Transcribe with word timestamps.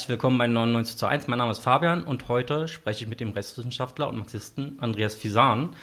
Herzlich 0.00 0.14
willkommen 0.14 0.38
bei 0.38 0.46
99 0.46 0.96
zu 0.96 1.06
1. 1.06 1.28
Mein 1.28 1.36
Name 1.36 1.52
ist 1.52 1.58
Fabian 1.58 2.04
und 2.04 2.26
heute 2.28 2.68
spreche 2.68 3.04
ich 3.04 3.10
mit 3.10 3.20
dem 3.20 3.32
Rechtswissenschaftler 3.32 4.08
und 4.08 4.16
Marxisten 4.16 4.78
Andreas 4.80 5.14
Fisan. 5.14 5.76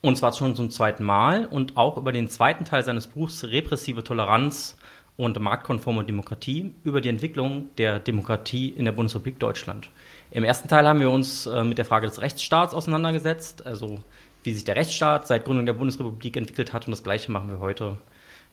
Und 0.00 0.16
zwar 0.16 0.32
schon 0.32 0.56
zum 0.56 0.70
zweiten 0.70 1.04
Mal 1.04 1.44
und 1.44 1.76
auch 1.76 1.98
über 1.98 2.10
den 2.10 2.30
zweiten 2.30 2.64
Teil 2.64 2.82
seines 2.82 3.08
Buchs 3.08 3.44
Repressive 3.44 4.02
Toleranz 4.02 4.78
und 5.18 5.38
marktkonforme 5.38 6.02
Demokratie 6.02 6.72
über 6.82 7.02
die 7.02 7.10
Entwicklung 7.10 7.68
der 7.76 7.98
Demokratie 7.98 8.70
in 8.70 8.86
der 8.86 8.92
Bundesrepublik 8.92 9.38
Deutschland. 9.38 9.90
Im 10.30 10.44
ersten 10.44 10.68
Teil 10.68 10.88
haben 10.88 11.00
wir 11.00 11.10
uns 11.10 11.44
äh, 11.44 11.62
mit 11.62 11.76
der 11.76 11.84
Frage 11.84 12.06
des 12.06 12.22
Rechtsstaats 12.22 12.72
auseinandergesetzt, 12.72 13.66
also 13.66 14.02
wie 14.44 14.54
sich 14.54 14.64
der 14.64 14.76
Rechtsstaat 14.76 15.26
seit 15.26 15.44
Gründung 15.44 15.66
der 15.66 15.74
Bundesrepublik 15.74 16.38
entwickelt 16.38 16.72
hat 16.72 16.86
und 16.86 16.92
das 16.92 17.04
gleiche 17.04 17.30
machen 17.30 17.50
wir 17.50 17.60
heute 17.60 17.98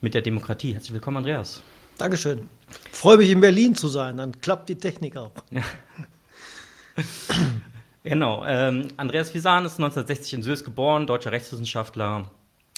mit 0.02 0.13
der 0.13 0.23
Demokratie. 0.23 0.73
Herzlich 0.73 0.91
willkommen, 0.91 1.16
Andreas. 1.16 1.63
Dankeschön. 1.98 2.49
Freue 2.91 3.17
mich 3.17 3.30
in 3.30 3.41
Berlin 3.41 3.76
zu 3.76 3.88
sein, 3.88 4.17
dann 4.17 4.40
klappt 4.41 4.70
die 4.70 4.76
Technik 4.76 5.17
auch. 5.17 5.31
Ja. 5.52 5.63
genau. 8.03 8.44
Ähm, 8.45 8.90
Andreas 8.98 9.31
Fisan 9.31 9.66
ist 9.66 9.73
1960 9.73 10.34
in 10.34 10.44
Süß 10.44 10.63
geboren, 10.63 11.08
deutscher 11.08 11.31
Rechtswissenschaftler, 11.31 12.30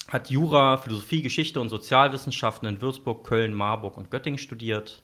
hat 0.08 0.30
Jura, 0.30 0.76
Philosophie, 0.78 1.22
Geschichte 1.22 1.60
und 1.60 1.68
Sozialwissenschaften 1.68 2.68
in 2.68 2.80
Würzburg, 2.80 3.24
Köln, 3.26 3.54
Marburg 3.54 3.96
und 3.96 4.10
Göttingen 4.10 4.38
studiert. 4.38 5.02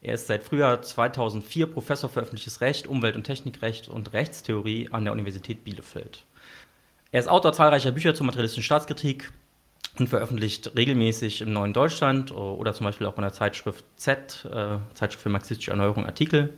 Er 0.00 0.14
ist 0.14 0.26
seit 0.26 0.42
Frühjahr 0.42 0.82
2004 0.82 1.66
Professor 1.68 2.10
für 2.10 2.20
öffentliches 2.20 2.60
Recht, 2.60 2.88
Umwelt- 2.88 3.14
und 3.14 3.24
Technikrecht 3.24 3.88
und 3.88 4.12
Rechtstheorie 4.12 4.88
an 4.90 5.04
der 5.04 5.12
Universität 5.12 5.62
Bielefeld. 5.62 6.24
Er 7.12 7.20
ist 7.20 7.28
Autor 7.28 7.52
zahlreicher 7.52 7.92
Bücher 7.92 8.14
zur 8.14 8.26
materialistischen 8.26 8.64
Staatskritik, 8.64 9.32
und 9.98 10.08
veröffentlicht 10.08 10.72
regelmäßig 10.76 11.42
im 11.42 11.52
Neuen 11.52 11.72
Deutschland 11.72 12.32
oder 12.32 12.72
zum 12.72 12.84
Beispiel 12.84 13.06
auch 13.06 13.16
in 13.16 13.22
der 13.22 13.32
Zeitschrift 13.32 13.84
Z, 13.96 14.46
äh, 14.50 14.78
Zeitschrift 14.94 15.22
für 15.22 15.28
marxistische 15.28 15.70
Erneuerung, 15.70 16.06
Artikel. 16.06 16.54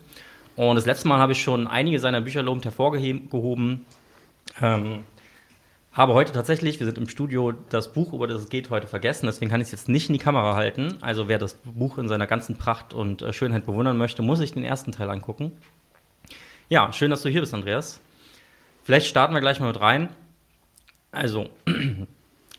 Und 0.56 0.76
das 0.76 0.86
letzte 0.86 1.08
Mal 1.08 1.18
habe 1.18 1.32
ich 1.32 1.42
schon 1.42 1.66
einige 1.66 1.98
seiner 1.98 2.20
Bücher 2.20 2.42
lobend 2.42 2.64
hervorgehoben. 2.64 3.86
Ähm, 4.60 5.04
habe 5.92 6.14
heute 6.14 6.32
tatsächlich, 6.32 6.80
wir 6.80 6.86
sind 6.86 6.98
im 6.98 7.08
Studio, 7.08 7.52
das 7.70 7.92
Buch, 7.92 8.12
über 8.12 8.26
das 8.26 8.42
es 8.42 8.48
geht, 8.48 8.70
heute 8.70 8.86
vergessen. 8.86 9.26
Deswegen 9.26 9.50
kann 9.50 9.60
ich 9.60 9.66
es 9.66 9.72
jetzt 9.72 9.88
nicht 9.88 10.08
in 10.08 10.12
die 10.12 10.18
Kamera 10.18 10.54
halten. 10.54 10.98
Also 11.00 11.28
wer 11.28 11.38
das 11.38 11.54
Buch 11.64 11.98
in 11.98 12.08
seiner 12.08 12.26
ganzen 12.26 12.56
Pracht 12.56 12.94
und 12.94 13.22
äh, 13.22 13.32
Schönheit 13.32 13.66
bewundern 13.66 13.96
möchte, 13.96 14.22
muss 14.22 14.38
sich 14.38 14.52
den 14.52 14.64
ersten 14.64 14.92
Teil 14.92 15.10
angucken. 15.10 15.52
Ja, 16.68 16.92
schön, 16.92 17.10
dass 17.10 17.22
du 17.22 17.28
hier 17.28 17.40
bist, 17.40 17.54
Andreas. 17.54 18.00
Vielleicht 18.82 19.06
starten 19.06 19.34
wir 19.34 19.40
gleich 19.40 19.60
mal 19.60 19.68
mit 19.68 19.80
rein. 19.80 20.08
Also, 21.12 21.48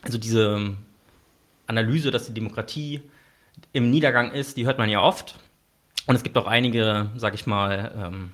also 0.06 0.18
diese 0.18 0.76
Analyse, 1.66 2.10
dass 2.10 2.26
die 2.26 2.34
Demokratie 2.34 3.02
im 3.72 3.90
Niedergang 3.90 4.32
ist, 4.32 4.56
die 4.56 4.66
hört 4.66 4.78
man 4.78 4.88
ja 4.88 5.02
oft. 5.02 5.38
Und 6.06 6.14
es 6.14 6.22
gibt 6.22 6.38
auch 6.38 6.46
einige, 6.46 7.10
sag 7.16 7.34
ich 7.34 7.46
mal, 7.46 7.92
ähm, 7.96 8.32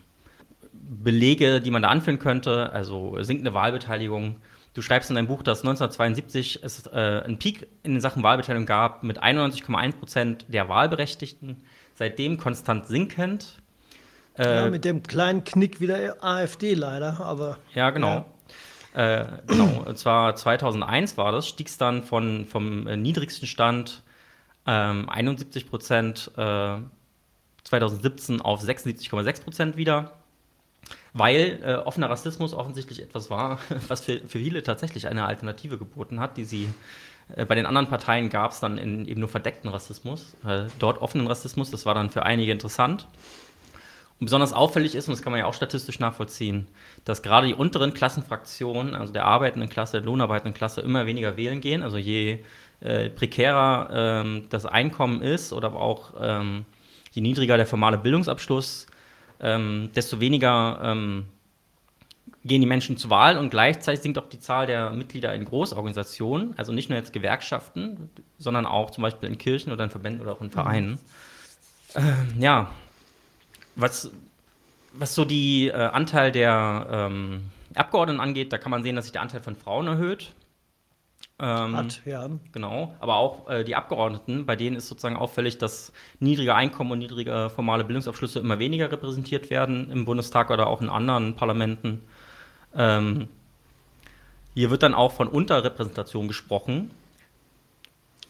Belege, 0.72 1.60
die 1.60 1.70
man 1.70 1.82
da 1.82 1.88
anführen 1.88 2.18
könnte, 2.18 2.72
also 2.72 3.22
sinkende 3.22 3.54
Wahlbeteiligung. 3.54 4.36
Du 4.74 4.82
schreibst 4.82 5.10
in 5.10 5.16
deinem 5.16 5.26
Buch, 5.28 5.42
dass 5.42 5.60
1972 5.60 6.60
es 6.62 6.86
äh, 6.86 7.22
einen 7.24 7.38
Peak 7.38 7.66
in 7.82 8.00
Sachen 8.00 8.22
Wahlbeteiligung 8.22 8.66
gab 8.66 9.02
mit 9.02 9.22
91,1 9.22 9.92
Prozent 9.92 10.46
der 10.48 10.68
Wahlberechtigten, 10.68 11.62
seitdem 11.94 12.36
konstant 12.38 12.86
sinkend. 12.86 13.58
Äh, 14.38 14.56
ja, 14.56 14.70
mit 14.70 14.84
dem 14.84 15.02
kleinen 15.02 15.44
Knick 15.44 15.80
wieder 15.80 16.22
AfD 16.22 16.74
leider, 16.74 17.20
aber. 17.20 17.58
Ja, 17.74 17.90
genau. 17.90 18.08
Ja. 18.08 18.26
Äh, 18.94 19.24
genau, 19.46 19.84
und 19.86 19.98
zwar 19.98 20.36
2001 20.36 21.16
war 21.16 21.32
das, 21.32 21.48
stieg 21.48 21.68
es 21.68 21.78
dann 21.78 22.02
von, 22.02 22.46
vom 22.46 22.86
äh, 22.86 22.96
niedrigsten 22.96 23.46
Stand 23.46 24.02
ähm, 24.66 25.08
71 25.08 25.68
Prozent 25.68 26.30
äh, 26.36 26.76
2017 27.64 28.40
auf 28.40 28.62
76,6 28.62 29.44
Prozent 29.44 29.76
wieder, 29.76 30.12
weil 31.14 31.60
äh, 31.64 31.74
offener 31.74 32.10
Rassismus 32.10 32.52
offensichtlich 32.52 33.00
etwas 33.02 33.30
war, 33.30 33.60
was 33.88 34.02
für, 34.02 34.20
für 34.20 34.38
viele 34.38 34.62
tatsächlich 34.62 35.08
eine 35.08 35.24
Alternative 35.24 35.78
geboten 35.78 36.20
hat, 36.20 36.36
die 36.36 36.44
sie 36.44 36.68
äh, 37.34 37.46
bei 37.46 37.54
den 37.54 37.66
anderen 37.66 37.88
Parteien 37.88 38.28
gab 38.28 38.52
es 38.52 38.60
dann 38.60 38.78
in, 38.78 39.06
eben 39.06 39.20
nur 39.20 39.28
verdeckten 39.28 39.70
Rassismus, 39.70 40.34
äh, 40.44 40.64
dort 40.78 41.00
offenen 41.00 41.26
Rassismus, 41.26 41.70
das 41.70 41.86
war 41.86 41.94
dann 41.94 42.10
für 42.10 42.24
einige 42.24 42.52
interessant. 42.52 43.06
Und 44.20 44.26
besonders 44.26 44.52
auffällig 44.52 44.94
ist, 44.94 45.08
und 45.08 45.14
das 45.14 45.22
kann 45.22 45.32
man 45.32 45.40
ja 45.40 45.46
auch 45.46 45.54
statistisch 45.54 45.98
nachvollziehen, 45.98 46.68
dass 47.04 47.22
gerade 47.22 47.48
die 47.48 47.54
unteren 47.54 47.94
Klassenfraktionen, 47.94 48.94
also 48.94 49.12
der 49.12 49.24
arbeitenden 49.24 49.68
Klasse, 49.68 49.98
der 49.98 50.06
lohnarbeitenden 50.06 50.54
Klasse, 50.54 50.80
immer 50.80 51.06
weniger 51.06 51.36
wählen 51.36 51.60
gehen. 51.60 51.82
Also 51.82 51.98
je 51.98 52.38
äh, 52.80 53.10
prekärer 53.10 53.90
ähm, 53.92 54.46
das 54.50 54.66
Einkommen 54.66 55.22
ist 55.22 55.52
oder 55.52 55.74
auch 55.74 56.14
ähm, 56.20 56.64
je 57.12 57.22
niedriger 57.22 57.56
der 57.56 57.66
formale 57.66 57.98
Bildungsabschluss, 57.98 58.86
ähm, 59.40 59.90
desto 59.94 60.20
weniger 60.20 60.80
ähm, 60.82 61.26
gehen 62.44 62.60
die 62.60 62.66
Menschen 62.66 62.96
zur 62.96 63.10
Wahl 63.10 63.38
und 63.38 63.50
gleichzeitig 63.50 64.00
sinkt 64.00 64.18
auch 64.18 64.28
die 64.28 64.40
Zahl 64.40 64.66
der 64.66 64.90
Mitglieder 64.90 65.34
in 65.34 65.44
Großorganisationen, 65.44 66.54
also 66.58 66.72
nicht 66.72 66.88
nur 66.88 66.98
jetzt 66.98 67.12
Gewerkschaften, 67.12 68.10
sondern 68.38 68.66
auch 68.66 68.90
zum 68.90 69.02
Beispiel 69.02 69.28
in 69.28 69.38
Kirchen 69.38 69.72
oder 69.72 69.84
in 69.84 69.90
Verbänden 69.90 70.22
oder 70.22 70.32
auch 70.32 70.40
in 70.40 70.50
Vereinen. 70.50 70.98
Mhm. 71.94 72.00
Äh, 72.38 72.42
ja, 72.42 72.70
was, 73.76 74.10
was 74.92 75.14
so 75.14 75.24
die 75.24 75.68
äh, 75.68 75.72
Anteil 75.72 76.32
der 76.32 76.86
ähm, 76.90 77.50
Abgeordneten 77.74 78.20
angeht, 78.20 78.52
da 78.52 78.58
kann 78.58 78.70
man 78.70 78.82
sehen, 78.82 78.96
dass 78.96 79.06
sich 79.06 79.12
der 79.12 79.22
Anteil 79.22 79.40
von 79.40 79.56
Frauen 79.56 79.86
erhöht. 79.86 80.32
Ähm, 81.38 81.76
Hat, 81.76 82.02
ja. 82.04 82.28
Genau, 82.52 82.94
aber 83.00 83.16
auch 83.16 83.48
äh, 83.48 83.64
die 83.64 83.74
Abgeordneten, 83.74 84.46
bei 84.46 84.54
denen 84.54 84.76
ist 84.76 84.88
sozusagen 84.88 85.16
auffällig, 85.16 85.58
dass 85.58 85.92
niedrige 86.20 86.54
Einkommen 86.54 86.92
und 86.92 86.98
niedrige 86.98 87.50
formale 87.50 87.84
Bildungsabschlüsse 87.84 88.38
immer 88.38 88.58
weniger 88.58 88.92
repräsentiert 88.92 89.50
werden 89.50 89.90
im 89.90 90.04
Bundestag 90.04 90.50
oder 90.50 90.66
auch 90.66 90.80
in 90.80 90.88
anderen 90.88 91.34
Parlamenten. 91.34 92.02
Ähm, 92.76 93.28
hier 94.54 94.70
wird 94.70 94.82
dann 94.82 94.94
auch 94.94 95.12
von 95.12 95.28
Unterrepräsentation 95.28 96.28
gesprochen. 96.28 96.90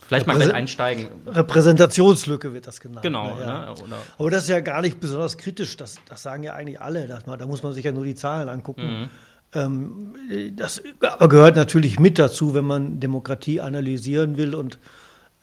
Vielleicht 0.06 0.26
mal 0.26 0.36
gleich 0.36 0.52
einsteigen. 0.52 1.08
Repräsentationslücke 1.26 2.52
wird 2.52 2.66
das 2.66 2.80
genannt. 2.80 3.02
Genau. 3.02 3.36
Ja. 3.38 3.74
Ne? 3.74 3.96
Aber 4.18 4.30
das 4.30 4.44
ist 4.44 4.48
ja 4.50 4.60
gar 4.60 4.82
nicht 4.82 5.00
besonders 5.00 5.38
kritisch. 5.38 5.76
Das, 5.76 5.96
das 6.08 6.22
sagen 6.22 6.42
ja 6.42 6.54
eigentlich 6.54 6.80
alle. 6.80 7.22
Man, 7.26 7.38
da 7.38 7.46
muss 7.46 7.62
man 7.62 7.72
sich 7.72 7.84
ja 7.84 7.92
nur 7.92 8.04
die 8.04 8.14
Zahlen 8.14 8.48
angucken. 8.48 8.82
Mhm. 8.84 9.10
Ähm, 9.54 10.14
das 10.56 10.82
aber 11.02 11.28
gehört 11.28 11.56
natürlich 11.56 11.98
mit 11.98 12.18
dazu, 12.18 12.54
wenn 12.54 12.64
man 12.64 13.00
Demokratie 13.00 13.60
analysieren 13.60 14.36
will 14.36 14.54
und 14.54 14.78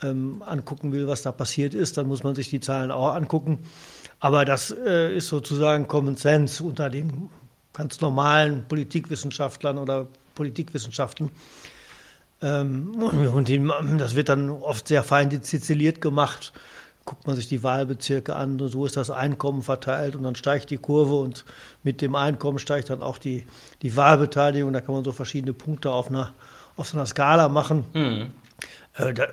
ähm, 0.01 0.43
angucken 0.45 0.91
will, 0.91 1.07
was 1.07 1.21
da 1.21 1.31
passiert 1.31 1.73
ist. 1.73 1.97
Dann 1.97 2.07
muss 2.07 2.23
man 2.23 2.35
sich 2.35 2.49
die 2.49 2.59
Zahlen 2.59 2.91
auch 2.91 3.15
angucken. 3.15 3.59
Aber 4.19 4.45
das 4.45 4.71
äh, 4.71 5.15
ist 5.15 5.27
sozusagen 5.27 5.87
Common 5.87 6.17
Sense 6.17 6.63
unter 6.63 6.89
den 6.89 7.29
ganz 7.73 8.01
normalen 8.01 8.65
Politikwissenschaftlern 8.67 9.77
oder 9.77 10.07
Politikwissenschaften. 10.35 11.31
Ähm, 12.41 12.95
und 12.95 13.47
die, 13.47 13.61
das 13.97 14.15
wird 14.15 14.29
dann 14.29 14.49
oft 14.49 14.87
sehr 14.87 15.03
fein 15.03 15.29
deziliert 15.29 16.01
gemacht. 16.01 16.53
Guckt 17.05 17.25
man 17.27 17.35
sich 17.35 17.47
die 17.47 17.63
Wahlbezirke 17.63 18.35
an, 18.35 18.59
so 18.69 18.85
ist 18.85 18.95
das 18.95 19.09
Einkommen 19.09 19.63
verteilt 19.63 20.15
und 20.15 20.23
dann 20.23 20.35
steigt 20.35 20.69
die 20.69 20.77
Kurve 20.77 21.15
und 21.15 21.43
mit 21.83 22.01
dem 22.01 22.15
Einkommen 22.15 22.59
steigt 22.59 22.91
dann 22.91 23.01
auch 23.01 23.17
die, 23.17 23.45
die 23.81 23.95
Wahlbeteiligung. 23.95 24.71
Da 24.73 24.81
kann 24.81 24.93
man 24.93 25.03
so 25.03 25.11
verschiedene 25.11 25.53
Punkte 25.53 25.91
auf 25.91 26.09
einer, 26.09 26.33
auf 26.75 26.89
so 26.89 26.97
einer 26.97 27.07
Skala 27.07 27.49
machen. 27.49 27.85
Mhm. 27.93 28.27
Äh, 28.93 29.13
da 29.13 29.27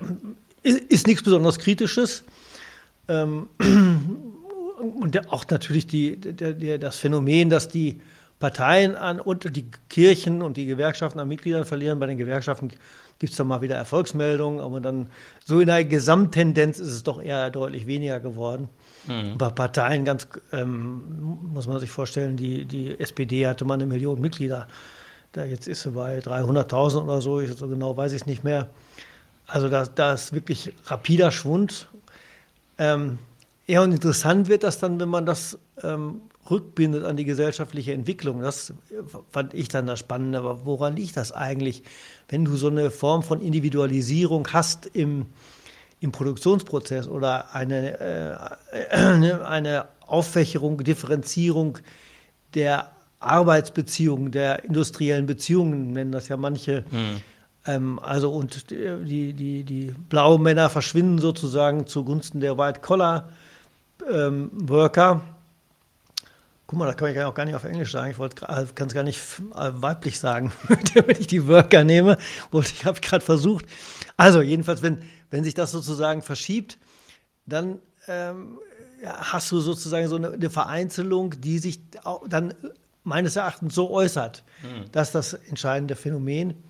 ist, 0.63 0.79
ist, 0.79 1.07
nichts 1.07 1.23
besonders 1.23 1.59
Kritisches. 1.59 2.23
Ähm, 3.07 3.47
und 4.79 5.31
auch 5.31 5.45
natürlich 5.49 5.87
die, 5.87 6.17
der, 6.17 6.53
der, 6.53 6.77
das 6.79 6.97
Phänomen, 6.97 7.49
dass 7.49 7.67
die 7.67 8.01
Parteien 8.39 8.95
an 8.95 9.19
und 9.19 9.55
die 9.55 9.65
Kirchen 9.89 10.41
und 10.41 10.57
die 10.57 10.65
Gewerkschaften 10.65 11.19
an 11.19 11.27
Mitgliedern 11.27 11.65
verlieren. 11.65 11.99
Bei 11.99 12.05
den 12.05 12.17
Gewerkschaften 12.17 12.69
gibt 13.19 13.31
es 13.31 13.37
dann 13.37 13.47
mal 13.47 13.61
wieder 13.61 13.75
Erfolgsmeldungen, 13.75 14.59
aber 14.59 14.79
dann 14.79 15.07
so 15.43 15.59
in 15.59 15.67
der 15.67 15.83
Gesamttendenz 15.85 16.79
ist 16.79 16.89
es 16.89 17.03
doch 17.03 17.21
eher 17.21 17.49
deutlich 17.49 17.87
weniger 17.87 18.19
geworden. 18.19 18.69
Mhm. 19.07 19.37
Bei 19.37 19.49
Parteien 19.49 20.05
ganz, 20.05 20.27
ähm, 20.51 21.01
muss 21.53 21.67
man 21.67 21.79
sich 21.79 21.89
vorstellen, 21.89 22.37
die, 22.37 22.65
die 22.65 22.99
SPD 22.99 23.47
hatte 23.47 23.65
mal 23.65 23.75
eine 23.75 23.87
Million 23.87 24.21
Mitglieder. 24.21 24.67
Da 25.31 25.45
jetzt 25.45 25.67
ist 25.67 25.83
sie 25.83 25.91
bei 25.91 26.19
300.000 26.19 27.03
oder 27.03 27.21
so, 27.21 27.45
so 27.45 27.67
genau 27.67 27.97
weiß 27.97 28.11
ich 28.11 28.21
es 28.21 28.27
nicht 28.27 28.43
mehr. 28.43 28.69
Also 29.47 29.69
da, 29.69 29.85
da 29.85 30.13
ist 30.13 30.33
wirklich 30.33 30.73
rapider 30.85 31.31
Schwund. 31.31 31.87
Ähm, 32.77 33.17
ja, 33.65 33.81
und 33.81 33.91
interessant 33.91 34.47
wird 34.47 34.63
das 34.63 34.79
dann, 34.79 34.99
wenn 34.99 35.09
man 35.09 35.25
das 35.25 35.57
ähm, 35.83 36.21
rückbindet 36.49 37.03
an 37.03 37.17
die 37.17 37.25
gesellschaftliche 37.25 37.93
Entwicklung. 37.93 38.41
Das 38.41 38.73
fand 39.31 39.53
ich 39.53 39.67
dann 39.67 39.87
das 39.87 39.99
Spannende. 39.99 40.39
Aber 40.39 40.65
woran 40.65 40.95
liegt 40.95 41.17
das 41.17 41.31
eigentlich, 41.31 41.83
wenn 42.29 42.45
du 42.45 42.55
so 42.55 42.67
eine 42.67 42.91
Form 42.91 43.23
von 43.23 43.41
Individualisierung 43.41 44.47
hast 44.51 44.85
im, 44.87 45.27
im 45.99 46.11
Produktionsprozess 46.11 47.07
oder 47.07 47.53
eine, 47.53 47.99
äh, 47.99 49.35
eine 49.43 49.87
Aufwächerung, 50.05 50.83
Differenzierung 50.83 51.79
der 52.53 52.91
Arbeitsbeziehungen, 53.19 54.31
der 54.31 54.63
industriellen 54.63 55.25
Beziehungen, 55.25 55.93
nennen 55.93 56.11
das 56.11 56.27
ja 56.27 56.37
manche. 56.37 56.85
Mhm. 56.91 57.21
Ähm, 57.65 57.99
also 57.99 58.31
und 58.31 58.69
die, 58.71 59.33
die, 59.33 59.63
die 59.63 59.93
blauen 60.09 60.41
Männer 60.41 60.69
verschwinden 60.69 61.19
sozusagen 61.19 61.87
zugunsten 61.87 62.39
der 62.39 62.57
White-Collar-Worker. 62.57 65.11
Ähm, 65.11 65.21
Guck 66.67 66.79
mal, 66.79 66.85
das 66.85 66.97
kann 66.97 67.09
ich 67.09 67.19
auch 67.21 67.33
gar 67.33 67.45
nicht 67.45 67.55
auf 67.55 67.63
Englisch 67.63 67.93
sagen. 67.93 68.11
Ich 68.11 68.35
kann 68.75 68.87
es 68.87 68.93
gar 68.93 69.03
nicht 69.03 69.19
äh, 69.55 69.71
weiblich 69.73 70.19
sagen, 70.19 70.51
wenn 70.67 71.19
ich 71.19 71.27
die 71.27 71.47
Worker 71.47 71.85
nehme. 71.85 72.17
Ich 72.51 72.85
habe 72.85 72.99
gerade 72.99 73.23
versucht. 73.23 73.65
Also 74.17 74.41
jedenfalls, 74.41 74.81
wenn, 74.81 75.01
wenn 75.31 75.45
sich 75.45 75.53
das 75.53 75.71
sozusagen 75.71 76.21
verschiebt, 76.21 76.77
dann 77.45 77.79
ähm, 78.09 78.59
hast 79.01 79.49
du 79.51 79.61
sozusagen 79.61 80.09
so 80.09 80.17
eine, 80.17 80.31
eine, 80.31 80.49
Vereinzelung, 80.49 81.39
die 81.39 81.59
sich 81.59 81.79
dann 82.27 82.53
meines 83.03 83.37
Erachtens 83.37 83.73
so 83.73 83.89
äußert, 83.89 84.43
mhm. 84.61 84.91
dass 84.91 85.13
das 85.13 85.33
entscheidende 85.33 85.95
Phänomen 85.95 86.63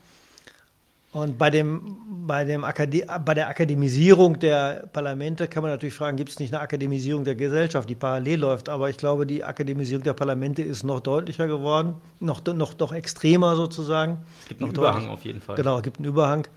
und 1.18 1.40
bei, 1.40 1.50
dem, 1.50 1.98
bei, 2.28 2.46
dem 2.46 2.64
Akade 2.64 3.08
bei 3.25 3.34
der 3.34 3.50
Akademisierung 3.50 4.38
der 4.38 4.88
Parlamente 4.94 5.48
kann 5.48 5.64
man 5.64 5.72
natürlich 5.72 5.96
fragen, 5.96 6.16
gibt 6.16 6.30
es 6.30 6.38
nicht 6.38 6.54
eine 6.54 6.62
Akademisierung 6.62 7.24
der 7.24 7.34
Gesellschaft, 7.34 7.90
die 7.90 7.96
parallel 7.96 8.42
läuft? 8.42 8.69
Aber 8.69 8.88
ich 8.92 8.98
glaube, 8.98 9.25
die 9.25 9.44
Akademisierung 9.44 10.04
der 10.04 10.14
Parlamente 10.14 10.62
ist 10.62 10.84
noch 10.84 11.00
deutlicher 11.00 11.48
geworden, 11.48 11.96
noch, 12.19 12.46
noch, 12.46 12.78
noch 12.78 12.94
extremer 12.94 13.56
sozusagen. 13.56 14.19
Es 14.42 14.50
gibt 14.50 14.62
einen 14.62 14.72
noch 14.74 14.78
Überhang 14.78 15.10
auf 15.10 15.24
jeden 15.24 15.42
Fall. 15.42 15.56
Genau, 15.56 15.78
es 15.78 15.84
gibt 15.84 15.98
einen 15.98 16.06
Überhang. 16.06 16.48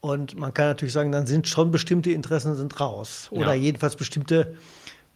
Und 0.00 0.38
man 0.38 0.54
kann 0.54 0.68
natürlich 0.68 0.94
sagen, 0.94 1.12
dann 1.12 1.26
sind 1.26 1.46
schon 1.46 1.70
bestimmte 1.70 2.12
Interessen 2.12 2.54
sind 2.54 2.80
raus. 2.80 3.28
Oder 3.30 3.52
ja. 3.52 3.60
jedenfalls 3.60 3.94
bestimmte, 3.94 4.56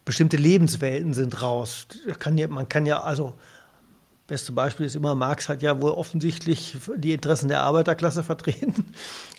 bestimmte 0.05 0.37
Lebenswelten 0.37 1.15
sind 1.15 1.41
raus. 1.41 1.87
Kann 2.19 2.37
ja, 2.37 2.47
man 2.47 2.69
kann 2.69 2.85
ja, 2.85 3.01
also 3.01 3.33
Beste 4.31 4.53
Beispiel 4.53 4.85
ist 4.85 4.95
immer, 4.95 5.13
Marx 5.13 5.49
hat 5.49 5.61
ja 5.61 5.81
wohl 5.81 5.91
offensichtlich 5.91 6.77
die 6.95 7.11
Interessen 7.11 7.49
der 7.49 7.63
Arbeiterklasse 7.63 8.23
vertreten. 8.31 8.93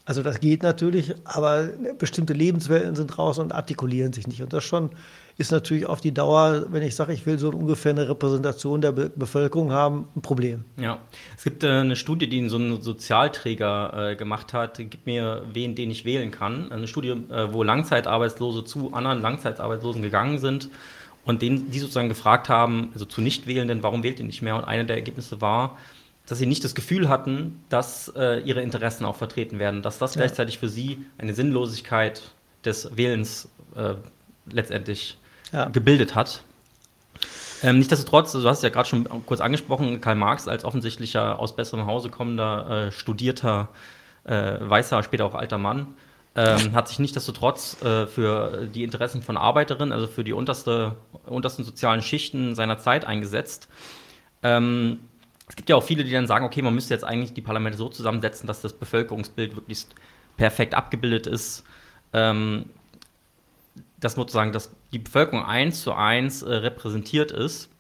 Also 0.05 0.23
das 0.23 0.39
geht 0.39 0.63
natürlich, 0.63 1.15
aber 1.25 1.71
bestimmte 1.99 2.35
Lebenswelten 2.35 2.95
sind 2.95 3.19
raus 3.19 3.39
und 3.39 3.55
artikulieren 3.55 4.13
sich 4.13 4.27
nicht. 4.27 4.43
Und 4.43 4.53
das 4.53 4.65
schon 4.65 4.91
ist 5.39 5.51
natürlich 5.51 5.87
auf 5.87 6.03
die 6.03 6.13
Dauer, 6.13 6.67
wenn 6.69 6.83
ich 6.83 6.95
sage, 6.95 7.15
ich 7.15 7.25
will 7.25 7.39
so 7.39 7.49
ungefähr 7.49 7.93
eine 7.93 8.07
Repräsentation 8.07 8.83
der 8.83 8.93
Be 8.93 9.09
Bevölkerung 9.09 9.73
haben, 9.73 10.09
ein 10.15 10.21
Problem. 10.21 10.67
Ja, 10.77 10.99
es 11.39 11.45
gibt 11.45 11.65
äh, 11.65 11.69
eine 11.71 11.97
Studie, 11.97 12.29
die 12.29 12.47
so 12.51 12.59
ein 12.59 12.83
Sozialträger 12.83 14.11
äh, 14.11 14.17
gemacht 14.17 14.53
hat, 14.53 14.77
gib 14.77 15.07
mir 15.07 15.43
wen, 15.55 15.75
den 15.75 15.91
ich 15.91 16.05
wählen 16.05 16.31
kann. 16.31 16.71
Eine 16.71 16.87
Studie, 16.87 17.13
äh, 17.31 17.51
wo 17.51 17.63
Langzeitarbeitslose 17.63 18.65
zu 18.65 18.93
anderen 18.93 19.23
Langzeitarbeitslosen 19.23 20.03
gegangen 20.03 20.39
sind 20.39 20.69
und 21.25 21.43
denen, 21.43 21.71
die 21.71 21.79
sozusagen 21.79 22.09
gefragt 22.09 22.49
haben, 22.49 22.91
also 22.95 23.05
zu 23.05 23.21
Nichtwählenden, 23.21 23.83
warum 23.83 24.03
wählt 24.03 24.19
ihr 24.19 24.27
nicht 24.27 24.43
mehr? 24.43 24.57
Und 24.57 24.65
eine 24.65 24.85
der 24.85 24.97
Ergebnisse 24.97 25.41
war, 25.41 25.79
dass 26.27 26.39
sie 26.39 26.47
nicht 26.47 26.65
das 26.65 26.75
Gefühl 26.75 27.09
hatten, 27.09 27.63
dass 27.69 28.13
äh, 28.17 28.41
ihre 28.41 28.63
Interessen 28.63 29.05
auch 29.05 29.17
vertreten 29.17 29.59
werden, 29.59 29.83
dass 29.83 29.99
das 29.99 30.15
ja. 30.15 30.21
gleichzeitig 30.21 30.59
für 30.59 30.69
sie 30.69 31.05
eine 31.19 31.35
Sinnlosigkeit 31.35 32.23
des 32.65 32.97
Wählens 32.97 33.49
äh, 33.77 33.95
letztendlich 34.51 35.19
ja. 35.53 35.69
gebildet 35.69 36.15
hat. 36.15 36.43
Ähm, 37.63 37.79
Nichtsdestotrotz, 37.79 38.33
du 38.33 38.49
hast 38.49 38.63
ja 38.63 38.71
gerade 38.71 38.89
schon 38.89 39.07
kurz 39.27 39.41
angesprochen, 39.41 40.01
Karl 40.01 40.17
Marx 40.17 40.49
als 40.49 40.65
offensichtlicher 40.65 41.39
aus 41.39 41.55
besserem 41.55 41.87
Hause 41.87 42.09
kommender, 42.09 42.89
äh, 42.89 42.93
studierter, 42.93 43.69
äh, 44.25 44.57
weißer, 44.61 45.03
später 45.03 45.25
auch 45.25 45.35
alter 45.35 45.59
Mann, 45.59 45.87
ähm, 46.35 46.73
hat 46.73 46.89
sich 46.89 46.99
nichtsdestotrotz 46.99 47.83
äh, 47.83 48.07
für 48.07 48.67
die 48.67 48.85
Interessen 48.85 49.23
von 49.23 49.37
Arbeiterinnen, 49.37 49.93
also 49.93 50.07
für 50.07 50.25
die 50.25 50.33
unterste, 50.33 50.97
untersten 51.27 51.65
sozialen 51.65 52.03
Schichten 52.03 52.55
seiner 52.55 52.79
Zeit 52.79 53.05
eingesetzt. 53.05 53.69
Ähm, 54.43 55.01
es 55.49 55.57
gibt 55.57 55.69
ja 55.69 55.77
auch 55.77 55.83
viele, 55.83 56.05
die 56.05 56.11
dann 56.11 56.27
sagen, 56.27 56.47
okay, 56.47 56.63
man 56.63 56.75
müsste 56.75 56.95
jetzt 56.95 57.05
eigentlich 57.05 57.35
die 57.35 57.43
Parlamente 57.43 57.77
so 57.77 57.89
zusammensetzen, 57.89 58.47
dass 58.47 58.63
das 58.63 58.73
Bevölkerungsbild 58.73 59.57
wirklich 59.57 59.87
perfekt 60.37 60.75
abgebildet 60.75 61.27
ist. 61.27 61.65
Ähm, 62.15 62.67
dass 64.03 64.15
sozusagen 64.15 64.53
dass 64.53 64.71
die 64.93 64.99
Bevölkerung 64.99 65.45
eins 65.45 65.83
zu 65.83 65.93
eins 65.93 66.43
äh, 66.43 66.53
repräsentiert 66.53 67.31
ist. 67.31 67.71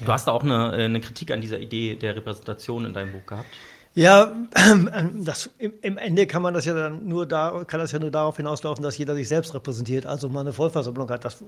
Ja. 0.00 0.06
Du 0.06 0.12
hast 0.12 0.26
da 0.26 0.32
auch 0.32 0.42
eine, 0.42 0.76
äh, 0.76 0.84
eine 0.84 1.00
Kritik 1.00 1.30
an 1.30 1.40
dieser 1.40 1.58
Idee 1.58 1.96
der 1.96 2.16
Repräsentation 2.16 2.84
in 2.84 2.94
deinem 2.94 3.12
Buch 3.12 3.26
gehabt. 3.26 3.48
Ja, 3.96 4.30
das, 5.14 5.48
im, 5.56 5.96
Ende 5.96 6.26
kann 6.26 6.42
man 6.42 6.52
das 6.52 6.66
ja 6.66 6.74
dann 6.74 7.08
nur 7.08 7.24
da, 7.24 7.64
kann 7.66 7.80
das 7.80 7.92
ja 7.92 7.98
nur 7.98 8.10
darauf 8.10 8.36
hinauslaufen, 8.36 8.82
dass 8.82 8.98
jeder 8.98 9.14
sich 9.14 9.26
selbst 9.26 9.54
repräsentiert, 9.54 10.04
also 10.04 10.28
mal 10.28 10.40
eine 10.40 10.52
Vollversammlung 10.52 11.08
hat. 11.08 11.24
Das, 11.24 11.42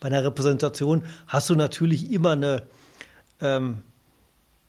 bei 0.00 0.08
einer 0.08 0.24
Repräsentation 0.24 1.04
hast 1.28 1.48
du 1.48 1.54
natürlich 1.54 2.10
immer 2.10 2.32
eine 2.32 2.64
ähm, 3.40 3.82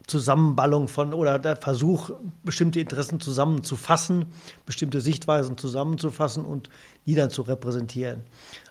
Zusammenballung 0.06 0.88
von 0.88 1.12
oder 1.16 1.40
der 1.40 1.56
Versuch, 1.56 2.12
bestimmte 2.44 2.80
Interessen 2.80 3.20
zusammenzufassen, 3.20 4.28
bestimmte 4.68 5.02
Sichtweisen 5.02 5.58
zusammenzufassen 5.58 6.46
und 6.46 6.70
die 7.08 7.16
dann 7.16 7.32
zu 7.32 7.42
repräsentieren. 7.42 8.22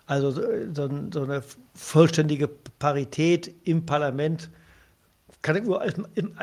Also 0.06 0.31
so, 0.31 0.43
so 1.12 1.23
eine 1.25 1.43
vollständige 1.75 2.47
Parität 2.79 3.53
im 3.65 3.87
Parlament 3.87 4.50
kann, 5.43 5.56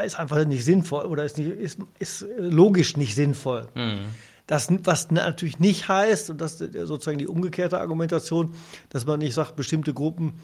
ist 0.03 0.19
einfach 0.19 0.45
nicht 0.45 0.65
sinnvoll 0.65 1.05
oder 1.05 1.23
ist, 1.23 1.37
nicht, 1.37 1.49
ist, 1.49 1.79
ist 1.99 2.25
logisch 2.37 2.97
nicht 2.97 3.15
sinnvoll. 3.15 3.67
Mhm. 3.73 4.05
Das, 4.45 4.67
was 4.83 5.11
natürlich 5.11 5.59
nicht 5.59 5.87
heißt, 5.87 6.31
und 6.31 6.41
das 6.41 6.59
ist 6.59 6.87
sozusagen 6.87 7.19
die 7.19 7.27
umgekehrte 7.27 7.79
Argumentation, 7.79 8.55
dass 8.89 9.05
man 9.05 9.19
nicht 9.19 9.35
sagt, 9.35 9.55
bestimmte 9.55 9.93
Gruppen 9.93 10.39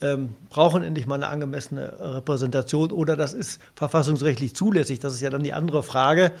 ähm, 0.00 0.30
brauchen 0.48 0.82
endlich 0.82 1.06
mal 1.06 1.16
eine 1.16 1.28
angemessene 1.28 2.14
Repräsentation 2.16 2.90
oder 2.90 3.14
das 3.14 3.34
ist 3.34 3.60
verfassungsrechtlich 3.74 4.54
zulässig. 4.54 5.00
Das 5.00 5.14
ist 5.14 5.20
ja 5.20 5.30
dann 5.30 5.42
die 5.42 5.52
andere 5.52 5.82
Frage. 5.82 6.32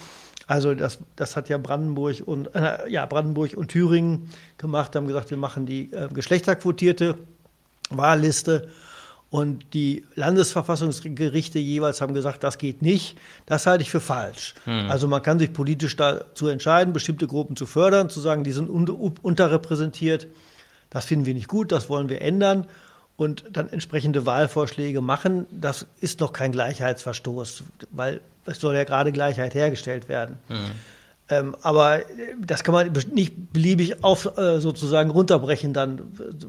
Also 0.46 0.74
das, 0.74 0.98
das 1.14 1.36
hat 1.36 1.48
ja 1.48 1.58
Brandenburg 1.58 2.22
und 2.24 2.54
äh, 2.54 2.88
ja, 2.88 3.06
Brandenburg 3.06 3.54
und 3.56 3.68
Thüringen 3.68 4.30
gemacht, 4.58 4.96
haben 4.96 5.06
gesagt, 5.06 5.30
wir 5.30 5.36
machen 5.36 5.66
die 5.66 5.92
äh, 5.92 6.08
geschlechterquotierte 6.12 7.18
Wahlliste 7.90 8.68
und 9.32 9.72
die 9.72 10.04
Landesverfassungsgerichte 10.14 11.58
jeweils 11.58 12.02
haben 12.02 12.12
gesagt, 12.12 12.44
das 12.44 12.58
geht 12.58 12.82
nicht. 12.82 13.16
Das 13.46 13.64
halte 13.64 13.80
ich 13.80 13.90
für 13.90 13.98
falsch. 13.98 14.54
Hm. 14.64 14.90
Also 14.90 15.08
man 15.08 15.22
kann 15.22 15.38
sich 15.38 15.54
politisch 15.54 15.96
dazu 15.96 16.48
entscheiden, 16.48 16.92
bestimmte 16.92 17.26
Gruppen 17.26 17.56
zu 17.56 17.64
fördern, 17.64 18.10
zu 18.10 18.20
sagen, 18.20 18.44
die 18.44 18.52
sind 18.52 18.68
un 18.68 18.90
unterrepräsentiert. 18.90 20.26
Das 20.90 21.06
finden 21.06 21.24
wir 21.24 21.32
nicht 21.32 21.48
gut, 21.48 21.72
das 21.72 21.88
wollen 21.88 22.10
wir 22.10 22.20
ändern 22.20 22.66
und 23.16 23.44
dann 23.50 23.70
entsprechende 23.70 24.26
Wahlvorschläge 24.26 25.00
machen. 25.00 25.46
Das 25.50 25.86
ist 26.02 26.20
noch 26.20 26.34
kein 26.34 26.52
Gleichheitsverstoß, 26.52 27.64
weil 27.90 28.20
es 28.44 28.60
soll 28.60 28.74
ja 28.74 28.84
gerade 28.84 29.12
Gleichheit 29.12 29.54
hergestellt 29.54 30.10
werden. 30.10 30.36
Hm. 30.48 30.58
Ähm, 31.30 31.56
aber 31.62 32.02
das 32.38 32.64
kann 32.64 32.74
man 32.74 32.92
nicht 33.14 33.50
beliebig 33.50 34.04
auf 34.04 34.36
äh, 34.36 34.60
sozusagen 34.60 35.08
runterbrechen 35.08 35.72
dann, 35.72 36.02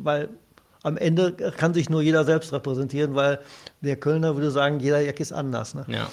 weil 0.04 0.28
am 0.84 0.98
Ende 0.98 1.32
kann 1.32 1.74
sich 1.74 1.90
nur 1.90 2.02
jeder 2.02 2.26
selbst 2.26 2.52
repräsentieren, 2.52 3.16
weil 3.16 3.40
der 3.80 3.96
Kölner 3.96 4.36
würde 4.36 4.52
sagen, 4.52 4.82
jeder 4.82 5.00
Jack 5.00 5.22
ist 5.22 5.32
anders. 5.32 5.74
Ne? 5.74 5.86
Ja. 5.88 6.10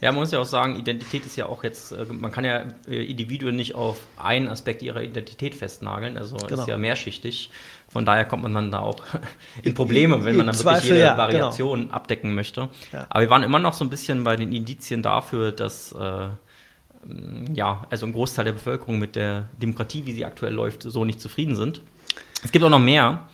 ja, 0.00 0.12
man 0.12 0.20
muss 0.20 0.32
ja 0.32 0.40
auch 0.40 0.46
sagen, 0.46 0.76
Identität 0.76 1.26
ist 1.26 1.36
ja 1.36 1.46
auch 1.46 1.62
jetzt, 1.62 1.92
äh, 1.92 2.06
man 2.08 2.32
kann 2.32 2.44
ja 2.44 2.64
äh, 2.88 3.04
Individuen 3.04 3.54
nicht 3.54 3.74
auf 3.74 3.98
einen 4.16 4.48
Aspekt 4.48 4.82
ihrer 4.82 5.02
Identität 5.02 5.54
festnageln, 5.54 6.16
also 6.16 6.36
genau. 6.36 6.62
ist 6.62 6.68
ja 6.68 6.78
mehrschichtig. 6.78 7.50
Von 7.88 8.06
daher 8.06 8.24
kommt 8.24 8.42
man 8.42 8.54
dann 8.54 8.70
da 8.70 8.80
auch 8.80 9.04
in 9.62 9.74
Probleme, 9.74 10.24
wenn 10.24 10.36
man 10.36 10.46
dann 10.46 10.58
wirklich 10.58 10.84
jede 10.84 11.00
ja, 11.00 11.18
Variation 11.18 11.82
genau. 11.82 11.94
abdecken 11.94 12.34
möchte. 12.34 12.70
Ja. 12.92 13.06
Aber 13.10 13.20
wir 13.20 13.30
waren 13.30 13.42
immer 13.42 13.58
noch 13.58 13.74
so 13.74 13.84
ein 13.84 13.90
bisschen 13.90 14.24
bei 14.24 14.36
den 14.36 14.52
Indizien 14.52 15.02
dafür, 15.02 15.52
dass 15.52 15.92
äh, 15.92 16.28
ja, 17.52 17.86
also 17.90 18.06
ein 18.06 18.12
Großteil 18.12 18.46
der 18.46 18.52
Bevölkerung 18.52 18.98
mit 18.98 19.16
der 19.16 19.50
Demokratie, 19.60 20.06
wie 20.06 20.12
sie 20.12 20.24
aktuell 20.24 20.54
läuft, 20.54 20.82
so 20.82 21.04
nicht 21.04 21.20
zufrieden 21.20 21.56
sind. 21.56 21.82
Es 22.42 22.52
gibt 22.52 22.64
auch 22.64 22.70
noch 22.70 22.78
mehr. 22.78 23.28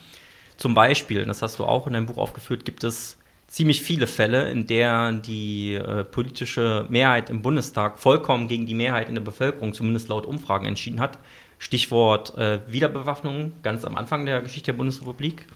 Zum 0.61 0.75
Beispiel, 0.75 1.25
das 1.25 1.40
hast 1.40 1.59
du 1.59 1.64
auch 1.64 1.87
in 1.87 1.95
deinem 1.95 2.05
Buch 2.05 2.19
aufgeführt, 2.19 2.67
gibt 2.67 2.85
es 2.85 3.17
ziemlich 3.49 3.81
viele 3.81 4.07
Fälle, 4.07 4.50
in 4.50 4.67
der 4.67 5.11
die 5.11 5.73
äh, 5.73 6.05
politische 6.05 6.85
Mehrheit 6.90 7.31
im 7.31 7.40
Bundestag 7.40 7.99
vollkommen 7.99 8.47
gegen 8.47 8.67
die 8.67 8.75
Mehrheit 8.75 9.09
in 9.09 9.14
der 9.14 9.23
Bevölkerung, 9.23 9.73
zumindest 9.73 10.11
laut 10.11 10.26
Umfragen, 10.26 10.67
entschieden 10.67 11.00
hat. 11.00 11.19
Stichwort 11.59 12.37
äh, 12.37 12.61
Wiederbewaffnung, 12.69 13.55
ganz 13.62 13.87
am 13.87 13.97
Anfang 13.97 14.26
der 14.26 14.43
Geschichte 14.43 14.73
der 14.73 14.76
Bundesrepublik, 14.76 15.47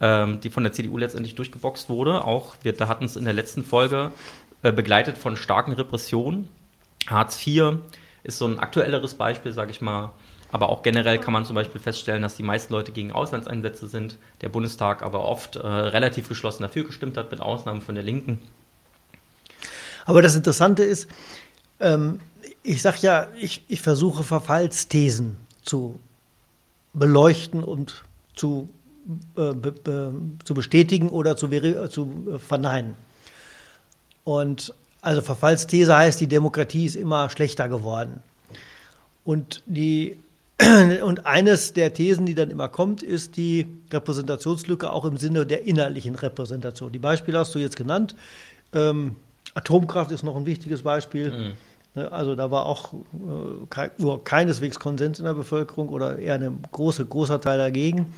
ähm, 0.00 0.40
die 0.40 0.50
von 0.50 0.64
der 0.64 0.72
CDU 0.72 0.98
letztendlich 0.98 1.36
durchgeboxt 1.36 1.88
wurde. 1.88 2.24
Auch 2.24 2.56
wir 2.64 2.74
hatten 2.88 3.04
es 3.04 3.14
in 3.14 3.26
der 3.26 3.34
letzten 3.34 3.62
Folge 3.62 4.10
äh, 4.64 4.72
begleitet 4.72 5.16
von 5.16 5.36
starken 5.36 5.74
Repressionen. 5.74 6.48
Hartz 7.06 7.46
IV 7.46 7.78
ist 8.24 8.38
so 8.38 8.48
ein 8.48 8.58
aktuelleres 8.58 9.14
Beispiel, 9.14 9.52
sage 9.52 9.70
ich 9.70 9.80
mal, 9.80 10.10
aber 10.52 10.68
auch 10.68 10.82
generell 10.82 11.18
kann 11.18 11.32
man 11.32 11.44
zum 11.44 11.54
Beispiel 11.54 11.80
feststellen, 11.80 12.22
dass 12.22 12.36
die 12.36 12.42
meisten 12.42 12.72
Leute 12.72 12.92
gegen 12.92 13.12
Auslandseinsätze 13.12 13.88
sind, 13.88 14.18
der 14.40 14.48
Bundestag 14.48 15.02
aber 15.02 15.24
oft 15.24 15.56
äh, 15.56 15.66
relativ 15.66 16.28
geschlossen 16.28 16.62
dafür 16.62 16.84
gestimmt 16.84 17.16
hat, 17.16 17.30
mit 17.30 17.40
Ausnahmen 17.40 17.82
von 17.82 17.94
der 17.94 18.04
Linken. 18.04 18.40
Aber 20.06 20.22
das 20.22 20.34
Interessante 20.34 20.82
ist, 20.82 21.08
ähm, 21.78 22.20
ich 22.62 22.82
sage 22.82 22.98
ja, 23.02 23.28
ich, 23.38 23.64
ich 23.68 23.80
versuche 23.80 24.24
Verfallsthesen 24.24 25.36
zu 25.62 26.00
beleuchten 26.92 27.62
und 27.62 28.04
zu, 28.34 28.68
äh, 29.36 29.52
be, 29.52 29.72
be, 29.72 30.12
zu 30.44 30.54
bestätigen 30.54 31.10
oder 31.10 31.36
zu, 31.36 31.48
zu 31.88 32.40
verneinen. 32.44 32.96
Und 34.24 34.74
also 35.00 35.22
Verfallsthese 35.22 35.96
heißt, 35.96 36.20
die 36.20 36.26
Demokratie 36.26 36.86
ist 36.86 36.96
immer 36.96 37.30
schlechter 37.30 37.68
geworden. 37.68 38.22
Und 39.24 39.62
die 39.66 40.18
Und 41.02 41.26
eines 41.26 41.72
der 41.72 41.94
Thesen, 41.94 42.26
die 42.26 42.34
dann 42.34 42.50
immer 42.50 42.68
kommt, 42.68 43.02
ist 43.02 43.36
die 43.36 43.66
Repräsentationslücke 43.92 44.92
auch 44.92 45.04
im 45.04 45.16
Sinne 45.16 45.46
der 45.46 45.66
inhaltlichen 45.66 46.14
Repräsentation. 46.14 46.92
Die 46.92 46.98
Beispiele 46.98 47.38
hast 47.38 47.54
du 47.54 47.58
jetzt 47.58 47.76
genannt. 47.76 48.14
Ähm, 48.74 49.16
Atomkraft 49.54 50.10
ist 50.10 50.22
noch 50.22 50.36
ein 50.36 50.46
wichtiges 50.46 50.82
Beispiel. 50.82 51.30
Mhm. 51.30 51.52
Ne, 51.94 52.12
also 52.12 52.36
da 52.36 52.50
war 52.50 52.66
auch 52.66 52.92
äh, 52.92 53.88
nur 53.98 54.24
keineswegs 54.24 54.78
Konsens 54.78 55.18
in 55.18 55.24
der 55.24 55.34
Bevölkerung 55.34 55.88
oder 55.88 56.18
eher 56.18 56.34
ein 56.34 56.62
große, 56.70 57.04
großer 57.04 57.40
Teil 57.40 57.58
dagegen. 57.58 58.12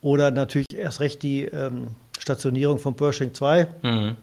Oder 0.00 0.30
natürlich 0.30 0.74
erst 0.74 1.00
recht 1.00 1.22
die 1.22 1.44
ähm, 1.44 1.88
Stationierung 2.18 2.78
von 2.78 2.94
Pershing 2.94 3.34
2. 3.34 3.68
Mhm. 3.82 4.16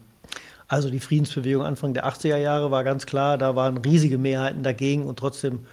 Also 0.68 0.90
die 0.90 1.00
Friedensbewegung 1.00 1.64
Anfang 1.64 1.94
der 1.94 2.08
80er 2.08 2.38
Jahre 2.38 2.72
war 2.72 2.84
ganz 2.84 3.06
klar, 3.06 3.38
da 3.38 3.56
waren 3.56 3.78
riesige 3.78 4.18
Mehrheiten 4.18 4.64
dagegen 4.64 5.06
und 5.06 5.20
trotzdem 5.20 5.66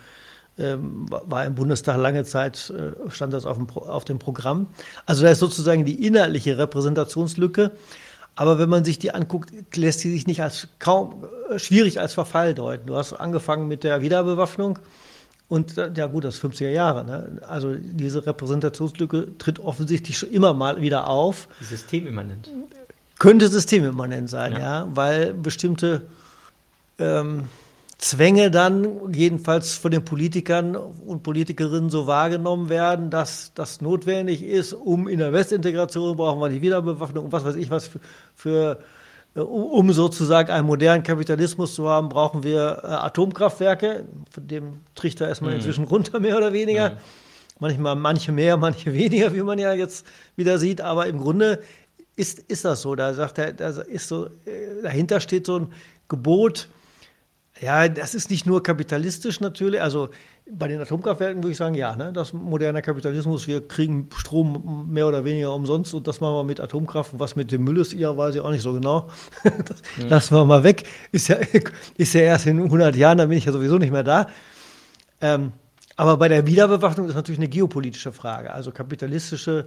war 0.58 1.44
im 1.44 1.54
Bundestag 1.54 1.96
lange 1.98 2.24
Zeit, 2.24 2.70
äh, 2.70 3.10
stand 3.10 3.32
das 3.32 3.46
auf 3.46 3.56
dem, 3.56 3.68
auf 3.70 4.04
dem 4.04 4.18
Programm. 4.18 4.66
Also 5.06 5.22
da 5.22 5.30
ist 5.30 5.38
sozusagen 5.38 5.84
die 5.84 6.06
inhaltliche 6.06 6.58
Repräsentationslücke. 6.58 7.72
Aber 8.34 8.58
wenn 8.58 8.68
man 8.68 8.84
sich 8.84 8.98
die 8.98 9.12
anguckt, 9.12 9.50
lässt 9.76 10.00
sie 10.00 10.12
sich 10.12 10.26
nicht 10.26 10.42
als 10.42 10.68
kaum 10.78 11.24
äh, 11.50 11.58
schwierig 11.58 12.00
als 12.00 12.14
Verfall 12.14 12.54
deuten. 12.54 12.86
Du 12.86 12.96
hast 12.96 13.12
angefangen 13.12 13.68
mit 13.68 13.84
der 13.84 14.02
Wiederbewaffnung 14.02 14.78
und 15.48 15.76
ja 15.76 16.06
gut, 16.06 16.24
das 16.24 16.36
ist 16.36 16.44
50er 16.44 16.68
Jahre. 16.68 17.04
Ne? 17.04 17.40
Also 17.48 17.74
diese 17.74 18.26
Repräsentationslücke 18.26 19.38
tritt 19.38 19.58
offensichtlich 19.60 20.18
schon 20.18 20.30
immer 20.30 20.52
mal 20.52 20.80
wieder 20.82 21.08
auf. 21.08 21.48
Systemimmanent. 21.60 22.50
Könnte 23.18 23.48
systemimmanent 23.48 24.28
sein, 24.28 24.52
ja, 24.52 24.58
ja 24.58 24.88
weil 24.90 25.32
bestimmte 25.32 26.02
ähm, 26.98 27.48
Zwänge 27.98 28.52
dann 28.52 29.12
jedenfalls 29.12 29.74
von 29.74 29.90
den 29.90 30.04
Politikern 30.04 30.76
und 30.76 31.24
Politikerinnen 31.24 31.90
so 31.90 32.06
wahrgenommen 32.06 32.68
werden, 32.68 33.10
dass 33.10 33.52
das 33.54 33.80
notwendig 33.80 34.42
ist, 34.44 34.72
um 34.72 35.08
in 35.08 35.18
der 35.18 35.32
Westintegration 35.32 36.16
brauchen 36.16 36.40
wir 36.40 36.48
die 36.48 36.62
Wiederbewaffnung 36.62 37.24
und 37.24 37.32
was 37.32 37.44
weiß 37.44 37.56
ich 37.56 37.70
was 37.70 37.88
für, 37.88 37.98
für 38.36 38.78
äh, 39.34 39.40
um 39.40 39.92
sozusagen 39.92 40.50
einen 40.50 40.66
modernen 40.66 41.02
Kapitalismus 41.02 41.74
zu 41.74 41.88
haben, 41.88 42.08
brauchen 42.08 42.42
wir 42.42 42.82
äh, 42.82 42.86
Atomkraftwerke. 42.86 44.04
Von 44.30 44.46
dem 44.46 44.80
Trichter 44.94 45.28
ist 45.28 45.40
man 45.40 45.50
mhm. 45.50 45.56
inzwischen 45.56 45.84
runter, 45.84 46.20
mehr 46.20 46.36
oder 46.36 46.52
weniger. 46.52 46.90
Mhm. 46.90 46.96
Manchmal 47.60 47.96
manche 47.96 48.32
mehr, 48.32 48.56
manche 48.58 48.92
weniger, 48.92 49.34
wie 49.34 49.42
man 49.42 49.58
ja 49.58 49.72
jetzt 49.74 50.06
wieder 50.36 50.58
sieht. 50.58 50.80
Aber 50.80 51.06
im 51.06 51.18
Grunde 51.18 51.62
ist, 52.16 52.38
ist 52.40 52.64
das 52.64 52.82
so. 52.82 52.94
Da 52.94 53.14
sagt 53.14 53.38
er, 53.38 53.52
da 53.52 53.68
ist 53.70 54.08
so, 54.08 54.26
äh, 54.26 54.82
dahinter 54.82 55.20
steht 55.20 55.46
so 55.46 55.58
ein 55.58 55.72
Gebot. 56.08 56.68
Ja, 57.60 57.88
das 57.88 58.14
ist 58.14 58.30
nicht 58.30 58.46
nur 58.46 58.62
kapitalistisch 58.62 59.40
natürlich. 59.40 59.80
Also 59.80 60.10
bei 60.50 60.68
den 60.68 60.80
Atomkraftwerken 60.80 61.42
würde 61.42 61.52
ich 61.52 61.56
sagen, 61.56 61.74
ja, 61.74 61.96
ne, 61.96 62.12
das 62.12 62.32
moderner 62.32 62.82
Kapitalismus, 62.82 63.46
wir 63.46 63.66
kriegen 63.66 64.08
Strom 64.16 64.88
mehr 64.90 65.06
oder 65.06 65.24
weniger 65.24 65.54
umsonst 65.54 65.92
und 65.92 66.06
das 66.06 66.20
machen 66.20 66.34
wir 66.34 66.44
mit 66.44 66.60
Atomkraft. 66.60 67.12
Was 67.14 67.36
mit 67.36 67.50
dem 67.50 67.64
Müll 67.64 67.78
ist, 67.78 67.92
ihr 67.92 68.16
weiß 68.16 68.34
ich 68.36 68.40
auch 68.40 68.50
nicht 68.50 68.62
so 68.62 68.72
genau. 68.72 69.08
das 69.44 69.82
mhm. 69.96 70.08
lassen 70.08 70.36
wir 70.36 70.44
mal 70.44 70.62
weg. 70.62 70.84
Ist 71.12 71.28
ja, 71.28 71.36
ist 71.96 72.14
ja 72.14 72.20
erst 72.20 72.46
in 72.46 72.62
100 72.62 72.94
Jahren, 72.96 73.18
dann 73.18 73.28
bin 73.28 73.38
ich 73.38 73.44
ja 73.44 73.52
sowieso 73.52 73.78
nicht 73.78 73.92
mehr 73.92 74.04
da. 74.04 74.28
Ähm, 75.20 75.52
aber 75.96 76.16
bei 76.16 76.28
der 76.28 76.46
Wiederbewaffnung 76.46 77.08
ist 77.08 77.16
natürlich 77.16 77.40
eine 77.40 77.48
geopolitische 77.48 78.12
Frage. 78.12 78.52
Also 78.52 78.70
kapitalistische 78.70 79.66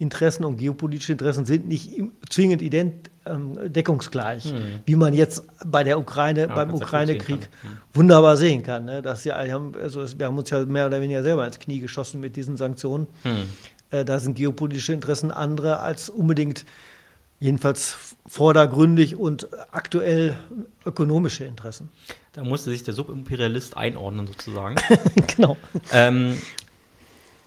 Interessen 0.00 0.46
und 0.46 0.56
geopolitische 0.56 1.12
Interessen 1.12 1.44
sind 1.44 1.68
nicht 1.68 1.92
zwingend 2.30 2.62
ident, 2.62 3.10
ähm, 3.26 3.58
deckungsgleich, 3.70 4.46
mhm. 4.46 4.80
wie 4.86 4.96
man 4.96 5.12
jetzt 5.12 5.44
bei 5.66 5.84
der 5.84 5.98
Ukraine, 5.98 6.40
ja, 6.48 6.54
beim 6.54 6.72
Ukraine-Krieg 6.72 7.50
mhm. 7.62 7.68
wunderbar 7.92 8.38
sehen 8.38 8.62
kann. 8.62 8.86
Ne? 8.86 9.02
Dass 9.02 9.24
ja, 9.24 9.34
also 9.34 9.72
wir 10.18 10.26
haben 10.26 10.38
uns 10.38 10.48
ja 10.48 10.64
mehr 10.64 10.86
oder 10.86 11.02
weniger 11.02 11.22
selber 11.22 11.46
ins 11.46 11.58
Knie 11.58 11.80
geschossen 11.80 12.18
mit 12.18 12.34
diesen 12.34 12.56
Sanktionen. 12.56 13.08
Mhm. 13.24 13.42
Äh, 13.90 14.06
da 14.06 14.18
sind 14.20 14.36
geopolitische 14.36 14.94
Interessen 14.94 15.30
andere 15.30 15.80
als 15.80 16.08
unbedingt 16.08 16.64
jedenfalls 17.38 18.16
vordergründig 18.26 19.16
und 19.16 19.48
aktuell 19.70 20.36
ökonomische 20.86 21.44
Interessen. 21.44 21.90
Da 22.32 22.44
musste 22.44 22.70
sich 22.70 22.84
der 22.84 22.94
Subimperialist 22.94 23.76
einordnen, 23.76 24.26
sozusagen. 24.28 24.76
genau. 25.36 25.56
Ähm, 25.92 26.38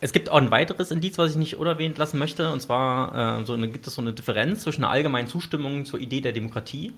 es 0.03 0.11
gibt 0.11 0.29
auch 0.29 0.37
ein 0.37 0.51
weiteres 0.51 0.91
Indiz, 0.91 1.17
was 1.17 1.31
ich 1.31 1.37
nicht 1.37 1.55
unerwähnt 1.55 1.97
lassen 1.97 2.19
möchte, 2.19 2.51
und 2.51 2.59
zwar 2.59 3.39
äh, 3.39 3.45
so 3.45 3.53
eine, 3.53 3.69
gibt 3.69 3.87
es 3.87 3.95
so 3.95 4.01
eine 4.01 4.11
Differenz 4.11 4.63
zwischen 4.63 4.83
einer 4.83 4.91
allgemeinen 4.91 5.29
Zustimmung 5.29 5.85
zur 5.85 5.97
Idee 5.97 6.19
der 6.19 6.33
Demokratie 6.33 6.91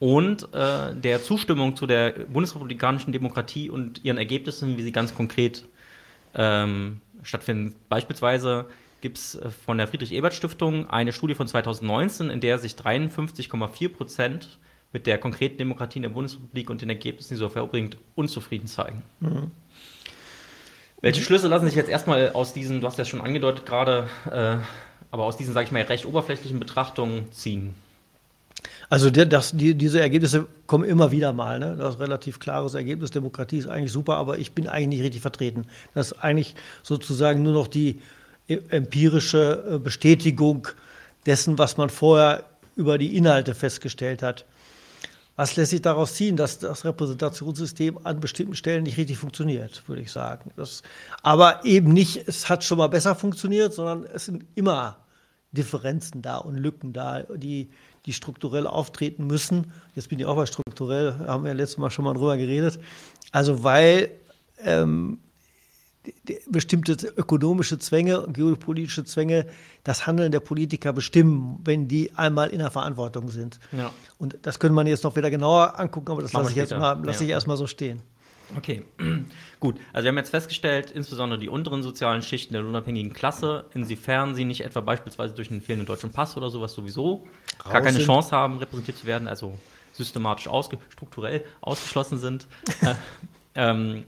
und 0.00 0.48
äh, 0.54 0.94
der 0.94 1.22
Zustimmung 1.22 1.76
zu 1.76 1.86
der 1.86 2.12
bundesrepublikanischen 2.12 3.12
Demokratie 3.12 3.68
und 3.68 4.02
ihren 4.04 4.16
Ergebnissen, 4.16 4.78
wie 4.78 4.82
sie 4.82 4.90
ganz 4.90 5.14
konkret 5.14 5.66
ähm, 6.34 7.02
stattfinden. 7.22 7.74
Beispielsweise 7.90 8.70
gibt 9.02 9.18
es 9.18 9.34
äh, 9.34 9.50
von 9.50 9.76
der 9.76 9.86
Friedrich-Ebert-Stiftung 9.86 10.88
eine 10.88 11.12
Studie 11.12 11.34
von 11.34 11.46
2019, 11.46 12.30
in 12.30 12.40
der 12.40 12.58
sich 12.58 12.72
53,4 12.72 13.88
Prozent 13.90 14.58
mit 14.94 15.06
der 15.06 15.18
konkreten 15.18 15.58
Demokratie 15.58 15.98
in 15.98 16.04
der 16.04 16.08
Bundesrepublik 16.08 16.70
und 16.70 16.80
den 16.80 16.88
Ergebnissen, 16.88 17.34
die 17.34 17.38
so 17.38 17.50
verbringt, 17.50 17.98
unzufrieden 18.14 18.66
zeigen. 18.66 19.02
Mhm. 19.20 19.50
Welche 21.04 21.20
mhm. 21.20 21.24
Schlüsse 21.24 21.48
lassen 21.48 21.66
sich 21.66 21.74
jetzt 21.74 21.90
erstmal 21.90 22.32
aus 22.32 22.54
diesen, 22.54 22.80
du 22.80 22.86
hast 22.86 22.96
ja 22.96 23.04
schon 23.04 23.20
angedeutet 23.20 23.66
gerade, 23.66 24.08
äh, 24.30 24.56
aber 25.10 25.24
aus 25.24 25.36
diesen, 25.36 25.52
sage 25.52 25.66
ich 25.66 25.70
mal, 25.70 25.82
recht 25.82 26.06
oberflächlichen 26.06 26.58
Betrachtungen 26.58 27.30
ziehen? 27.30 27.74
Also 28.88 29.10
der, 29.10 29.26
das, 29.26 29.52
die, 29.52 29.74
diese 29.74 30.00
Ergebnisse 30.00 30.46
kommen 30.66 30.84
immer 30.84 31.10
wieder 31.10 31.34
mal. 31.34 31.58
Ne? 31.58 31.76
Das 31.76 31.90
ist 31.90 32.00
ein 32.00 32.04
relativ 32.04 32.38
klares 32.38 32.72
Ergebnis. 32.72 33.10
Demokratie 33.10 33.58
ist 33.58 33.68
eigentlich 33.68 33.92
super, 33.92 34.16
aber 34.16 34.38
ich 34.38 34.52
bin 34.52 34.66
eigentlich 34.66 34.88
nicht 34.88 35.02
richtig 35.02 35.20
vertreten. 35.20 35.66
Das 35.92 36.12
ist 36.12 36.18
eigentlich 36.20 36.54
sozusagen 36.82 37.42
nur 37.42 37.52
noch 37.52 37.68
die 37.68 38.00
empirische 38.48 39.72
äh, 39.72 39.78
Bestätigung 39.78 40.68
dessen, 41.26 41.58
was 41.58 41.76
man 41.76 41.90
vorher 41.90 42.44
über 42.76 42.96
die 42.96 43.14
Inhalte 43.14 43.54
festgestellt 43.54 44.22
hat. 44.22 44.46
Was 45.36 45.56
lässt 45.56 45.70
sich 45.70 45.82
daraus 45.82 46.14
ziehen, 46.14 46.36
dass 46.36 46.60
das 46.60 46.84
Repräsentationssystem 46.84 47.98
an 48.04 48.20
bestimmten 48.20 48.54
Stellen 48.54 48.84
nicht 48.84 48.96
richtig 48.96 49.18
funktioniert, 49.18 49.82
würde 49.88 50.02
ich 50.02 50.12
sagen. 50.12 50.52
Das, 50.56 50.82
aber 51.22 51.64
eben 51.64 51.92
nicht, 51.92 52.28
es 52.28 52.48
hat 52.48 52.62
schon 52.62 52.78
mal 52.78 52.86
besser 52.88 53.16
funktioniert, 53.16 53.74
sondern 53.74 54.04
es 54.04 54.26
sind 54.26 54.44
immer 54.54 54.98
Differenzen 55.50 56.22
da 56.22 56.36
und 56.36 56.56
Lücken 56.56 56.92
da, 56.92 57.22
die, 57.22 57.70
die 58.06 58.12
strukturell 58.12 58.66
auftreten 58.66 59.26
müssen. 59.26 59.72
Jetzt 59.94 60.08
bin 60.08 60.20
ich 60.20 60.26
auch 60.26 60.36
bei 60.36 60.46
strukturell, 60.46 61.16
haben 61.26 61.44
wir 61.44 61.50
ja 61.50 61.56
letztes 61.56 61.78
Mal 61.78 61.90
schon 61.90 62.04
mal 62.04 62.14
drüber 62.14 62.36
geredet. 62.36 62.78
Also 63.32 63.64
weil 63.64 64.10
ähm, 64.58 65.18
bestimmte 66.48 66.92
ökonomische 67.16 67.78
Zwänge, 67.78 68.26
geopolitische 68.32 69.04
Zwänge 69.04 69.46
das 69.84 70.06
Handeln 70.06 70.32
der 70.32 70.40
Politiker 70.40 70.92
bestimmen, 70.92 71.60
wenn 71.64 71.88
die 71.88 72.12
einmal 72.16 72.48
in 72.50 72.58
der 72.58 72.70
Verantwortung 72.70 73.28
sind. 73.28 73.58
Ja. 73.72 73.90
Und 74.18 74.38
das 74.42 74.58
könnte 74.58 74.74
man 74.74 74.86
jetzt 74.86 75.04
noch 75.04 75.16
wieder 75.16 75.30
genauer 75.30 75.78
angucken, 75.78 76.10
aber 76.10 76.22
das 76.22 76.32
lasse 76.32 76.50
ich 76.50 76.56
jetzt 76.56 76.70
mal, 76.72 76.98
lasse 77.04 77.20
ja. 77.20 77.28
ich 77.28 77.30
erstmal 77.30 77.56
so 77.56 77.66
stehen. 77.66 78.02
Okay, 78.56 78.84
gut. 79.60 79.76
Also 79.92 80.04
wir 80.04 80.08
haben 80.10 80.18
jetzt 80.18 80.30
festgestellt, 80.30 80.90
insbesondere 80.90 81.38
die 81.38 81.48
unteren 81.48 81.82
sozialen 81.82 82.22
Schichten 82.22 82.52
der 82.52 82.64
unabhängigen 82.64 83.12
Klasse, 83.12 83.64
insofern 83.74 84.34
sie 84.34 84.44
nicht 84.44 84.62
etwa 84.62 84.80
beispielsweise 84.80 85.34
durch 85.34 85.50
einen 85.50 85.62
fehlenden 85.62 85.86
deutschen 85.86 86.12
Pass 86.12 86.36
oder 86.36 86.50
sowas 86.50 86.74
sowieso 86.74 87.26
Raus 87.64 87.72
gar 87.72 87.80
keine 87.80 87.96
sind. 87.96 88.06
Chance 88.06 88.30
haben, 88.32 88.58
repräsentiert 88.58 88.98
zu 88.98 89.06
werden, 89.06 89.28
also 89.28 89.58
systematisch 89.92 90.48
ausge 90.48 90.78
strukturell 90.90 91.44
ausgeschlossen 91.60 92.18
sind. 92.18 92.46
äh, 92.82 92.94
ähm, 93.54 94.04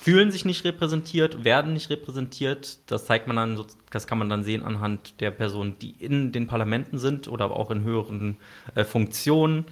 fühlen 0.00 0.30
sich 0.30 0.46
nicht 0.46 0.64
repräsentiert, 0.64 1.44
werden 1.44 1.74
nicht 1.74 1.90
repräsentiert. 1.90 2.78
Das 2.90 3.04
zeigt 3.04 3.26
man 3.26 3.36
dann, 3.36 3.64
das 3.90 4.06
kann 4.06 4.18
man 4.18 4.30
dann 4.30 4.44
sehen 4.44 4.62
anhand 4.64 5.20
der 5.20 5.30
Personen, 5.30 5.78
die 5.78 5.90
in 5.90 6.32
den 6.32 6.46
Parlamenten 6.46 6.98
sind 6.98 7.28
oder 7.28 7.50
auch 7.50 7.70
in 7.70 7.84
höheren 7.84 8.38
äh, 8.74 8.84
Funktionen. 8.84 9.66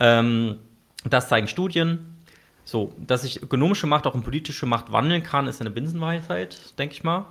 Ähm, 0.00 0.58
das 1.04 1.28
zeigen 1.28 1.46
Studien. 1.46 2.16
So, 2.64 2.92
dass 2.98 3.22
sich 3.22 3.42
ökonomische 3.42 3.86
Macht 3.86 4.06
auch 4.06 4.14
in 4.14 4.22
politische 4.22 4.66
Macht 4.66 4.90
wandeln 4.90 5.22
kann, 5.22 5.46
ist 5.46 5.60
eine 5.60 5.70
Binsenweisheit, 5.70 6.78
denke 6.78 6.94
ich 6.94 7.04
mal. 7.04 7.26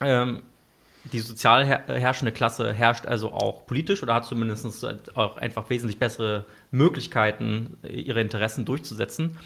Ähm, 0.00 0.42
die 1.12 1.20
sozial 1.20 1.64
herrschende 1.66 2.32
Klasse 2.32 2.72
herrscht 2.74 3.06
also 3.06 3.32
auch 3.32 3.66
politisch 3.66 4.02
oder 4.02 4.14
hat 4.14 4.26
zumindest 4.26 4.84
auch 5.14 5.36
einfach 5.36 5.70
wesentlich 5.70 5.98
bessere 5.98 6.44
Möglichkeiten, 6.70 7.78
ihre 7.88 8.20
Interessen 8.20 8.64
durchzusetzen. 8.64 9.38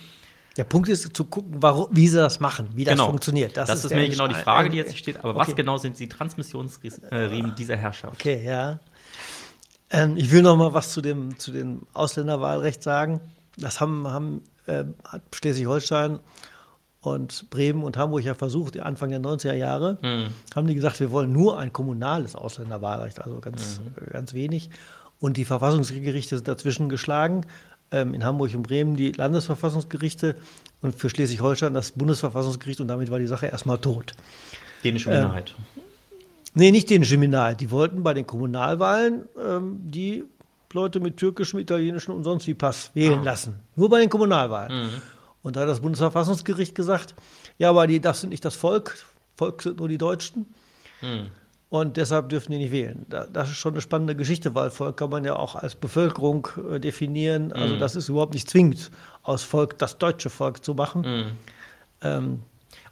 Der 0.56 0.64
Punkt 0.64 0.88
ist 0.88 1.16
zu 1.16 1.24
gucken, 1.24 1.54
warum, 1.58 1.88
wie 1.90 2.08
sie 2.08 2.16
das 2.16 2.40
machen, 2.40 2.70
wie 2.74 2.84
das 2.84 2.92
genau. 2.92 3.06
funktioniert. 3.06 3.56
Das, 3.56 3.68
das 3.68 3.78
ist, 3.80 3.84
ist 3.86 3.94
mir 3.94 4.08
genau 4.08 4.26
die 4.26 4.34
Frage, 4.34 4.68
die 4.68 4.78
jetzt 4.78 4.96
steht. 4.96 5.18
Aber 5.18 5.30
okay. 5.30 5.38
was 5.38 5.56
genau 5.56 5.78
sind 5.78 5.98
die 5.98 6.08
Transmissionsriemen 6.08 7.54
dieser 7.54 7.76
Herrschaft? 7.76 8.14
Okay, 8.14 8.44
ja. 8.44 8.80
Ähm, 9.90 10.16
ich 10.16 10.30
will 10.30 10.42
noch 10.42 10.56
mal 10.56 10.72
was 10.72 10.92
zu 10.92 11.00
dem, 11.00 11.38
zu 11.38 11.52
dem 11.52 11.82
Ausländerwahlrecht 11.92 12.82
sagen. 12.82 13.20
Das 13.56 13.80
haben, 13.80 14.08
haben 14.08 14.42
äh, 14.66 14.84
Schleswig-Holstein 15.32 16.18
und 17.00 17.48
Bremen 17.50 17.82
und 17.82 17.96
Hamburg 17.96 18.24
ja 18.24 18.34
versucht, 18.34 18.78
Anfang 18.78 19.10
der 19.10 19.20
90er 19.20 19.54
Jahre, 19.54 19.98
mhm. 20.02 20.28
haben 20.54 20.66
die 20.66 20.74
gesagt, 20.74 21.00
wir 21.00 21.10
wollen 21.10 21.32
nur 21.32 21.58
ein 21.58 21.72
kommunales 21.72 22.34
Ausländerwahlrecht, 22.34 23.20
also 23.22 23.40
ganz, 23.40 23.80
mhm. 23.80 24.12
ganz 24.12 24.34
wenig. 24.34 24.70
Und 25.18 25.36
die 25.36 25.44
Verfassungsgerichte 25.44 26.36
sind 26.36 26.48
dazwischen 26.48 26.88
geschlagen 26.88 27.46
in 27.90 28.24
Hamburg 28.24 28.54
und 28.54 28.62
Bremen 28.62 28.96
die 28.96 29.12
Landesverfassungsgerichte 29.12 30.36
und 30.82 30.94
für 30.94 31.10
Schleswig-Holstein 31.10 31.74
das 31.74 31.92
Bundesverfassungsgericht 31.92 32.80
und 32.80 32.88
damit 32.88 33.10
war 33.10 33.18
die 33.18 33.26
Sache 33.26 33.46
erstmal 33.46 33.78
tot. 33.78 34.14
Dänische 34.84 35.10
Minderheit. 35.10 35.54
Ähm, 35.76 35.82
nee, 36.54 36.70
nicht 36.70 36.88
dänische 36.88 37.16
Minderheit. 37.16 37.60
Die 37.60 37.70
wollten 37.70 38.02
bei 38.02 38.14
den 38.14 38.26
Kommunalwahlen 38.26 39.28
ähm, 39.44 39.80
die 39.82 40.24
Leute 40.72 41.00
mit 41.00 41.16
türkischem, 41.16 41.58
italienischem 41.58 42.14
und 42.14 42.24
sonst 42.24 42.46
wie 42.46 42.54
Pass 42.54 42.90
wählen 42.94 43.20
ah. 43.20 43.24
lassen. 43.24 43.60
Nur 43.76 43.90
bei 43.90 44.00
den 44.00 44.08
Kommunalwahlen. 44.08 44.86
Mhm. 44.86 45.02
Und 45.42 45.56
da 45.56 45.60
hat 45.60 45.68
das 45.68 45.80
Bundesverfassungsgericht 45.80 46.74
gesagt, 46.74 47.14
ja, 47.58 47.70
aber 47.70 47.86
die, 47.86 48.00
das 48.00 48.20
sind 48.20 48.30
nicht 48.30 48.44
das 48.44 48.56
Volk, 48.56 49.04
Volk 49.36 49.62
sind 49.62 49.78
nur 49.78 49.88
die 49.88 49.98
Deutschen. 49.98 50.54
Mhm. 51.02 51.28
Und 51.70 51.96
deshalb 51.96 52.28
dürfen 52.30 52.50
die 52.50 52.58
nicht 52.58 52.72
wählen. 52.72 53.06
Das 53.08 53.48
ist 53.48 53.56
schon 53.56 53.74
eine 53.74 53.80
spannende 53.80 54.16
Geschichte, 54.16 54.56
weil 54.56 54.70
Volk 54.70 54.96
kann 54.96 55.08
man 55.08 55.24
ja 55.24 55.36
auch 55.36 55.54
als 55.54 55.76
Bevölkerung 55.76 56.48
äh, 56.68 56.80
definieren. 56.80 57.52
Also 57.52 57.76
mhm. 57.76 57.78
das 57.78 57.94
ist 57.94 58.08
überhaupt 58.08 58.34
nicht 58.34 58.50
zwingend, 58.50 58.90
aus 59.22 59.44
Volk 59.44 59.78
das 59.78 59.96
deutsche 59.96 60.30
Volk 60.30 60.64
zu 60.64 60.74
machen. 60.74 61.02
Mhm. 61.02 61.32
Ähm, 62.02 62.42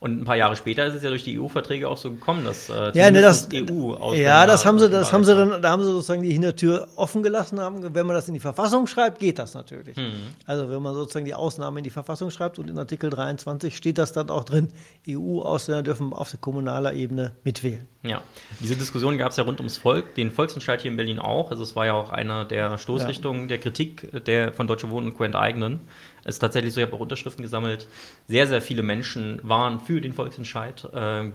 und 0.01 0.21
ein 0.21 0.25
paar 0.25 0.37
Jahre 0.37 0.55
später 0.55 0.87
ist 0.87 0.95
es 0.95 1.03
ja 1.03 1.11
durch 1.11 1.25
die 1.25 1.41
EU-Verträge 1.41 1.89
auch 1.89 1.97
so 1.97 2.11
gekommen, 2.11 2.45
dass 2.45 2.69
äh, 2.69 2.93
ja, 2.95 3.11
ne, 3.11 3.21
das, 3.21 3.49
EU 3.53 4.15
ja, 4.15 4.47
das 4.47 4.65
haben 4.65 4.79
sie, 4.79 4.89
das 4.89 5.13
haben 5.13 5.25
sie 5.25 5.35
dann, 5.35 5.61
da 5.61 5.71
haben 5.71 5.83
sie 5.83 5.91
sozusagen 5.91 6.23
die 6.23 6.33
Hintertür 6.33 6.87
offen 6.95 7.25
gelassen. 7.25 7.59
Haben, 7.59 7.83
wenn 7.95 8.07
man 8.07 8.15
das 8.15 8.29
in 8.29 8.35
die 8.35 8.41
Verfassung 8.41 8.87
schreibt, 8.87 9.19
geht 9.19 9.41
das 9.41 9.55
natürlich. 9.55 9.97
Mhm. 9.97 10.35
Also 10.47 10.71
wenn 10.71 10.81
man 10.83 10.95
sozusagen 10.95 11.25
die 11.25 11.35
Ausnahme 11.35 11.81
in 11.81 11.85
die 11.85 11.91
Verfassung 11.91 12.31
schreibt 12.31 12.61
und 12.61 12.71
in 12.71 12.79
Artikel 12.79 13.11
23 13.11 13.77
steht 13.77 13.99
das 13.99 14.13
dann 14.13 14.31
auch 14.31 14.45
drin, 14.45 14.69
EU-Ausländer 15.09 15.83
dürfen 15.83 16.13
auf 16.13 16.37
kommunaler 16.41 16.93
Ebene 16.93 17.33
mitwählen. 17.43 17.89
Ja, 18.05 18.23
diese 18.61 18.77
Diskussion 18.77 19.19
gab 19.19 19.33
es 19.33 19.37
ja 19.37 19.43
rund 19.45 19.59
ums 19.59 19.79
Volk, 19.79 20.15
den 20.15 20.31
Volksentscheid 20.31 20.81
hier 20.81 20.93
in 20.93 20.97
Berlin 20.97 21.19
auch. 21.19 21.51
Also 21.51 21.65
es 21.65 21.75
war 21.75 21.87
ja 21.87 21.95
auch 21.95 22.11
einer 22.11 22.45
der 22.45 22.79
Stoßrichtungen 22.79 23.43
ja. 23.43 23.47
der 23.49 23.59
Kritik 23.59 24.25
der 24.27 24.53
von 24.53 24.69
Deutsche 24.69 24.91
Wohnen 24.91 25.09
und 25.09 25.15
Co. 25.15 25.25
enteignen. 25.25 25.81
Es 26.29 26.35
ist 26.35 26.41
tatsächlich 26.41 26.75
so, 26.75 26.81
ich 26.81 26.87
habe 26.87 26.95
auch 26.95 27.01
Unterschriften 27.01 27.43
gesammelt. 27.43 27.89
Sehr, 28.29 28.47
sehr 28.47 28.61
viele 28.61 28.83
Menschen 28.83 29.41
waren 29.43 29.81
für 29.81 29.99
den 30.03 30.13
Volksentscheid. 30.13 30.85
Äh, 30.93 31.31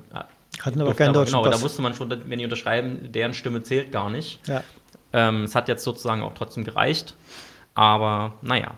Hatten 0.62 0.81
aber 0.81 0.93
keinen 0.93 1.13
deutschen 1.13 1.31
Genau, 1.31 1.43
Pass. 1.43 1.57
da 1.57 1.62
wusste 1.63 1.81
man 1.81 1.95
schon, 1.95 2.12
wenn 2.12 2.38
die 2.38 2.45
unterschreiben, 2.45 3.12
deren 3.12 3.33
Stimme 3.33 3.63
zählt 3.63 3.91
gar 3.91 4.12
nicht. 4.12 4.47
Ja. 4.47 4.63
Ähm, 5.12 5.45
es 5.45 5.55
hat 5.55 5.67
jetzt 5.67 5.83
sozusagen 5.83 6.21
auch 6.21 6.35
trotzdem 6.35 6.63
gereicht. 6.63 7.15
Aber 7.73 8.35
naja, 8.43 8.75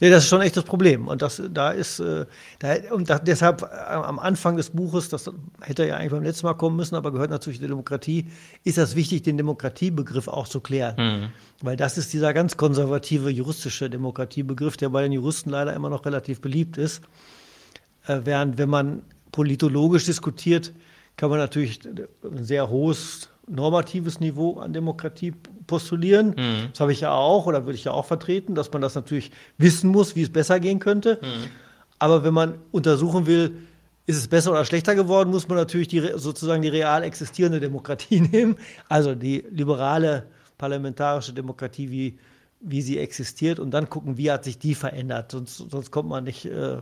Nee, 0.00 0.10
das 0.10 0.24
ist 0.24 0.28
schon 0.28 0.42
echt 0.42 0.56
das 0.56 0.64
Problem. 0.64 1.08
Und 1.08 1.22
das, 1.22 1.42
da 1.50 1.70
ist, 1.70 2.00
äh, 2.00 2.26
da, 2.58 2.74
und 2.92 3.08
da, 3.08 3.18
deshalb 3.18 3.62
äh, 3.62 3.66
am 3.66 4.18
Anfang 4.18 4.56
des 4.56 4.70
Buches, 4.70 5.08
das 5.08 5.30
hätte 5.60 5.86
ja 5.86 5.96
eigentlich 5.96 6.12
beim 6.12 6.22
letzten 6.22 6.46
Mal 6.46 6.54
kommen 6.54 6.76
müssen, 6.76 6.94
aber 6.96 7.12
gehört 7.12 7.30
natürlich 7.30 7.58
der 7.58 7.68
Demokratie, 7.68 8.26
ist 8.64 8.78
das 8.78 8.94
wichtig, 8.94 9.22
den 9.22 9.36
Demokratiebegriff 9.36 10.28
auch 10.28 10.48
zu 10.48 10.60
klären. 10.60 10.96
Mhm. 10.96 11.28
Weil 11.62 11.76
das 11.76 11.96
ist 11.96 12.12
dieser 12.12 12.34
ganz 12.34 12.56
konservative 12.56 13.30
juristische 13.30 13.88
Demokratiebegriff, 13.88 14.76
der 14.76 14.90
bei 14.90 15.02
den 15.02 15.12
Juristen 15.12 15.50
leider 15.50 15.72
immer 15.72 15.88
noch 15.88 16.04
relativ 16.04 16.40
beliebt 16.40 16.76
ist. 16.76 17.02
Äh, 18.06 18.20
während, 18.24 18.58
wenn 18.58 18.68
man 18.68 19.02
politologisch 19.32 20.04
diskutiert, 20.04 20.72
kann 21.16 21.30
man 21.30 21.38
natürlich 21.38 21.80
ein 21.84 22.44
sehr 22.44 22.68
hohes 22.68 23.30
normatives 23.46 24.20
Niveau 24.20 24.58
an 24.58 24.72
Demokratie 24.72 25.32
postulieren. 25.66 26.28
Mhm. 26.28 26.68
Das 26.70 26.80
habe 26.80 26.92
ich 26.92 27.00
ja 27.00 27.12
auch 27.12 27.46
oder 27.46 27.66
würde 27.66 27.76
ich 27.76 27.84
ja 27.84 27.92
auch 27.92 28.04
vertreten, 28.04 28.54
dass 28.54 28.72
man 28.72 28.82
das 28.82 28.94
natürlich 28.94 29.30
wissen 29.58 29.90
muss, 29.90 30.16
wie 30.16 30.22
es 30.22 30.32
besser 30.32 30.60
gehen 30.60 30.78
könnte. 30.78 31.18
Mhm. 31.22 31.50
Aber 31.98 32.24
wenn 32.24 32.34
man 32.34 32.58
untersuchen 32.72 33.26
will, 33.26 33.56
ist 34.06 34.16
es 34.16 34.28
besser 34.28 34.52
oder 34.52 34.64
schlechter 34.64 34.94
geworden, 34.94 35.30
muss 35.30 35.48
man 35.48 35.58
natürlich 35.58 35.88
die, 35.88 36.00
sozusagen 36.14 36.62
die 36.62 36.68
real 36.68 37.02
existierende 37.02 37.60
Demokratie 37.60 38.20
nehmen, 38.32 38.56
also 38.88 39.14
die 39.14 39.44
liberale 39.50 40.26
parlamentarische 40.58 41.32
Demokratie, 41.32 41.90
wie, 41.90 42.18
wie 42.60 42.82
sie 42.82 42.98
existiert, 42.98 43.58
und 43.58 43.72
dann 43.72 43.90
gucken, 43.90 44.16
wie 44.16 44.30
hat 44.30 44.44
sich 44.44 44.58
die 44.58 44.74
verändert. 44.74 45.32
Sonst, 45.32 45.56
sonst 45.70 45.90
kommt 45.90 46.08
man 46.08 46.24
nicht. 46.24 46.44
Äh, 46.46 46.78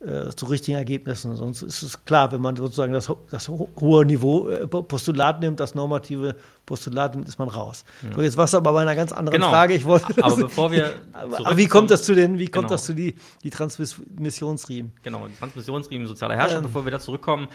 äh, 0.00 0.28
zu 0.36 0.44
richtigen 0.46 0.76
Ergebnissen. 0.76 1.34
Sonst 1.36 1.62
ist 1.62 1.82
es 1.82 2.04
klar, 2.04 2.30
wenn 2.30 2.42
man 2.42 2.54
sozusagen 2.54 2.92
das, 2.92 3.10
das 3.30 3.48
hohe 3.48 4.04
Niveau 4.04 4.48
äh, 4.48 4.66
Postulat 4.66 5.40
nimmt, 5.40 5.58
das 5.58 5.74
normative 5.74 6.36
Postulat 6.66 7.14
nimmt, 7.14 7.26
ist 7.28 7.38
man 7.38 7.48
raus. 7.48 7.84
So, 8.14 8.20
jetzt 8.20 8.36
warst 8.36 8.52
du 8.52 8.58
aber 8.58 8.74
bei 8.74 8.82
einer 8.82 8.94
ganz 8.94 9.12
anderen 9.12 9.40
genau. 9.40 9.50
Frage. 9.50 9.74
Ich 9.74 9.86
wollte, 9.86 10.22
aber 10.22 10.36
bevor 10.36 10.70
wir. 10.70 10.92
aber 11.12 11.56
wie 11.56 11.66
kommt 11.66 11.90
das 11.90 12.02
zu 12.02 12.14
den, 12.14 12.38
wie 12.38 12.48
kommt 12.48 12.66
genau. 12.66 12.74
das 12.74 12.84
zu 12.84 12.94
die, 12.94 13.14
die 13.42 13.48
Transmissionsriemen? 13.48 14.92
Genau, 15.02 15.26
die 15.28 15.34
Transmissionsriemen 15.34 16.06
sozialer 16.06 16.36
Herrschaft, 16.36 16.58
ähm. 16.58 16.64
bevor 16.64 16.84
wir 16.84 16.92
da 16.92 17.00
zurückkommen. 17.00 17.48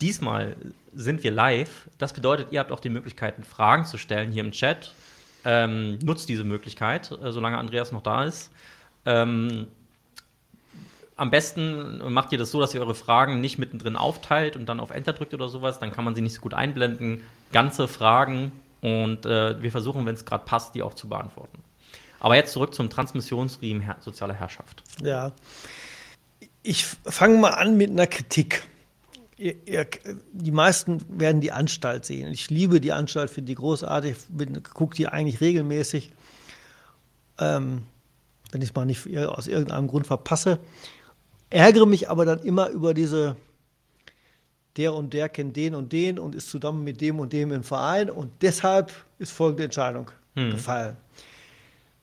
Diesmal 0.00 0.56
sind 0.94 1.22
wir 1.22 1.30
live. 1.30 1.88
Das 1.98 2.12
bedeutet, 2.12 2.48
ihr 2.50 2.58
habt 2.58 2.72
auch 2.72 2.80
die 2.80 2.90
Möglichkeit, 2.90 3.36
Fragen 3.46 3.84
zu 3.84 3.98
stellen 3.98 4.32
hier 4.32 4.42
im 4.42 4.50
Chat. 4.50 4.92
Ähm, 5.44 6.00
nutzt 6.02 6.28
diese 6.28 6.42
Möglichkeit, 6.42 7.12
äh, 7.22 7.30
solange 7.30 7.58
Andreas 7.58 7.92
noch 7.92 8.02
da 8.02 8.24
ist. 8.24 8.50
Ähm, 9.06 9.68
am 11.16 11.30
besten 11.30 12.12
macht 12.12 12.32
ihr 12.32 12.38
das 12.38 12.50
so, 12.50 12.60
dass 12.60 12.74
ihr 12.74 12.80
eure 12.80 12.94
Fragen 12.94 13.40
nicht 13.40 13.58
mittendrin 13.58 13.96
aufteilt 13.96 14.56
und 14.56 14.66
dann 14.66 14.80
auf 14.80 14.90
Enter 14.90 15.12
drückt 15.12 15.32
oder 15.32 15.48
sowas. 15.48 15.78
Dann 15.78 15.92
kann 15.92 16.04
man 16.04 16.14
sie 16.14 16.22
nicht 16.22 16.34
so 16.34 16.40
gut 16.40 16.54
einblenden. 16.54 17.22
Ganze 17.52 17.86
Fragen 17.86 18.52
und 18.80 19.24
äh, 19.24 19.62
wir 19.62 19.70
versuchen, 19.70 20.04
wenn 20.06 20.14
es 20.14 20.24
gerade 20.24 20.44
passt, 20.44 20.74
die 20.74 20.82
auch 20.82 20.94
zu 20.94 21.08
beantworten. 21.08 21.62
Aber 22.18 22.36
jetzt 22.36 22.52
zurück 22.52 22.74
zum 22.74 22.90
Transmissionsriemen 22.90 23.82
her 23.82 23.96
sozialer 24.00 24.34
Herrschaft. 24.34 24.82
Ja. 25.02 25.32
Ich 26.62 26.84
fange 26.84 27.38
mal 27.38 27.50
an 27.50 27.76
mit 27.76 27.90
einer 27.90 28.06
Kritik. 28.06 28.66
Ihr, 29.36 29.54
ihr, 29.66 29.86
die 30.32 30.50
meisten 30.50 31.04
werden 31.08 31.40
die 31.40 31.52
Anstalt 31.52 32.04
sehen. 32.04 32.32
Ich 32.32 32.50
liebe 32.50 32.80
die 32.80 32.92
Anstalt, 32.92 33.30
finde 33.30 33.48
die 33.48 33.56
großartig, 33.56 34.16
gucke 34.72 34.96
die 34.96 35.06
eigentlich 35.06 35.40
regelmäßig. 35.40 36.12
Ähm, 37.38 37.82
wenn 38.50 38.62
ich 38.62 38.70
es 38.70 38.74
mal 38.74 38.86
nicht 38.86 39.06
aus 39.18 39.46
irgendeinem 39.46 39.88
Grund 39.88 40.06
verpasse 40.06 40.60
ärgere 41.54 41.86
mich 41.86 42.10
aber 42.10 42.24
dann 42.24 42.40
immer 42.40 42.68
über 42.70 42.94
diese, 42.94 43.36
der 44.76 44.92
und 44.92 45.14
der 45.14 45.28
kennt 45.28 45.56
den 45.56 45.74
und 45.74 45.92
den 45.92 46.18
und 46.18 46.34
ist 46.34 46.50
zusammen 46.50 46.82
mit 46.82 47.00
dem 47.00 47.20
und 47.20 47.32
dem 47.32 47.52
im 47.52 47.62
Verein 47.62 48.10
und 48.10 48.32
deshalb 48.42 48.92
ist 49.18 49.32
folgende 49.32 49.64
Entscheidung 49.64 50.10
hm. 50.34 50.50
gefallen. 50.50 50.96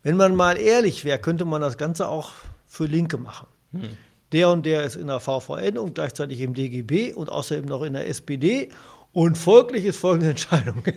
Wenn 0.03 0.17
man 0.17 0.35
mal 0.35 0.57
ehrlich 0.57 1.05
wäre, 1.05 1.19
könnte 1.19 1.45
man 1.45 1.61
das 1.61 1.77
Ganze 1.77 2.07
auch 2.07 2.31
für 2.65 2.85
Linke 2.85 3.17
machen. 3.17 3.47
Hm. 3.73 3.97
Der 4.31 4.49
und 4.49 4.65
der 4.65 4.83
ist 4.83 4.95
in 4.95 5.07
der 5.07 5.19
VVN 5.19 5.77
und 5.77 5.95
gleichzeitig 5.95 6.39
im 6.39 6.53
DGB 6.53 7.13
und 7.13 7.29
außerdem 7.29 7.65
noch 7.65 7.83
in 7.83 7.93
der 7.93 8.07
SPD 8.07 8.69
und 9.11 9.37
folglich 9.37 9.83
ist 9.83 9.97
folgende 9.97 10.29
Entscheidung. 10.31 10.83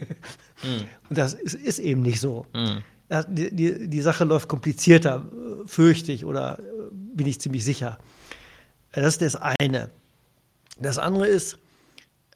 Hm. 0.61 0.85
Und 1.11 1.19
das 1.19 1.35
ist, 1.35 1.55
ist, 1.55 1.79
eben 1.81 2.01
nicht 2.01 2.21
so. 2.21 2.47
Hm. 2.55 2.83
Die, 3.29 3.55
die, 3.55 3.89
die 3.91 4.01
Sache 4.01 4.25
läuft 4.25 4.49
komplizierter, 4.49 5.27
fürchte 5.67 6.13
ich 6.13 6.25
oder 6.25 6.59
bin 6.93 7.27
ich 7.27 7.41
ziemlich 7.41 7.65
sicher. 7.65 7.99
Das 8.95 9.19
ist 9.19 9.23
das 9.23 9.37
eine. 9.37 9.91
Das 10.79 10.99
andere 10.99 11.27
ist, 11.27 11.59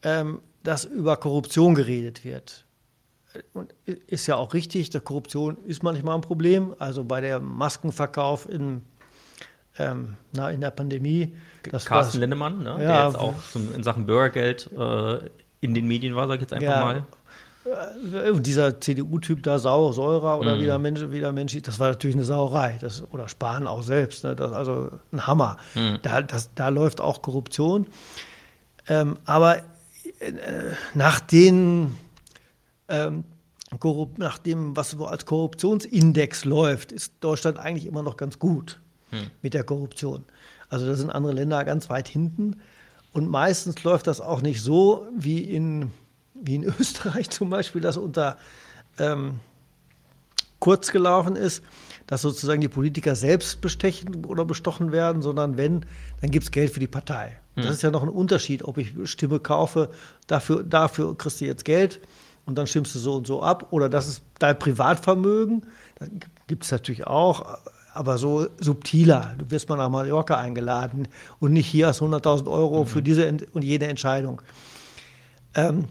ähm, 0.02 0.40
dass 0.62 0.84
über 0.84 1.16
Korruption 1.16 1.74
geredet 1.74 2.24
wird. 2.24 2.64
Und 3.52 3.74
ist 3.84 4.26
ja 4.26 4.36
auch 4.36 4.54
richtig, 4.54 4.90
der 4.90 5.00
Korruption 5.00 5.58
ist 5.64 5.82
manchmal 5.82 6.16
ein 6.16 6.22
Problem. 6.22 6.74
Also 6.78 7.04
bei 7.04 7.20
der 7.20 7.40
Maskenverkauf 7.40 8.48
in, 8.48 8.82
ähm, 9.78 10.16
na, 10.32 10.50
in 10.50 10.60
der 10.60 10.70
Pandemie. 10.70 11.36
Das 11.70 11.84
Carsten 11.84 12.20
Lindemann, 12.20 12.62
ne, 12.62 12.70
ja, 12.70 12.76
der 12.78 13.04
jetzt 13.06 13.18
auch 13.18 13.34
zum, 13.52 13.74
in 13.74 13.82
Sachen 13.82 14.06
Bürgergeld 14.06 14.70
äh, 14.72 15.30
in 15.60 15.74
den 15.74 15.86
Medien 15.86 16.16
war, 16.16 16.26
sag 16.26 16.36
ich 16.36 16.42
jetzt 16.42 16.52
einfach 16.52 16.68
ja, 16.68 16.84
mal. 16.84 17.06
Äh, 17.68 18.40
dieser 18.40 18.80
CDU-Typ 18.80 19.42
da, 19.42 19.58
Sau, 19.58 19.92
Säurer 19.92 20.38
oder 20.38 20.56
mm. 20.56 20.60
wie, 20.60 20.64
der 20.64 20.78
Mensch, 20.78 21.00
wie 21.08 21.20
der 21.20 21.32
Mensch, 21.32 21.60
das 21.62 21.78
war 21.78 21.88
natürlich 21.90 22.16
eine 22.16 22.24
Sauerei. 22.24 22.78
Das, 22.80 23.02
oder 23.12 23.28
Spahn 23.28 23.66
auch 23.66 23.82
selbst. 23.82 24.24
Ne? 24.24 24.34
Das, 24.36 24.52
also 24.52 24.90
ein 25.12 25.26
Hammer. 25.26 25.56
Mm. 25.74 25.96
Da, 26.02 26.22
das, 26.22 26.50
da 26.54 26.68
läuft 26.68 27.00
auch 27.00 27.22
Korruption. 27.22 27.86
Ähm, 28.88 29.18
aber 29.24 29.58
äh, 29.58 30.32
nach 30.94 31.20
den 31.20 31.96
ähm, 32.88 33.24
nach 34.16 34.38
dem, 34.38 34.76
was 34.76 34.92
so 34.92 35.06
als 35.06 35.26
Korruptionsindex 35.26 36.44
läuft, 36.44 36.90
ist 36.90 37.12
Deutschland 37.20 37.58
eigentlich 37.58 37.86
immer 37.86 38.02
noch 38.02 38.16
ganz 38.16 38.38
gut 38.38 38.80
hm. 39.10 39.26
mit 39.42 39.52
der 39.52 39.62
Korruption. 39.62 40.24
Also 40.70 40.86
da 40.86 40.94
sind 40.94 41.10
andere 41.10 41.34
Länder 41.34 41.62
ganz 41.64 41.90
weit 41.90 42.08
hinten. 42.08 42.56
Und 43.12 43.28
meistens 43.28 43.82
läuft 43.84 44.06
das 44.06 44.20
auch 44.20 44.40
nicht 44.40 44.62
so 44.62 45.06
wie 45.16 45.40
in 45.40 45.90
wie 46.42 46.56
in 46.56 46.64
Österreich 46.78 47.30
zum 47.30 47.50
Beispiel, 47.50 47.80
das 47.80 47.96
unter 47.96 48.38
ähm, 48.98 49.40
kurz 50.58 50.90
gelaufen 50.90 51.36
ist, 51.36 51.62
dass 52.06 52.22
sozusagen 52.22 52.60
die 52.60 52.68
Politiker 52.68 53.14
selbst 53.14 53.60
bestechen 53.60 54.24
oder 54.24 54.44
bestochen 54.44 54.92
werden, 54.92 55.22
sondern 55.22 55.56
wenn, 55.56 55.84
dann 56.20 56.30
gibt 56.30 56.44
es 56.44 56.50
Geld 56.50 56.72
für 56.72 56.80
die 56.80 56.86
Partei. 56.86 57.36
Mhm. 57.54 57.62
Das 57.62 57.70
ist 57.72 57.82
ja 57.82 57.90
noch 57.90 58.02
ein 58.02 58.08
Unterschied, 58.08 58.64
ob 58.64 58.78
ich 58.78 58.92
Stimme 59.04 59.40
kaufe, 59.40 59.90
dafür, 60.26 60.62
dafür 60.62 61.16
kriegst 61.16 61.40
du 61.40 61.44
jetzt 61.44 61.64
Geld 61.64 62.00
und 62.46 62.56
dann 62.56 62.66
stimmst 62.66 62.94
du 62.94 62.98
so 62.98 63.16
und 63.16 63.26
so 63.26 63.42
ab, 63.42 63.68
oder 63.70 63.88
das 63.88 64.08
ist 64.08 64.22
dein 64.38 64.58
Privatvermögen, 64.58 65.66
das 65.96 66.08
gibt 66.46 66.64
es 66.64 66.70
natürlich 66.70 67.06
auch, 67.06 67.58
aber 67.92 68.16
so 68.16 68.46
subtiler. 68.58 69.34
Du 69.38 69.50
wirst 69.50 69.68
mal 69.68 69.76
nach 69.76 69.90
Mallorca 69.90 70.36
eingeladen 70.36 71.08
und 71.40 71.52
nicht 71.52 71.66
hier 71.66 71.88
hast 71.88 72.00
100.000 72.00 72.50
Euro 72.50 72.84
mhm. 72.84 72.86
für 72.86 73.02
diese 73.02 73.36
und 73.52 73.64
jede 73.64 73.86
Entscheidung. 73.86 74.40
Ähm, 75.54 75.86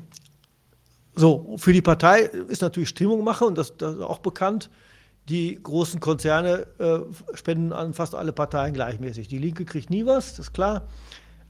so, 1.18 1.56
für 1.58 1.74
die 1.74 1.82
Partei 1.82 2.22
ist 2.22 2.62
natürlich 2.62 2.90
Stimmung 2.90 3.24
mache 3.24 3.46
und 3.46 3.58
das, 3.58 3.76
das 3.76 3.96
ist 3.96 4.02
auch 4.02 4.20
bekannt. 4.20 4.70
Die 5.30 5.60
großen 5.62 6.00
Konzerne 6.00 6.68
äh, 6.78 7.00
spenden 7.36 7.74
an 7.74 7.94
fast 7.94 8.16
alle 8.16 8.32
Parteien 8.32 8.74
gleichmäßig. 8.74 9.28
Die 9.28 9.40
Linke 9.40 9.66
kriegt 9.66 9.90
nie 9.90 10.06
was, 10.06 10.36
das 10.36 10.48
ist 10.48 10.54
klar. 10.54 10.88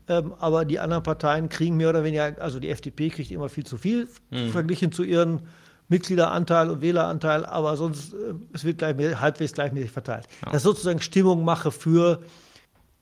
Ähm, 0.07 0.33
aber 0.39 0.65
die 0.65 0.79
anderen 0.79 1.03
Parteien 1.03 1.49
kriegen 1.49 1.75
mehr 1.75 1.89
oder 1.89 2.03
weniger, 2.03 2.35
also 2.39 2.59
die 2.59 2.69
FDP 2.69 3.09
kriegt 3.09 3.29
immer 3.29 3.49
viel 3.49 3.65
zu 3.65 3.77
viel 3.77 4.07
mhm. 4.31 4.49
verglichen 4.49 4.91
zu 4.91 5.03
ihren 5.03 5.41
Mitgliederanteil 5.89 6.69
und 6.69 6.81
Wähleranteil, 6.81 7.45
aber 7.45 7.75
sonst 7.75 8.13
äh, 8.13 8.33
es 8.53 8.63
wird 8.63 8.77
gleichmäßig, 8.77 9.19
halbwegs 9.19 9.53
gleichmäßig 9.53 9.91
verteilt. 9.91 10.27
Ja. 10.45 10.51
Das 10.51 10.57
ist 10.57 10.63
sozusagen 10.63 11.01
Stimmung 11.01 11.43
mache 11.43 11.71
für 11.71 12.21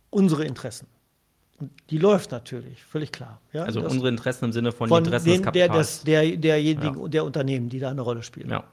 unsere 0.09 0.45
Interessen. 0.45 0.87
Und 1.57 1.71
die 1.89 1.97
läuft 1.97 2.31
natürlich, 2.31 2.83
völlig 2.83 3.11
klar. 3.11 3.39
Ja, 3.53 3.63
also 3.63 3.81
unsere 3.81 4.09
Interessen 4.09 4.45
im 4.45 4.51
Sinne 4.51 4.71
von, 4.71 4.89
von 4.89 5.03
Interessen 5.03 5.29
den, 5.29 5.37
des 5.37 5.45
Kapitals. 5.45 6.03
Der, 6.03 6.21
des, 6.21 6.31
der, 6.31 6.37
derjenigen, 6.37 7.01
ja. 7.01 7.07
der 7.07 7.23
Unternehmen, 7.23 7.69
die 7.69 7.79
da 7.79 7.89
eine 7.89 8.01
Rolle 8.01 8.23
spielen. 8.23 8.49
Ja. 8.49 8.63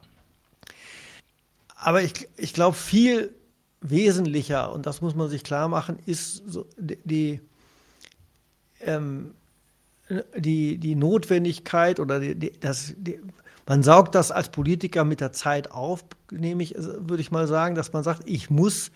Aber 1.77 2.03
ich, 2.03 2.29
ich 2.37 2.53
glaube, 2.55 2.77
viel 2.77 3.33
wesentlicher, 3.81 4.73
und 4.73 4.87
das 4.87 5.01
muss 5.01 5.14
man 5.14 5.29
sich 5.29 5.45
klar 5.45 5.68
machen, 5.68 5.99
ist 6.07 6.42
so 6.49 6.66
die, 6.77 7.40
ähm, 8.81 9.35
die, 10.37 10.79
die 10.79 10.95
Notwendigkeit 10.95 12.01
oder 12.01 12.21
die, 12.21 12.35
die, 12.35 12.53
das, 12.59 12.95
die, 12.97 13.21
man 13.66 13.83
saugt 13.83 14.14
das 14.14 14.31
als 14.31 14.49
Politiker 14.49 15.05
mit 15.05 15.21
der 15.21 15.33
Zeit 15.33 15.71
auf, 15.71 16.05
nämlich, 16.31 16.75
würde 16.77 17.21
ich 17.21 17.31
mal 17.31 17.47
sagen, 17.47 17.75
dass 17.75 17.92
man 17.92 18.03
sagt, 18.03 18.23
ich 18.27 18.51
muss 18.51 18.90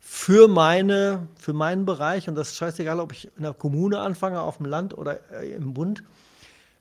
für, 0.00 0.48
meine, 0.48 1.28
für 1.38 1.52
meinen 1.52 1.84
Bereich, 1.84 2.28
und 2.28 2.34
das 2.34 2.48
ist 2.48 2.56
scheißegal, 2.56 2.98
ob 2.98 3.12
ich 3.12 3.30
in 3.36 3.42
der 3.42 3.54
Kommune 3.54 4.00
anfange, 4.00 4.40
auf 4.40 4.56
dem 4.56 4.66
Land 4.66 4.96
oder 4.96 5.20
äh, 5.30 5.52
im 5.52 5.74
Bund, 5.74 6.02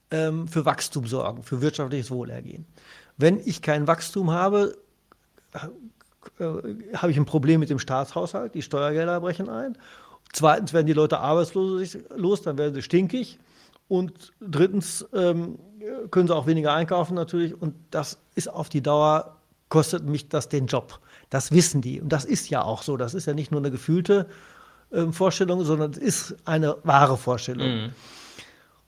ähm, 0.09 0.47
für 0.47 0.65
Wachstum 0.65 1.05
sorgen, 1.05 1.43
für 1.43 1.61
wirtschaftliches 1.61 2.09
Wohlergehen. 2.09 2.65
Wenn 3.17 3.39
ich 3.39 3.61
kein 3.61 3.85
Wachstum 3.85 4.31
habe, 4.31 4.77
äh, 5.53 5.59
habe 6.95 7.11
ich 7.11 7.17
ein 7.17 7.25
Problem 7.25 7.59
mit 7.59 7.69
dem 7.69 7.79
Staatshaushalt, 7.79 8.55
die 8.55 8.61
Steuergelder 8.61 9.19
brechen 9.19 9.49
ein. 9.49 9.77
Zweitens 10.31 10.73
werden 10.73 10.87
die 10.87 10.93
Leute 10.93 11.19
arbeitslos, 11.19 12.41
dann 12.43 12.57
werden 12.57 12.73
sie 12.73 12.81
stinkig. 12.81 13.39
Und 13.87 14.33
drittens 14.39 15.05
ähm, 15.13 15.57
können 16.11 16.27
sie 16.27 16.35
auch 16.35 16.45
weniger 16.47 16.73
einkaufen 16.73 17.15
natürlich. 17.15 17.59
Und 17.59 17.75
das 17.91 18.19
ist 18.35 18.47
auf 18.47 18.69
die 18.69 18.81
Dauer, 18.81 19.37
kostet 19.67 20.05
mich 20.05 20.29
das 20.29 20.47
den 20.47 20.67
Job. 20.67 20.99
Das 21.29 21.51
wissen 21.51 21.81
die. 21.81 22.01
Und 22.01 22.09
das 22.09 22.25
ist 22.25 22.49
ja 22.49 22.63
auch 22.63 22.81
so. 22.81 22.97
Das 22.97 23.13
ist 23.13 23.25
ja 23.25 23.33
nicht 23.33 23.51
nur 23.51 23.61
eine 23.61 23.71
gefühlte 23.71 24.27
äh, 24.91 25.05
Vorstellung, 25.11 25.63
sondern 25.63 25.91
es 25.91 25.97
ist 25.97 26.35
eine 26.45 26.77
wahre 26.83 27.17
Vorstellung. 27.17 27.67
Mhm. 27.67 27.89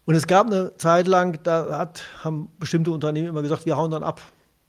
Und 0.05 0.15
es 0.15 0.25
gab 0.27 0.47
eine 0.47 0.75
Zeit 0.77 1.07
lang, 1.07 1.39
da 1.43 1.77
hat, 1.77 2.03
haben 2.23 2.49
bestimmte 2.59 2.91
Unternehmen 2.91 3.27
immer 3.27 3.43
gesagt, 3.43 3.65
wir 3.65 3.77
hauen 3.77 3.91
dann 3.91 4.03
ab. 4.03 4.21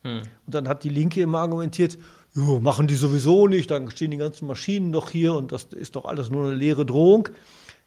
Mhm. 0.03 0.23
Und 0.47 0.55
dann 0.55 0.69
hat 0.69 0.85
die 0.85 0.91
Linke 0.91 1.23
immer 1.23 1.41
argumentiert, 1.41 1.99
jo, 2.35 2.61
machen 2.61 2.87
die 2.87 2.95
sowieso 2.95 3.49
nicht, 3.49 3.71
dann 3.71 3.91
stehen 3.91 4.11
die 4.11 4.19
ganzen 4.19 4.47
Maschinen 4.47 4.91
noch 4.91 5.11
hier 5.11 5.35
und 5.35 5.53
das 5.53 5.65
ist 5.65 5.97
doch 5.97 6.05
alles 6.05 6.31
nur 6.31 6.47
eine 6.47 6.55
leere 6.55 6.85
Drohung. 6.85 7.29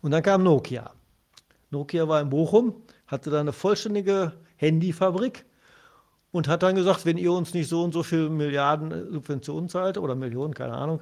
Und 0.02 0.12
dann 0.12 0.24
kam 0.24 0.44
Nokia. 0.44 0.92
Nokia 1.72 2.08
war 2.08 2.22
in 2.22 2.30
Bochum, 2.30 2.76
hatte 3.08 3.30
da 3.30 3.40
eine 3.40 3.54
vollständige 3.54 4.34
Handyfabrik 4.58 5.46
und 6.36 6.50
hat 6.50 6.64
dann 6.64 6.76
gesagt, 6.76 7.06
wenn 7.06 7.18
ihr 7.18 7.32
uns 7.32 7.54
nicht 7.54 7.70
so 7.70 7.82
und 7.82 7.94
so 7.94 8.04
viele 8.04 8.30
Milliarden 8.30 8.92
äh, 8.92 9.10
Subventionen 9.10 9.70
zahlt 9.70 9.98
oder 9.98 10.16
Millionen, 10.16 10.54
keine 10.54 10.74
Ahnung, 10.74 11.00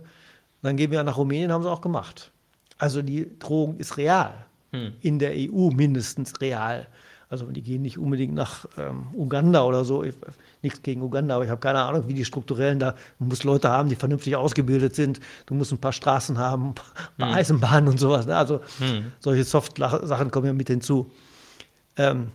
dann 0.61 0.77
gehen 0.77 0.91
wir 0.91 1.01
nach 1.01 1.17
Rumänien, 1.17 1.51
haben 1.51 1.63
sie 1.63 1.71
auch 1.71 1.81
gemacht. 1.81 2.31
Also 2.77 3.01
die 3.01 3.27
Drohung 3.39 3.77
ist 3.77 3.97
real, 3.97 4.45
hm. 4.73 4.93
in 5.01 5.17
der 5.17 5.31
EU 5.33 5.71
mindestens 5.71 6.39
real. 6.39 6.85
Also 7.29 7.47
die 7.47 7.63
gehen 7.63 7.81
nicht 7.81 7.97
unbedingt 7.97 8.35
nach 8.35 8.67
ähm, 8.77 9.07
Uganda 9.15 9.63
oder 9.63 9.85
so. 9.85 10.03
Ich, 10.03 10.13
nichts 10.61 10.83
gegen 10.83 11.01
Uganda, 11.01 11.33
aber 11.33 11.45
ich 11.45 11.49
habe 11.49 11.59
keine 11.59 11.81
Ahnung, 11.81 12.03
wie 12.07 12.13
die 12.13 12.25
strukturellen 12.25 12.77
da. 12.77 12.93
Du 13.17 13.25
musst 13.25 13.43
Leute 13.43 13.69
haben, 13.69 13.89
die 13.89 13.95
vernünftig 13.95 14.35
ausgebildet 14.35 14.93
sind. 14.93 15.19
Du 15.47 15.55
musst 15.55 15.71
ein 15.71 15.79
paar 15.79 15.93
Straßen 15.93 16.37
haben, 16.37 16.69
ein 16.69 16.75
paar 17.17 17.29
hm. 17.29 17.35
Eisenbahnen 17.35 17.89
und 17.89 17.99
sowas. 17.99 18.27
Ne? 18.27 18.37
Also 18.37 18.61
hm. 18.77 19.13
solche 19.19 19.45
Soft-Sachen 19.45 20.29
kommen 20.29 20.45
ja 20.45 20.53
mit 20.53 20.67
hinzu. 20.67 21.09
Ähm, 21.97 22.27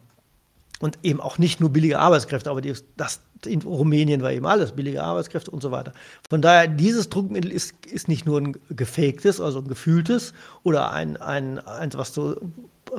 und 0.80 0.98
eben 1.02 1.20
auch 1.20 1.38
nicht 1.38 1.60
nur 1.60 1.70
billige 1.70 1.98
Arbeitskräfte, 1.98 2.50
aber 2.50 2.60
die, 2.60 2.74
das 2.96 3.20
in 3.46 3.62
Rumänien 3.62 4.22
war 4.22 4.32
eben 4.32 4.46
alles 4.46 4.72
billige 4.72 5.02
Arbeitskräfte 5.02 5.50
und 5.50 5.62
so 5.62 5.70
weiter. 5.70 5.92
Von 6.28 6.42
daher, 6.42 6.66
dieses 6.66 7.08
Druckmittel 7.08 7.52
ist, 7.52 7.74
ist 7.86 8.08
nicht 8.08 8.26
nur 8.26 8.40
ein 8.40 8.56
gefaktes, 8.70 9.40
also 9.40 9.60
ein 9.60 9.68
gefühltes 9.68 10.34
oder 10.62 10.90
ein, 10.90 11.16
ein, 11.16 11.58
eins, 11.58 11.96
was 11.96 12.14
so 12.14 12.36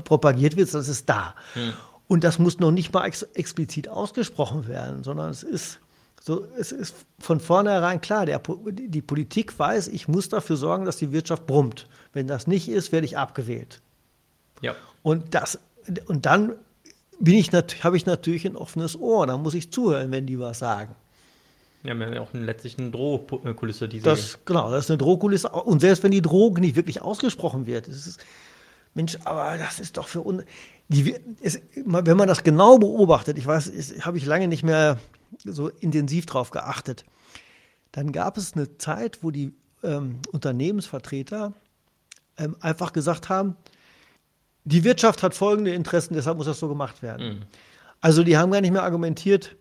propagiert 0.04 0.56
wird, 0.56 0.74
es 0.74 0.88
ist 0.88 1.10
da. 1.10 1.36
Hm. 1.54 1.74
Und 2.08 2.24
das 2.24 2.40
muss 2.40 2.60
noch 2.60 2.72
nicht 2.72 2.94
mal 2.94 3.06
ex 3.06 3.24
explizit 3.24 3.88
ausgesprochen 3.88 4.68
werden, 4.68 5.04
sondern 5.04 5.30
es 5.30 5.44
ist 5.44 5.80
so, 6.22 6.46
es 6.58 6.72
ist 6.72 6.96
von 7.20 7.40
vornherein 7.40 8.02
klar, 8.02 8.26
der, 8.26 8.42
die 8.72 9.02
Politik 9.02 9.58
weiß, 9.58 9.88
ich 9.88 10.08
muss 10.08 10.28
dafür 10.28 10.58
sorgen, 10.58 10.86
dass 10.86 10.98
die 10.98 11.12
Wirtschaft 11.12 11.46
brummt. 11.46 11.88
Wenn 12.12 12.28
das 12.28 12.48
nicht 12.48 12.68
ist, 12.68 12.92
werde 12.92 13.06
ich 13.06 13.18
abgewählt. 13.18 13.82
Ja. 14.62 14.76
Und, 15.02 15.34
das, 15.34 15.60
und 16.08 16.26
dann 16.26 16.56
bin 17.20 17.36
ich 17.36 17.52
habe 17.84 17.98
ich 17.98 18.06
natürlich 18.06 18.46
ein 18.46 18.56
offenes 18.56 18.98
Ohr. 18.98 19.28
Da 19.28 19.38
muss 19.38 19.54
ich 19.54 19.72
zuhören, 19.72 20.12
wenn 20.12 20.26
die 20.26 20.40
was 20.40 20.60
sagen. 20.60 20.96
Ja, 21.84 21.94
wir 21.96 22.08
haben 22.08 22.14
ja 22.14 22.22
auch 22.22 22.34
letztlich 22.34 22.78
eine 22.78 22.92
Drohkulisse, 22.92 23.88
die 23.88 24.02
das, 24.02 24.40
Genau, 24.46 24.70
das 24.70 24.86
ist 24.86 24.92
eine 24.92 24.98
Drohkulisse. 24.98 25.50
Und 25.50 25.80
selbst 25.80 26.04
wenn 26.04 26.12
die 26.12 26.22
Drohung 26.22 26.56
nicht 26.56 26.76
wirklich 26.76 27.02
ausgesprochen 27.02 27.66
wird, 27.66 27.88
ist 27.88 28.20
Mensch, 28.94 29.18
aber 29.24 29.58
das 29.58 29.80
ist 29.80 29.98
doch 29.98 30.08
für 30.08 30.22
uns. 30.22 30.44
wenn 30.90 32.18
man 32.18 32.28
das 32.28 32.44
genau 32.44 32.78
beobachtet, 32.80 33.38
ich 33.38 33.46
weiß, 33.46 33.72
habe 34.02 34.18
ich 34.18 34.26
lange 34.26 34.48
nicht 34.48 34.64
mehr 34.64 34.98
so 35.46 35.70
intensiv 35.70 36.26
drauf 36.26 36.50
geachtet, 36.50 37.06
dann 37.92 38.12
gab 38.12 38.38
es 38.38 38.54
eine 38.54 38.78
Zeit, 38.78 39.20
wo 39.22 39.32
die 39.32 39.54
ähm, 39.84 40.20
Unternehmensvertreter 40.32 41.54
ähm, 42.38 42.56
einfach 42.60 42.94
gesagt 42.94 43.30
haben, 43.30 43.56
die 44.64 44.84
Wirtschaft 44.84 45.24
hat 45.24 45.34
folgende 45.34 45.74
Interessen, 45.74 46.14
deshalb 46.14 46.38
muss 46.38 46.46
das 46.46 46.60
so 46.60 46.68
gemacht 46.68 47.02
werden. 47.02 47.28
Mhm. 47.28 47.42
Also 48.02 48.24
die 48.24 48.38
haben 48.38 48.52
gar 48.52 48.62
nicht 48.62 48.72
mehr 48.72 48.84
argumentiert, 48.84 49.56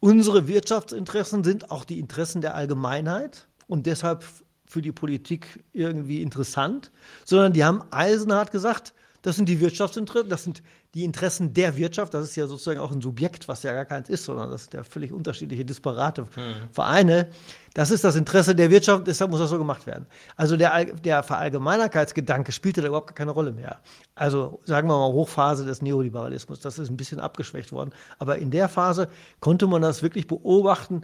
unsere 0.00 0.46
Wirtschaftsinteressen 0.46 1.42
sind 1.44 1.70
auch 1.70 1.84
die 1.84 1.98
Interessen 1.98 2.40
der 2.40 2.54
Allgemeinheit 2.54 3.46
und 3.66 3.86
deshalb 3.86 4.24
für 4.66 4.82
die 4.82 4.92
Politik 4.92 5.64
irgendwie 5.72 6.22
interessant, 6.22 6.90
sondern 7.24 7.52
die 7.52 7.64
haben 7.64 7.82
eisenhart 7.90 8.50
gesagt, 8.50 8.92
das 9.22 9.36
sind 9.36 9.48
die 9.48 9.60
Wirtschaftsinteressen, 9.60 10.28
das 10.28 10.44
sind 10.44 10.62
die 10.94 11.04
Interessen 11.04 11.52
der 11.52 11.76
Wirtschaft. 11.76 12.14
Das 12.14 12.24
ist 12.24 12.36
ja 12.36 12.46
sozusagen 12.46 12.80
auch 12.80 12.90
ein 12.90 13.00
Subjekt, 13.00 13.48
was 13.48 13.62
ja 13.62 13.72
gar 13.72 13.84
keins 13.84 14.08
ist, 14.08 14.24
sondern 14.24 14.50
das 14.50 14.62
sind 14.62 14.74
ja 14.74 14.84
völlig 14.84 15.12
unterschiedliche, 15.12 15.64
disparate 15.64 16.26
hm. 16.34 16.54
Vereine. 16.72 17.28
Das 17.74 17.90
ist 17.90 18.04
das 18.04 18.16
Interesse 18.16 18.54
der 18.54 18.70
Wirtschaft, 18.70 19.06
deshalb 19.06 19.30
muss 19.30 19.40
das 19.40 19.50
so 19.50 19.58
gemacht 19.58 19.86
werden. 19.86 20.06
Also 20.36 20.56
der, 20.56 20.84
der 20.84 21.22
Verallgemeinerkeitsgedanke 21.22 22.50
spielte 22.52 22.80
da 22.80 22.88
überhaupt 22.88 23.14
keine 23.14 23.32
Rolle 23.32 23.52
mehr. 23.52 23.80
Also 24.14 24.60
sagen 24.64 24.88
wir 24.88 24.96
mal 24.96 25.12
Hochphase 25.12 25.66
des 25.66 25.82
Neoliberalismus, 25.82 26.60
das 26.60 26.78
ist 26.78 26.88
ein 26.88 26.96
bisschen 26.96 27.20
abgeschwächt 27.20 27.72
worden. 27.72 27.90
Aber 28.18 28.38
in 28.38 28.50
der 28.50 28.68
Phase 28.70 29.08
konnte 29.40 29.66
man 29.66 29.82
das 29.82 30.02
wirklich 30.02 30.26
beobachten, 30.26 31.02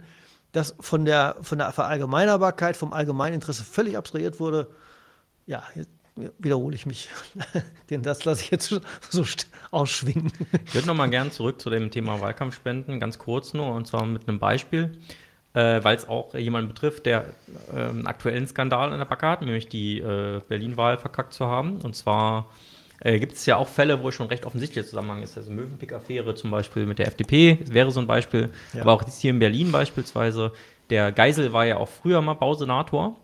dass 0.53 0.75
von 0.79 1.03
der, 1.03 1.35
von 1.41 1.57
der 1.57 1.71
Verallgemeinerbarkeit, 1.71 2.77
vom 2.77 2.93
Allgemeininteresse 2.93 3.63
völlig 3.63 3.97
abstrahiert 3.97 4.39
wurde. 4.39 4.67
Ja, 5.45 5.63
wiederhole 6.15 6.75
ich 6.75 6.85
mich. 6.85 7.09
Denn 7.89 8.01
das 8.01 8.25
lasse 8.25 8.43
ich 8.43 8.51
jetzt 8.51 8.67
so 9.09 9.23
ausschwingen. 9.71 10.31
Ich 10.65 10.75
würde 10.75 10.87
nochmal 10.87 11.09
gern 11.09 11.31
zurück 11.31 11.59
zu 11.59 11.69
dem 11.69 11.91
Thema 11.91 12.21
Wahlkampfspenden, 12.21 12.99
ganz 12.99 13.17
kurz 13.17 13.53
nur, 13.53 13.73
und 13.73 13.87
zwar 13.87 14.05
mit 14.05 14.27
einem 14.27 14.39
Beispiel, 14.39 14.97
äh, 15.53 15.83
weil 15.83 15.95
es 15.95 16.07
auch 16.07 16.33
jemanden 16.35 16.69
betrifft, 16.69 17.05
der 17.05 17.25
äh, 17.73 17.77
einen 17.77 18.07
aktuellen 18.07 18.47
Skandal 18.47 18.91
in 18.91 18.99
der 18.99 19.05
Backe 19.05 19.27
hat, 19.27 19.41
nämlich 19.41 19.67
die 19.67 19.99
äh, 19.99 20.41
Berlin-Wahl 20.47 20.97
verkackt 20.97 21.33
zu 21.33 21.47
haben. 21.47 21.81
Und 21.81 21.95
zwar 21.95 22.49
äh, 22.99 23.19
gibt 23.19 23.33
es 23.33 23.45
ja 23.45 23.57
auch 23.57 23.67
Fälle, 23.67 24.01
wo 24.01 24.09
es 24.09 24.15
schon 24.15 24.27
recht 24.27 24.45
offensichtlicher 24.45 24.87
Zusammenhang 24.87 25.23
ist. 25.23 25.37
Also 25.37 25.51
Möwenpick-Affäre 25.51 26.35
zum 26.35 26.51
Beispiel 26.51 26.85
mit 26.85 26.99
der 26.99 27.07
FDP 27.07 27.59
wäre 27.65 27.91
so 27.91 27.99
ein 27.99 28.07
Beispiel, 28.07 28.49
ja. 28.73 28.81
aber 28.81 28.93
auch 28.93 29.03
hier 29.07 29.31
in 29.31 29.39
Berlin 29.39 29.71
beispielsweise. 29.71 30.53
Der 30.89 31.11
Geisel 31.11 31.53
war 31.53 31.65
ja 31.65 31.77
auch 31.77 31.89
früher 31.89 32.21
mal 32.21 32.33
Bausenator 32.33 33.15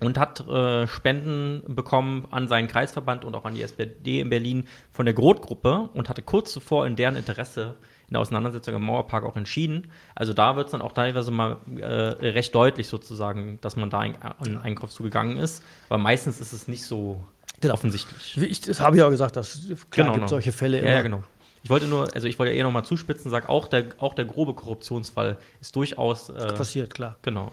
und 0.00 0.18
hat 0.18 0.46
äh, 0.48 0.86
Spenden 0.86 1.62
bekommen 1.66 2.26
an 2.30 2.48
seinen 2.48 2.68
Kreisverband 2.68 3.24
und 3.24 3.34
auch 3.34 3.44
an 3.44 3.54
die 3.54 3.62
SPD 3.62 4.20
in 4.20 4.30
Berlin 4.30 4.68
von 4.92 5.06
der 5.06 5.14
Groth-Gruppe 5.14 5.90
und 5.92 6.08
hatte 6.08 6.22
kurz 6.22 6.52
zuvor 6.52 6.86
in 6.86 6.96
deren 6.96 7.16
Interesse 7.16 7.76
in 8.08 8.14
der 8.14 8.22
Auseinandersetzung 8.22 8.74
im 8.74 8.84
Mauerpark 8.84 9.24
auch 9.24 9.36
entschieden. 9.36 9.90
Also 10.14 10.32
da 10.32 10.56
wird 10.56 10.66
es 10.66 10.72
dann 10.72 10.80
auch 10.80 10.92
teilweise 10.92 11.30
mal 11.30 11.58
äh, 11.76 11.84
recht 11.84 12.54
deutlich 12.54 12.88
sozusagen, 12.88 13.60
dass 13.60 13.76
man 13.76 13.90
da 13.90 14.00
an 14.00 14.16
einen 14.38 14.58
Einkauf 14.58 14.90
zugegangen 14.90 15.36
ist. 15.36 15.62
Aber 15.90 15.98
meistens 15.98 16.40
ist 16.40 16.52
es 16.52 16.68
nicht 16.68 16.84
so 16.84 17.22
genau. 17.60 17.74
offensichtlich. 17.74 18.38
Ich, 18.38 18.62
das 18.62 18.80
habe 18.80 18.96
ich 18.96 19.02
auch 19.02 19.10
gesagt, 19.10 19.36
dass 19.36 19.60
klar 19.90 20.06
genau, 20.06 20.14
gibt 20.14 20.30
solche 20.30 20.52
Fälle 20.52 20.78
immer. 20.78 20.88
Ja, 20.88 20.94
ja, 20.96 21.02
genau. 21.02 21.22
Ich 21.62 21.70
wollte 21.70 21.86
nur, 21.86 22.14
also 22.14 22.28
ich 22.28 22.38
wollte 22.38 22.54
ja 22.54 22.60
eh 22.60 22.62
nochmal 22.62 22.84
zuspitzen, 22.84 23.30
sag 23.30 23.48
auch 23.48 23.68
der, 23.68 23.86
auch 23.98 24.14
der 24.14 24.24
grobe 24.24 24.54
Korruptionsfall 24.54 25.36
ist 25.60 25.76
durchaus 25.76 26.30
äh, 26.30 26.52
passiert, 26.54 26.94
klar. 26.94 27.16
Genau. 27.22 27.52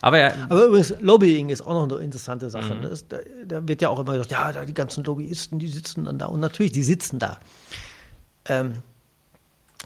Aber, 0.00 0.18
ja, 0.18 0.34
Aber 0.48 0.66
übrigens, 0.66 0.94
Lobbying 1.00 1.48
ist 1.48 1.62
auch 1.62 1.86
noch 1.88 1.96
eine 1.96 2.04
interessante 2.04 2.50
Sache. 2.50 2.74
Mhm. 2.74 2.82
Das, 2.82 3.08
da, 3.08 3.18
da, 3.46 3.66
wird 3.66 3.82
ja 3.82 3.88
auch 3.88 3.98
immer 3.98 4.12
gesagt, 4.12 4.30
ja, 4.30 4.52
da 4.52 4.64
die 4.64 4.74
ganzen 4.74 5.04
Lobbyisten, 5.04 5.58
die 5.58 5.68
sitzen 5.68 6.04
dann 6.04 6.18
da. 6.18 6.26
Und 6.26 6.40
natürlich, 6.40 6.72
die 6.72 6.82
sitzen 6.82 7.18
da. 7.18 7.38
Ähm, 8.44 8.74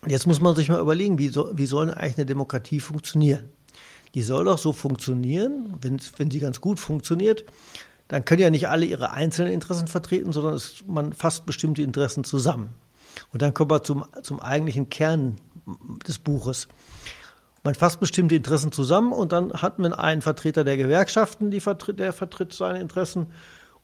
jetzt 0.06 0.26
muss 0.26 0.40
man 0.40 0.56
sich 0.56 0.68
mal 0.68 0.80
überlegen, 0.80 1.18
wie, 1.18 1.28
so, 1.28 1.50
wie 1.54 1.66
soll 1.66 1.90
eigentlich 1.92 2.18
eine 2.18 2.26
Demokratie 2.26 2.80
funktionieren? 2.80 3.48
die 4.14 4.22
soll 4.22 4.44
doch 4.44 4.58
so 4.58 4.72
funktionieren, 4.72 5.74
wenn, 5.80 6.00
wenn 6.16 6.30
sie 6.30 6.40
ganz 6.40 6.60
gut 6.60 6.80
funktioniert, 6.80 7.44
dann 8.08 8.24
können 8.24 8.42
ja 8.42 8.50
nicht 8.50 8.68
alle 8.68 8.86
ihre 8.86 9.12
einzelnen 9.12 9.52
Interessen 9.52 9.86
vertreten, 9.86 10.32
sondern 10.32 10.54
es, 10.54 10.82
man 10.86 11.12
fasst 11.12 11.46
bestimmte 11.46 11.82
Interessen 11.82 12.24
zusammen. 12.24 12.70
Und 13.32 13.42
dann 13.42 13.54
kommen 13.54 13.70
wir 13.70 13.82
zum, 13.84 14.04
zum 14.22 14.40
eigentlichen 14.40 14.90
Kern 14.90 15.36
des 16.08 16.18
Buches. 16.18 16.66
Man 17.62 17.74
fasst 17.74 18.00
bestimmte 18.00 18.34
Interessen 18.34 18.72
zusammen 18.72 19.12
und 19.12 19.32
dann 19.32 19.52
hat 19.52 19.78
man 19.78 19.92
einen 19.92 20.22
Vertreter 20.22 20.64
der 20.64 20.76
Gewerkschaften, 20.76 21.58
vertritt, 21.60 21.98
der 21.98 22.12
vertritt 22.12 22.52
seine 22.54 22.80
Interessen. 22.80 23.26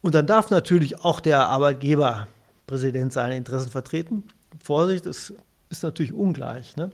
Und 0.01 0.15
dann 0.15 0.27
darf 0.27 0.51
natürlich 0.51 1.05
auch 1.05 1.21
der 1.21 1.49
Arbeitgeberpräsident 1.49 3.13
seine 3.13 3.37
Interessen 3.37 3.71
vertreten. 3.71 4.25
Vorsicht, 4.63 5.05
es 5.05 5.35
ist 5.69 5.83
natürlich 5.83 6.13
ungleich. 6.13 6.77
Ne? 6.77 6.91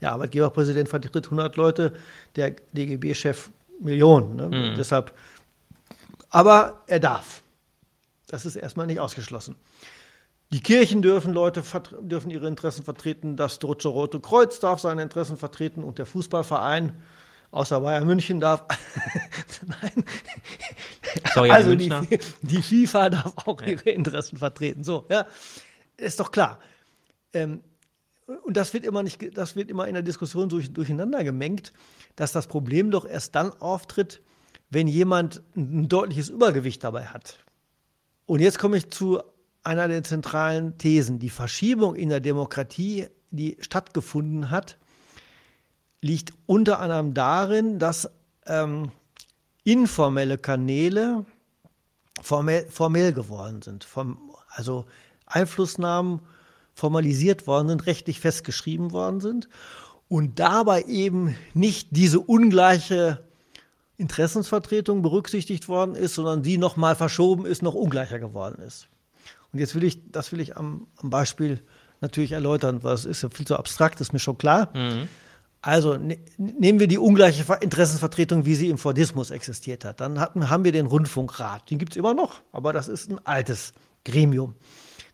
Der 0.00 0.12
Arbeitgeberpräsident 0.12 0.88
vertritt 0.88 1.26
100 1.26 1.56
Leute, 1.56 1.94
der 2.36 2.54
DGB-Chef 2.72 3.50
Millionen. 3.80 4.36
Ne? 4.36 4.46
Mhm. 4.48 4.76
Deshalb, 4.76 5.12
aber 6.28 6.82
er 6.86 7.00
darf. 7.00 7.42
Das 8.28 8.46
ist 8.46 8.56
erstmal 8.56 8.86
nicht 8.86 9.00
ausgeschlossen. 9.00 9.56
Die 10.52 10.60
Kirchen 10.60 11.00
dürfen 11.00 11.32
Leute 11.32 11.62
dürfen 12.02 12.30
ihre 12.30 12.46
Interessen 12.46 12.84
vertreten, 12.84 13.36
das 13.36 13.58
Deutsche 13.58 13.88
Rote 13.88 14.20
Kreuz 14.20 14.60
darf 14.60 14.80
seine 14.80 15.02
Interessen 15.02 15.38
vertreten 15.38 15.82
und 15.82 15.98
der 15.98 16.04
Fußballverein, 16.04 17.02
außer 17.52 17.80
Bayern 17.80 18.06
München, 18.06 18.38
darf. 18.38 18.66
Nein. 19.66 20.04
Sorry, 21.32 21.50
also 21.50 21.74
die, 21.74 21.90
die, 22.42 22.62
FIFA 22.62 23.08
darf 23.08 23.32
auch 23.46 23.62
ihre 23.62 23.88
Interessen 23.90 24.36
vertreten. 24.36 24.84
So, 24.84 25.06
ja, 25.08 25.26
ist 25.96 26.20
doch 26.20 26.30
klar. 26.30 26.58
Ähm, 27.32 27.62
und 28.44 28.54
das 28.54 28.74
wird 28.74 28.84
immer 28.84 29.02
nicht, 29.02 29.36
das 29.36 29.56
wird 29.56 29.70
immer 29.70 29.88
in 29.88 29.94
der 29.94 30.02
Diskussion 30.02 30.50
durch, 30.50 30.70
durcheinander 30.70 31.24
gemengt, 31.24 31.72
dass 32.14 32.32
das 32.32 32.46
Problem 32.46 32.90
doch 32.90 33.06
erst 33.06 33.34
dann 33.34 33.52
auftritt, 33.58 34.20
wenn 34.68 34.86
jemand 34.86 35.42
ein 35.56 35.88
deutliches 35.88 36.28
Übergewicht 36.28 36.84
dabei 36.84 37.06
hat. 37.06 37.38
Und 38.26 38.40
jetzt 38.40 38.58
komme 38.58 38.76
ich 38.76 38.90
zu 38.90 39.22
einer 39.62 39.88
der 39.88 40.02
zentralen 40.02 40.78
Thesen. 40.78 41.18
Die 41.18 41.30
Verschiebung 41.30 41.94
in 41.94 42.08
der 42.08 42.20
Demokratie, 42.20 43.06
die 43.30 43.56
stattgefunden 43.60 44.50
hat, 44.50 44.76
liegt 46.00 46.32
unter 46.46 46.80
anderem 46.80 47.14
darin, 47.14 47.78
dass 47.78 48.10
ähm, 48.46 48.90
informelle 49.64 50.38
Kanäle 50.38 51.24
formell, 52.20 52.66
formell 52.68 53.12
geworden 53.12 53.62
sind. 53.62 53.84
Vom, 53.84 54.34
also 54.48 54.86
Einflussnahmen 55.26 56.20
formalisiert 56.74 57.46
worden 57.46 57.68
sind, 57.68 57.86
rechtlich 57.86 58.20
festgeschrieben 58.20 58.92
worden 58.92 59.20
sind 59.20 59.48
und 60.08 60.38
dabei 60.38 60.82
eben 60.82 61.36
nicht 61.54 61.88
diese 61.90 62.20
ungleiche 62.20 63.24
Interessensvertretung 63.96 65.02
berücksichtigt 65.02 65.68
worden 65.68 65.94
ist, 65.94 66.14
sondern 66.14 66.42
sie 66.42 66.58
nochmal 66.58 66.96
verschoben 66.96 67.46
ist, 67.46 67.62
noch 67.62 67.74
ungleicher 67.74 68.18
geworden 68.18 68.60
ist. 68.62 68.88
Und 69.52 69.58
jetzt 69.58 69.74
will 69.74 69.84
ich, 69.84 70.10
das 70.10 70.32
will 70.32 70.40
ich 70.40 70.56
am, 70.56 70.86
am 70.96 71.10
Beispiel 71.10 71.62
natürlich 72.00 72.32
erläutern, 72.32 72.82
weil 72.82 72.94
es 72.94 73.04
ist 73.04 73.22
ja 73.22 73.30
viel 73.30 73.46
zu 73.46 73.56
abstrakt, 73.56 74.00
ist 74.00 74.12
mir 74.12 74.18
schon 74.18 74.38
klar. 74.38 74.70
Mhm. 74.74 75.08
Also 75.60 75.96
ne, 75.96 76.18
nehmen 76.36 76.80
wir 76.80 76.88
die 76.88 76.98
ungleiche 76.98 77.44
Interessensvertretung, 77.60 78.44
wie 78.44 78.56
sie 78.56 78.68
im 78.68 78.78
Fordismus 78.78 79.30
existiert 79.30 79.84
hat. 79.84 80.00
Dann 80.00 80.18
hatten, 80.18 80.50
haben 80.50 80.64
wir 80.64 80.72
den 80.72 80.86
Rundfunkrat. 80.86 81.70
Den 81.70 81.78
gibt 81.78 81.92
es 81.92 81.96
immer 81.96 82.14
noch, 82.14 82.40
aber 82.50 82.72
das 82.72 82.88
ist 82.88 83.10
ein 83.10 83.24
altes 83.24 83.72
Gremium. 84.04 84.56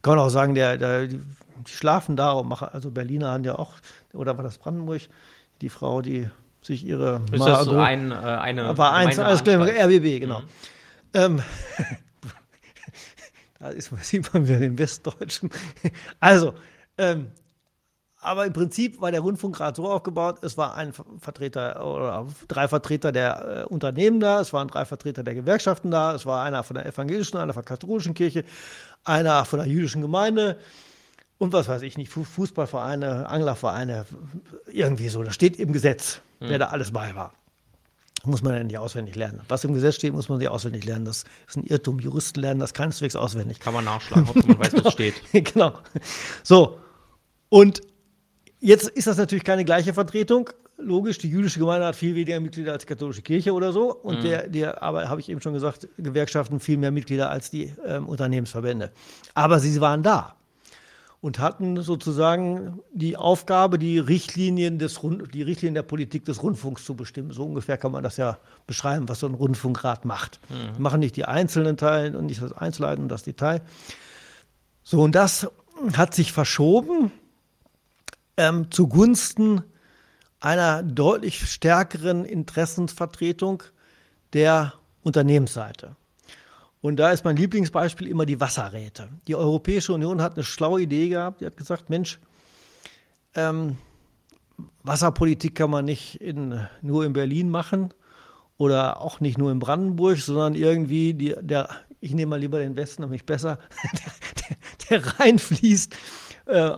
Kann 0.00 0.16
man 0.16 0.24
auch 0.24 0.30
sagen, 0.30 0.54
der, 0.54 0.78
der, 0.78 1.06
die, 1.06 1.20
die 1.66 1.70
schlafen 1.70 2.16
da 2.16 2.32
und 2.32 2.48
machen, 2.48 2.68
also 2.72 2.90
Berliner 2.90 3.32
haben 3.32 3.44
ja 3.44 3.58
auch, 3.58 3.74
oder 4.14 4.36
war 4.38 4.44
das 4.44 4.56
Brandenburg, 4.56 5.02
die 5.60 5.68
Frau, 5.68 6.00
die 6.00 6.30
sich 6.62 6.84
ihre. 6.86 7.22
Ist 7.30 7.44
das 7.44 7.64
so 7.64 7.76
ein, 7.76 8.12
äh, 8.12 8.14
eine. 8.14 8.78
War 8.78 8.94
eins, 8.94 9.18
alles 9.18 9.44
klar, 9.44 9.66
RBB, 9.66 10.20
genau. 10.20 10.40
Mhm. 10.40 10.46
Ähm, 11.14 11.42
Da 13.58 13.68
ist, 13.70 13.90
sieht 14.02 14.32
man 14.32 14.46
wieder 14.46 14.58
den 14.58 14.78
Westdeutschen. 14.78 15.50
Also, 16.20 16.54
ähm, 16.96 17.30
aber 18.20 18.46
im 18.46 18.52
Prinzip 18.52 19.00
war 19.00 19.12
der 19.12 19.20
Rundfunkrat 19.20 19.76
so 19.76 19.88
aufgebaut, 19.88 20.38
es 20.42 20.58
war 20.58 20.74
ein 20.74 20.92
Vertreter 20.92 21.84
oder 21.86 22.26
drei 22.48 22.66
Vertreter 22.66 23.12
der 23.12 23.64
äh, 23.68 23.72
Unternehmen 23.72 24.18
da, 24.18 24.40
es 24.40 24.52
waren 24.52 24.66
drei 24.66 24.84
Vertreter 24.84 25.22
der 25.22 25.34
Gewerkschaften 25.34 25.92
da, 25.92 26.14
es 26.14 26.26
war 26.26 26.42
einer 26.42 26.64
von 26.64 26.74
der 26.74 26.86
evangelischen, 26.86 27.38
einer 27.38 27.54
von 27.54 27.62
der 27.62 27.68
katholischen 27.68 28.14
Kirche, 28.14 28.44
einer 29.04 29.44
von 29.44 29.60
der 29.60 29.68
jüdischen 29.68 30.02
Gemeinde 30.02 30.58
und 31.38 31.52
was 31.52 31.68
weiß 31.68 31.82
ich 31.82 31.96
nicht, 31.96 32.10
Fußballvereine, 32.10 33.28
Anglervereine, 33.28 34.04
irgendwie 34.66 35.08
so. 35.08 35.22
Das 35.22 35.36
steht 35.36 35.60
im 35.60 35.72
Gesetz, 35.72 36.20
hm. 36.40 36.48
wer 36.50 36.58
da 36.58 36.66
alles 36.66 36.90
bei 36.90 37.14
war 37.14 37.37
muss 38.24 38.42
man 38.42 38.54
ja 38.54 38.64
nicht 38.64 38.78
auswendig 38.78 39.14
lernen. 39.14 39.40
Was 39.48 39.64
im 39.64 39.74
Gesetz 39.74 39.96
steht, 39.96 40.12
muss 40.12 40.28
man 40.28 40.38
nicht 40.38 40.48
auswendig 40.48 40.84
lernen. 40.84 41.04
Das 41.04 41.24
ist 41.46 41.56
ein 41.56 41.64
Irrtum. 41.64 42.00
Juristen 42.00 42.40
lernen 42.40 42.60
das 42.60 42.74
keineswegs 42.74 43.16
auswendig. 43.16 43.60
Kann 43.60 43.74
man 43.74 43.84
nachschlagen, 43.84 44.28
ob 44.28 44.46
man 44.46 44.58
weiß, 44.58 44.72
was 44.84 44.92
steht. 44.92 45.14
genau. 45.32 45.72
So. 46.42 46.78
Und 47.48 47.80
jetzt 48.60 48.88
ist 48.88 49.06
das 49.06 49.16
natürlich 49.16 49.44
keine 49.44 49.64
gleiche 49.64 49.94
Vertretung. 49.94 50.50
Logisch, 50.76 51.18
die 51.18 51.28
jüdische 51.28 51.58
Gemeinde 51.58 51.86
hat 51.86 51.96
viel 51.96 52.14
weniger 52.14 52.38
Mitglieder 52.38 52.72
als 52.72 52.82
die 52.82 52.88
katholische 52.88 53.22
Kirche 53.22 53.52
oder 53.52 53.72
so. 53.72 53.94
Und 53.94 54.18
mhm. 54.18 54.22
der, 54.22 54.48
der, 54.48 54.82
aber 54.82 55.08
habe 55.08 55.20
ich 55.20 55.28
eben 55.28 55.40
schon 55.40 55.52
gesagt, 55.52 55.88
Gewerkschaften 55.96 56.60
viel 56.60 56.76
mehr 56.76 56.90
Mitglieder 56.90 57.30
als 57.30 57.50
die 57.50 57.72
ähm, 57.84 58.08
Unternehmensverbände. 58.08 58.92
Aber 59.34 59.58
sie 59.58 59.80
waren 59.80 60.02
da 60.02 60.37
und 61.20 61.40
hatten 61.40 61.82
sozusagen 61.82 62.80
die 62.92 63.16
Aufgabe, 63.16 63.78
die 63.78 63.98
Richtlinien, 63.98 64.78
des 64.78 65.02
Rund 65.02 65.34
die 65.34 65.42
Richtlinien 65.42 65.74
der 65.74 65.82
Politik 65.82 66.24
des 66.24 66.42
Rundfunks 66.42 66.84
zu 66.84 66.94
bestimmen. 66.94 67.32
So 67.32 67.44
ungefähr 67.44 67.76
kann 67.76 67.92
man 67.92 68.04
das 68.04 68.16
ja 68.16 68.38
beschreiben, 68.66 69.08
was 69.08 69.20
so 69.20 69.26
ein 69.26 69.34
Rundfunkrat 69.34 70.04
macht. 70.04 70.38
Mhm. 70.48 70.80
machen 70.80 71.00
nicht 71.00 71.16
die 71.16 71.24
einzelnen 71.24 71.76
Teile 71.76 72.16
und 72.16 72.26
nicht 72.26 72.40
das 72.40 72.52
Einzelheiten 72.52 73.02
und 73.02 73.08
das 73.08 73.24
Detail. 73.24 73.62
So, 74.84 75.02
und 75.02 75.14
das 75.14 75.50
hat 75.96 76.14
sich 76.14 76.32
verschoben 76.32 77.10
ähm, 78.36 78.70
zugunsten 78.70 79.62
einer 80.40 80.84
deutlich 80.84 81.50
stärkeren 81.50 82.24
Interessensvertretung 82.24 83.64
der 84.32 84.74
Unternehmensseite. 85.02 85.96
Und 86.80 86.96
da 86.96 87.10
ist 87.10 87.24
mein 87.24 87.36
Lieblingsbeispiel 87.36 88.06
immer 88.06 88.24
die 88.24 88.40
Wasserräte. 88.40 89.08
Die 89.26 89.34
Europäische 89.34 89.92
Union 89.92 90.22
hat 90.22 90.34
eine 90.34 90.44
schlaue 90.44 90.82
Idee 90.82 91.08
gehabt. 91.08 91.40
Die 91.40 91.46
hat 91.46 91.56
gesagt, 91.56 91.90
Mensch, 91.90 92.20
ähm, 93.34 93.78
Wasserpolitik 94.82 95.54
kann 95.54 95.70
man 95.70 95.84
nicht 95.84 96.20
in, 96.20 96.66
nur 96.82 97.04
in 97.04 97.12
Berlin 97.12 97.50
machen 97.50 97.92
oder 98.56 99.00
auch 99.00 99.20
nicht 99.20 99.38
nur 99.38 99.50
in 99.52 99.58
Brandenburg, 99.58 100.18
sondern 100.18 100.54
irgendwie, 100.54 101.14
die, 101.14 101.34
der, 101.40 101.68
ich 102.00 102.14
nehme 102.14 102.30
mal 102.30 102.40
lieber 102.40 102.58
den 102.58 102.76
Westen, 102.76 103.02
nämlich 103.02 103.24
besser, 103.24 103.58
der, 104.90 105.00
der 105.00 105.18
Rhein 105.18 105.38
fließt 105.38 105.94
äh, 106.46 106.70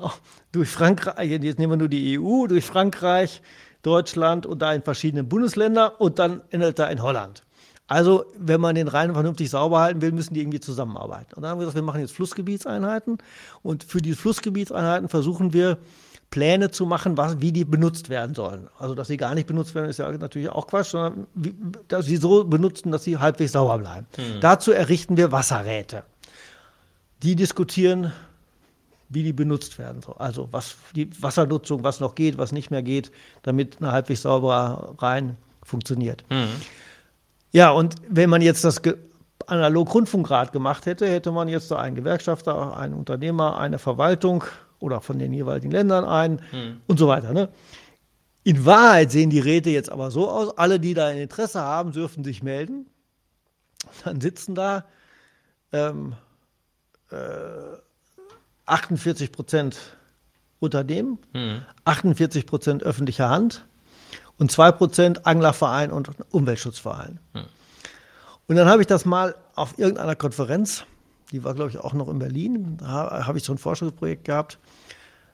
durch 0.52 0.68
Frankreich, 0.68 1.30
jetzt 1.30 1.58
nehmen 1.58 1.72
wir 1.72 1.76
nur 1.76 1.88
die 1.88 2.18
EU, 2.18 2.46
durch 2.46 2.64
Frankreich, 2.64 3.42
Deutschland 3.82 4.44
und 4.44 4.60
da 4.60 4.74
in 4.74 4.82
verschiedenen 4.82 5.28
Bundesländern 5.28 5.92
und 5.98 6.18
dann 6.18 6.42
endet 6.50 6.78
er 6.78 6.90
in 6.90 7.02
Holland. 7.02 7.44
Also, 7.90 8.24
wenn 8.38 8.60
man 8.60 8.76
den 8.76 8.86
Rhein 8.86 9.12
vernünftig 9.14 9.50
sauber 9.50 9.80
halten 9.80 10.00
will, 10.00 10.12
müssen 10.12 10.32
die 10.32 10.42
irgendwie 10.42 10.60
zusammenarbeiten. 10.60 11.34
Und 11.34 11.42
dann 11.42 11.50
haben 11.50 11.58
wir 11.58 11.62
gesagt, 11.62 11.74
wir 11.74 11.82
machen 11.82 12.00
jetzt 12.00 12.12
Flussgebietseinheiten 12.12 13.18
und 13.64 13.82
für 13.82 14.00
die 14.00 14.12
Flussgebietseinheiten 14.12 15.08
versuchen 15.08 15.52
wir 15.52 15.76
Pläne 16.30 16.70
zu 16.70 16.86
machen, 16.86 17.16
was, 17.16 17.40
wie 17.40 17.50
die 17.50 17.64
benutzt 17.64 18.08
werden 18.08 18.36
sollen. 18.36 18.68
Also, 18.78 18.94
dass 18.94 19.08
sie 19.08 19.16
gar 19.16 19.34
nicht 19.34 19.48
benutzt 19.48 19.74
werden, 19.74 19.90
ist 19.90 19.98
ja 19.98 20.08
natürlich 20.12 20.50
auch 20.50 20.68
Quatsch, 20.68 20.90
sondern 20.90 21.26
wie, 21.34 21.52
dass 21.88 22.06
sie 22.06 22.16
so 22.16 22.44
benutzen, 22.44 22.92
dass 22.92 23.02
sie 23.02 23.18
halbwegs 23.18 23.50
sauber 23.50 23.78
bleiben. 23.78 24.06
Hm. 24.14 24.40
Dazu 24.40 24.70
errichten 24.70 25.16
wir 25.16 25.32
Wasserräte. 25.32 26.04
Die 27.24 27.34
diskutieren, 27.34 28.12
wie 29.08 29.24
die 29.24 29.32
benutzt 29.32 29.80
werden 29.80 30.00
soll. 30.00 30.14
Also, 30.20 30.48
was 30.52 30.76
die 30.94 31.10
Wassernutzung, 31.20 31.82
was 31.82 31.98
noch 31.98 32.14
geht, 32.14 32.38
was 32.38 32.52
nicht 32.52 32.70
mehr 32.70 32.84
geht, 32.84 33.10
damit 33.42 33.78
eine 33.80 33.90
halbwegs 33.90 34.22
sauberer 34.22 34.94
Rhein 35.00 35.36
funktioniert. 35.64 36.22
Hm. 36.28 36.46
Ja, 37.52 37.70
und 37.70 37.96
wenn 38.08 38.30
man 38.30 38.42
jetzt 38.42 38.64
das 38.64 38.80
analog 39.46 39.92
Rundfunkrat 39.92 40.52
gemacht 40.52 40.86
hätte, 40.86 41.08
hätte 41.08 41.32
man 41.32 41.48
jetzt 41.48 41.70
da 41.70 41.76
einen 41.76 41.96
Gewerkschafter, 41.96 42.76
einen 42.76 42.94
Unternehmer, 42.94 43.58
eine 43.58 43.78
Verwaltung 43.78 44.44
oder 44.78 45.00
von 45.00 45.18
den 45.18 45.32
jeweiligen 45.32 45.70
Ländern 45.70 46.04
einen 46.04 46.40
hm. 46.50 46.80
und 46.86 46.98
so 46.98 47.08
weiter. 47.08 47.32
Ne? 47.32 47.48
In 48.44 48.64
Wahrheit 48.64 49.10
sehen 49.10 49.30
die 49.30 49.40
Räte 49.40 49.70
jetzt 49.70 49.90
aber 49.90 50.10
so 50.10 50.30
aus, 50.30 50.56
alle, 50.56 50.80
die 50.80 50.94
da 50.94 51.08
ein 51.08 51.18
Interesse 51.18 51.60
haben, 51.60 51.92
dürfen 51.92 52.24
sich 52.24 52.42
melden. 52.42 52.86
Dann 54.04 54.20
sitzen 54.20 54.54
da 54.54 54.84
ähm, 55.72 56.14
äh, 57.10 57.16
48 58.66 59.32
Prozent 59.32 59.96
Unternehmen, 60.60 61.18
hm. 61.32 61.62
48 61.84 62.46
Prozent 62.46 62.82
öffentlicher 62.82 63.28
Hand 63.28 63.66
und 64.40 64.50
2% 64.50 65.24
Anglerverein 65.24 65.92
und 65.92 66.10
Umweltschutzverein. 66.30 67.20
Hm. 67.34 67.44
Und 68.48 68.56
dann 68.56 68.68
habe 68.68 68.80
ich 68.80 68.88
das 68.88 69.04
mal 69.04 69.36
auf 69.54 69.78
irgendeiner 69.78 70.16
Konferenz, 70.16 70.84
die 71.30 71.44
war, 71.44 71.54
glaube 71.54 71.70
ich, 71.70 71.78
auch 71.78 71.92
noch 71.92 72.08
in 72.08 72.18
Berlin, 72.18 72.78
da 72.78 73.26
habe 73.26 73.38
ich 73.38 73.44
so 73.44 73.52
ein 73.52 73.58
Forschungsprojekt 73.58 74.24
gehabt. 74.24 74.58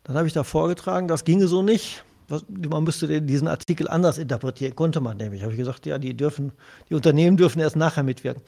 Dann 0.05 0.17
habe 0.17 0.27
ich 0.27 0.35
da 0.35 0.45
vorgetragen, 0.45 1.09
das 1.09 1.25
ginge 1.25 1.47
so 1.47 1.63
nicht. 1.63 2.05
Was, 2.29 2.45
man 2.49 2.85
müsste 2.85 3.23
diesen 3.23 3.49
Artikel 3.49 3.89
anders 3.89 4.19
interpretieren, 4.19 4.75
konnte 4.75 5.01
man 5.01 5.17
nämlich. 5.17 5.43
Habe 5.43 5.53
ich 5.53 5.59
gesagt, 5.59 5.87
ja, 5.87 5.99
die 5.99 6.15
dürfen, 6.17 6.53
die 6.91 6.95
Unternehmen 6.95 7.37
dürfen 7.37 7.61
erst 7.61 7.77
nachher 7.77 8.03
mitwirken. 8.03 8.43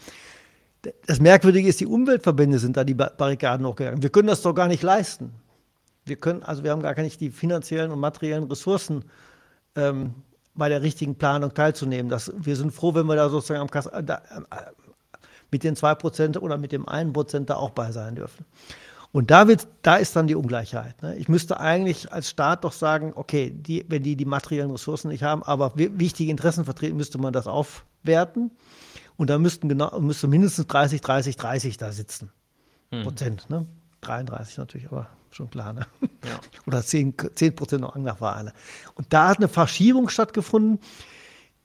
Das 1.07 1.21
Merkwürdige 1.21 1.69
ist, 1.69 1.81
die 1.81 1.87
Umweltverbände 1.87 2.59
sind 2.59 2.77
da 2.77 2.85
die 2.85 2.95
Barrikaden 2.95 3.67
hochgegangen. 3.67 4.03
Wir 4.03 4.11
können 4.11 4.29
das 4.29 4.43
doch 4.43 4.55
gar 4.55 4.69
nicht 4.69 4.83
leisten. 4.83 5.33
Wir 6.05 6.17
können, 6.17 6.43
also 6.43 6.65
wir 6.65 6.73
haben 6.73 6.83
gar 6.83 6.95
nicht 7.01 7.21
die 7.21 7.31
finanziellen 7.31 7.93
und 7.93 8.01
materiellen 8.01 8.45
Ressourcen, 8.45 9.05
ähm, 9.77 10.15
bei 10.59 10.69
der 10.69 10.83
richtigen 10.83 11.15
Planung 11.15 11.55
teilzunehmen. 11.55 12.11
Das, 12.11 12.33
wir 12.37 12.57
sind 12.57 12.73
froh, 12.73 12.95
wenn 12.95 13.07
wir 13.07 13.17
da 13.17 13.31
sozusagen 13.31 13.61
am 13.61 13.71
Kass, 13.71 13.87
äh, 13.87 14.03
da, 14.03 14.17
äh, 14.17 14.57
mit 15.51 15.65
den 15.65 15.77
2% 15.77 16.39
oder 16.39 16.59
mit 16.59 16.73
dem 16.73 16.87
1% 16.87 17.47
da 17.47 17.57
auch 17.57 17.71
bei 17.71 17.93
sein 17.93 18.17
dürfen. 18.17 18.45
Und 19.11 19.31
da, 19.31 19.49
wird, 19.49 19.67
da 19.81 19.97
ist 19.97 20.15
dann 20.17 20.27
die 20.27 20.35
Ungleichheit. 20.35 21.01
Ne? 21.03 21.17
Ich 21.17 21.29
müsste 21.29 21.59
eigentlich 21.59 22.13
als 22.13 22.29
Staat 22.29 22.65
doch 22.65 22.73
sagen, 22.73 23.13
okay, 23.15 23.51
die, 23.51 23.87
wenn 23.89 24.03
die 24.03 24.17
die 24.17 24.27
materiellen 24.27 24.71
Ressourcen 24.71 25.09
nicht 25.09 25.23
haben, 25.23 25.43
aber 25.43 25.73
wichtige 25.77 26.31
Interessen 26.31 26.67
vertreten, 26.67 26.99
müsste 26.99 27.17
man 27.17 27.33
das 27.33 27.47
aufwerten. 27.47 28.51
Und 29.17 29.31
da 29.31 29.39
müssten 29.39 29.69
genau, 29.69 29.99
müsste 30.01 30.29
mindestens 30.29 30.67
30, 30.67 31.01
30, 31.01 31.37
30 31.37 31.77
da 31.79 31.91
sitzen. 31.93 32.31
Hm. 32.91 33.03
Prozent, 33.03 33.49
ne? 33.49 33.67
33 34.03 34.59
natürlich, 34.59 34.89
aber 34.89 35.09
schon 35.31 35.51
klar. 35.51 35.73
Ne? 35.73 35.87
Ja. 36.25 36.41
Oder 36.67 36.83
10, 36.83 37.15
10 37.35 37.55
Prozent 37.55 37.83
noch 37.83 37.95
Anglervereine. 37.95 38.53
Und 38.95 39.13
da 39.13 39.29
hat 39.29 39.39
eine 39.39 39.49
Verschiebung 39.49 40.09
stattgefunden, 40.09 40.81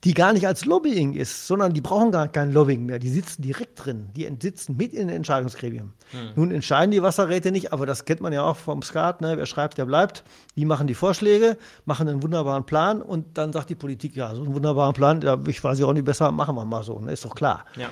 die 0.04 0.12
gar 0.12 0.34
nicht 0.34 0.46
als 0.46 0.66
Lobbying 0.66 1.14
ist, 1.14 1.46
sondern 1.46 1.72
die 1.72 1.80
brauchen 1.80 2.12
gar 2.12 2.28
kein 2.28 2.52
Lobbying 2.52 2.84
mehr. 2.84 2.98
Die 2.98 3.08
sitzen 3.08 3.40
direkt 3.40 3.84
drin. 3.84 4.10
Die 4.14 4.28
sitzen 4.38 4.76
mit 4.76 4.92
in 4.92 5.08
den 5.08 5.16
Entscheidungsgremien. 5.16 5.94
Hm. 6.10 6.28
Nun 6.36 6.50
entscheiden 6.50 6.90
die 6.90 7.02
Wasserräte 7.02 7.50
nicht, 7.50 7.72
aber 7.72 7.86
das 7.86 8.04
kennt 8.04 8.20
man 8.20 8.32
ja 8.32 8.42
auch 8.42 8.56
vom 8.56 8.82
Skat. 8.82 9.22
Ne? 9.22 9.38
Wer 9.38 9.46
schreibt, 9.46 9.78
der 9.78 9.86
bleibt. 9.86 10.22
Die 10.56 10.66
machen 10.66 10.86
die 10.86 10.94
Vorschläge, 10.94 11.56
machen 11.86 12.06
einen 12.06 12.22
wunderbaren 12.22 12.66
Plan 12.66 13.00
und 13.00 13.38
dann 13.38 13.54
sagt 13.54 13.70
die 13.70 13.74
Politik, 13.74 14.14
ja, 14.14 14.34
so 14.34 14.42
einen 14.42 14.54
wunderbaren 14.54 14.92
Plan, 14.92 15.22
ich 15.48 15.64
weiß 15.64 15.78
ja 15.78 15.86
auch 15.86 15.94
nicht 15.94 16.04
besser, 16.04 16.30
machen 16.30 16.54
wir 16.54 16.66
mal 16.66 16.82
so. 16.82 17.00
Ne? 17.00 17.12
Ist 17.12 17.24
doch 17.24 17.34
klar. 17.34 17.64
Ja. 17.76 17.88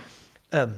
Ähm, 0.51 0.75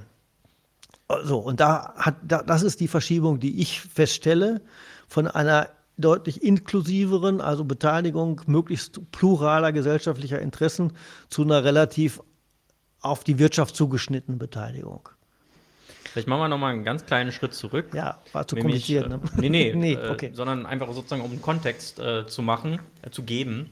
so, 1.22 1.38
und 1.38 1.60
da 1.60 1.94
hat, 1.96 2.16
da, 2.22 2.42
das 2.42 2.62
ist 2.62 2.80
die 2.80 2.88
Verschiebung, 2.88 3.40
die 3.40 3.60
ich 3.60 3.80
feststelle, 3.80 4.62
von 5.06 5.26
einer 5.26 5.68
deutlich 5.96 6.42
inklusiveren, 6.42 7.40
also 7.40 7.64
Beteiligung 7.64 8.40
möglichst 8.46 9.00
pluraler 9.12 9.72
gesellschaftlicher 9.72 10.40
Interessen 10.40 10.92
zu 11.28 11.42
einer 11.42 11.62
relativ 11.62 12.20
auf 13.00 13.22
die 13.22 13.38
Wirtschaft 13.38 13.76
zugeschnittenen 13.76 14.38
Beteiligung. 14.38 15.08
Vielleicht 16.14 16.28
machen 16.28 16.40
wir 16.40 16.48
nochmal 16.48 16.72
einen 16.72 16.84
ganz 16.84 17.04
kleinen 17.06 17.32
Schritt 17.32 17.54
zurück. 17.54 17.92
Ja, 17.92 18.20
war 18.32 18.46
zu 18.46 18.56
Nämlich, 18.56 18.86
kompliziert. 18.86 19.08
Ne? 19.08 19.20
Nee, 19.36 19.48
nee, 19.48 19.72
nee 19.76 19.92
äh, 19.94 20.10
okay. 20.10 20.30
sondern 20.32 20.64
einfach 20.64 20.92
sozusagen, 20.92 21.22
um 21.22 21.30
einen 21.30 21.42
Kontext 21.42 21.98
äh, 21.98 22.26
zu 22.26 22.40
machen, 22.42 22.78
äh, 23.02 23.10
zu 23.10 23.24
geben. 23.24 23.70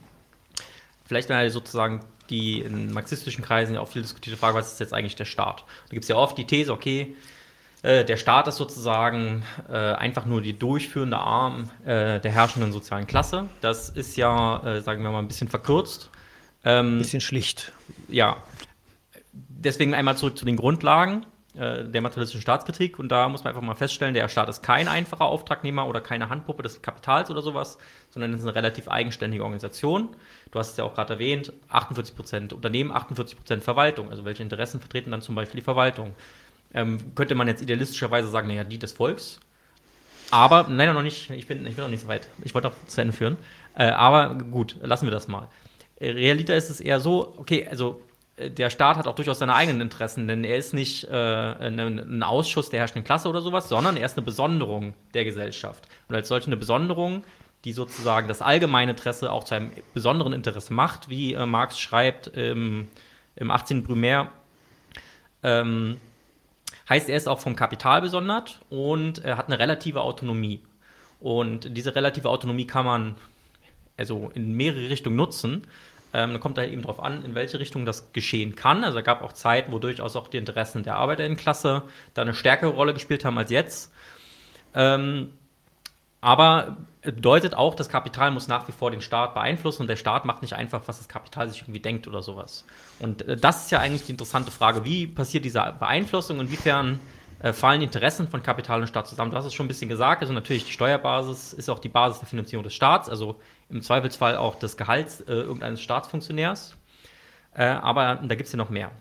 Vielleicht 1.12 1.28
mal 1.28 1.50
sozusagen 1.50 2.00
die 2.30 2.62
in 2.62 2.90
marxistischen 2.90 3.44
Kreisen 3.44 3.74
ja 3.74 3.82
auch 3.82 3.88
viel 3.88 4.00
diskutierte 4.00 4.38
Frage, 4.38 4.56
was 4.56 4.72
ist 4.72 4.80
jetzt 4.80 4.94
eigentlich 4.94 5.14
der 5.14 5.26
Staat? 5.26 5.62
Da 5.88 5.90
gibt 5.90 6.04
es 6.04 6.08
ja 6.08 6.16
oft 6.16 6.38
die 6.38 6.46
These, 6.46 6.72
okay, 6.72 7.14
äh, 7.82 8.02
der 8.02 8.16
Staat 8.16 8.48
ist 8.48 8.56
sozusagen 8.56 9.42
äh, 9.68 9.76
einfach 9.76 10.24
nur 10.24 10.40
die 10.40 10.58
durchführende 10.58 11.18
Arm 11.18 11.68
äh, 11.84 12.18
der 12.18 12.32
herrschenden 12.32 12.72
sozialen 12.72 13.06
Klasse. 13.06 13.50
Das 13.60 13.90
ist 13.90 14.16
ja, 14.16 14.64
äh, 14.64 14.80
sagen 14.80 15.02
wir 15.02 15.10
mal, 15.10 15.18
ein 15.18 15.28
bisschen 15.28 15.48
verkürzt. 15.48 16.08
Ähm, 16.64 16.96
ein 16.96 16.98
bisschen 17.00 17.20
schlicht. 17.20 17.72
Ja. 18.08 18.38
Deswegen 19.34 19.92
einmal 19.92 20.16
zurück 20.16 20.38
zu 20.38 20.46
den 20.46 20.56
Grundlagen 20.56 21.26
äh, 21.54 21.84
der 21.84 22.00
materialistischen 22.00 22.40
Staatskritik. 22.40 22.98
Und 22.98 23.10
da 23.10 23.28
muss 23.28 23.44
man 23.44 23.50
einfach 23.50 23.66
mal 23.66 23.74
feststellen, 23.74 24.14
der 24.14 24.28
Staat 24.28 24.48
ist 24.48 24.62
kein 24.62 24.88
einfacher 24.88 25.26
Auftragnehmer 25.26 25.86
oder 25.86 26.00
keine 26.00 26.30
Handpuppe 26.30 26.62
des 26.62 26.80
Kapitals 26.80 27.30
oder 27.30 27.42
sowas, 27.42 27.76
sondern 28.10 28.32
ist 28.32 28.42
eine 28.42 28.54
relativ 28.54 28.88
eigenständige 28.88 29.44
Organisation. 29.44 30.08
Du 30.50 30.58
hast 30.58 30.70
es 30.70 30.76
ja 30.78 30.84
auch 30.84 30.94
gerade 30.94 31.14
erwähnt, 31.14 31.52
48 31.68 32.16
Prozent 32.16 32.52
Unternehmen, 32.54 32.90
48 32.90 33.36
Prozent 33.36 33.64
Verwaltung. 33.64 34.10
Also 34.10 34.24
welche 34.24 34.42
Interessen 34.42 34.80
vertreten 34.80 35.10
dann 35.10 35.20
zum 35.20 35.34
Beispiel 35.34 35.60
die 35.60 35.64
Verwaltung? 35.64 36.14
Ähm, 36.72 37.14
könnte 37.14 37.34
man 37.34 37.48
jetzt 37.48 37.60
idealistischerweise 37.60 38.28
sagen, 38.28 38.48
naja, 38.48 38.64
die 38.64 38.78
des 38.78 38.92
Volks. 38.92 39.38
Aber, 40.30 40.66
nein, 40.70 40.94
noch 40.94 41.02
nicht, 41.02 41.28
ich 41.28 41.46
bin, 41.46 41.66
ich 41.66 41.76
bin 41.76 41.84
noch 41.84 41.90
nicht 41.90 42.00
so 42.00 42.08
weit. 42.08 42.28
Ich 42.42 42.54
wollte 42.54 42.68
auch 42.68 42.74
zu 42.86 43.00
Ende 43.02 43.12
führen. 43.12 43.36
Äh, 43.74 43.90
aber 43.90 44.34
gut, 44.34 44.76
lassen 44.80 45.06
wir 45.06 45.10
das 45.10 45.28
mal. 45.28 45.48
Äh, 46.00 46.12
Realiter 46.12 46.56
ist 46.56 46.70
es 46.70 46.80
eher 46.80 47.00
so, 47.00 47.34
okay, 47.36 47.68
also 47.70 48.00
der 48.38 48.70
Staat 48.70 48.96
hat 48.96 49.06
auch 49.06 49.14
durchaus 49.14 49.38
seine 49.38 49.54
eigenen 49.54 49.80
Interessen, 49.80 50.26
denn 50.26 50.44
er 50.44 50.56
ist 50.56 50.74
nicht 50.74 51.04
äh, 51.04 51.14
ein, 51.14 52.22
Ausschuss 52.22 52.70
der 52.70 52.80
herrschenden 52.80 53.04
Klasse 53.04 53.28
oder 53.28 53.40
sowas, 53.42 53.68
sondern 53.68 53.96
er 53.96 54.06
ist 54.06 54.16
eine 54.16 54.24
Besonderung 54.24 54.94
der 55.14 55.24
Gesellschaft. 55.24 55.86
Und 56.08 56.14
als 56.14 56.28
solche 56.28 56.46
eine 56.46 56.56
Besonderung, 56.56 57.24
die 57.64 57.72
sozusagen 57.72 58.28
das 58.28 58.42
allgemeine 58.42 58.92
Interesse 58.92 59.30
auch 59.30 59.44
zu 59.44 59.54
einem 59.54 59.70
besonderen 59.94 60.32
Interesse 60.32 60.72
macht, 60.72 61.08
wie 61.08 61.34
äh, 61.34 61.46
Marx 61.46 61.78
schreibt 61.78 62.28
im, 62.28 62.88
im 63.36 63.50
18. 63.50 63.84
Primär, 63.84 64.32
ähm, 65.42 65.98
Heißt, 66.88 67.08
er 67.08 67.16
ist 67.16 67.28
auch 67.28 67.40
vom 67.40 67.56
Kapital 67.56 68.00
besondert 68.00 68.60
und 68.68 69.24
er 69.24 69.36
hat 69.36 69.46
eine 69.46 69.58
relative 69.58 70.02
Autonomie. 70.02 70.60
Und 71.20 71.76
diese 71.76 71.94
relative 71.94 72.28
Autonomie 72.28 72.66
kann 72.66 72.84
man 72.84 73.14
also 73.96 74.30
in 74.34 74.52
mehrere 74.52 74.90
Richtungen 74.90 75.16
nutzen. 75.16 75.66
Ähm, 76.14 76.38
kommt 76.40 76.58
da 76.58 76.64
eben 76.64 76.82
darauf 76.82 77.00
an, 77.00 77.24
in 77.24 77.34
welche 77.34 77.58
Richtung 77.58 77.86
das 77.86 78.12
geschehen 78.12 78.54
kann. 78.54 78.84
Also 78.84 78.98
es 78.98 79.04
gab 79.04 79.22
auch 79.22 79.32
Zeiten, 79.32 79.72
wo 79.72 79.78
durchaus 79.78 80.14
auch 80.16 80.28
die 80.28 80.36
Interessen 80.36 80.82
der 80.82 80.96
Arbeiterinnenklasse 80.96 81.82
da 82.14 82.22
eine 82.22 82.34
stärkere 82.34 82.70
Rolle 82.70 82.92
gespielt 82.92 83.24
haben 83.24 83.38
als 83.38 83.50
jetzt. 83.50 83.92
Ähm, 84.74 85.32
aber 86.20 86.76
bedeutet 87.02 87.54
auch, 87.54 87.74
das 87.74 87.88
Kapital 87.88 88.30
muss 88.30 88.46
nach 88.46 88.68
wie 88.68 88.72
vor 88.72 88.92
den 88.92 89.00
Staat 89.00 89.34
beeinflussen 89.34 89.82
und 89.82 89.88
der 89.88 89.96
Staat 89.96 90.24
macht 90.24 90.40
nicht 90.40 90.54
einfach, 90.54 90.82
was 90.86 90.98
das 90.98 91.08
Kapital 91.08 91.50
sich 91.50 91.62
irgendwie 91.62 91.80
denkt 91.80 92.06
oder 92.06 92.22
sowas. 92.22 92.64
Und 93.00 93.22
äh, 93.26 93.36
das 93.36 93.64
ist 93.64 93.70
ja 93.72 93.80
eigentlich 93.80 94.04
die 94.04 94.12
interessante 94.12 94.52
Frage, 94.52 94.84
wie 94.84 95.08
passiert 95.08 95.44
diese 95.44 95.74
Beeinflussung, 95.78 96.38
inwiefern 96.38 97.00
äh, 97.42 97.52
fallen 97.52 97.82
Interessen 97.82 98.28
von 98.28 98.42
Kapital 98.42 98.80
und 98.80 98.86
Staat 98.86 99.08
zusammen. 99.08 99.32
Du 99.32 99.36
hast 99.36 99.44
es 99.44 99.52
schon 99.52 99.66
ein 99.66 99.68
bisschen 99.68 99.88
gesagt, 99.88 100.22
also 100.22 100.32
natürlich 100.32 100.64
die 100.64 100.72
Steuerbasis 100.72 101.52
ist 101.52 101.68
auch 101.68 101.80
die 101.80 101.88
Basis 101.88 102.20
der 102.20 102.28
Finanzierung 102.28 102.62
des 102.62 102.74
Staats, 102.74 103.08
also 103.08 103.40
im 103.68 103.82
Zweifelsfall 103.82 104.36
auch 104.36 104.54
des 104.54 104.76
Gehalts 104.76 105.20
äh, 105.22 105.32
irgendeines 105.32 105.80
Staatsfunktionärs. 105.80 106.76
Äh, 107.54 107.64
aber 107.64 108.20
da 108.22 108.34
gibt 108.34 108.46
es 108.46 108.52
ja 108.52 108.56
noch 108.56 108.70
mehr. 108.70 108.92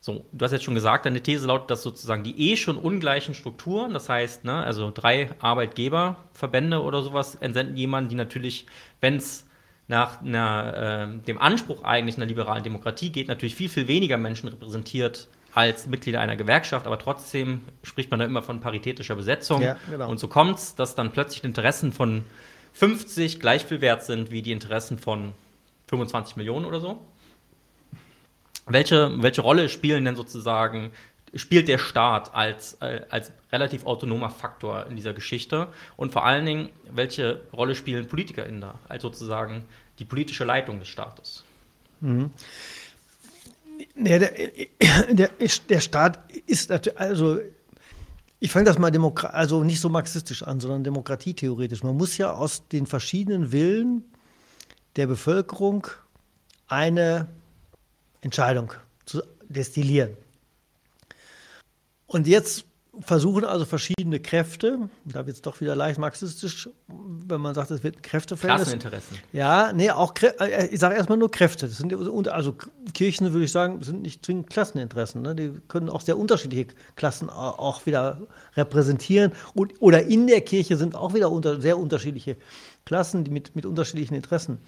So, 0.00 0.26
du 0.32 0.44
hast 0.44 0.52
jetzt 0.52 0.64
schon 0.64 0.74
gesagt, 0.74 1.06
deine 1.06 1.22
These 1.22 1.46
lautet, 1.46 1.70
dass 1.70 1.82
sozusagen 1.82 2.24
die 2.24 2.52
eh 2.52 2.56
schon 2.56 2.76
ungleichen 2.76 3.34
Strukturen, 3.34 3.94
das 3.94 4.08
heißt, 4.08 4.44
ne, 4.44 4.62
also 4.62 4.90
drei 4.92 5.30
Arbeitgeberverbände 5.40 6.82
oder 6.82 7.02
sowas, 7.02 7.36
entsenden 7.36 7.76
jemanden, 7.76 8.10
die 8.10 8.16
natürlich, 8.16 8.66
wenn 9.00 9.16
es 9.16 9.46
nach 9.86 10.20
einer, 10.20 11.14
äh, 11.14 11.24
dem 11.24 11.38
Anspruch 11.38 11.84
eigentlich 11.84 12.16
einer 12.16 12.26
liberalen 12.26 12.64
Demokratie 12.64 13.12
geht, 13.12 13.28
natürlich 13.28 13.54
viel, 13.54 13.68
viel 13.68 13.88
weniger 13.88 14.18
Menschen 14.18 14.48
repräsentiert 14.48 15.28
als 15.54 15.86
Mitglieder 15.86 16.20
einer 16.20 16.36
Gewerkschaft, 16.36 16.86
aber 16.86 16.98
trotzdem 16.98 17.62
spricht 17.84 18.10
man 18.10 18.18
da 18.18 18.26
immer 18.26 18.42
von 18.42 18.60
paritätischer 18.60 19.14
Besetzung. 19.14 19.62
Ja, 19.62 19.76
genau. 19.88 20.10
Und 20.10 20.18
so 20.18 20.26
kommt 20.26 20.58
es, 20.58 20.74
dass 20.74 20.96
dann 20.96 21.12
plötzlich 21.12 21.42
die 21.42 21.46
Interessen 21.46 21.92
von 21.92 22.24
50 22.72 23.38
gleich 23.38 23.64
viel 23.64 23.80
wert 23.80 24.04
sind 24.04 24.32
wie 24.32 24.42
die 24.42 24.50
Interessen 24.50 24.98
von 24.98 25.32
25 25.86 26.36
Millionen 26.36 26.64
oder 26.64 26.80
so. 26.80 27.00
Welche, 28.66 29.22
welche 29.22 29.42
Rolle 29.42 29.68
spielen 29.68 30.04
denn 30.04 30.16
sozusagen, 30.16 30.90
spielt 31.34 31.68
der 31.68 31.78
Staat 31.78 32.34
als, 32.34 32.74
äh, 32.80 33.02
als 33.10 33.30
relativ 33.52 33.86
autonomer 33.86 34.30
Faktor 34.30 34.86
in 34.88 34.96
dieser 34.96 35.12
Geschichte? 35.12 35.68
Und 35.96 36.12
vor 36.12 36.24
allen 36.24 36.46
Dingen, 36.46 36.70
welche 36.90 37.42
Rolle 37.52 37.76
spielen 37.76 38.08
PolitikerInnen 38.08 38.60
da 38.60 38.80
als 38.88 39.02
sozusagen 39.02 39.66
die 40.00 40.04
politische 40.04 40.44
Leitung 40.44 40.80
des 40.80 40.88
Staates? 40.88 41.44
Mhm. 42.00 42.32
Ja, 43.96 44.18
der, 44.18 44.32
der, 45.12 45.30
der 45.68 45.80
Staat 45.80 46.18
ist 46.46 46.70
natürlich, 46.70 46.98
also 46.98 47.40
ich 48.40 48.50
fange 48.50 48.66
das 48.66 48.78
mal 48.78 48.90
Demokra 48.90 49.28
also 49.28 49.64
nicht 49.64 49.80
so 49.80 49.88
marxistisch 49.88 50.42
an, 50.42 50.60
sondern 50.60 50.84
demokratietheoretisch. 50.84 51.82
Man 51.82 51.96
muss 51.96 52.18
ja 52.18 52.32
aus 52.32 52.68
den 52.68 52.86
verschiedenen 52.86 53.52
Willen 53.52 54.04
der 54.96 55.06
Bevölkerung 55.06 55.86
eine 56.66 57.28
Entscheidung 58.20 58.72
zu 59.06 59.22
destillieren. 59.48 60.16
Und 62.06 62.26
jetzt 62.26 62.64
versuchen 63.00 63.44
also 63.44 63.64
verschiedene 63.64 64.20
Kräfte, 64.20 64.88
da 65.04 65.26
wird 65.26 65.36
es 65.36 65.42
doch 65.42 65.60
wieder 65.60 65.74
leicht 65.74 65.98
marxistisch, 65.98 66.68
wenn 66.88 67.40
man 67.40 67.54
sagt, 67.54 67.70
es 67.70 67.82
wird 67.82 67.96
ein 67.96 68.02
Kräfteverhältnis. 68.02 68.68
Klasseninteressen. 68.68 69.18
Ja, 69.32 69.72
nee, 69.72 69.90
auch, 69.90 70.14
äh, 70.40 70.66
ich 70.66 70.80
sage 70.80 70.94
erstmal 70.94 71.18
nur 71.18 71.30
Kräfte. 71.30 71.66
Das 71.66 71.78
sind, 71.78 72.28
also 72.28 72.56
Kirchen, 72.92 73.32
würde 73.32 73.44
ich 73.44 73.52
sagen, 73.52 73.82
sind 73.82 74.02
nicht 74.02 74.24
zwingend 74.24 74.50
Klasseninteressen. 74.50 75.22
Ne? 75.22 75.34
Die 75.34 75.52
können 75.68 75.88
auch 75.88 76.00
sehr 76.00 76.18
unterschiedliche 76.18 76.66
Klassen 76.96 77.30
auch 77.30 77.86
wieder 77.86 78.20
repräsentieren. 78.56 79.32
Und, 79.54 79.74
oder 79.80 80.04
in 80.04 80.26
der 80.26 80.40
Kirche 80.40 80.76
sind 80.76 80.94
auch 80.94 81.14
wieder 81.14 81.30
unter, 81.30 81.60
sehr 81.60 81.78
unterschiedliche 81.78 82.36
Klassen 82.84 83.24
die 83.24 83.30
mit, 83.30 83.56
mit 83.56 83.66
unterschiedlichen 83.66 84.14
Interessen. 84.14 84.58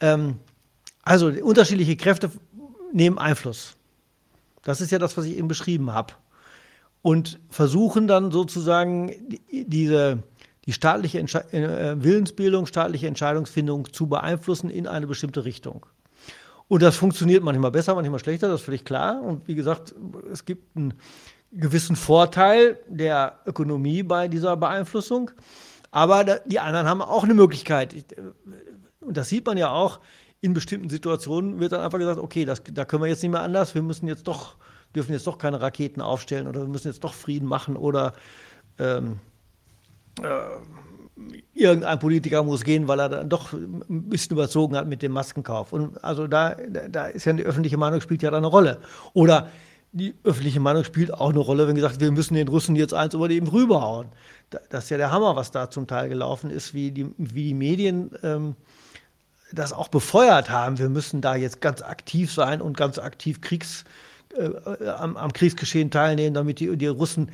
Ähm, 0.00 0.36
also 1.02 1.26
unterschiedliche 1.26 1.96
Kräfte 1.96 2.30
nehmen 2.92 3.18
Einfluss. 3.18 3.74
Das 4.62 4.80
ist 4.80 4.92
ja 4.92 4.98
das, 4.98 5.16
was 5.16 5.24
ich 5.24 5.36
eben 5.36 5.48
beschrieben 5.48 5.92
habe. 5.92 6.14
Und 7.02 7.40
versuchen 7.50 8.06
dann 8.06 8.30
sozusagen 8.30 9.12
diese, 9.50 10.22
die 10.64 10.72
staatliche 10.72 11.18
Entsche 11.18 11.52
äh, 11.52 12.02
Willensbildung, 12.02 12.66
staatliche 12.66 13.08
Entscheidungsfindung 13.08 13.92
zu 13.92 14.06
beeinflussen 14.06 14.70
in 14.70 14.86
eine 14.86 15.06
bestimmte 15.06 15.44
Richtung. 15.44 15.84
Und 16.68 16.82
das 16.82 16.96
funktioniert 16.96 17.42
manchmal 17.42 17.72
besser, 17.72 17.94
manchmal 17.94 18.20
schlechter, 18.20 18.48
das 18.48 18.60
ist 18.60 18.64
völlig 18.64 18.84
klar. 18.84 19.20
Und 19.20 19.46
wie 19.48 19.54
gesagt, 19.54 19.94
es 20.32 20.44
gibt 20.44 20.76
einen 20.76 20.94
gewissen 21.50 21.96
Vorteil 21.96 22.78
der 22.88 23.40
Ökonomie 23.46 24.02
bei 24.02 24.28
dieser 24.28 24.56
Beeinflussung. 24.56 25.30
Aber 25.90 26.24
die 26.24 26.58
anderen 26.58 26.88
haben 26.88 27.02
auch 27.02 27.24
eine 27.24 27.34
Möglichkeit. 27.34 27.94
Und 29.00 29.16
das 29.16 29.28
sieht 29.28 29.44
man 29.44 29.58
ja 29.58 29.70
auch, 29.70 30.00
in 30.40 30.54
bestimmten 30.54 30.88
Situationen 30.88 31.60
wird 31.60 31.72
dann 31.72 31.82
einfach 31.82 31.98
gesagt, 31.98 32.18
okay, 32.18 32.44
das, 32.44 32.62
da 32.72 32.84
können 32.84 33.02
wir 33.02 33.08
jetzt 33.08 33.22
nicht 33.22 33.30
mehr 33.30 33.42
anders, 33.42 33.74
wir 33.74 33.82
müssen 33.82 34.08
jetzt 34.08 34.26
doch, 34.26 34.56
dürfen 34.94 35.12
jetzt 35.12 35.26
doch 35.26 35.38
keine 35.38 35.60
Raketen 35.60 36.00
aufstellen 36.00 36.46
oder 36.46 36.60
wir 36.60 36.68
müssen 36.68 36.88
jetzt 36.88 37.04
doch 37.04 37.14
Frieden 37.14 37.48
machen 37.48 37.76
oder 37.76 38.12
ähm, 38.78 39.18
äh, 40.22 40.26
irgendein 41.54 41.98
Politiker 41.98 42.42
muss 42.42 42.64
gehen, 42.64 42.88
weil 42.88 43.00
er 43.00 43.08
dann 43.08 43.28
doch 43.28 43.52
ein 43.52 44.08
bisschen 44.08 44.32
überzogen 44.32 44.76
hat 44.76 44.86
mit 44.86 45.02
dem 45.02 45.12
Maskenkauf. 45.12 45.72
Und 45.72 46.02
also 46.02 46.26
da, 46.26 46.54
da 46.54 47.06
ist 47.06 47.24
ja 47.24 47.32
die 47.32 47.44
öffentliche 47.44 47.76
Meinung 47.76 48.00
spielt 48.00 48.22
ja 48.22 48.30
da 48.30 48.38
eine 48.38 48.46
Rolle. 48.46 48.78
Oder 49.12 49.48
die 49.92 50.14
öffentliche 50.24 50.60
Meinung 50.60 50.84
spielt 50.84 51.12
auch 51.12 51.30
eine 51.30 51.38
Rolle, 51.38 51.68
wenn 51.68 51.74
gesagt, 51.74 52.00
wir 52.00 52.10
müssen 52.10 52.34
den 52.34 52.48
Russen 52.48 52.76
jetzt 52.76 52.94
eins 52.94 53.14
über 53.14 53.28
den 53.28 53.46
rüberhauen. 53.46 54.08
Das 54.70 54.84
ist 54.84 54.90
ja 54.90 54.96
der 54.96 55.10
Hammer, 55.10 55.36
was 55.36 55.50
da 55.50 55.70
zum 55.70 55.86
Teil 55.86 56.08
gelaufen 56.08 56.50
ist, 56.50 56.74
wie 56.74 56.90
die, 56.90 57.06
wie 57.18 57.44
die 57.44 57.54
Medien 57.54 58.10
ähm, 58.22 58.56
das 59.52 59.72
auch 59.72 59.88
befeuert 59.88 60.50
haben. 60.50 60.78
Wir 60.78 60.88
müssen 60.88 61.20
da 61.20 61.36
jetzt 61.36 61.60
ganz 61.60 61.82
aktiv 61.82 62.32
sein 62.32 62.62
und 62.62 62.76
ganz 62.76 62.98
aktiv 62.98 63.40
Kriegs, 63.40 63.84
äh, 64.36 64.88
am, 64.88 65.16
am, 65.16 65.32
Kriegsgeschehen 65.32 65.90
teilnehmen, 65.90 66.34
damit 66.34 66.60
die, 66.60 66.76
die 66.76 66.86
Russen 66.86 67.30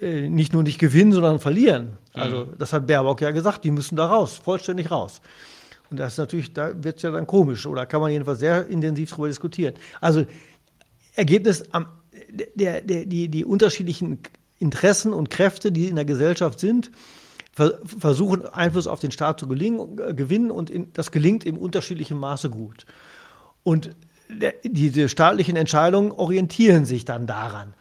äh, 0.00 0.28
nicht 0.28 0.52
nur 0.52 0.62
nicht 0.62 0.78
gewinnen, 0.78 1.12
sondern 1.12 1.40
verlieren. 1.40 1.98
Also 2.12 2.46
mhm. 2.46 2.54
das 2.58 2.72
hat 2.72 2.86
Baerbock 2.86 3.20
ja 3.20 3.30
gesagt, 3.30 3.64
die 3.64 3.70
müssen 3.70 3.96
da 3.96 4.06
raus, 4.06 4.40
vollständig 4.42 4.90
raus. 4.90 5.20
Und 5.90 5.98
das 5.98 6.14
ist 6.14 6.18
natürlich, 6.18 6.52
da 6.52 6.72
wird 6.82 6.96
es 6.96 7.02
ja 7.02 7.10
dann 7.10 7.26
komisch 7.26 7.66
oder 7.66 7.86
kann 7.86 8.00
man 8.00 8.10
jedenfalls 8.10 8.40
sehr 8.40 8.66
intensiv 8.66 9.10
darüber 9.10 9.28
diskutieren. 9.28 9.74
Also 10.00 10.24
Ergebnis, 11.14 11.64
am, 11.72 11.86
der, 12.54 12.80
der, 12.80 13.04
die, 13.04 13.28
die 13.28 13.44
unterschiedlichen 13.44 14.18
Interessen 14.58 15.12
und 15.12 15.30
Kräfte, 15.30 15.70
die 15.70 15.88
in 15.88 15.96
der 15.96 16.04
Gesellschaft 16.04 16.60
sind, 16.60 16.90
versuchen 17.54 18.46
Einfluss 18.46 18.86
auf 18.86 19.00
den 19.00 19.10
Staat 19.10 19.38
zu 19.38 19.46
gelingen, 19.46 19.98
äh, 19.98 20.14
gewinnen 20.14 20.50
und 20.50 20.70
in, 20.70 20.92
das 20.94 21.10
gelingt 21.10 21.44
im 21.44 21.58
unterschiedlichen 21.58 22.18
Maße 22.18 22.48
gut. 22.48 22.86
Und 23.62 23.90
diese 24.64 25.08
staatlichen 25.08 25.56
Entscheidungen 25.56 26.12
orientieren 26.12 26.84
sich 26.84 27.04
dann 27.04 27.26
daran. 27.26 27.74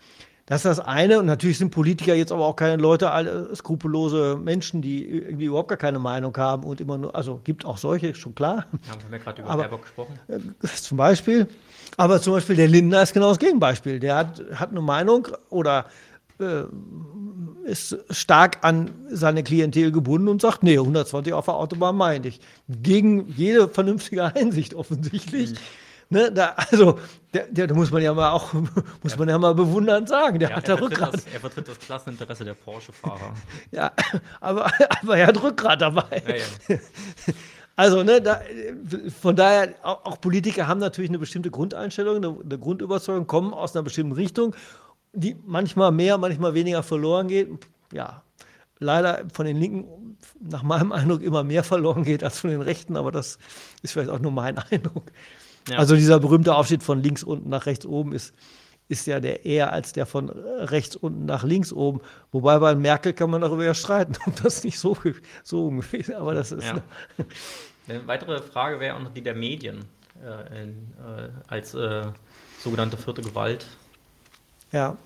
Das 0.51 0.65
ist 0.65 0.65
das 0.65 0.79
eine. 0.81 1.19
Und 1.19 1.27
natürlich 1.27 1.57
sind 1.59 1.69
Politiker 1.71 2.13
jetzt 2.13 2.31
aber 2.31 2.45
auch 2.45 2.57
keine 2.57 2.81
Leute, 2.81 3.11
alle 3.11 3.55
skrupellose 3.55 4.35
Menschen, 4.35 4.81
die 4.81 5.07
irgendwie 5.07 5.45
überhaupt 5.45 5.69
gar 5.69 5.77
keine 5.77 5.97
Meinung 5.97 6.35
haben 6.35 6.63
und 6.63 6.81
immer 6.81 6.97
nur, 6.97 7.15
also 7.15 7.39
gibt 7.43 7.63
auch 7.63 7.77
solche, 7.77 8.13
schon 8.15 8.35
klar. 8.35 8.65
Haben 8.89 8.99
wir 9.09 9.19
gerade 9.19 9.41
über 9.41 9.49
aber, 9.49 9.63
Baerbock 9.63 9.83
gesprochen? 9.83 10.19
Äh, 10.27 10.39
zum 10.67 10.97
Beispiel. 10.97 11.47
Aber 11.95 12.21
zum 12.21 12.33
Beispiel 12.33 12.57
der 12.57 12.67
Lindner 12.67 13.01
ist 13.01 13.13
genau 13.13 13.29
das 13.29 13.39
Gegenbeispiel. 13.39 13.99
Der 14.01 14.15
hat, 14.15 14.41
hat 14.55 14.71
eine 14.71 14.81
Meinung 14.81 15.27
oder 15.49 15.85
äh, 16.39 16.63
ist 17.63 17.97
stark 18.09 18.57
an 18.61 18.91
seine 19.09 19.43
Klientel 19.43 19.91
gebunden 19.91 20.27
und 20.27 20.41
sagt, 20.41 20.63
nee, 20.63 20.77
120 20.77 21.31
auf 21.31 21.45
der 21.45 21.53
Autobahn 21.53 21.95
meine 21.95 22.27
ich. 22.27 22.41
Gegen 22.67 23.29
jede 23.29 23.69
vernünftige 23.69 24.25
Einsicht 24.35 24.73
offensichtlich. 24.73 25.51
Mhm. 25.51 25.57
Ne, 26.11 26.29
da, 26.29 26.53
also, 26.57 26.99
der, 27.33 27.47
der, 27.47 27.67
da 27.67 27.73
muss 27.73 27.89
man 27.89 28.01
ja 28.03 28.13
mal 28.13 28.31
auch, 28.31 28.51
muss 29.03 29.17
man 29.17 29.29
ja 29.29 29.37
mal 29.39 29.55
bewundernd 29.55 30.09
sagen, 30.09 30.39
der 30.39 30.49
ja, 30.49 30.55
hat 30.57 30.67
da 30.67 30.75
Rückgrat. 30.75 31.13
Das, 31.13 31.25
er 31.25 31.39
vertritt 31.39 31.69
das 31.69 31.79
Klasseninteresse 31.79 32.43
der 32.43 32.53
Porsche-Fahrer. 32.53 33.33
ja, 33.71 33.93
aber, 34.41 34.69
aber 35.01 35.17
er 35.17 35.27
hat 35.27 35.41
Rückgrat 35.41 35.81
dabei. 35.81 36.21
Ja, 36.67 36.77
also, 37.77 38.03
ne, 38.03 38.21
da, 38.21 38.41
von 39.21 39.37
daher, 39.37 39.73
auch, 39.83 40.03
auch, 40.03 40.19
Politiker 40.19 40.67
haben 40.67 40.81
natürlich 40.81 41.09
eine 41.09 41.19
bestimmte 41.19 41.49
Grundeinstellung, 41.49 42.17
eine, 42.17 42.37
eine 42.43 42.59
Grundüberzeugung, 42.59 43.25
kommen 43.25 43.53
aus 43.53 43.73
einer 43.73 43.83
bestimmten 43.83 44.11
Richtung, 44.11 44.53
die 45.13 45.37
manchmal 45.45 45.93
mehr, 45.93 46.17
manchmal 46.17 46.53
weniger 46.55 46.83
verloren 46.83 47.29
geht. 47.29 47.47
Ja, 47.93 48.21
leider 48.79 49.23
von 49.31 49.45
den 49.45 49.55
Linken 49.55 50.17
nach 50.41 50.63
meinem 50.63 50.91
Eindruck 50.91 51.21
immer 51.21 51.45
mehr 51.45 51.63
verloren 51.63 52.03
geht 52.03 52.21
als 52.21 52.39
von 52.39 52.49
den 52.49 52.61
Rechten, 52.61 52.97
aber 52.97 53.13
das 53.13 53.39
ist 53.81 53.93
vielleicht 53.93 54.09
auch 54.09 54.19
nur 54.19 54.31
mein 54.33 54.57
Eindruck. 54.57 55.05
Ja. 55.69 55.77
Also 55.77 55.95
dieser 55.95 56.19
berühmte 56.19 56.55
Aufstieg 56.55 56.83
von 56.83 57.01
links 57.01 57.23
unten 57.23 57.49
nach 57.49 57.65
rechts 57.65 57.85
oben 57.85 58.13
ist, 58.13 58.33
ist 58.87 59.07
ja 59.07 59.19
der 59.19 59.45
eher 59.45 59.71
als 59.71 59.93
der 59.93 60.05
von 60.05 60.29
rechts 60.29 60.95
unten 60.95 61.25
nach 61.25 61.43
links 61.43 61.71
oben. 61.71 62.01
Wobei 62.31 62.59
bei 62.59 62.75
Merkel 62.75 63.13
kann 63.13 63.29
man 63.29 63.41
darüber 63.41 63.63
ja 63.63 63.73
streiten, 63.73 64.15
ob 64.25 64.41
das 64.43 64.63
nicht 64.63 64.79
so, 64.79 64.97
so 65.43 65.67
ungefähr 65.67 65.99
ist. 66.01 66.13
Aber 66.13 66.33
das 66.33 66.51
ist. 66.51 66.65
Ja. 66.65 66.83
Eine 67.87 68.05
weitere 68.07 68.41
Frage 68.41 68.79
wäre 68.79 68.95
auch 68.95 69.01
noch 69.01 69.13
die 69.13 69.21
der 69.21 69.35
Medien 69.35 69.85
äh, 70.23 70.63
in, 70.63 70.69
äh, 70.69 71.29
als 71.47 71.73
äh, 71.73 72.03
sogenannte 72.59 72.97
vierte 72.97 73.21
Gewalt. 73.21 73.65
Ja. 74.71 74.97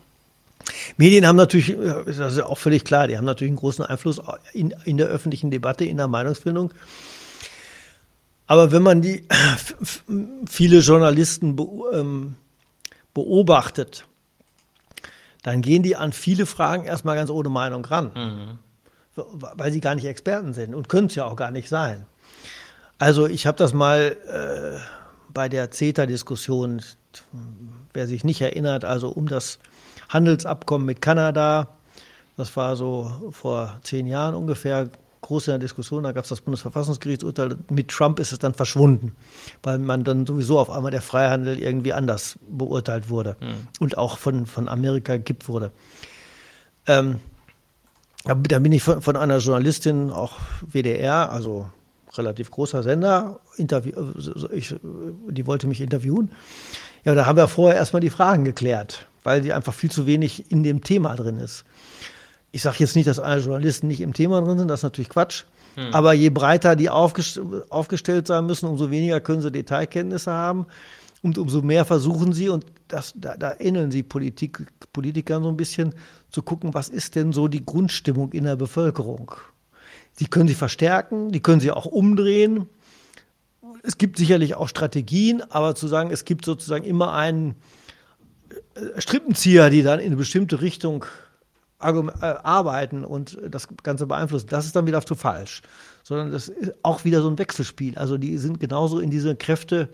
Medien 0.98 1.28
haben 1.28 1.36
natürlich, 1.36 1.70
äh, 1.70 2.04
das 2.06 2.34
ist 2.34 2.42
auch 2.42 2.58
völlig 2.58 2.84
klar, 2.84 3.08
die 3.08 3.18
haben 3.18 3.26
natürlich 3.26 3.52
einen 3.52 3.58
großen 3.58 3.86
Einfluss 3.86 4.22
in, 4.54 4.74
in 4.86 4.98
der 4.98 5.08
öffentlichen 5.08 5.52
Debatte, 5.52 5.86
in 5.86 5.98
der 5.98 6.08
Meinungsfindung. 6.08 6.74
Aber 8.48 8.72
wenn 8.72 8.84
man 8.84 9.02
die 9.02 9.28
viele 10.48 10.80
Journalisten 10.80 11.58
ähm, 11.94 12.36
beobachtet, 13.14 14.06
dann 15.44 15.62
gehen 15.62 15.84
die 15.84 15.96
an 15.96 16.12
viele 16.12 16.46
Fragen 16.46 16.86
erstmal 16.86 17.16
ganz 17.16 17.30
ohne 17.30 17.50
Meinung 17.50 17.86
ran, 17.86 18.12
mhm. 18.16 18.60
weil 19.16 19.72
sie 19.72 19.80
gar 19.80 19.96
nicht 19.96 20.06
Experten 20.06 20.54
sind 20.54 20.74
und 20.74 20.90
können 20.90 21.08
es 21.08 21.16
ja 21.16 21.26
auch 21.26 21.36
gar 21.36 21.52
nicht 21.52 21.70
sein. 21.70 22.06
Also 22.98 23.28
ich 23.28 23.46
habe 23.46 23.58
das 23.58 23.74
mal 23.74 24.16
äh, 24.28 24.80
bei 25.34 25.50
der 25.50 25.70
CETA-Diskussion, 25.70 26.82
wer 27.94 28.08
sich 28.08 28.24
nicht 28.24 28.42
erinnert, 28.42 28.86
also 28.86 29.10
um 29.10 29.28
das 29.28 29.60
Handelsabkommen 30.10 30.86
mit 30.86 31.02
Kanada, 31.02 31.68
das 32.38 32.56
war 32.58 32.76
so 32.76 33.32
vor 33.32 33.80
zehn 33.84 34.08
Jahren 34.08 34.36
ungefähr, 34.36 34.90
groß 35.26 35.48
in 35.48 35.52
der 35.54 35.60
Diskussion, 35.60 36.04
da 36.04 36.12
gab 36.12 36.24
es 36.24 36.30
das 36.30 36.42
Bundesverfassungsgerichtsurteil, 36.42 37.58
mit 37.70 37.90
Trump 37.90 38.20
ist 38.20 38.32
es 38.32 38.40
dann 38.40 38.54
verschwunden, 38.54 39.16
weil 39.64 39.80
man 39.80 40.04
dann 40.04 40.26
sowieso 40.26 40.60
auf 40.60 40.70
einmal 40.70 40.92
der 40.92 41.02
Freihandel 41.02 41.60
irgendwie 41.60 41.94
anders 41.94 42.38
beurteilt 42.48 43.10
wurde 43.10 43.36
mhm. 43.42 43.68
und 43.80 43.98
auch 43.98 44.18
von, 44.18 44.46
von 44.46 44.70
Amerika 44.70 45.18
gekippt 45.18 45.48
wurde. 45.48 45.72
Ähm, 46.88 47.20
da 48.24 48.34
bin 48.34 48.72
ich 48.72 48.84
von, 48.84 49.02
von 49.02 49.18
einer 49.18 49.38
Journalistin, 49.38 50.12
auch 50.12 50.34
WDR, 50.62 51.32
also 51.32 51.70
relativ 52.14 52.52
großer 52.52 52.84
Sender, 52.84 53.40
Interview, 53.58 53.94
ich, 54.52 54.76
die 54.84 55.48
wollte 55.48 55.68
mich 55.68 55.82
interviewen. 55.82 56.32
Ja, 57.04 57.14
da 57.16 57.26
haben 57.26 57.38
wir 57.38 57.48
vorher 57.48 57.76
erstmal 57.76 58.00
die 58.00 58.10
Fragen 58.10 58.46
geklärt, 58.46 59.08
weil 59.24 59.42
die 59.42 59.54
einfach 59.54 59.74
viel 59.74 59.92
zu 59.92 60.06
wenig 60.06 60.52
in 60.52 60.64
dem 60.64 60.84
Thema 60.84 61.16
drin 61.16 61.40
ist 61.40 61.66
ich 62.56 62.62
sage 62.62 62.78
jetzt 62.80 62.96
nicht, 62.96 63.10
dass 63.10 63.20
alle 63.20 63.42
Journalisten 63.42 63.90
nicht 63.90 64.00
im 64.00 64.14
Thema 64.14 64.40
drin 64.40 64.58
sind, 64.58 64.70
das 64.70 64.80
ist 64.80 64.84
natürlich 64.84 65.10
Quatsch. 65.10 65.44
Hm. 65.76 65.94
Aber 65.94 66.14
je 66.14 66.30
breiter 66.30 66.78
die 66.78 66.90
aufgest 66.90 67.42
aufgestellt 67.70 68.28
sein 68.28 68.46
müssen, 68.46 68.70
umso 68.70 68.90
weniger 68.92 69.20
können 69.20 69.42
sie 69.42 69.52
Detailkenntnisse 69.52 70.32
haben 70.32 70.66
und 71.22 71.38
umso 71.38 71.62
mehr 71.62 71.84
versuchen 71.84 72.32
sie, 72.32 72.48
und 72.48 72.66
das, 72.88 73.12
da, 73.14 73.36
da 73.36 73.56
ähneln 73.60 73.92
sie 73.92 74.04
Politik, 74.04 74.68
Politikern 74.94 75.44
so 75.44 75.50
ein 75.50 75.58
bisschen, 75.58 75.96
zu 76.30 76.44
gucken, 76.44 76.74
was 76.74 76.88
ist 76.88 77.16
denn 77.16 77.34
so 77.34 77.50
die 77.50 77.66
Grundstimmung 77.66 78.32
in 78.32 78.46
der 78.46 78.56
Bevölkerung. 78.56 79.34
Die 80.22 80.28
können 80.28 80.48
sie 80.48 80.56
verstärken, 80.56 81.34
die 81.34 81.42
können 81.42 81.60
sie 81.60 81.72
auch 81.72 81.86
umdrehen. 81.86 82.70
Es 83.84 83.98
gibt 83.98 84.18
sicherlich 84.18 84.56
auch 84.56 84.70
Strategien, 84.70 85.44
aber 85.50 85.76
zu 85.76 85.90
sagen, 85.90 86.10
es 86.10 86.24
gibt 86.24 86.46
sozusagen 86.46 86.86
immer 86.86 87.14
einen 87.14 87.56
äh, 88.76 89.02
Strippenzieher, 89.02 89.70
die 89.70 89.84
dann 89.84 90.00
in 90.00 90.06
eine 90.06 90.16
bestimmte 90.16 90.62
Richtung 90.62 91.04
arbeiten 91.86 93.06
und 93.06 93.38
das 93.50 93.68
Ganze 93.84 94.08
beeinflussen, 94.08 94.48
das 94.50 94.66
ist 94.66 94.76
dann 94.76 94.88
wieder 94.88 95.06
zu 95.06 95.16
falsch. 95.16 95.62
Sondern 96.04 96.32
das 96.32 96.50
ist 96.50 96.74
auch 96.84 97.06
wieder 97.06 97.22
so 97.22 97.30
ein 97.30 97.40
Wechselspiel. 97.40 97.98
Also 97.98 98.18
die 98.18 98.38
sind 98.38 98.60
genauso 98.60 99.00
in 99.00 99.10
diese 99.10 99.36
Kräfte, 99.36 99.90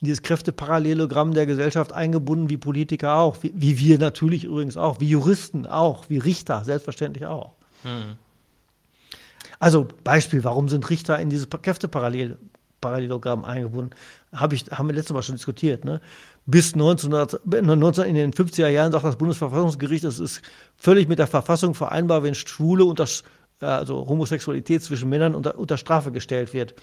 in 0.00 0.06
dieses 0.06 0.22
Kräfteparallelogramm 0.22 1.34
der 1.34 1.46
Gesellschaft 1.46 1.92
eingebunden 1.92 2.50
wie 2.50 2.56
Politiker 2.56 3.16
auch, 3.16 3.42
wie, 3.42 3.52
wie, 3.54 3.78
wir 3.78 3.98
natürlich 3.98 4.44
übrigens 4.44 4.76
auch, 4.76 5.00
wie 5.00 5.08
Juristen 5.08 5.66
auch, 5.66 6.04
wie 6.08 6.18
Richter 6.18 6.64
selbstverständlich 6.64 7.26
auch. 7.26 7.52
Hm. 7.82 8.16
Also 9.58 9.86
Beispiel, 10.02 10.42
warum 10.44 10.68
sind 10.68 10.90
Richter 10.90 11.18
in 11.20 11.30
dieses 11.30 11.48
Kräfteparallelogramm 11.48 13.44
eingebunden? 13.44 13.94
Hab 14.32 14.52
ich, 14.52 14.64
haben 14.72 14.88
wir 14.88 14.94
letztes 14.94 15.14
Mal 15.14 15.22
schon 15.22 15.36
diskutiert. 15.36 15.84
Ne? 15.84 16.00
Bis 16.46 16.74
1900, 16.74 17.40
19, 17.44 18.04
in 18.04 18.14
den 18.14 18.32
50er 18.32 18.68
Jahren 18.68 18.92
sagt 18.92 19.04
das 19.04 19.16
Bundesverfassungsgericht, 19.16 20.04
es 20.04 20.18
ist 20.18 20.42
völlig 20.76 21.08
mit 21.08 21.18
der 21.18 21.26
Verfassung 21.26 21.74
vereinbar, 21.74 22.22
wenn 22.22 22.34
Schwule 22.34 22.84
unter, 22.84 23.06
also 23.60 24.06
Homosexualität 24.08 24.82
zwischen 24.82 25.08
Männern 25.08 25.34
unter, 25.34 25.58
unter 25.58 25.76
Strafe 25.76 26.10
gestellt 26.10 26.52
wird. 26.52 26.74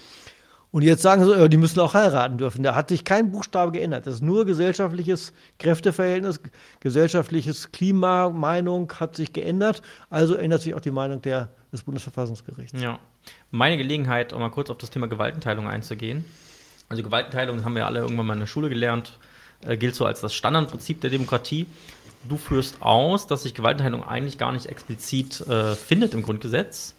Und 0.72 0.84
jetzt 0.84 1.02
sagen 1.02 1.26
sie, 1.26 1.50
die 1.50 1.58
müssen 1.58 1.80
auch 1.80 1.96
heiraten 1.96 2.38
dürfen. 2.38 2.62
Da 2.62 2.76
hat 2.76 2.90
sich 2.90 3.04
kein 3.04 3.32
Buchstabe 3.32 3.72
geändert. 3.72 4.06
Das 4.06 4.16
ist 4.16 4.22
nur 4.22 4.46
gesellschaftliches 4.46 5.34
Kräfteverhältnis, 5.58 6.40
gesellschaftliches 6.80 7.72
Klima, 7.72 8.30
Meinung 8.30 8.92
hat 9.00 9.16
sich 9.16 9.34
geändert. 9.34 9.82
Also 10.12 10.36
ändert 10.36 10.62
sich 10.62 10.76
auch 10.76 10.80
die 10.80 10.92
Meinung 10.92 11.24
der 11.24 11.50
des 11.72 11.84
Bundesverfassungsgerichts. 11.84 12.80
Ja. 12.82 13.00
Meine 13.52 13.78
Gelegenheit, 13.78 14.34
um 14.34 14.40
mal 14.40 14.50
kurz 14.50 14.70
auf 14.70 14.78
das 14.78 14.90
Thema 14.90 15.08
Gewaltenteilung 15.08 15.68
einzugehen. 15.68 16.26
Also 16.88 17.04
Gewaltenteilung 17.04 17.64
haben 17.64 17.76
wir 17.76 17.86
alle 17.86 18.00
irgendwann 18.00 18.26
mal 18.26 18.34
in 18.34 18.40
der 18.40 18.48
Schule 18.48 18.70
gelernt, 18.70 19.20
äh, 19.66 19.78
gilt 19.78 19.96
so 19.96 20.06
als 20.06 20.22
das 20.22 20.34
Standardprinzip 20.34 21.02
der 21.02 21.10
Demokratie. 21.10 21.66
Du 22.28 22.38
führst 22.38 22.82
aus, 22.82 23.28
dass 23.28 23.44
sich 23.44 23.54
Gewaltenteilung 23.54 24.04
eigentlich 24.04 24.38
gar 24.38 24.52
nicht 24.52 24.66
explizit 24.66 25.42
äh, 25.48 25.76
findet 25.76 26.14
im 26.14 26.24
Grundgesetz. 26.24 26.96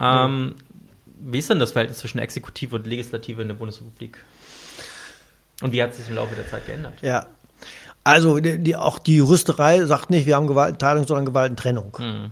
Ähm, 0.00 0.54
ja. 0.56 0.64
Wie 1.20 1.38
ist 1.38 1.50
denn 1.50 1.58
das 1.58 1.72
Verhältnis 1.72 1.98
zwischen 1.98 2.18
Exekutive 2.18 2.76
und 2.76 2.86
Legislative 2.86 3.42
in 3.42 3.48
der 3.48 3.54
Bundesrepublik? 3.54 4.24
Und 5.60 5.72
wie 5.72 5.82
hat 5.82 5.90
es 5.90 5.98
sich 5.98 6.08
im 6.08 6.14
Laufe 6.14 6.34
der 6.34 6.48
Zeit 6.48 6.66
geändert? 6.66 6.94
Ja, 7.02 7.26
also 8.04 8.38
die, 8.40 8.58
die, 8.58 8.74
auch 8.74 8.98
die 8.98 9.16
Juristerei 9.16 9.84
sagt 9.84 10.08
nicht, 10.08 10.26
wir 10.26 10.36
haben 10.36 10.46
Gewaltenteilung, 10.46 11.06
sondern 11.06 11.26
Gewaltentrennung. 11.26 11.96
Mhm. 11.98 12.30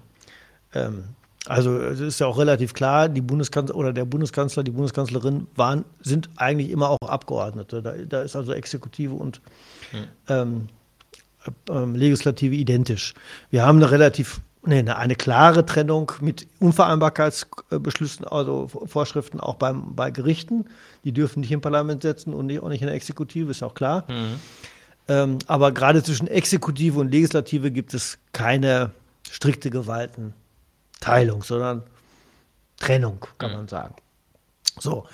Ähm, 0.72 1.04
also 1.48 1.78
es 1.78 2.00
ist 2.00 2.18
ja 2.18 2.26
auch 2.26 2.38
relativ 2.38 2.74
klar, 2.74 3.08
die 3.08 3.20
Bundeskanzler 3.20 3.76
oder 3.76 3.92
der 3.92 4.04
Bundeskanzler, 4.04 4.62
die 4.62 4.70
Bundeskanzlerin 4.70 5.46
waren, 5.54 5.84
sind 6.00 6.28
eigentlich 6.36 6.70
immer 6.70 6.90
auch 6.90 7.08
Abgeordnete. 7.08 7.82
Da, 7.82 7.92
da 7.92 8.22
ist 8.22 8.36
also 8.36 8.52
Exekutive 8.52 9.14
und 9.14 9.40
mhm. 9.92 9.98
ähm, 10.28 10.68
ähm, 11.68 11.94
Legislative 11.94 12.54
identisch. 12.54 13.14
Wir 13.50 13.64
haben 13.64 13.76
eine 13.76 13.90
relativ 13.90 14.40
nee, 14.64 14.78
eine, 14.78 14.96
eine 14.96 15.14
klare 15.14 15.64
Trennung 15.64 16.12
mit 16.20 16.46
Unvereinbarkeitsbeschlüssen, 16.58 18.26
also 18.26 18.68
Vorschriften 18.86 19.40
auch 19.40 19.54
beim, 19.54 19.94
bei 19.94 20.10
Gerichten. 20.10 20.66
Die 21.04 21.12
dürfen 21.12 21.40
nicht 21.40 21.52
im 21.52 21.60
Parlament 21.60 22.02
setzen 22.02 22.34
und 22.34 22.46
nicht, 22.46 22.62
auch 22.62 22.68
nicht 22.68 22.82
in 22.82 22.88
der 22.88 22.96
Exekutive, 22.96 23.50
ist 23.50 23.62
auch 23.62 23.74
klar. 23.74 24.04
Mhm. 24.08 24.40
Ähm, 25.08 25.38
aber 25.46 25.70
gerade 25.70 26.02
zwischen 26.02 26.26
Exekutive 26.26 26.98
und 26.98 27.12
Legislative 27.12 27.70
gibt 27.70 27.94
es 27.94 28.18
keine 28.32 28.90
strikte 29.30 29.70
Gewaltenteilung, 31.00 31.42
sondern 31.42 31.82
Trennung, 32.78 33.24
kann 33.38 33.50
mhm. 33.50 33.56
man 33.56 33.68
sagen. 33.68 33.94
So. 34.78 35.06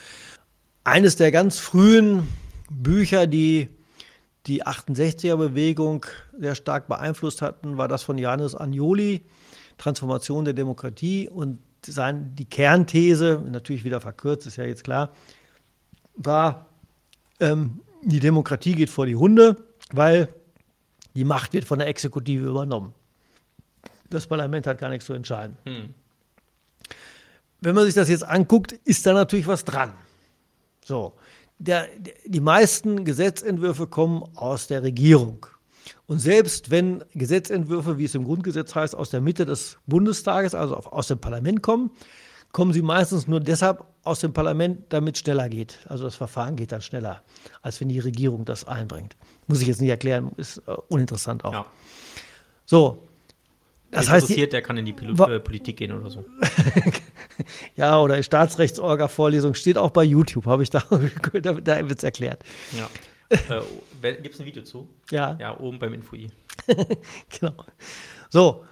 Eines 0.84 1.16
der 1.16 1.30
ganz 1.30 1.58
frühen 1.58 2.28
Bücher, 2.70 3.26
die 3.26 3.68
die 4.46 4.64
68er-Bewegung 4.64 6.04
sehr 6.36 6.56
stark 6.56 6.88
beeinflusst 6.88 7.42
hatten, 7.42 7.78
war 7.78 7.86
das 7.86 8.02
von 8.02 8.18
Janis 8.18 8.56
Agnoli, 8.56 9.22
Transformation 9.78 10.44
der 10.44 10.54
Demokratie. 10.54 11.28
Und 11.28 11.60
sein, 11.86 12.34
die 12.34 12.46
Kernthese, 12.46 13.40
natürlich 13.48 13.84
wieder 13.84 14.00
verkürzt, 14.00 14.48
ist 14.48 14.56
ja 14.56 14.64
jetzt 14.64 14.82
klar, 14.82 15.10
war, 16.16 16.66
ähm, 17.38 17.80
die 18.02 18.18
Demokratie 18.18 18.74
geht 18.74 18.90
vor 18.90 19.06
die 19.06 19.14
Hunde, 19.14 19.56
weil 19.92 20.28
die 21.14 21.24
Macht 21.24 21.52
wird 21.52 21.64
von 21.64 21.78
der 21.78 21.86
Exekutive 21.86 22.48
übernommen. 22.48 22.94
Das 24.12 24.26
Parlament 24.26 24.66
hat 24.66 24.78
gar 24.78 24.90
nichts 24.90 25.06
zu 25.06 25.14
entscheiden. 25.14 25.56
Hm. 25.64 25.94
Wenn 27.60 27.74
man 27.74 27.84
sich 27.86 27.94
das 27.94 28.08
jetzt 28.08 28.24
anguckt, 28.24 28.72
ist 28.84 29.06
da 29.06 29.12
natürlich 29.12 29.46
was 29.46 29.64
dran. 29.64 29.92
So, 30.84 31.14
der, 31.58 31.86
die 32.26 32.40
meisten 32.40 33.04
Gesetzentwürfe 33.04 33.86
kommen 33.86 34.24
aus 34.34 34.66
der 34.66 34.82
Regierung. 34.82 35.46
Und 36.06 36.18
selbst 36.18 36.70
wenn 36.70 37.04
Gesetzentwürfe, 37.14 37.98
wie 37.98 38.04
es 38.04 38.14
im 38.14 38.24
Grundgesetz 38.24 38.74
heißt, 38.74 38.94
aus 38.94 39.10
der 39.10 39.20
Mitte 39.20 39.46
des 39.46 39.78
Bundestages, 39.86 40.54
also 40.54 40.76
aus 40.76 41.06
dem 41.08 41.18
Parlament 41.18 41.62
kommen, 41.62 41.90
kommen 42.50 42.72
sie 42.72 42.82
meistens 42.82 43.26
nur 43.28 43.40
deshalb 43.40 43.84
aus 44.02 44.20
dem 44.20 44.32
Parlament, 44.32 44.92
damit 44.92 45.16
es 45.16 45.20
schneller 45.20 45.48
geht. 45.48 45.78
Also 45.88 46.04
das 46.04 46.16
Verfahren 46.16 46.56
geht 46.56 46.72
dann 46.72 46.82
schneller, 46.82 47.22
als 47.62 47.80
wenn 47.80 47.88
die 47.88 48.00
Regierung 48.00 48.44
das 48.44 48.66
einbringt. 48.66 49.16
Muss 49.46 49.62
ich 49.62 49.68
jetzt 49.68 49.80
nicht 49.80 49.90
erklären, 49.90 50.32
ist 50.36 50.58
äh, 50.66 50.72
uninteressant 50.88 51.44
auch. 51.44 51.52
Ja. 51.52 51.66
So. 52.66 53.08
Das 53.92 54.08
heißt, 54.08 54.24
interessiert, 54.24 54.52
der 54.54 54.62
kann 54.62 54.78
in 54.78 54.86
die 54.86 54.94
Pil 54.94 55.10
äh, 55.20 55.38
Politik 55.38 55.76
gehen 55.76 55.92
oder 55.92 56.08
so. 56.10 56.24
ja, 57.76 58.00
oder 58.00 58.20
Staatsrechtsorga-Vorlesung 58.22 59.54
steht 59.54 59.76
auch 59.76 59.90
bei 59.90 60.02
YouTube, 60.02 60.46
habe 60.46 60.62
ich 60.62 60.70
da, 60.70 60.82
da, 61.42 61.52
da 61.52 61.88
wird 61.88 61.98
es 61.98 62.02
erklärt. 62.02 62.42
Ja. 62.76 62.88
Äh, 63.28 64.14
Gibt 64.22 64.34
es 64.34 64.40
ein 64.40 64.46
Video 64.46 64.62
zu? 64.62 64.88
Ja. 65.10 65.36
Ja, 65.38 65.60
oben 65.60 65.78
beim 65.78 65.92
Info-I. 65.92 66.30
genau. 67.38 67.52
So, 68.30 68.64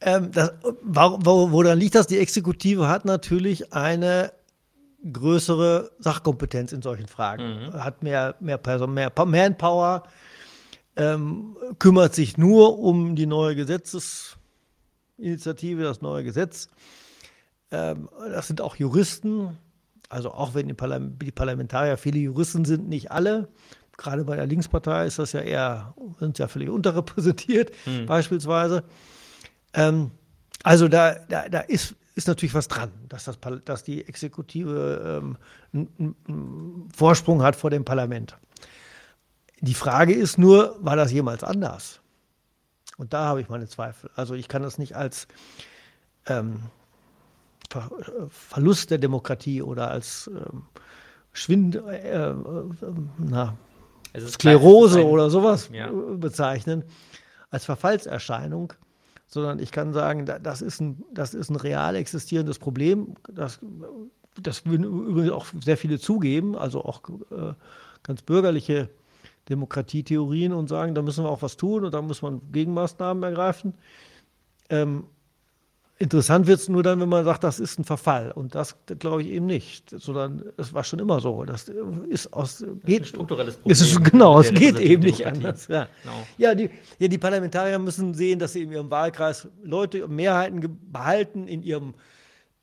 ähm, 0.00 0.32
das, 0.32 0.52
wo, 0.82 1.52
wo 1.52 1.62
dann 1.62 1.78
liegt 1.78 1.94
das? 1.94 2.08
Die 2.08 2.18
Exekutive 2.18 2.88
hat 2.88 3.04
natürlich 3.04 3.72
eine 3.72 4.32
größere 5.12 5.92
Sachkompetenz 6.00 6.72
in 6.72 6.82
solchen 6.82 7.06
Fragen, 7.06 7.68
mhm. 7.68 7.72
hat 7.74 8.02
mehr, 8.02 8.34
mehr, 8.40 8.58
Person, 8.58 8.94
mehr 8.94 9.12
Manpower, 9.16 10.02
ähm, 10.96 11.56
kümmert 11.78 12.14
sich 12.16 12.36
nur 12.36 12.80
um 12.80 13.14
die 13.14 13.26
neue 13.26 13.54
Gesetzesinitiative, 15.18 15.82
das 15.82 16.00
neue 16.00 16.24
Gesetz. 16.24 16.68
Ähm, 17.70 18.08
das 18.30 18.46
sind 18.46 18.60
auch 18.60 18.76
Juristen, 18.76 19.56
also 20.08 20.32
auch 20.32 20.54
wenn 20.54 20.68
die, 20.68 20.74
Parlament, 20.74 21.22
die, 21.22 21.32
Parlamentarier 21.32 21.96
viele 21.96 22.18
Juristen 22.18 22.64
sind, 22.64 22.88
nicht 22.88 23.10
alle. 23.10 23.48
Gerade 23.96 24.24
bei 24.24 24.36
der 24.36 24.46
Linkspartei 24.46 25.06
ist 25.06 25.18
das 25.18 25.32
ja 25.32 25.40
eher, 25.40 25.94
sind 26.20 26.38
ja 26.38 26.48
völlig 26.48 26.68
unterrepräsentiert, 26.68 27.72
mhm. 27.86 28.06
beispielsweise. 28.06 28.84
Ähm, 29.72 30.10
also 30.62 30.88
da, 30.88 31.14
da, 31.28 31.48
da 31.48 31.60
ist, 31.60 31.94
ist 32.14 32.28
natürlich 32.28 32.54
was 32.54 32.68
dran, 32.68 32.90
dass, 33.08 33.24
das, 33.24 33.38
dass 33.64 33.84
die 33.84 34.06
Exekutive 34.06 35.20
ähm, 35.22 35.36
einen, 35.72 36.16
einen 36.28 36.88
Vorsprung 36.94 37.42
hat 37.42 37.56
vor 37.56 37.70
dem 37.70 37.84
Parlament. 37.84 38.36
Die 39.60 39.74
Frage 39.74 40.12
ist 40.12 40.38
nur, 40.38 40.76
war 40.80 40.96
das 40.96 41.10
jemals 41.10 41.42
anders? 41.42 42.00
Und 42.96 43.12
da 43.12 43.24
habe 43.26 43.40
ich 43.40 43.48
meine 43.48 43.66
Zweifel. 43.66 44.10
Also 44.14 44.34
ich 44.34 44.48
kann 44.48 44.62
das 44.62 44.78
nicht 44.78 44.96
als 44.96 45.28
ähm, 46.26 46.62
Ver 47.70 47.90
Verlust 48.28 48.90
der 48.90 48.98
Demokratie 48.98 49.62
oder 49.62 49.90
als 49.90 50.30
ähm, 50.32 50.62
Schwind, 51.32 51.76
äh, 51.76 52.30
äh, 52.30 52.34
na, 53.18 53.56
Sklerose 54.18 55.04
oder 55.04 55.28
sowas 55.30 55.68
ja. 55.72 55.90
bezeichnen, 55.90 56.84
als 57.50 57.64
Verfallserscheinung 57.64 58.72
sondern 59.26 59.58
ich 59.58 59.72
kann 59.72 59.92
sagen, 59.92 60.24
das 60.24 60.62
ist 60.62 60.80
ein, 60.80 61.04
das 61.12 61.34
ist 61.34 61.50
ein 61.50 61.56
real 61.56 61.96
existierendes 61.96 62.58
Problem. 62.58 63.16
Das, 63.32 63.58
das 64.40 64.66
würden 64.66 64.84
übrigens 64.84 65.32
auch 65.32 65.46
sehr 65.60 65.76
viele 65.76 65.98
zugeben, 65.98 66.56
also 66.56 66.84
auch 66.84 67.02
äh, 67.30 67.54
ganz 68.02 68.22
bürgerliche 68.22 68.88
Demokratietheorien 69.48 70.52
und 70.52 70.68
sagen, 70.68 70.94
da 70.94 71.02
müssen 71.02 71.24
wir 71.24 71.30
auch 71.30 71.42
was 71.42 71.56
tun 71.56 71.84
und 71.84 71.94
da 71.94 72.02
muss 72.02 72.22
man 72.22 72.40
Gegenmaßnahmen 72.52 73.22
ergreifen. 73.22 73.74
Ähm, 74.68 75.04
Interessant 75.98 76.46
wird 76.46 76.60
es 76.60 76.68
nur 76.68 76.82
dann, 76.82 77.00
wenn 77.00 77.08
man 77.08 77.24
sagt, 77.24 77.42
das 77.42 77.58
ist 77.58 77.78
ein 77.78 77.84
Verfall. 77.84 78.30
Und 78.30 78.54
das 78.54 78.76
glaube 78.98 79.22
ich 79.22 79.28
eben 79.28 79.46
nicht, 79.46 79.88
sondern 79.98 80.44
es 80.58 80.74
war 80.74 80.84
schon 80.84 80.98
immer 80.98 81.20
so. 81.20 81.44
Das 81.44 81.70
ist 82.10 82.34
aus 82.34 82.58
geht, 82.58 82.66
das 82.66 82.90
ist 82.90 83.00
ein 83.00 83.04
strukturelles 83.06 83.56
Problem. 83.56 83.72
Es 83.72 83.80
ist, 83.80 84.04
genau, 84.12 84.38
es 84.38 84.52
geht 84.52 84.78
eben 84.78 85.02
nicht 85.02 85.26
anders. 85.26 85.68
Ja. 85.68 85.88
Genau. 86.02 86.26
Ja, 86.36 86.54
die, 86.54 86.68
ja, 86.98 87.08
die 87.08 87.16
Parlamentarier 87.16 87.78
müssen 87.78 88.12
sehen, 88.12 88.38
dass 88.38 88.52
sie 88.52 88.64
in 88.64 88.72
ihrem 88.72 88.90
Wahlkreis 88.90 89.48
Leute, 89.62 90.06
Mehrheiten 90.06 90.78
behalten, 90.92 91.48
in 91.48 91.62
ihrem 91.62 91.94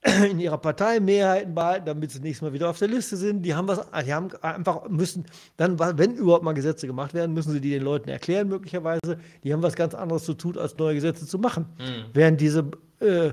in 0.30 0.40
ihrer 0.40 0.58
Partei 0.58 1.00
Mehrheiten 1.00 1.56
behalten, 1.56 1.86
damit 1.86 2.12
sie 2.12 2.20
nächstes 2.20 2.42
Mal 2.42 2.54
wieder 2.54 2.70
auf 2.70 2.78
der 2.78 2.90
Liste 2.90 3.16
sind. 3.16 3.44
Die 3.44 3.56
haben 3.56 3.68
was, 3.68 3.82
die 4.06 4.14
haben 4.14 4.30
einfach 4.42 4.90
müssen 4.90 5.26
dann, 5.56 5.80
wenn 5.80 6.16
überhaupt 6.16 6.44
mal 6.44 6.54
Gesetze 6.54 6.88
gemacht 6.88 7.14
werden, 7.14 7.34
müssen 7.34 7.52
sie 7.52 7.62
die 7.62 7.70
den 7.70 7.84
Leuten 7.84 8.10
erklären 8.10 8.50
möglicherweise. 8.50 9.18
Die 9.44 9.54
haben 9.54 9.64
was 9.64 9.76
ganz 9.76 9.94
anderes 9.94 10.26
zu 10.26 10.34
tun, 10.34 10.58
als 10.58 10.78
neue 10.78 10.96
Gesetze 10.96 11.26
zu 11.26 11.40
machen. 11.40 11.68
Mhm. 11.80 12.06
Während 12.14 12.42
diese 12.42 12.66
äh, 13.00 13.32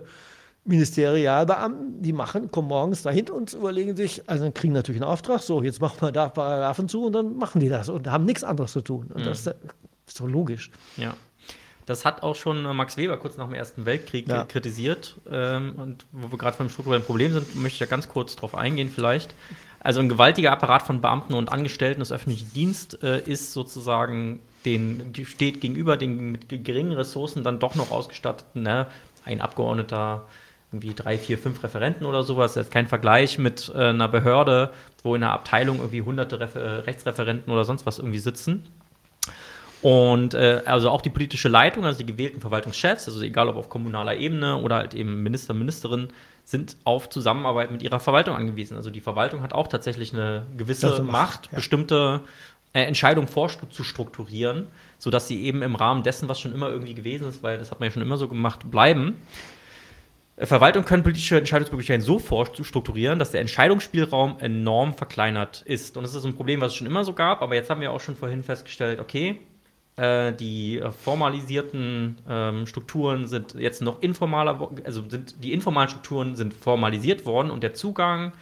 Ministerialbeamten, 0.64 2.02
die 2.02 2.12
machen, 2.12 2.50
kommen 2.50 2.68
morgens 2.68 3.02
dahin 3.02 3.28
und 3.30 3.52
überlegen 3.52 3.96
sich, 3.96 4.22
also 4.28 4.44
dann 4.44 4.54
kriegen 4.54 4.72
natürlich 4.72 5.02
einen 5.02 5.10
Auftrag, 5.10 5.40
so, 5.40 5.62
jetzt 5.62 5.80
machen 5.80 6.00
wir 6.00 6.12
da 6.12 6.28
Paragraphen 6.28 6.88
zu 6.88 7.06
und 7.06 7.14
dann 7.14 7.36
machen 7.36 7.60
die 7.60 7.68
das 7.68 7.88
und 7.88 8.06
haben 8.08 8.26
nichts 8.26 8.44
anderes 8.44 8.72
zu 8.72 8.82
tun. 8.82 9.10
Und 9.12 9.22
mhm. 9.22 9.26
das 9.26 9.46
ist 9.46 9.56
so 10.06 10.26
logisch. 10.26 10.70
Ja. 10.96 11.14
Das 11.86 12.04
hat 12.04 12.22
auch 12.22 12.36
schon 12.36 12.64
äh, 12.64 12.72
Max 12.72 12.96
Weber 12.96 13.16
kurz 13.16 13.36
nach 13.36 13.46
dem 13.46 13.54
Ersten 13.54 13.86
Weltkrieg 13.86 14.28
ja. 14.28 14.44
kritisiert. 14.44 15.16
Ähm, 15.30 15.74
und 15.76 16.06
wo 16.12 16.30
wir 16.30 16.38
gerade 16.38 16.56
beim 16.58 16.68
strukturellen 16.68 17.04
Problem 17.04 17.32
sind, 17.32 17.54
möchte 17.56 17.74
ich 17.74 17.78
da 17.78 17.86
ganz 17.86 18.08
kurz 18.08 18.36
drauf 18.36 18.54
eingehen, 18.54 18.90
vielleicht. 18.94 19.34
Also 19.80 20.00
ein 20.00 20.08
gewaltiger 20.08 20.52
Apparat 20.52 20.82
von 20.82 21.00
Beamten 21.00 21.34
und 21.34 21.50
Angestellten 21.50 22.00
des 22.00 22.12
öffentlichen 22.12 22.52
Dienstes 22.52 23.02
äh, 23.02 23.20
ist 23.20 23.52
sozusagen 23.52 24.40
den 24.64 25.12
steht 25.24 25.60
gegenüber 25.60 25.96
den 25.96 26.32
mit 26.32 26.48
geringen 26.48 26.92
Ressourcen 26.92 27.42
dann 27.42 27.58
doch 27.58 27.74
noch 27.74 27.90
ausgestatteten 27.90 28.62
ne, 28.62 28.86
ein 29.24 29.40
Abgeordneter, 29.40 30.26
irgendwie 30.70 30.94
drei, 30.94 31.18
vier, 31.18 31.38
fünf 31.38 31.62
Referenten 31.62 32.06
oder 32.06 32.22
sowas. 32.22 32.54
Das 32.54 32.66
ist 32.66 32.72
kein 32.72 32.86
Vergleich 32.86 33.38
mit 33.38 33.72
äh, 33.74 33.88
einer 33.88 34.08
Behörde, 34.08 34.72
wo 35.02 35.14
in 35.14 35.22
einer 35.22 35.32
Abteilung 35.32 35.78
irgendwie 35.78 36.02
hunderte 36.02 36.40
Refer 36.40 36.60
äh, 36.60 36.70
Rechtsreferenten 36.80 37.52
oder 37.52 37.64
sonst 37.64 37.86
was 37.86 37.98
irgendwie 37.98 38.18
sitzen. 38.18 38.64
Und 39.82 40.34
äh, 40.34 40.62
also 40.66 40.90
auch 40.90 41.00
die 41.00 41.10
politische 41.10 41.48
Leitung, 41.48 41.84
also 41.84 41.98
die 41.98 42.06
gewählten 42.06 42.40
Verwaltungschefs, 42.40 43.08
also 43.08 43.20
egal 43.22 43.48
ob 43.48 43.56
auf 43.56 43.68
kommunaler 43.68 44.16
Ebene 44.16 44.58
oder 44.58 44.76
halt 44.76 44.94
eben 44.94 45.22
Minister, 45.22 45.54
Ministerin, 45.54 46.08
sind 46.44 46.76
auf 46.84 47.08
Zusammenarbeit 47.08 47.70
mit 47.70 47.82
ihrer 47.82 48.00
Verwaltung 48.00 48.34
angewiesen. 48.34 48.76
Also 48.76 48.90
die 48.90 49.00
Verwaltung 49.00 49.42
hat 49.42 49.52
auch 49.52 49.68
tatsächlich 49.68 50.12
eine 50.12 50.46
gewisse 50.56 51.02
Macht, 51.02 51.46
ja. 51.46 51.56
bestimmte 51.56 52.20
äh, 52.72 52.82
Entscheidungen 52.82 53.28
vorzustrukturieren 53.28 54.66
sodass 55.00 55.26
sie 55.26 55.42
eben 55.44 55.62
im 55.62 55.74
Rahmen 55.74 56.02
dessen, 56.02 56.28
was 56.28 56.38
schon 56.38 56.54
immer 56.54 56.68
irgendwie 56.68 56.94
gewesen 56.94 57.26
ist, 57.26 57.42
weil 57.42 57.58
das 57.58 57.70
hat 57.70 57.80
man 57.80 57.88
ja 57.88 57.92
schon 57.92 58.02
immer 58.02 58.18
so 58.18 58.28
gemacht, 58.28 58.70
bleiben. 58.70 59.22
Verwaltung 60.36 60.84
können 60.84 61.02
politische 61.02 61.38
Entscheidungsmöglichkeiten 61.38 62.04
so 62.04 62.18
vorstrukturieren, 62.18 63.18
dass 63.18 63.30
der 63.30 63.40
Entscheidungsspielraum 63.40 64.38
enorm 64.40 64.94
verkleinert 64.94 65.62
ist. 65.62 65.96
Und 65.96 66.02
das 66.02 66.14
ist 66.14 66.24
ein 66.24 66.36
Problem, 66.36 66.60
was 66.60 66.72
es 66.72 66.76
schon 66.76 66.86
immer 66.86 67.04
so 67.04 67.12
gab, 67.12 67.42
aber 67.42 67.54
jetzt 67.54 67.68
haben 67.68 67.80
wir 67.80 67.92
auch 67.92 68.00
schon 68.00 68.16
vorhin 68.16 68.42
festgestellt, 68.42 69.00
okay, 69.00 69.28
äh, 69.30 69.49
die 70.00 70.82
formalisierten 71.02 72.18
ähm, 72.28 72.66
Strukturen 72.66 73.26
sind 73.26 73.54
jetzt 73.54 73.82
noch 73.82 74.00
informaler, 74.00 74.70
also 74.84 75.06
sind 75.08 75.42
die 75.44 75.52
informalen 75.52 75.90
Strukturen 75.90 76.36
sind 76.36 76.54
formalisiert 76.54 77.26
worden 77.26 77.50
und 77.50 77.62
der 77.62 77.74
Zugang 77.74 78.32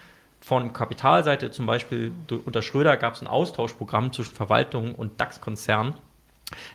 von 0.41 0.73
Kapitalseite 0.73 1.51
zum 1.51 1.67
Beispiel 1.67 2.13
unter 2.45 2.63
Schröder 2.63 2.97
gab 2.97 3.15
es 3.15 3.23
ein 3.23 3.27
Austauschprogramm 3.27 4.13
zwischen 4.13 4.35
Verwaltung 4.35 4.95
und 4.95 5.21
DAX-Konzernen. 5.21 5.95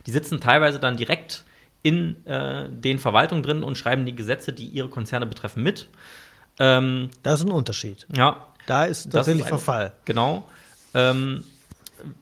Die 0.06 0.10
sitzen 0.10 0.40
teilweise 0.40 0.78
dann 0.78 0.96
direkt 0.96 1.44
in 1.82 2.24
äh, 2.26 2.68
den 2.68 2.98
Verwaltungen 2.98 3.42
drin 3.42 3.62
und 3.62 3.76
schreiben 3.76 4.04
die 4.06 4.14
Gesetze, 4.14 4.52
die 4.52 4.66
ihre 4.66 4.88
Konzerne 4.88 5.26
betreffen, 5.26 5.62
mit. 5.62 5.88
Ähm, 6.58 7.10
das 7.22 7.40
ist 7.40 7.46
ein 7.46 7.52
Unterschied. 7.52 8.06
Ja. 8.14 8.48
Da 8.66 8.84
ist 8.84 9.12
tatsächlich 9.12 9.46
Verfall. 9.46 9.92
Genau. 10.06 10.48
Ähm, 10.94 11.44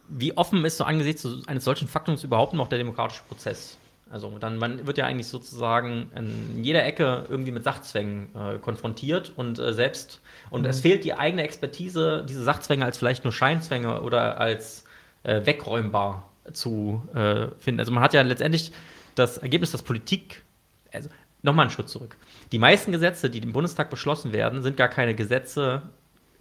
wie 0.09 0.37
offen 0.37 0.65
ist 0.65 0.79
so 0.79 0.85
angesichts 0.85 1.27
eines 1.47 1.65
solchen 1.65 1.89
Faktums 1.89 2.25
überhaupt 2.25 2.55
noch 2.55 2.69
der 2.69 2.79
demokratische 2.79 3.23
Prozess? 3.25 3.79
Also 4.11 4.39
dann 4.39 4.59
man 4.59 4.87
wird 4.87 4.99
ja 4.99 5.07
eigentlich 5.07 5.29
sozusagen 5.29 6.11
in 6.15 6.63
jeder 6.63 6.85
Ecke 6.85 7.25
irgendwie 7.31 7.51
mit 7.51 7.65
Sachzwängen 7.65 8.29
äh, 8.35 8.59
konfrontiert 8.59 9.33
und 9.37 9.59
äh, 9.59 9.73
selbst 9.73 10.21
und 10.51 10.63
mhm. 10.63 10.67
es 10.67 10.81
fehlt 10.81 11.05
die 11.05 11.15
eigene 11.15 11.43
Expertise, 11.43 12.25
diese 12.29 12.45
Sachzwänge 12.45 12.85
als 12.85 12.99
vielleicht 12.99 13.25
nur 13.25 13.33
Scheinzwänge 13.33 14.03
oder 14.03 14.39
als 14.39 14.85
äh, 15.23 15.47
wegräumbar 15.47 16.29
zu 16.53 17.03
äh, 17.15 17.47
finden. 17.59 17.81
Also 17.81 17.91
man 17.91 18.03
hat 18.03 18.13
ja 18.13 18.21
letztendlich 18.21 18.73
das 19.15 19.39
Ergebnis, 19.39 19.73
dass 19.73 19.83
Politik, 19.83 20.43
also 20.93 21.09
nochmal 21.43 21.65
einen 21.65 21.71
Schritt 21.71 21.89
zurück. 21.89 22.17
Die 22.53 22.59
meisten 22.59 22.93
Gesetze, 22.93 23.31
die 23.31 23.39
im 23.39 23.53
Bundestag 23.53 23.89
beschlossen 23.89 24.33
werden, 24.33 24.63
sind 24.63 24.77
gar 24.77 24.89
keine 24.89 25.15
Gesetze 25.15 25.83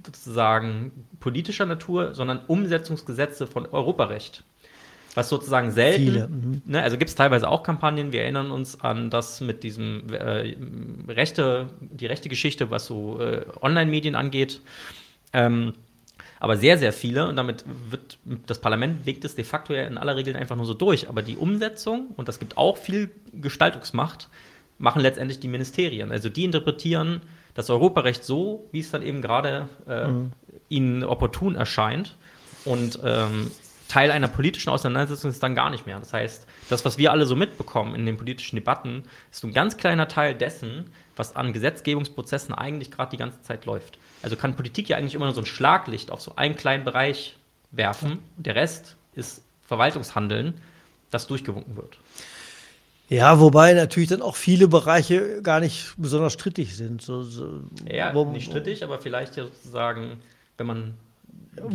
sozusagen 0.05 1.07
politischer 1.19 1.65
Natur, 1.65 2.13
sondern 2.13 2.41
Umsetzungsgesetze 2.47 3.47
von 3.47 3.65
Europarecht. 3.65 4.43
Was 5.13 5.27
sozusagen 5.27 5.71
selten, 5.71 6.13
mhm. 6.13 6.61
ne, 6.65 6.81
also 6.81 6.97
gibt 6.97 7.09
es 7.09 7.15
teilweise 7.15 7.49
auch 7.49 7.63
Kampagnen, 7.63 8.13
wir 8.13 8.21
erinnern 8.21 8.49
uns 8.49 8.79
an 8.79 9.09
das 9.09 9.41
mit 9.41 9.63
diesem 9.63 10.13
äh, 10.13 10.55
rechte, 11.09 11.67
die 11.81 12.05
rechte 12.05 12.29
Geschichte, 12.29 12.71
was 12.71 12.85
so 12.85 13.19
äh, 13.19 13.45
Online-Medien 13.61 14.15
angeht. 14.15 14.61
Ähm, 15.33 15.73
aber 16.39 16.57
sehr, 16.57 16.77
sehr 16.77 16.93
viele, 16.93 17.27
und 17.27 17.35
damit 17.35 17.65
wird 17.89 18.17
das 18.47 18.59
Parlament 18.59 19.05
wegt 19.05 19.25
es 19.25 19.35
de 19.35 19.43
facto 19.43 19.73
ja 19.73 19.83
in 19.83 19.97
aller 19.99 20.15
Regel 20.15 20.35
einfach 20.35 20.55
nur 20.55 20.65
so 20.65 20.73
durch. 20.73 21.07
Aber 21.07 21.21
die 21.21 21.37
Umsetzung, 21.37 22.07
und 22.15 22.27
das 22.27 22.39
gibt 22.39 22.57
auch 22.57 22.77
viel 22.77 23.11
Gestaltungsmacht, 23.33 24.29
machen 24.79 25.01
letztendlich 25.01 25.39
die 25.39 25.47
Ministerien. 25.47 26.11
Also 26.11 26.29
die 26.29 26.43
interpretieren 26.43 27.21
das 27.53 27.69
Europarecht 27.69 28.23
so, 28.23 28.67
wie 28.71 28.79
es 28.79 28.91
dann 28.91 29.01
eben 29.01 29.21
gerade 29.21 29.67
äh, 29.87 30.07
mhm. 30.07 30.31
ihnen 30.69 31.03
opportun 31.03 31.55
erscheint. 31.55 32.15
Und 32.65 32.99
ähm, 33.03 33.51
Teil 33.87 34.11
einer 34.11 34.29
politischen 34.29 34.69
Auseinandersetzung 34.69 35.31
ist 35.31 35.43
dann 35.43 35.53
gar 35.53 35.69
nicht 35.69 35.85
mehr. 35.85 35.99
Das 35.99 36.13
heißt, 36.13 36.47
das, 36.69 36.85
was 36.85 36.97
wir 36.97 37.11
alle 37.11 37.25
so 37.25 37.35
mitbekommen 37.35 37.93
in 37.93 38.05
den 38.05 38.15
politischen 38.15 38.55
Debatten, 38.55 39.03
ist 39.31 39.43
ein 39.43 39.51
ganz 39.51 39.75
kleiner 39.75 40.07
Teil 40.07 40.33
dessen, 40.33 40.91
was 41.17 41.35
an 41.35 41.51
Gesetzgebungsprozessen 41.51 42.55
eigentlich 42.55 42.89
gerade 42.91 43.11
die 43.11 43.17
ganze 43.17 43.41
Zeit 43.41 43.65
läuft. 43.65 43.99
Also 44.23 44.37
kann 44.37 44.55
Politik 44.55 44.87
ja 44.87 44.97
eigentlich 44.97 45.15
immer 45.15 45.25
nur 45.25 45.33
so 45.33 45.41
ein 45.41 45.45
Schlaglicht 45.45 46.09
auf 46.09 46.21
so 46.21 46.35
einen 46.37 46.55
kleinen 46.55 46.85
Bereich 46.85 47.37
werfen. 47.71 48.19
Der 48.37 48.55
Rest 48.55 48.95
ist 49.13 49.43
Verwaltungshandeln, 49.67 50.53
das 51.09 51.27
durchgewunken 51.27 51.75
wird. 51.75 51.97
Ja, 53.11 53.41
wobei 53.41 53.73
natürlich 53.73 54.07
dann 54.07 54.21
auch 54.21 54.37
viele 54.37 54.69
Bereiche 54.69 55.41
gar 55.41 55.59
nicht 55.59 55.95
besonders 55.97 56.31
strittig 56.31 56.77
sind. 56.77 57.01
So, 57.01 57.23
so, 57.23 57.59
ja, 57.85 58.15
wo, 58.15 58.23
nicht 58.23 58.45
strittig, 58.45 58.85
aber 58.85 58.99
vielleicht 58.99 59.33
sozusagen, 59.33 60.21
wenn 60.57 60.65
man 60.65 60.93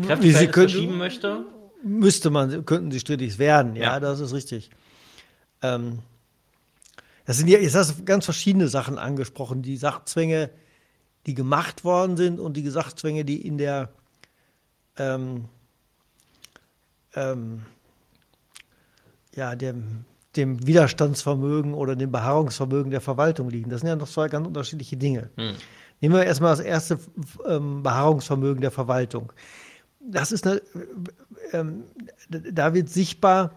Kräfte 0.07 0.49
verschieben 0.51 0.97
möchte. 0.97 1.45
Müsste 1.83 2.31
man, 2.31 2.65
könnten 2.65 2.91
sie 2.91 3.01
strittig 3.01 3.39
werden, 3.39 3.77
ja, 3.77 3.83
ja. 3.83 4.01
das 4.01 4.21
ist 4.21 4.33
richtig. 4.33 4.71
Ähm, 5.61 5.99
das 7.27 7.37
sind 7.37 7.49
ja, 7.49 7.59
jetzt 7.59 7.75
hast 7.75 7.99
du 7.99 8.05
ganz 8.05 8.25
verschiedene 8.25 8.69
Sachen 8.69 8.97
angesprochen. 8.97 9.61
Die 9.61 9.77
Sachzwänge, 9.77 10.49
die 11.27 11.35
gemacht 11.35 11.85
worden 11.85 12.17
sind 12.17 12.41
und 12.41 12.57
die 12.57 12.67
Sachzwänge, 12.67 13.27
die 13.27 13.47
in 13.47 13.59
der 13.59 13.91
ähm, 14.97 15.51
ähm, 17.15 17.67
ja, 19.35 19.55
dem, 19.55 20.07
dem 20.37 20.67
Widerstandsvermögen 20.67 21.75
oder 21.75 21.97
dem 21.97 22.13
Beharrungsvermögen 22.13 22.91
der 22.91 23.01
Verwaltung 23.01 23.51
liegen. 23.51 23.71
Das 23.71 23.81
sind 23.81 23.89
ja 23.89 23.97
noch 23.97 24.09
zwei 24.09 24.29
ganz 24.29 24.47
unterschiedliche 24.47 24.97
Dinge. 24.97 25.31
Hm. 25.37 25.55
Nehmen 26.01 26.15
wir 26.15 26.25
erstmal 26.25 26.55
das 26.57 26.65
erste 26.65 26.99
ähm, 27.47 27.83
Beharrungsvermögen 27.83 28.61
der 28.61 28.71
Verwaltung. 28.71 29.33
Das 30.01 30.31
ist 30.33 30.47
eine, 30.47 30.63
ähm, 31.53 31.85
da 32.29 32.75
wird 32.75 32.89
sichtbar, 32.89 33.53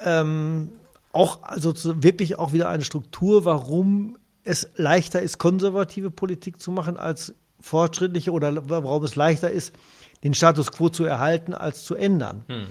ähm, 0.00 0.70
auch 1.12 1.42
also 1.42 1.74
wirklich 2.02 2.38
auch 2.38 2.52
wieder 2.52 2.68
eine 2.68 2.84
Struktur, 2.84 3.44
warum 3.44 4.16
es 4.44 4.68
leichter 4.76 5.20
ist, 5.20 5.38
konservative 5.38 6.10
Politik 6.10 6.60
zu 6.60 6.70
machen 6.70 6.96
als 6.96 7.34
fortschrittliche 7.60 8.32
oder 8.32 8.68
warum 8.68 9.04
es 9.04 9.16
leichter 9.16 9.50
ist, 9.50 9.74
den 10.22 10.34
Status 10.34 10.70
quo 10.70 10.88
zu 10.88 11.04
erhalten 11.04 11.54
als 11.54 11.84
zu 11.84 11.94
ändern. 11.94 12.44
Hm. 12.48 12.66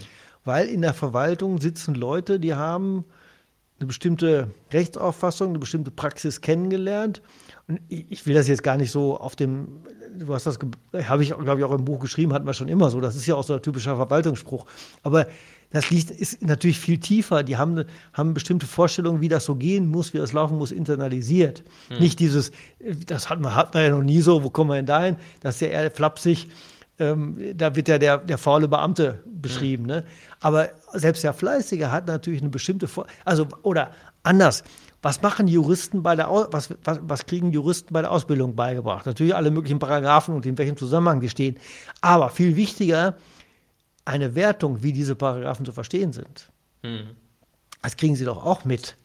Weil 0.50 0.68
in 0.68 0.82
der 0.82 0.96
Verwaltung 0.96 1.62
sitzen 1.62 1.94
Leute, 1.94 2.40
die 2.40 2.56
haben 2.56 3.06
eine 3.78 3.86
bestimmte 3.86 4.50
Rechtsauffassung, 4.74 5.50
eine 5.50 5.60
bestimmte 5.60 5.92
Praxis 5.92 6.42
kennengelernt. 6.42 7.22
Und 7.68 7.80
ich 7.88 8.26
will 8.26 8.34
das 8.34 8.48
jetzt 8.48 8.64
gar 8.64 8.76
nicht 8.76 8.90
so 8.90 9.16
auf 9.20 9.36
dem, 9.36 9.68
du 10.18 10.34
hast 10.34 10.48
das, 10.48 10.58
habe 11.08 11.22
ich, 11.22 11.30
glaube 11.30 11.60
ich, 11.60 11.64
auch 11.64 11.72
im 11.72 11.86
Buch 11.86 12.00
geschrieben, 12.00 12.34
hatten 12.34 12.48
wir 12.48 12.56
schon 12.56 12.68
immer 12.68 12.90
so. 12.90 13.00
Das 13.00 13.16
ist 13.16 13.28
ja 13.28 13.36
auch 13.36 13.44
so 13.44 13.54
ein 13.54 13.62
typischer 13.62 13.96
Verwaltungsspruch. 13.96 14.66
Aber 15.04 15.28
das 15.70 15.92
liegt, 15.92 16.10
ist 16.10 16.42
natürlich 16.42 16.80
viel 16.80 16.98
tiefer. 16.98 17.44
Die 17.44 17.58
haben, 17.58 17.86
haben 18.14 18.34
bestimmte 18.34 18.66
Vorstellungen, 18.66 19.22
wie 19.22 19.30
das 19.30 19.46
so 19.46 19.54
gehen 19.54 19.88
muss, 19.88 20.16
wie 20.16 20.18
das 20.18 20.34
laufen 20.34 20.58
muss, 20.58 20.72
internalisiert. 20.72 21.64
Hm. 21.90 22.00
Nicht 22.00 22.20
dieses, 22.20 22.52
das 23.06 23.30
hat 23.30 23.40
man, 23.40 23.54
hat 23.54 23.76
man 23.76 23.84
ja 23.84 23.90
noch 23.92 24.02
nie 24.02 24.22
so, 24.22 24.44
wo 24.44 24.50
kommen 24.50 24.72
wir 24.72 24.78
denn 24.78 24.88
dahin? 24.88 25.16
Das 25.42 25.56
ist 25.56 25.62
ja 25.62 25.68
eher 25.68 25.92
flapsig. 25.92 26.50
Ähm, 27.00 27.38
da 27.56 27.76
wird 27.76 27.88
ja 27.88 27.98
der, 27.98 28.18
der 28.18 28.38
faule 28.38 28.68
Beamte 28.68 29.24
beschrieben. 29.26 29.84
Hm. 29.84 29.88
Ne? 29.88 30.04
Aber 30.42 30.70
selbst 30.94 31.24
der 31.24 31.34
Fleißige 31.34 31.86
hat 31.86 32.08
natürlich 32.08 32.42
eine 32.42 32.50
bestimmte, 32.50 32.88
Vor 32.88 33.08
also, 33.26 33.48
oder 33.64 33.92
anders. 34.24 34.64
Was 35.02 35.22
machen 35.22 35.48
Juristen 35.48 36.04
bei 36.04 36.16
der, 36.16 36.30
was, 36.30 36.70
was, 36.84 37.00
was 37.02 37.26
kriegen 37.26 37.54
Juristen 37.54 37.94
bei 37.94 38.02
der 38.02 38.12
Ausbildung 38.12 38.54
beigebracht? 38.56 39.06
Natürlich 39.06 39.34
alle 39.34 39.50
möglichen 39.50 39.80
Paragraphen 39.80 40.36
und 40.36 40.46
in 40.46 40.58
welchem 40.58 40.76
Zusammenhang 40.76 41.22
die 41.22 41.30
stehen. 41.30 41.58
Aber 42.02 42.30
viel 42.30 42.58
wichtiger, 42.58 43.16
eine 44.04 44.36
Wertung, 44.36 44.84
wie 44.84 44.92
diese 44.92 45.16
Paragraphen 45.16 45.66
zu 45.66 45.72
verstehen 45.72 46.12
sind. 46.12 46.50
Mhm. 46.84 47.16
Das 47.82 47.96
kriegen 47.96 48.16
Sie 48.16 48.26
doch 48.26 48.46
auch 48.46 48.66
mit. 48.66 48.98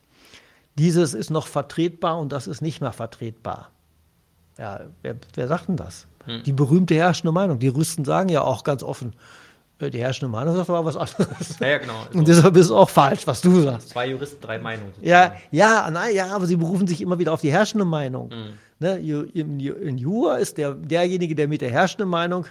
Dieses 0.76 1.14
ist 1.14 1.30
noch 1.30 1.46
vertretbar 1.46 2.18
und 2.18 2.32
das 2.32 2.48
ist 2.48 2.60
nicht 2.60 2.80
mehr 2.80 2.92
vertretbar. 2.92 3.70
Ja, 4.58 4.80
wer, 5.02 5.16
wer 5.34 5.48
sagt 5.48 5.68
denn 5.68 5.76
das? 5.76 6.06
Mhm. 6.26 6.42
Die 6.44 6.52
berühmte 6.52 6.94
herrschende 6.94 7.32
Meinung. 7.32 7.58
Die 7.58 7.68
Rüsten 7.68 8.04
sagen 8.04 8.28
ja 8.28 8.42
auch 8.42 8.64
ganz 8.64 8.82
offen, 8.82 9.12
äh, 9.78 9.90
die 9.90 9.98
herrschende 9.98 10.30
Meinung 10.30 10.54
ist 10.54 10.68
aber 10.68 10.84
was 10.84 10.96
anderes. 10.96 11.58
Ja, 11.58 11.66
ja 11.66 11.78
genau. 11.78 11.98
Also 12.06 12.18
und 12.18 12.28
deshalb 12.28 12.56
ist 12.56 12.66
es 12.66 12.72
auch 12.72 12.88
falsch, 12.88 13.26
was 13.26 13.40
du 13.40 13.60
sagst. 13.62 13.90
Zwei 13.90 14.08
Juristen, 14.08 14.40
drei 14.40 14.58
Meinungen. 14.58 14.92
Ja, 15.02 15.34
ja, 15.50 15.90
nein, 15.90 16.14
ja, 16.14 16.34
aber 16.34 16.46
sie 16.46 16.56
berufen 16.56 16.86
sich 16.86 17.00
immer 17.00 17.18
wieder 17.18 17.32
auf 17.32 17.40
die 17.40 17.52
herrschende 17.52 17.84
Meinung. 17.84 18.28
Mhm. 18.28 18.58
Ne, 18.80 18.98
in, 18.98 19.60
in 19.60 19.98
Jura 19.98 20.36
ist 20.36 20.58
der, 20.58 20.74
derjenige, 20.74 21.34
der 21.34 21.48
mit 21.48 21.60
der 21.60 21.70
herrschenden 21.70 22.08
Meinung 22.08 22.46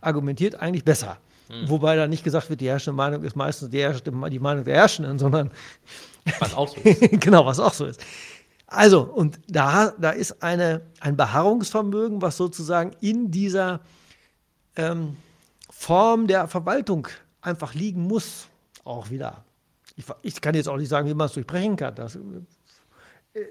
argumentiert, 0.00 0.56
eigentlich 0.56 0.84
besser. 0.84 1.18
Mhm. 1.48 1.68
Wobei 1.68 1.96
da 1.96 2.06
nicht 2.06 2.24
gesagt 2.24 2.50
wird, 2.50 2.60
die 2.60 2.68
herrschende 2.68 2.96
Meinung 2.96 3.22
ist 3.22 3.36
meistens 3.36 3.70
die, 3.70 3.86
die 4.30 4.38
Meinung 4.38 4.64
der 4.64 4.74
Herrschenden, 4.74 5.18
sondern. 5.18 5.50
Was 6.38 6.54
auch 6.54 6.68
so 6.68 6.80
ist. 6.84 7.20
genau, 7.20 7.44
was 7.46 7.58
auch 7.58 7.72
so 7.72 7.86
ist. 7.86 8.00
Also, 8.72 9.02
und 9.02 9.38
da, 9.48 9.92
da 9.98 10.10
ist 10.10 10.42
eine, 10.42 10.82
ein 11.00 11.16
Beharrungsvermögen, 11.16 12.22
was 12.22 12.36
sozusagen 12.36 12.92
in 13.00 13.30
dieser 13.30 13.80
ähm, 14.76 15.16
Form 15.70 16.26
der 16.26 16.48
Verwaltung 16.48 17.08
einfach 17.40 17.74
liegen 17.74 18.06
muss. 18.06 18.48
Auch 18.84 19.10
wieder. 19.10 19.44
Ich, 19.96 20.06
ich 20.22 20.40
kann 20.40 20.54
jetzt 20.54 20.68
auch 20.68 20.76
nicht 20.78 20.88
sagen, 20.88 21.08
wie 21.08 21.14
man 21.14 21.26
es 21.26 21.34
durchbrechen 21.34 21.76
kann. 21.76 21.94
Das, 21.94 22.16
äh, 22.16 22.20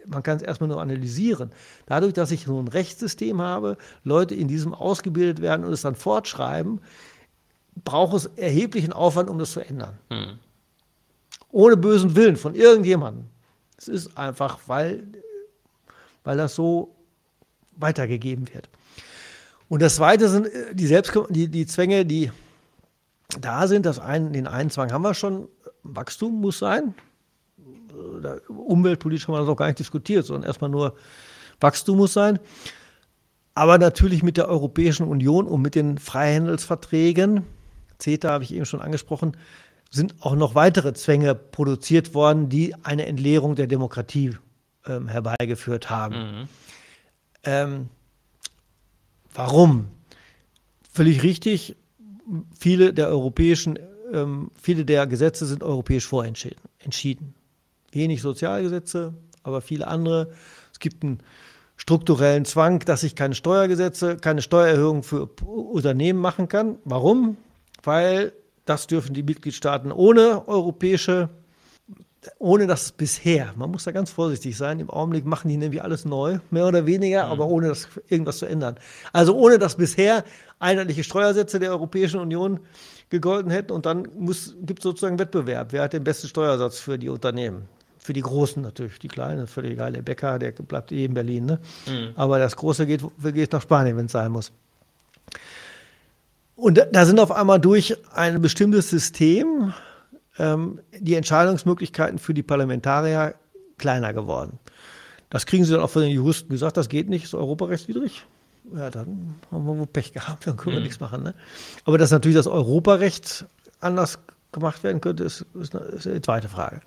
man 0.07 0.23
kann 0.23 0.37
es 0.37 0.43
erstmal 0.43 0.69
nur 0.69 0.81
analysieren. 0.81 1.51
Dadurch, 1.85 2.13
dass 2.13 2.31
ich 2.31 2.45
so 2.45 2.59
ein 2.59 2.67
Rechtssystem 2.67 3.41
habe, 3.41 3.77
Leute 4.03 4.33
in 4.35 4.47
diesem 4.47 4.73
ausgebildet 4.73 5.41
werden 5.41 5.65
und 5.65 5.73
es 5.73 5.81
dann 5.81 5.95
fortschreiben, 5.95 6.81
braucht 7.83 8.15
es 8.15 8.25
erheblichen 8.37 8.93
Aufwand, 8.93 9.29
um 9.29 9.37
das 9.37 9.51
zu 9.51 9.59
ändern. 9.61 9.97
Hm. 10.09 10.39
Ohne 11.51 11.77
bösen 11.77 12.15
Willen 12.15 12.37
von 12.37 12.55
irgendjemandem. 12.55 13.25
Es 13.81 13.87
ist 13.87 14.15
einfach, 14.15 14.59
weil, 14.67 15.03
weil 16.23 16.37
das 16.37 16.53
so 16.53 16.95
weitergegeben 17.71 18.47
wird. 18.53 18.69
Und 19.69 19.81
das 19.81 19.95
Zweite 19.95 20.29
sind 20.29 20.45
äh, 20.45 20.75
die, 20.75 20.85
Selbst 20.85 21.17
die, 21.29 21.47
die 21.47 21.65
Zwänge, 21.65 22.05
die 22.05 22.31
da 23.39 23.67
sind. 23.67 23.87
Das 23.87 23.97
einen, 23.97 24.33
den 24.33 24.45
einen 24.45 24.69
Zwang 24.69 24.91
haben 24.91 25.01
wir 25.01 25.15
schon. 25.15 25.47
Wachstum 25.81 26.39
muss 26.41 26.59
sein. 26.59 26.93
Umweltpolitisch 28.47 29.27
haben 29.27 29.33
wir 29.33 29.39
das 29.39 29.47
noch 29.47 29.55
gar 29.55 29.65
nicht 29.65 29.79
diskutiert, 29.79 30.27
sondern 30.27 30.47
erstmal 30.47 30.69
nur 30.69 30.95
Wachstum 31.59 31.97
muss 31.97 32.13
sein. 32.13 32.39
Aber 33.55 33.79
natürlich 33.79 34.21
mit 34.21 34.37
der 34.37 34.47
Europäischen 34.47 35.07
Union 35.07 35.47
und 35.47 35.61
mit 35.61 35.73
den 35.73 35.97
Freihandelsverträgen, 35.97 37.45
CETA 37.97 38.29
habe 38.29 38.43
ich 38.43 38.53
eben 38.53 38.65
schon 38.65 38.81
angesprochen, 38.81 39.35
sind 39.91 40.15
auch 40.21 40.35
noch 40.35 40.55
weitere 40.55 40.93
Zwänge 40.93 41.35
produziert 41.35 42.13
worden, 42.13 42.47
die 42.49 42.73
eine 42.83 43.05
Entleerung 43.05 43.55
der 43.55 43.67
Demokratie 43.67 44.37
ähm, 44.87 45.09
herbeigeführt 45.09 45.89
haben. 45.89 46.15
Mhm. 46.15 46.47
Ähm, 47.43 47.89
warum? 49.33 49.87
Völlig 50.93 51.23
richtig, 51.23 51.75
viele 52.57 52.93
der 52.93 53.09
europäischen, 53.09 53.77
ähm, 54.13 54.51
viele 54.59 54.85
der 54.85 55.07
Gesetze 55.07 55.45
sind 55.45 55.61
europäisch 55.61 56.05
vorentschieden. 56.05 57.33
Wenig 57.91 58.21
Sozialgesetze, 58.21 59.13
aber 59.43 59.61
viele 59.61 59.87
andere. 59.87 60.31
Es 60.71 60.79
gibt 60.79 61.03
einen 61.03 61.19
strukturellen 61.75 62.45
Zwang, 62.45 62.79
dass 62.79 63.03
ich 63.03 63.15
keine 63.15 63.35
Steuergesetze, 63.35 64.15
keine 64.15 64.41
Steuererhöhung 64.41 65.03
für 65.03 65.25
Unternehmen 65.25 66.19
machen 66.19 66.47
kann. 66.47 66.77
Warum? 66.85 67.35
Weil 67.83 68.31
das 68.65 68.87
dürfen 68.87 69.13
die 69.13 69.23
Mitgliedstaaten 69.23 69.91
ohne 69.91 70.47
europäische, 70.47 71.29
ohne 72.37 72.67
dass 72.67 72.91
bisher, 72.91 73.53
man 73.55 73.71
muss 73.71 73.85
da 73.85 73.91
ganz 73.91 74.11
vorsichtig 74.11 74.55
sein, 74.55 74.79
im 74.79 74.89
Augenblick 74.89 75.25
machen 75.25 75.49
die 75.49 75.57
nämlich 75.57 75.81
alles 75.81 76.05
neu, 76.05 76.39
mehr 76.51 76.67
oder 76.67 76.85
weniger, 76.85 77.25
mhm. 77.25 77.31
aber 77.31 77.47
ohne 77.47 77.69
das 77.69 77.87
irgendwas 78.07 78.37
zu 78.37 78.45
ändern. 78.45 78.75
Also 79.11 79.35
ohne 79.35 79.57
dass 79.57 79.75
bisher 79.75 80.23
einheitliche 80.59 81.03
Steuersätze 81.03 81.59
der 81.59 81.71
Europäischen 81.71 82.19
Union 82.19 82.59
gegolten 83.09 83.51
hätten 83.51 83.73
und 83.73 83.85
dann 83.85 84.03
gibt 84.03 84.79
es 84.79 84.83
sozusagen 84.83 85.19
Wettbewerb. 85.19 85.71
Wer 85.71 85.83
hat 85.83 85.93
den 85.93 86.03
besten 86.03 86.27
Steuersatz 86.27 86.79
für 86.79 86.97
die 86.97 87.09
Unternehmen? 87.09 87.67
Für 87.97 88.13
die 88.13 88.21
Großen 88.21 88.61
natürlich, 88.63 88.97
die 88.97 89.09
Kleinen, 89.09 89.45
völlig 89.45 89.73
egal. 89.73 89.91
Der 89.91 90.01
Bäcker, 90.01 90.39
der 90.39 90.51
bleibt 90.53 90.91
eh 90.91 91.05
in 91.05 91.13
Berlin. 91.13 91.45
Ne? 91.45 91.59
Mhm. 91.85 92.13
Aber 92.15 92.39
das 92.39 92.55
Große 92.55 92.87
geht, 92.87 93.03
geht 93.21 93.51
nach 93.51 93.61
Spanien, 93.61 93.95
wenn 93.95 94.07
es 94.07 94.11
sein 94.11 94.31
muss. 94.31 94.51
Und 96.61 96.79
da 96.91 97.05
sind 97.07 97.19
auf 97.19 97.31
einmal 97.31 97.59
durch 97.59 97.97
ein 98.13 98.39
bestimmtes 98.39 98.87
System 98.87 99.73
ähm, 100.37 100.79
die 100.95 101.15
Entscheidungsmöglichkeiten 101.15 102.19
für 102.19 102.35
die 102.35 102.43
Parlamentarier 102.43 103.33
kleiner 103.79 104.13
geworden. 104.13 104.59
Das 105.31 105.47
kriegen 105.47 105.65
sie 105.65 105.71
dann 105.71 105.81
auch 105.81 105.89
von 105.89 106.03
den 106.03 106.11
Juristen 106.11 106.49
gesagt, 106.49 106.77
das 106.77 106.87
geht 106.87 107.09
nicht, 107.09 107.23
ist 107.23 107.33
europarechtswidrig. 107.33 108.27
Ja, 108.75 108.91
dann 108.91 109.37
haben 109.49 109.65
wir 109.65 109.75
wohl 109.75 109.87
Pech 109.87 110.13
gehabt, 110.13 110.45
dann 110.45 110.55
können 110.55 110.75
wir 110.75 110.81
mhm. 110.81 110.83
nichts 110.83 110.99
machen. 110.99 111.23
Ne? 111.23 111.33
Aber 111.85 111.97
dass 111.97 112.11
natürlich 112.11 112.37
das 112.37 112.45
Europarecht 112.45 113.43
anders 113.79 114.19
gemacht 114.51 114.83
werden 114.83 115.01
könnte, 115.01 115.23
ist, 115.23 115.43
ist, 115.59 115.75
eine, 115.75 115.85
ist 115.85 116.05
eine, 116.05 116.21
zweite 116.21 116.47
Frage. 116.47 116.81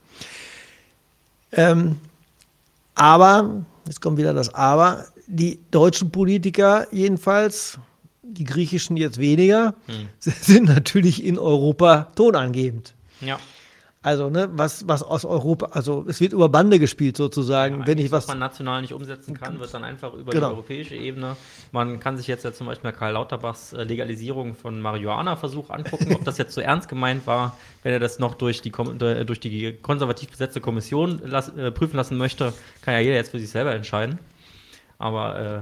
Ähm, 1.51 1.99
aber, 2.95 3.65
jetzt 3.89 4.01
kommt 4.01 4.19
wieder 4.19 4.35
das 4.35 4.55
Aber, 4.55 5.07
die 5.27 5.59
deutschen 5.73 6.13
Politiker 6.13 6.87
jedenfalls 6.93 7.81
die 8.25 8.45
griechischen 8.45 8.97
jetzt 8.97 9.19
weniger, 9.19 9.75
hm. 9.87 10.09
sind 10.19 10.65
natürlich 10.67 11.25
in 11.25 11.39
Europa 11.39 12.09
tonangebend. 12.15 12.95
Ja. 13.21 13.39
Also, 14.05 14.29
ne, 14.29 14.51
was, 14.53 14.87
was 14.87 15.03
aus 15.03 15.25
Europa, 15.25 15.69
also 15.73 16.05
es 16.07 16.21
wird 16.21 16.35
über 16.35 16.51
Bande 16.51 16.79
gespielt 16.79 17.17
sozusagen. 17.17 17.81
Ja, 17.81 17.87
wenn 17.87 17.97
ich 17.97 18.13
was, 18.13 18.25
was 18.25 18.29
man 18.29 18.39
national 18.39 18.83
nicht 18.83 18.93
umsetzen 18.93 19.33
kann, 19.33 19.59
wird 19.59 19.73
dann 19.73 19.83
einfach 19.83 20.13
über 20.13 20.31
genau. 20.31 20.49
die 20.49 20.53
europäische 20.53 20.95
Ebene. 20.95 21.39
Man 21.73 22.01
kann 22.01 22.19
sich 22.19 22.27
jetzt 22.27 22.45
ja 22.45 22.53
zum 22.53 22.67
Beispiel 22.67 22.93
Karl 22.93 23.15
Lauterbachs 23.15 23.73
äh, 23.73 23.83
Legalisierung 23.83 24.57
von 24.57 24.79
Marihuana-Versuch 24.79 25.71
angucken, 25.71 26.15
ob 26.15 26.23
das 26.23 26.37
jetzt 26.37 26.53
so 26.53 26.61
ernst 26.61 26.91
gemeint 26.91 27.27
war, 27.27 27.57
wenn 27.83 27.95
er 27.95 27.99
das 27.99 28.19
noch 28.19 28.35
durch 28.35 28.61
die, 28.61 28.71
durch 28.71 29.41
die 29.41 29.73
konservativ 29.73 30.33
besetzte 30.33 30.61
Kommission 30.61 31.23
las, 31.25 31.49
äh, 31.57 31.71
prüfen 31.71 31.97
lassen 31.97 32.19
möchte, 32.19 32.53
kann 32.83 32.93
ja 32.93 33.01
jeder 33.01 33.15
jetzt 33.15 33.31
für 33.31 33.41
sich 33.41 33.49
selber 33.49 33.75
entscheiden. 33.75 34.19
Aber 34.99 35.41
äh, 35.41 35.61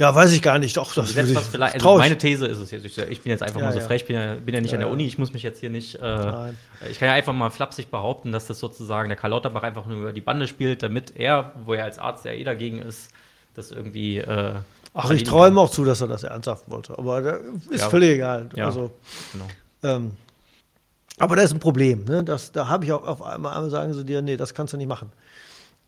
ja, 0.00 0.14
weiß 0.14 0.32
ich 0.32 0.40
gar 0.40 0.58
nicht. 0.58 0.78
Doch, 0.78 0.94
das 0.94 1.10
Selbst 1.10 1.34
was 1.34 1.48
vielleicht, 1.48 1.74
also 1.74 1.98
meine 1.98 2.16
These 2.16 2.46
ist 2.46 2.56
es 2.56 2.70
jetzt. 2.70 2.86
Ich 2.86 3.20
bin 3.20 3.30
jetzt 3.30 3.42
einfach 3.42 3.60
ja, 3.60 3.66
mal 3.66 3.72
so 3.74 3.80
ja. 3.80 3.84
frech, 3.84 4.06
bin 4.06 4.16
ja, 4.16 4.34
bin 4.34 4.54
ja 4.54 4.62
nicht 4.62 4.70
ja, 4.70 4.76
an 4.76 4.80
der 4.80 4.90
Uni, 4.90 5.04
ich 5.04 5.18
muss 5.18 5.34
mich 5.34 5.42
jetzt 5.42 5.60
hier 5.60 5.68
nicht. 5.68 5.96
Äh, 5.96 6.52
ich 6.90 6.98
kann 6.98 7.08
ja 7.08 7.12
einfach 7.12 7.34
mal 7.34 7.50
flapsig 7.50 7.90
behaupten, 7.90 8.32
dass 8.32 8.46
das 8.46 8.58
sozusagen 8.58 9.10
der 9.10 9.18
Karl 9.18 9.32
Lauterbach 9.32 9.62
einfach 9.62 9.84
nur 9.84 9.98
über 9.98 10.12
die 10.14 10.22
Bande 10.22 10.48
spielt, 10.48 10.82
damit 10.82 11.14
er, 11.16 11.52
wo 11.66 11.74
er 11.74 11.84
als 11.84 11.98
Arzt 11.98 12.24
ja 12.24 12.32
eh 12.32 12.44
dagegen 12.44 12.80
ist, 12.80 13.10
das 13.54 13.72
irgendwie. 13.72 14.16
Äh, 14.16 14.54
Ach, 14.94 15.10
ich 15.10 15.24
traue 15.24 15.48
ihm 15.48 15.58
auch 15.58 15.70
zu, 15.70 15.84
dass 15.84 16.00
er 16.00 16.08
das 16.08 16.24
ernsthaft 16.24 16.64
wollte. 16.70 16.98
Aber 16.98 17.38
ist 17.68 17.84
völlig 17.84 18.12
egal. 18.12 18.48
Also, 18.56 18.90
genau. 19.32 19.46
ähm, 19.82 20.12
aber 21.18 21.36
das 21.36 21.44
ist 21.44 21.52
ein 21.52 21.60
Problem. 21.60 22.04
Ne? 22.04 22.24
Das, 22.24 22.52
da 22.52 22.68
habe 22.68 22.86
ich 22.86 22.92
auch 22.92 23.06
auf 23.06 23.22
einmal 23.22 23.68
sagen 23.68 23.92
sie 23.92 24.04
dir, 24.06 24.22
nee, 24.22 24.38
das 24.38 24.54
kannst 24.54 24.72
du 24.72 24.78
nicht 24.78 24.88
machen. 24.88 25.12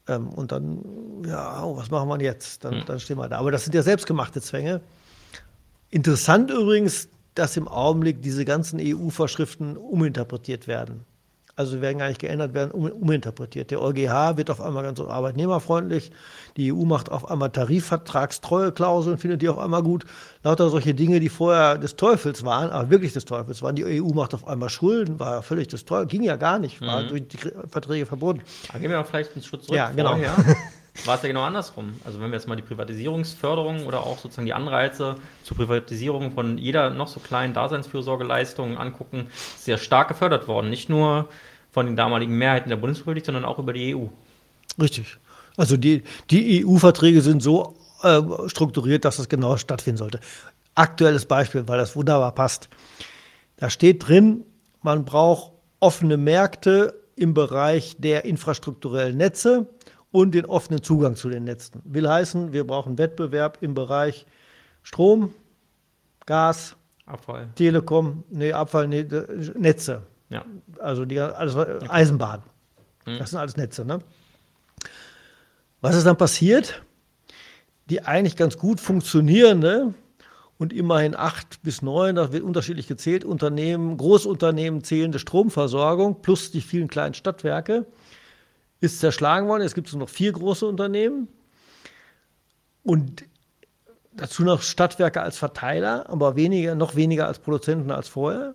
Ähm, 0.08 0.28
und 0.28 0.52
dann, 0.52 1.22
ja, 1.26 1.62
oh, 1.64 1.76
was 1.76 1.90
machen 1.90 2.08
wir 2.08 2.20
jetzt? 2.20 2.64
Dann, 2.64 2.80
hm. 2.80 2.86
dann 2.86 3.00
stehen 3.00 3.18
wir 3.18 3.28
da. 3.28 3.38
Aber 3.38 3.50
das 3.50 3.64
sind 3.64 3.74
ja 3.74 3.82
selbstgemachte 3.82 4.40
Zwänge. 4.40 4.80
Interessant 5.90 6.50
übrigens, 6.50 7.08
dass 7.34 7.56
im 7.56 7.68
Augenblick 7.68 8.22
diese 8.22 8.44
ganzen 8.44 8.80
EU-Vorschriften 8.80 9.76
uminterpretiert 9.76 10.66
werden. 10.66 11.04
Also 11.54 11.82
werden 11.82 11.98
gar 11.98 12.08
nicht 12.08 12.20
geändert 12.20 12.54
werden, 12.54 12.70
um, 12.70 12.90
uminterpretiert. 12.90 13.70
Der 13.70 13.82
EuGH 13.82 14.38
wird 14.38 14.50
auf 14.50 14.60
einmal 14.60 14.82
ganz 14.84 14.98
arbeitnehmerfreundlich. 15.00 16.10
Die 16.56 16.72
EU 16.72 16.84
macht 16.84 17.10
auf 17.10 17.30
einmal 17.30 17.50
Tarifvertragstreueklauseln, 17.50 19.18
findet 19.18 19.42
die 19.42 19.50
auf 19.50 19.58
einmal 19.58 19.82
gut. 19.82 20.06
Lauter 20.42 20.70
solche 20.70 20.94
Dinge, 20.94 21.20
die 21.20 21.28
vorher 21.28 21.76
des 21.76 21.96
Teufels 21.96 22.44
waren, 22.44 22.70
aber 22.70 22.88
wirklich 22.88 23.12
des 23.12 23.26
Teufels 23.26 23.60
waren. 23.60 23.76
Die 23.76 23.84
EU 23.84 24.14
macht 24.14 24.32
auf 24.32 24.46
einmal 24.48 24.70
Schulden, 24.70 25.20
war 25.20 25.36
ja 25.36 25.42
völlig 25.42 25.68
des 25.68 25.84
Teufels, 25.84 26.10
ging 26.10 26.22
ja 26.22 26.36
gar 26.36 26.58
nicht, 26.58 26.80
war 26.80 27.02
mhm. 27.02 27.08
durch 27.08 27.28
die 27.28 27.38
Verträge 27.68 28.06
verboten. 28.06 28.40
Da 28.72 28.78
gehen 28.78 28.90
wir 28.90 29.00
auch 29.00 29.06
vielleicht 29.06 29.34
einen 29.34 29.42
Schritt 29.42 29.62
zurück. 29.62 29.76
Ja, 29.76 29.90
genau. 29.90 30.16
War 31.06 31.16
es 31.16 31.22
ja 31.22 31.28
genau 31.28 31.42
andersrum. 31.42 31.94
Also 32.04 32.20
wenn 32.20 32.30
wir 32.30 32.36
jetzt 32.36 32.46
mal 32.46 32.56
die 32.56 32.62
Privatisierungsförderung 32.62 33.86
oder 33.86 34.00
auch 34.00 34.18
sozusagen 34.18 34.46
die 34.46 34.52
Anreize 34.52 35.16
zur 35.42 35.56
Privatisierung 35.56 36.32
von 36.32 36.58
jeder 36.58 36.90
noch 36.90 37.08
so 37.08 37.18
kleinen 37.18 37.54
Daseinsfürsorgeleistung 37.54 38.76
angucken, 38.76 39.28
sehr 39.56 39.78
stark 39.78 40.08
gefördert 40.08 40.48
worden. 40.48 40.70
Nicht 40.70 40.88
nur 40.88 41.28
von 41.70 41.86
den 41.86 41.96
damaligen 41.96 42.36
Mehrheiten 42.36 42.68
der 42.68 42.76
Bundesrepublik, 42.76 43.24
sondern 43.24 43.44
auch 43.44 43.58
über 43.58 43.72
die 43.72 43.96
EU. 43.96 44.06
Richtig. 44.80 45.16
Also 45.56 45.76
die, 45.76 46.02
die 46.30 46.64
EU-Verträge 46.64 47.22
sind 47.22 47.42
so 47.42 47.76
äh, 48.02 48.20
strukturiert, 48.46 49.04
dass 49.04 49.16
das 49.16 49.28
genau 49.28 49.56
stattfinden 49.56 49.98
sollte. 49.98 50.20
Aktuelles 50.74 51.26
Beispiel, 51.26 51.66
weil 51.68 51.78
das 51.78 51.96
wunderbar 51.96 52.32
passt. 52.32 52.68
Da 53.56 53.70
steht 53.70 54.06
drin, 54.06 54.44
man 54.82 55.04
braucht 55.04 55.52
offene 55.80 56.16
Märkte 56.16 57.02
im 57.16 57.34
Bereich 57.34 57.96
der 57.98 58.24
infrastrukturellen 58.24 59.16
Netze 59.16 59.68
und 60.12 60.34
den 60.34 60.44
offenen 60.44 60.82
Zugang 60.82 61.16
zu 61.16 61.28
den 61.28 61.44
Netzen. 61.44 61.80
Will 61.84 62.08
heißen, 62.08 62.52
wir 62.52 62.66
brauchen 62.66 62.98
Wettbewerb 62.98 63.58
im 63.62 63.74
Bereich 63.74 64.26
Strom, 64.82 65.34
Gas, 66.26 66.76
Abfall. 67.06 67.48
Telekom, 67.56 68.22
nee, 68.30 68.52
Abfall, 68.52 68.86
nee, 68.86 69.06
Netze. 69.54 70.02
Ja. 70.28 70.44
Also 70.78 71.04
die, 71.04 71.18
alles, 71.18 71.56
Eisenbahn. 71.88 72.42
Mhm. 73.06 73.18
Das 73.18 73.30
sind 73.30 73.38
alles 73.38 73.56
Netze. 73.56 73.84
Ne? 73.84 74.00
Was 75.80 75.96
ist 75.96 76.06
dann 76.06 76.16
passiert? 76.16 76.82
Die 77.86 78.04
eigentlich 78.04 78.36
ganz 78.36 78.56
gut 78.56 78.80
funktionierende 78.80 79.94
und 80.58 80.72
immerhin 80.72 81.16
acht 81.16 81.62
bis 81.62 81.82
neun, 81.82 82.14
das 82.14 82.32
wird 82.32 82.44
unterschiedlich 82.44 82.86
gezählt, 82.86 83.24
Unternehmen, 83.24 83.96
Großunternehmen 83.96 84.84
zählende 84.84 85.18
Stromversorgung 85.18 86.22
plus 86.22 86.52
die 86.52 86.60
vielen 86.60 86.88
kleinen 86.88 87.14
Stadtwerke 87.14 87.86
ist 88.82 88.98
zerschlagen 88.98 89.48
worden. 89.48 89.62
Es 89.62 89.74
gibt 89.74 89.90
nur 89.92 90.00
noch 90.00 90.08
vier 90.08 90.32
große 90.32 90.66
Unternehmen 90.66 91.28
und 92.82 93.24
dazu 94.12 94.42
noch 94.42 94.60
Stadtwerke 94.60 95.22
als 95.22 95.38
Verteiler, 95.38 96.10
aber 96.10 96.36
weniger, 96.36 96.74
noch 96.74 96.96
weniger 96.96 97.28
als 97.28 97.38
Produzenten 97.38 97.90
als 97.90 98.08
vorher. 98.08 98.54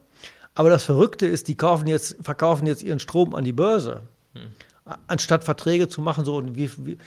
Aber 0.53 0.69
das 0.69 0.83
Verrückte 0.83 1.25
ist, 1.25 1.47
die 1.47 1.55
kaufen 1.55 1.87
jetzt, 1.87 2.17
verkaufen 2.21 2.67
jetzt 2.67 2.83
ihren 2.83 2.99
Strom 2.99 3.35
an 3.35 3.45
die 3.45 3.53
Börse, 3.53 4.01
hm. 4.33 4.51
anstatt 5.07 5.43
Verträge 5.43 5.87
zu 5.87 6.01
machen. 6.01 6.25
So, 6.25 6.43
wie, 6.55 6.69
wie, 6.77 6.97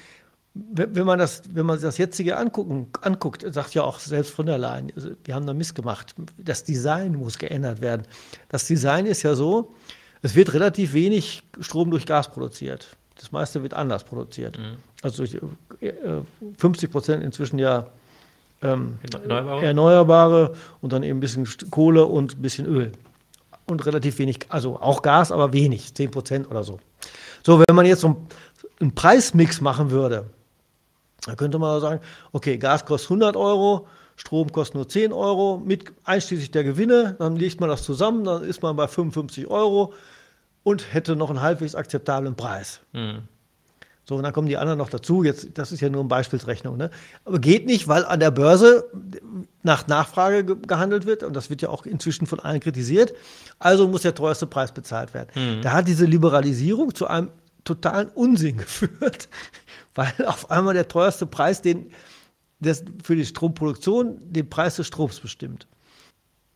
wenn 0.54 1.04
man 1.04 1.18
das, 1.18 1.42
wenn 1.52 1.66
man 1.66 1.80
das 1.80 1.98
jetzige 1.98 2.38
angucken, 2.38 2.88
anguckt, 3.02 3.44
sagt 3.52 3.74
ja 3.74 3.82
auch 3.82 3.98
selbst 3.98 4.32
von 4.32 4.46
der 4.46 4.56
Leyen, 4.56 4.90
also 4.96 5.10
wir 5.24 5.34
haben 5.34 5.46
da 5.46 5.52
Mist 5.52 5.74
gemacht. 5.74 6.14
Das 6.38 6.64
Design 6.64 7.16
muss 7.16 7.38
geändert 7.38 7.82
werden. 7.82 8.06
Das 8.48 8.66
Design 8.66 9.04
ist 9.04 9.22
ja 9.22 9.34
so, 9.34 9.74
es 10.22 10.34
wird 10.34 10.54
relativ 10.54 10.94
wenig 10.94 11.42
Strom 11.60 11.90
durch 11.90 12.06
Gas 12.06 12.30
produziert. 12.30 12.96
Das 13.20 13.32
meiste 13.32 13.62
wird 13.62 13.74
anders 13.74 14.04
produziert. 14.04 14.58
Mhm. 14.58 14.76
Also 15.02 15.24
durch, 15.24 15.34
äh, 15.82 15.92
50 16.56 16.90
Prozent 16.90 17.22
inzwischen 17.22 17.58
ja 17.58 17.86
ähm, 18.62 18.98
erneuerbare. 19.02 19.64
erneuerbare 19.64 20.54
und 20.80 20.92
dann 20.92 21.02
eben 21.02 21.18
ein 21.18 21.20
bisschen 21.20 21.46
Kohle 21.70 22.06
und 22.06 22.38
ein 22.38 22.42
bisschen 22.42 22.66
Öl. 22.66 22.92
Und 23.66 23.84
relativ 23.84 24.18
wenig, 24.18 24.46
also 24.48 24.80
auch 24.80 25.02
Gas, 25.02 25.30
aber 25.30 25.52
wenig, 25.52 25.94
10 25.94 26.10
Prozent 26.10 26.50
oder 26.50 26.64
so. 26.64 26.80
So, 27.42 27.58
wenn 27.58 27.76
man 27.76 27.84
jetzt 27.86 28.00
so 28.00 28.26
einen 28.80 28.94
Preismix 28.94 29.60
machen 29.60 29.90
würde, 29.90 30.24
dann 31.26 31.36
könnte 31.36 31.58
man 31.58 31.78
sagen, 31.80 32.00
okay, 32.32 32.56
Gas 32.56 32.86
kostet 32.86 33.10
100 33.10 33.36
Euro, 33.36 33.86
Strom 34.16 34.50
kostet 34.50 34.76
nur 34.76 34.88
10 34.88 35.12
Euro, 35.12 35.62
mit 35.62 35.92
einschließlich 36.04 36.50
der 36.50 36.64
Gewinne, 36.64 37.16
dann 37.18 37.36
legt 37.36 37.60
man 37.60 37.68
das 37.68 37.82
zusammen, 37.82 38.24
dann 38.24 38.44
ist 38.44 38.62
man 38.62 38.76
bei 38.76 38.88
55 38.88 39.46
Euro 39.46 39.92
und 40.62 40.92
hätte 40.92 41.16
noch 41.16 41.30
einen 41.30 41.40
halbwegs 41.40 41.74
akzeptablen 41.74 42.36
Preis. 42.36 42.80
Mhm. 42.92 43.22
So, 44.10 44.16
und 44.16 44.24
dann 44.24 44.32
kommen 44.32 44.48
die 44.48 44.56
anderen 44.56 44.78
noch 44.78 44.90
dazu. 44.90 45.22
Jetzt, 45.22 45.50
das 45.54 45.70
ist 45.70 45.80
ja 45.80 45.88
nur 45.88 46.00
eine 46.00 46.08
Beispielsrechnung. 46.08 46.76
Ne? 46.76 46.90
Aber 47.24 47.38
geht 47.38 47.66
nicht, 47.66 47.86
weil 47.86 48.04
an 48.04 48.18
der 48.18 48.32
Börse 48.32 48.90
nach 49.62 49.86
Nachfrage 49.86 50.44
ge 50.44 50.56
gehandelt 50.66 51.06
wird. 51.06 51.22
Und 51.22 51.34
das 51.34 51.48
wird 51.48 51.62
ja 51.62 51.68
auch 51.68 51.86
inzwischen 51.86 52.26
von 52.26 52.40
allen 52.40 52.58
kritisiert. 52.58 53.14
Also 53.60 53.86
muss 53.86 54.02
der 54.02 54.16
teuerste 54.16 54.48
Preis 54.48 54.72
bezahlt 54.72 55.14
werden. 55.14 55.28
Mhm. 55.36 55.62
Da 55.62 55.72
hat 55.72 55.86
diese 55.86 56.06
Liberalisierung 56.06 56.92
zu 56.92 57.06
einem 57.06 57.28
totalen 57.62 58.08
Unsinn 58.08 58.56
geführt, 58.56 59.28
weil 59.94 60.12
auf 60.26 60.50
einmal 60.50 60.74
der 60.74 60.88
teuerste 60.88 61.26
Preis 61.26 61.62
den, 61.62 61.92
das 62.58 62.82
für 63.04 63.14
die 63.14 63.24
Stromproduktion 63.24 64.18
den 64.22 64.50
Preis 64.50 64.74
des 64.74 64.88
Stroms 64.88 65.20
bestimmt. 65.20 65.68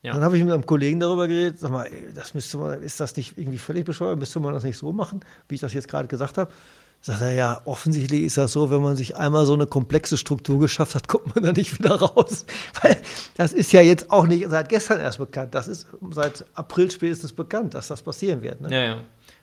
Ja. 0.05 0.13
Dann 0.13 0.23
habe 0.23 0.37
ich 0.37 0.45
mit 0.45 0.53
einem 0.53 0.67
Kollegen 0.67 1.01
darüber 1.01 1.27
geredet, 1.27 1.59
sag 1.59 1.71
mal, 1.71 1.91
das 2.15 2.35
müsste 2.35 2.59
man, 2.59 2.83
ist 2.83 3.01
das 3.01 3.17
nicht 3.17 3.39
irgendwie 3.39 3.57
völlig 3.57 3.87
bescheuert, 3.87 4.19
müsste 4.19 4.39
man 4.39 4.53
das 4.53 4.63
nicht 4.63 4.77
so 4.77 4.93
machen, 4.93 5.21
wie 5.49 5.55
ich 5.55 5.63
das 5.63 5.73
jetzt 5.73 5.89
gerade 5.89 6.07
gesagt 6.09 6.37
habe? 6.37 6.53
Sagt 7.01 7.23
er, 7.23 7.33
ja, 7.33 7.63
offensichtlich 7.65 8.23
ist 8.23 8.37
das 8.37 8.53
so, 8.53 8.71
wenn 8.71 8.83
man 8.83 8.97
sich 8.97 9.17
einmal 9.17 9.47
so 9.47 9.55
eine 9.55 9.67
komplexe 9.67 10.19
Struktur 10.19 10.61
geschafft 10.61 10.95
hat, 10.95 11.09
kommt 11.09 11.35
man 11.35 11.43
da 11.43 11.53
nicht 11.53 11.79
wieder 11.79 11.95
raus. 11.95 12.45
Weil 12.83 12.99
das 13.37 13.55
ist 13.55 13.73
ja 13.73 13.81
jetzt 13.81 14.11
auch 14.11 14.27
nicht 14.27 14.47
seit 14.51 14.69
gestern 14.69 15.01
erst 15.01 15.17
bekannt. 15.17 15.55
Das 15.55 15.69
ist 15.69 15.87
seit 16.11 16.45
April 16.53 16.91
spätestens 16.91 17.33
bekannt, 17.33 17.73
dass 17.73 17.89
das 17.89 18.03
passieren 18.03 18.43
wird. 18.43 18.61
Ne? 18.61 18.71
Ja, 18.71 18.85
ja. 18.85 19.01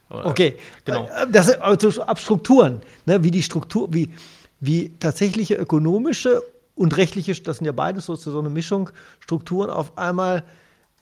Aber, 0.09 0.27
okay, 0.27 0.57
genau. 0.85 1.05
Äh, 1.05 1.25
das 1.31 1.47
sind 1.47 1.61
also 1.61 2.03
ab 2.03 2.19
Strukturen, 2.19 2.81
ne? 3.07 3.23
wie 3.23 3.31
die 3.31 3.41
Struktur, 3.41 3.91
wie, 3.91 4.13
wie 4.59 4.91
tatsächliche 4.99 5.55
ökonomische 5.55 6.43
und 6.81 6.97
rechtliche, 6.97 7.33
das 7.43 7.57
sind 7.57 7.65
ja 7.65 7.71
beides 7.71 8.07
so, 8.07 8.15
so 8.15 8.39
eine 8.39 8.49
Mischung, 8.49 8.89
Strukturen 9.19 9.69
auf 9.69 9.97
einmal 9.99 10.43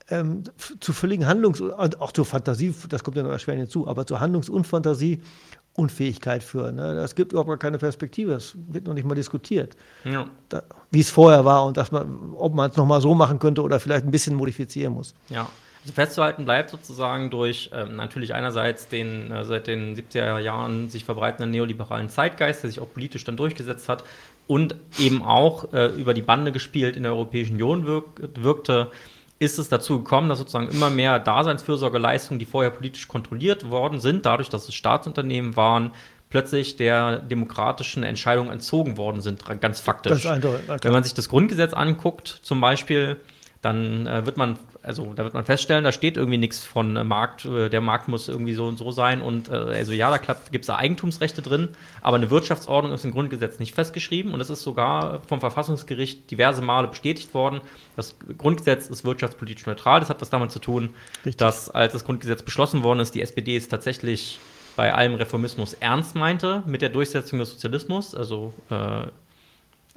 ähm, 0.09 0.43
zu 0.82 0.91
völligen 0.91 1.25
Handlungs- 1.25 1.61
und 1.61 2.01
auch 2.01 2.11
zur 2.11 2.25
Fantasie, 2.25 2.75
das 2.89 3.03
kommt 3.03 3.15
ja 3.15 3.23
noch 3.23 3.32
erschwerend 3.32 3.61
hinzu, 3.61 3.88
aber 3.88 4.05
zur 4.05 4.19
Handlungs- 4.19 4.49
und 4.49 4.67
Fantasieunfähigkeit 4.67 6.43
führen. 6.43 6.75
Ne? 6.75 6.95
Das 6.95 7.15
gibt 7.15 7.32
überhaupt 7.32 7.49
gar 7.49 7.57
keine 7.57 7.77
Perspektive, 7.77 8.34
das 8.34 8.55
wird 8.67 8.88
noch 8.88 8.93
nicht 8.93 9.05
mal 9.05 9.15
diskutiert, 9.15 9.77
ja. 10.03 10.25
da, 10.49 10.63
wie 10.91 10.99
es 10.99 11.09
vorher 11.09 11.45
war 11.45 11.65
und 11.65 11.77
dass 11.77 11.93
man, 11.93 12.34
ob 12.36 12.53
man 12.53 12.71
es 12.71 12.75
nochmal 12.75 12.99
so 12.99 13.15
machen 13.15 13.39
könnte 13.39 13.61
oder 13.61 13.80
vielleicht 13.80 14.03
ein 14.03 14.11
bisschen 14.11 14.36
modifizieren 14.36 14.93
muss. 14.93 15.15
Ja. 15.30 15.47
Also 15.84 15.93
festzuhalten 15.93 16.43
bleibt 16.43 16.71
sozusagen 16.71 17.30
durch 17.30 17.69
ähm, 17.73 17.95
natürlich 17.95 18.34
einerseits 18.34 18.89
den 18.89 19.32
äh, 19.32 19.45
seit 19.45 19.67
den 19.67 19.95
70er 19.95 20.39
Jahren 20.39 20.89
sich 20.89 21.05
verbreitenden 21.05 21.51
neoliberalen 21.51 22.09
Zeitgeist, 22.09 22.63
der 22.63 22.69
sich 22.69 22.82
auch 22.82 22.93
politisch 22.93 23.23
dann 23.23 23.38
durchgesetzt 23.38 23.88
hat, 23.88 24.03
und 24.50 24.76
eben 24.97 25.22
auch 25.22 25.74
äh, 25.74 25.89
über 25.89 26.16
die 26.16 26.24
Bande 26.24 26.52
gespielt 26.52 26.97
in 26.97 27.04
der 27.04 27.12
Europäischen 27.12 27.54
Union 27.54 27.86
wirk 27.86 28.06
wirkte, 28.34 28.89
ist 29.38 29.60
es 29.60 29.70
dazu 29.70 30.00
gekommen, 30.00 30.28
dass 30.28 30.39
sozusagen 30.39 30.70
immer 30.70 30.89
mehr 30.89 31.20
Daseinsfürsorgeleistungen, 31.20 32.39
die 32.39 32.47
vorher 32.47 32.72
politisch 32.72 33.08
kontrolliert 33.08 33.70
worden 33.70 34.00
sind, 34.00 34.26
dadurch, 34.26 34.50
dass 34.50 34.68
es 34.68 34.74
Staatsunternehmen 34.74 35.56
waren, 35.56 35.91
plötzlich 36.32 36.78
der 36.78 37.20
demokratischen 37.20 38.02
Entscheidung 38.02 38.50
entzogen 38.50 38.97
worden 38.97 39.22
sind, 39.22 39.45
ganz 39.62 39.82
faktisch. 39.82 40.26
Wenn 40.26 40.91
man 40.91 41.04
sich 41.04 41.14
das 41.14 41.30
Grundgesetz 41.30 41.74
anguckt, 41.74 42.39
zum 42.41 42.60
Beispiel, 42.60 43.18
dann 43.62 44.08
äh, 44.08 44.26
wird 44.26 44.38
man 44.38 44.58
also 44.89 45.13
da 45.13 45.23
wird 45.23 45.35
man 45.35 45.45
feststellen, 45.45 45.83
da 45.83 45.91
steht 45.91 46.17
irgendwie 46.17 46.39
nichts 46.39 46.65
von 46.65 46.97
äh, 46.97 47.03
Markt, 47.03 47.45
äh, 47.45 47.69
der 47.69 47.79
Markt 47.79 48.07
muss 48.07 48.27
irgendwie 48.27 48.55
so 48.55 48.65
und 48.65 48.77
so 48.77 48.91
sein 48.91 49.21
und 49.21 49.47
äh, 49.47 49.53
also 49.53 49.93
ja, 49.93 50.09
da 50.09 50.17
gibt 50.51 50.63
es 50.63 50.67
da 50.67 50.77
Eigentumsrechte 50.77 51.43
drin, 51.43 51.69
aber 52.01 52.17
eine 52.17 52.31
Wirtschaftsordnung 52.31 52.91
ist 52.91 53.05
im 53.05 53.11
Grundgesetz 53.11 53.59
nicht 53.59 53.75
festgeschrieben 53.75 54.33
und 54.33 54.41
es 54.41 54.49
ist 54.49 54.63
sogar 54.63 55.21
vom 55.27 55.39
Verfassungsgericht 55.39 56.29
diverse 56.31 56.63
Male 56.63 56.87
bestätigt 56.87 57.35
worden. 57.35 57.61
Das 57.95 58.15
Grundgesetz 58.37 58.87
ist 58.87 59.05
wirtschaftspolitisch 59.05 59.67
neutral. 59.67 59.99
Das 59.99 60.09
hat 60.09 60.21
was 60.21 60.31
damit 60.31 60.51
zu 60.51 60.59
tun, 60.59 60.89
Richtig. 61.17 61.37
dass 61.37 61.69
als 61.69 61.93
das 61.93 62.03
Grundgesetz 62.03 62.41
beschlossen 62.41 62.81
worden 62.81 62.99
ist, 62.99 63.13
die 63.13 63.21
SPD 63.21 63.55
es 63.55 63.69
tatsächlich 63.69 64.39
bei 64.75 64.91
allem 64.91 65.13
Reformismus 65.13 65.75
ernst 65.75 66.15
meinte 66.15 66.63
mit 66.65 66.81
der 66.81 66.89
Durchsetzung 66.89 67.37
des 67.37 67.51
Sozialismus, 67.51 68.15
also 68.15 68.53
äh, 68.71 69.03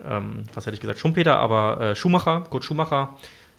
ähm, 0.05 0.45
was 0.53 0.67
hätte 0.67 0.75
ich 0.75 0.81
gesagt, 0.81 0.99
Schumpeter, 0.99 1.39
aber 1.39 1.81
äh, 1.81 1.97
Schumacher, 1.97 2.43
Kurt 2.51 2.65
Schumacher 2.65 3.17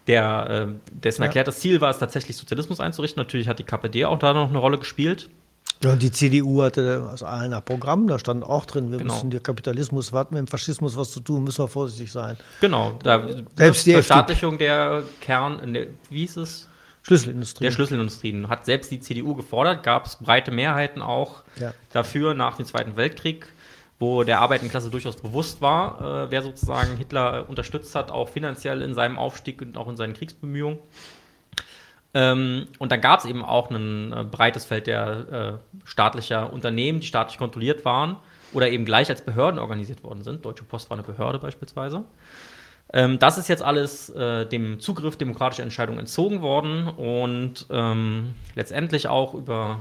der, 0.07 0.67
äh, 0.69 0.91
dessen 0.91 1.21
ja. 1.21 1.27
erklärtes 1.27 1.59
Ziel 1.59 1.81
war 1.81 1.89
es 1.89 1.99
tatsächlich 1.99 2.35
Sozialismus 2.35 2.79
einzurichten. 2.79 3.21
Natürlich 3.21 3.47
hat 3.47 3.59
die 3.59 3.63
KPD 3.63 4.05
auch 4.05 4.19
da 4.19 4.33
noch 4.33 4.49
eine 4.49 4.57
Rolle 4.57 4.77
gespielt. 4.77 5.29
Ja, 5.83 5.91
und 5.91 6.01
die 6.01 6.11
CDU 6.11 6.61
hatte 6.63 7.07
also 7.09 7.25
ein 7.25 7.53
Programm, 7.65 8.07
da 8.07 8.17
stand 8.17 8.43
auch 8.43 8.65
drin, 8.65 8.91
wir 8.91 8.99
genau. 8.99 9.15
müssen 9.15 9.31
den 9.31 9.43
Kapitalismus 9.43 10.13
warten, 10.13 10.35
mit 10.35 10.45
dem 10.45 10.47
Faschismus 10.47 10.95
was 10.95 11.11
zu 11.11 11.19
tun, 11.19 11.43
müssen 11.43 11.61
wir 11.61 11.67
vorsichtig 11.67 12.09
sein. 12.09 12.37
Genau, 12.61 12.97
da, 13.03 13.27
selbst 13.57 13.85
die 13.85 13.91
Verstaatlichung 13.91 14.57
der 14.57 15.03
Kern, 15.19 15.71
ne, 15.71 15.87
wie 16.09 16.19
hieß 16.19 16.37
es? 16.37 16.69
Schlüsselindustrie. 17.01 17.65
Der 17.65 17.71
Schlüsselindustrien. 17.71 18.47
Hat 18.47 18.65
selbst 18.65 18.91
die 18.91 19.01
CDU 19.01 19.35
gefordert, 19.35 19.83
gab 19.83 20.05
es 20.05 20.15
breite 20.15 20.51
Mehrheiten 20.51 21.01
auch 21.01 21.43
ja. 21.59 21.73
dafür 21.91 22.33
nach 22.33 22.55
dem 22.55 22.65
Zweiten 22.65 22.95
Weltkrieg 22.95 23.47
wo 24.03 24.23
der 24.25 24.41
Arbeitenklasse 24.41 24.89
durchaus 24.89 25.15
bewusst 25.15 25.61
war, 25.61 26.25
äh, 26.25 26.31
wer 26.31 26.41
sozusagen 26.41 26.97
Hitler 26.97 27.45
unterstützt 27.47 27.95
hat, 27.95 28.11
auch 28.11 28.27
finanziell 28.27 28.81
in 28.81 28.93
seinem 28.93 29.17
Aufstieg 29.17 29.61
und 29.61 29.77
auch 29.77 29.87
in 29.87 29.95
seinen 29.95 30.13
Kriegsbemühungen. 30.13 30.79
Ähm, 32.13 32.67
und 32.79 32.91
dann 32.91 32.99
gab 32.99 33.21
es 33.21 33.25
eben 33.25 33.43
auch 33.45 33.71
ein 33.71 34.11
äh, 34.11 34.23
breites 34.25 34.65
Feld 34.65 34.87
der 34.87 35.61
äh, 35.63 35.87
staatlicher 35.87 36.51
Unternehmen, 36.51 36.99
die 36.99 37.07
staatlich 37.07 37.37
kontrolliert 37.37 37.85
waren 37.85 38.17
oder 38.51 38.69
eben 38.69 38.83
gleich 38.83 39.09
als 39.09 39.23
Behörden 39.23 39.57
organisiert 39.57 40.03
worden 40.03 40.21
sind. 40.21 40.43
Deutsche 40.43 40.65
Post 40.65 40.89
war 40.89 40.97
eine 40.97 41.07
Behörde 41.07 41.39
beispielsweise. 41.39 42.03
Ähm, 42.91 43.19
das 43.19 43.37
ist 43.37 43.47
jetzt 43.47 43.63
alles 43.63 44.09
äh, 44.09 44.45
dem 44.45 44.81
Zugriff 44.81 45.15
demokratischer 45.15 45.63
Entscheidungen 45.63 45.99
entzogen 45.99 46.41
worden 46.41 46.89
und 46.89 47.67
ähm, 47.69 48.35
letztendlich 48.53 49.07
auch 49.07 49.33
über 49.33 49.79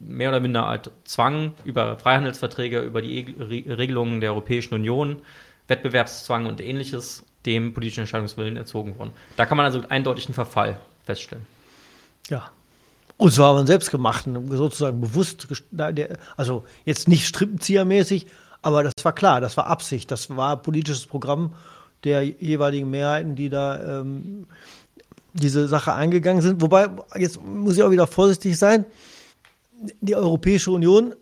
mehr 0.00 0.30
oder 0.30 0.40
minder 0.40 0.66
halt 0.66 0.90
Zwang 1.04 1.54
über 1.64 1.98
Freihandelsverträge, 1.98 2.80
über 2.80 3.02
die 3.02 3.34
Regelungen 3.38 4.20
der 4.20 4.30
Europäischen 4.32 4.74
Union, 4.74 5.22
Wettbewerbszwang 5.68 6.46
und 6.46 6.60
ähnliches 6.60 7.24
dem 7.44 7.74
politischen 7.74 8.00
Entscheidungswillen 8.00 8.56
erzogen 8.56 8.98
worden. 8.98 9.12
Da 9.36 9.46
kann 9.46 9.56
man 9.56 9.66
also 9.66 9.82
eindeutig 9.88 10.26
einen 10.26 10.34
Verfall 10.34 10.78
feststellen. 11.04 11.46
Ja. 12.28 12.50
Und 13.18 13.32
zwar 13.32 13.56
einen 13.56 13.66
selbstgemachten, 13.66 14.54
sozusagen 14.54 15.00
bewusst, 15.00 15.48
also 16.36 16.64
jetzt 16.84 17.08
nicht 17.08 17.26
strippenziehermäßig, 17.26 18.26
aber 18.60 18.82
das 18.82 18.92
war 19.02 19.14
klar, 19.14 19.40
das 19.40 19.56
war 19.56 19.68
Absicht, 19.68 20.10
das 20.10 20.36
war 20.36 20.60
politisches 20.60 21.06
Programm 21.06 21.54
der 22.04 22.24
jeweiligen 22.24 22.90
Mehrheiten, 22.90 23.34
die 23.34 23.48
da 23.48 24.00
ähm, 24.00 24.46
diese 25.32 25.68
Sache 25.68 25.94
eingegangen 25.94 26.42
sind. 26.42 26.60
Wobei, 26.60 26.88
jetzt 27.14 27.42
muss 27.42 27.76
ich 27.76 27.82
auch 27.82 27.90
wieder 27.90 28.06
vorsichtig 28.06 28.58
sein, 28.58 28.84
die 30.00 30.16
Europäische 30.16 30.70
Union 30.70 31.14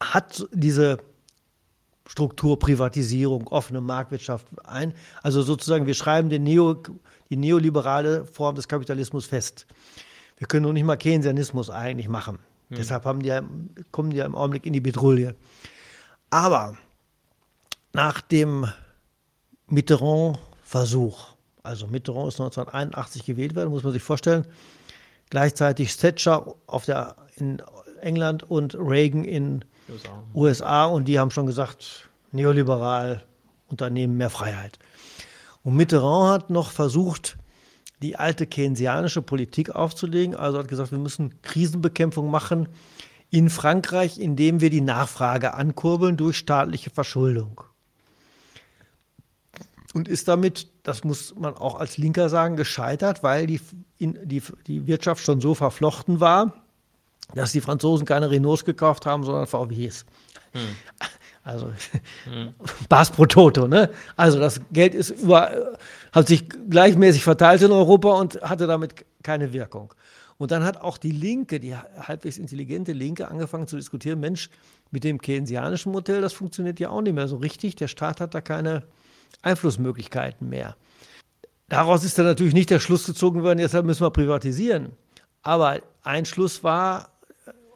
hat 0.00 0.46
diese 0.52 0.98
Struktur 2.06 2.58
Privatisierung, 2.58 3.48
offene 3.48 3.80
Marktwirtschaft 3.80 4.46
ein. 4.64 4.94
Also 5.22 5.42
sozusagen, 5.42 5.86
wir 5.86 5.94
schreiben 5.94 6.28
den 6.28 6.42
Neo, 6.42 6.82
die 7.30 7.36
neoliberale 7.36 8.26
Form 8.26 8.54
des 8.54 8.68
Kapitalismus 8.68 9.26
fest. 9.26 9.66
Wir 10.36 10.46
können 10.46 10.66
noch 10.66 10.72
nicht 10.72 10.84
mal 10.84 10.96
Keynesianismus 10.96 11.70
eigentlich 11.70 12.08
machen. 12.08 12.38
Hm. 12.68 12.76
Deshalb 12.76 13.04
haben 13.04 13.22
die, 13.22 13.32
kommen 13.90 14.10
die 14.10 14.18
im 14.18 14.34
Augenblick 14.34 14.66
in 14.66 14.72
die 14.72 14.80
Bedrulle. 14.80 15.34
Aber 16.30 16.76
nach 17.92 18.20
dem 18.20 18.66
Mitterrand-Versuch, 19.68 21.28
also 21.62 21.86
Mitterrand 21.86 22.28
ist 22.28 22.40
1981 22.40 23.24
gewählt 23.24 23.54
worden, 23.56 23.70
muss 23.70 23.82
man 23.84 23.92
sich 23.92 24.02
vorstellen, 24.02 24.46
gleichzeitig 25.30 25.96
Thatcher 25.96 26.54
auf 26.66 26.84
der, 26.84 27.16
in 27.36 27.62
England 28.00 28.42
und 28.42 28.74
Reagan 28.74 29.24
in 29.24 29.64
USA. 29.88 30.22
USA 30.34 30.84
und 30.86 31.06
die 31.06 31.18
haben 31.18 31.30
schon 31.30 31.46
gesagt, 31.46 32.08
neoliberal, 32.32 33.24
Unternehmen 33.68 34.16
mehr 34.16 34.30
Freiheit. 34.30 34.78
Und 35.62 35.76
Mitterrand 35.76 36.32
hat 36.32 36.50
noch 36.50 36.70
versucht, 36.70 37.38
die 38.02 38.16
alte 38.16 38.46
keynesianische 38.46 39.22
Politik 39.22 39.70
aufzulegen, 39.70 40.36
also 40.36 40.58
hat 40.58 40.68
gesagt, 40.68 40.90
wir 40.90 40.98
müssen 40.98 41.40
Krisenbekämpfung 41.42 42.30
machen 42.30 42.68
in 43.30 43.50
Frankreich, 43.50 44.18
indem 44.18 44.60
wir 44.60 44.70
die 44.70 44.82
Nachfrage 44.82 45.54
ankurbeln 45.54 46.16
durch 46.16 46.36
staatliche 46.36 46.90
Verschuldung. 46.90 47.62
Und 49.94 50.08
ist 50.08 50.28
damit, 50.28 50.68
das 50.82 51.04
muss 51.04 51.34
man 51.36 51.54
auch 51.54 51.78
als 51.78 51.98
Linker 51.98 52.28
sagen, 52.28 52.56
gescheitert, 52.56 53.22
weil 53.22 53.46
die, 53.46 53.60
in, 53.96 54.18
die, 54.28 54.42
die 54.66 54.86
Wirtschaft 54.86 55.24
schon 55.24 55.40
so 55.40 55.54
verflochten 55.54 56.20
war, 56.20 56.63
dass 57.34 57.52
die 57.52 57.60
Franzosen 57.60 58.06
keine 58.06 58.30
Renaults 58.30 58.64
gekauft 58.64 59.06
haben, 59.06 59.24
sondern 59.24 59.46
VWs. 59.46 60.04
Hm. 60.52 60.60
Also 61.46 61.66
hm. 62.24 62.54
Bas 62.88 63.10
pro 63.10 63.26
Toto, 63.26 63.68
ne? 63.68 63.90
Also 64.16 64.38
das 64.40 64.62
Geld 64.72 64.94
ist 64.94 65.10
über, 65.10 65.76
hat 66.10 66.26
sich 66.26 66.48
gleichmäßig 66.70 67.22
verteilt 67.22 67.60
in 67.60 67.70
Europa 67.70 68.14
und 68.14 68.40
hatte 68.40 68.66
damit 68.66 69.04
keine 69.22 69.52
Wirkung. 69.52 69.92
Und 70.38 70.50
dann 70.50 70.64
hat 70.64 70.80
auch 70.80 70.96
die 70.96 71.10
Linke, 71.10 71.60
die 71.60 71.76
halbwegs 71.76 72.38
intelligente 72.38 72.92
Linke, 72.92 73.28
angefangen 73.28 73.68
zu 73.68 73.76
diskutieren, 73.76 74.20
Mensch, 74.20 74.48
mit 74.90 75.04
dem 75.04 75.20
keynesianischen 75.20 75.92
Modell, 75.92 76.22
das 76.22 76.32
funktioniert 76.32 76.80
ja 76.80 76.88
auch 76.88 77.02
nicht 77.02 77.14
mehr 77.14 77.28
so 77.28 77.36
richtig. 77.36 77.76
Der 77.76 77.88
Staat 77.88 78.20
hat 78.20 78.34
da 78.34 78.40
keine 78.40 78.84
Einflussmöglichkeiten 79.42 80.48
mehr. 80.48 80.76
Daraus 81.68 82.04
ist 82.04 82.18
dann 82.18 82.26
natürlich 82.26 82.54
nicht 82.54 82.70
der 82.70 82.80
Schluss 82.80 83.06
gezogen 83.06 83.42
worden, 83.42 83.58
deshalb 83.58 83.86
müssen 83.86 84.02
wir 84.02 84.10
privatisieren. 84.10 84.92
Aber 85.42 85.80
ein 86.02 86.24
Schluss 86.24 86.64
war, 86.64 87.10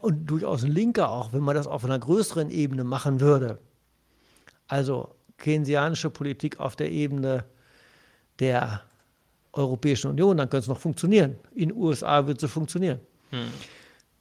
und 0.01 0.27
durchaus 0.27 0.65
ein 0.65 0.73
Linker 0.73 1.11
auch, 1.11 1.33
wenn 1.33 1.43
man 1.43 1.55
das 1.55 1.67
auf 1.67 1.85
einer 1.85 1.99
größeren 1.99 2.51
Ebene 2.51 2.85
machen 2.85 3.21
würde. 3.21 3.59
Also 4.67 5.15
keynesianische 5.39 6.11
Politik 6.11 6.61
auf 6.61 6.77
der 6.77 6.91
Ebene 6.91 7.45
der 8.39 8.83
Europäischen 9.53 10.11
Union, 10.11 10.37
dann 10.37 10.49
könnte 10.49 10.65
es 10.65 10.69
noch 10.69 10.79
funktionieren. 10.79 11.37
In 11.55 11.71
den 11.71 11.79
USA 11.79 12.27
wird 12.27 12.43
es 12.43 12.51
funktionieren. 12.51 13.01
Hm. 13.31 13.49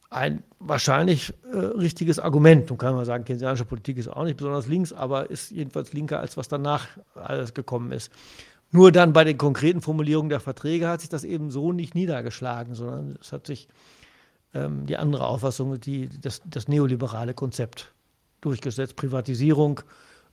Ein 0.09 0.43
wahrscheinlich 0.59 1.33
äh, 1.51 1.57
richtiges 1.57 2.17
Argument. 2.17 2.69
Nun 2.69 2.77
kann 2.77 2.95
man 2.95 3.05
sagen, 3.05 3.25
keynesianische 3.25 3.65
Politik 3.65 3.97
ist 3.97 4.07
auch 4.07 4.23
nicht 4.23 4.37
besonders 4.37 4.67
links, 4.67 4.93
aber 4.93 5.29
ist 5.29 5.51
jedenfalls 5.51 5.91
linker, 5.91 6.19
als 6.19 6.37
was 6.37 6.47
danach 6.47 6.87
alles 7.15 7.53
gekommen 7.53 7.91
ist. 7.91 8.11
Nur 8.71 8.91
dann 8.91 9.13
bei 9.13 9.23
den 9.23 9.37
konkreten 9.37 9.81
Formulierungen 9.81 10.29
der 10.29 10.39
Verträge 10.39 10.87
hat 10.87 11.01
sich 11.01 11.09
das 11.09 11.23
eben 11.23 11.51
so 11.51 11.71
nicht 11.71 11.93
niedergeschlagen, 11.93 12.73
sondern 12.73 13.17
es 13.21 13.31
hat 13.31 13.47
sich 13.47 13.67
ähm, 14.53 14.85
die 14.85 14.97
andere 14.97 15.27
Auffassung, 15.27 15.79
die, 15.79 16.09
das, 16.21 16.41
das 16.45 16.67
neoliberale 16.67 17.33
Konzept 17.33 17.91
durchgesetzt. 18.41 18.95
Privatisierung, 18.95 19.81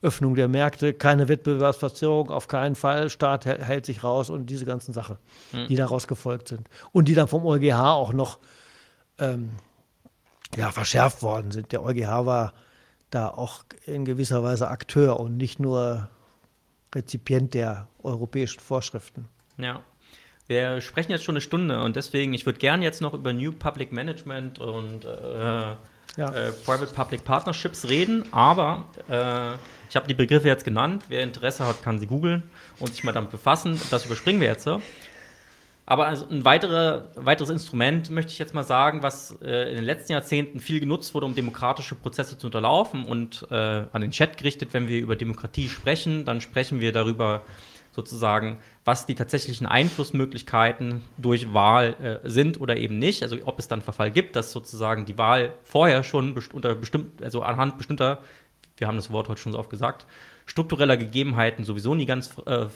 Öffnung 0.01 0.35
der 0.35 0.47
Märkte, 0.47 0.93
keine 0.93 1.27
Wettbewerbsverzerrung, 1.27 2.29
auf 2.29 2.47
keinen 2.47 2.75
Fall. 2.75 3.09
Staat 3.09 3.45
hält 3.45 3.85
sich 3.85 4.03
raus 4.03 4.29
und 4.29 4.47
diese 4.47 4.65
ganzen 4.65 4.93
Sachen, 4.93 5.17
hm. 5.51 5.67
die 5.67 5.75
daraus 5.75 6.07
gefolgt 6.07 6.47
sind. 6.47 6.69
Und 6.91 7.07
die 7.07 7.15
dann 7.15 7.27
vom 7.27 7.45
EuGH 7.45 7.73
auch 7.73 8.13
noch 8.13 8.39
ähm, 9.17 9.51
ja, 10.55 10.71
verschärft 10.71 11.21
worden 11.23 11.51
sind. 11.51 11.71
Der 11.71 11.83
EuGH 11.83 12.25
war 12.25 12.53
da 13.09 13.29
auch 13.29 13.63
in 13.85 14.05
gewisser 14.05 14.43
Weise 14.43 14.67
Akteur 14.67 15.19
und 15.19 15.37
nicht 15.37 15.59
nur 15.59 16.09
Rezipient 16.93 17.53
der 17.53 17.87
europäischen 18.03 18.59
Vorschriften. 18.59 19.27
Ja. 19.57 19.81
Wir 20.47 20.79
sprechen 20.81 21.11
jetzt 21.11 21.23
schon 21.23 21.33
eine 21.33 21.41
Stunde 21.41 21.81
und 21.81 21.95
deswegen, 21.95 22.33
ich 22.33 22.45
würde 22.45 22.59
gerne 22.59 22.83
jetzt 22.83 23.01
noch 23.01 23.13
über 23.13 23.33
New 23.33 23.51
Public 23.51 23.91
Management 23.91 24.59
und 24.59 25.03
äh, 25.03 25.07
ja. 25.09 25.77
äh, 26.17 26.51
Private-Public 26.51 27.23
Partnerships 27.23 27.89
reden, 27.89 28.25
aber 28.31 28.85
äh, 29.09 29.55
ich 29.89 29.95
habe 29.95 30.07
die 30.07 30.13
Begriffe 30.13 30.47
jetzt 30.47 30.63
genannt. 30.63 31.03
Wer 31.09 31.23
Interesse 31.23 31.65
hat, 31.65 31.81
kann 31.81 31.99
sie 31.99 32.05
googeln 32.05 32.43
und 32.79 32.93
sich 32.93 33.03
mal 33.03 33.11
damit 33.11 33.31
befassen. 33.31 33.81
Das 33.89 34.05
überspringen 34.05 34.39
wir 34.39 34.47
jetzt. 34.47 34.67
Aber 35.87 36.07
also 36.07 36.27
ein 36.29 36.45
weitere, 36.45 37.03
weiteres 37.15 37.49
Instrument 37.49 38.09
möchte 38.09 38.31
ich 38.31 38.39
jetzt 38.39 38.53
mal 38.53 38.63
sagen, 38.63 39.03
was 39.03 39.35
äh, 39.41 39.69
in 39.69 39.75
den 39.75 39.83
letzten 39.83 40.13
Jahrzehnten 40.13 40.59
viel 40.59 40.79
genutzt 40.79 41.13
wurde, 41.13 41.25
um 41.25 41.35
demokratische 41.35 41.95
Prozesse 41.95 42.37
zu 42.37 42.47
unterlaufen 42.47 43.05
und 43.05 43.47
äh, 43.51 43.55
an 43.91 44.01
den 44.01 44.11
Chat 44.11 44.37
gerichtet, 44.37 44.69
wenn 44.73 44.87
wir 44.87 44.99
über 44.99 45.15
Demokratie 45.15 45.69
sprechen, 45.69 46.25
dann 46.25 46.41
sprechen 46.41 46.79
wir 46.79 46.91
darüber 46.91 47.43
sozusagen, 47.95 48.57
was 48.85 49.07
die 49.07 49.15
tatsächlichen 49.15 49.65
Einflussmöglichkeiten 49.65 51.01
durch 51.17 51.53
Wahl 51.53 52.21
äh, 52.23 52.29
sind 52.29 52.61
oder 52.61 52.77
eben 52.77 52.99
nicht. 52.99 53.23
Also 53.23 53.35
ob 53.45 53.57
es 53.57 53.67
dann 53.67 53.81
Verfall 53.81 54.11
gibt, 54.11 54.35
dass 54.35 54.51
sozusagen 54.51 55.05
die 55.05 55.17
Wahl 55.17 55.53
vorher 55.63 56.03
schon 56.03 56.35
best 56.35 56.53
unter 56.53 56.75
bestimmt, 56.75 57.23
also 57.23 57.41
anhand 57.41 57.77
bestimmter, 57.77 58.21
wir 58.77 58.87
haben 58.87 58.95
das 58.95 59.11
Wort 59.11 59.27
heute 59.27 59.41
schon 59.41 59.53
so 59.53 59.59
oft 59.59 59.71
gesagt, 59.71 60.05
struktureller 60.45 60.97
Gegebenheiten 60.97 61.65
sowieso 61.65 61.95
nie 61.95 62.05
ganz 62.05 62.31
äh, 62.45 62.67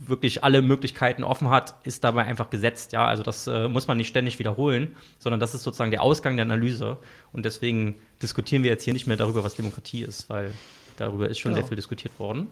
wirklich 0.00 0.42
alle 0.42 0.62
Möglichkeiten 0.62 1.22
offen 1.22 1.48
hat, 1.48 1.76
ist 1.84 2.02
dabei 2.02 2.24
einfach 2.24 2.50
gesetzt. 2.50 2.92
Ja, 2.92 3.06
also 3.06 3.22
das 3.22 3.46
äh, 3.46 3.68
muss 3.68 3.86
man 3.86 3.96
nicht 3.96 4.08
ständig 4.08 4.40
wiederholen, 4.40 4.96
sondern 5.20 5.38
das 5.38 5.54
ist 5.54 5.62
sozusagen 5.62 5.92
der 5.92 6.02
Ausgang 6.02 6.36
der 6.36 6.44
Analyse. 6.44 6.98
Und 7.32 7.44
deswegen 7.44 7.94
diskutieren 8.20 8.64
wir 8.64 8.70
jetzt 8.70 8.82
hier 8.82 8.94
nicht 8.94 9.06
mehr 9.06 9.16
darüber, 9.16 9.44
was 9.44 9.54
Demokratie 9.54 10.02
ist, 10.02 10.28
weil 10.28 10.52
darüber 10.96 11.28
ist 11.28 11.38
schon 11.38 11.52
genau. 11.52 11.62
sehr 11.62 11.68
viel 11.68 11.76
diskutiert 11.76 12.18
worden. 12.18 12.48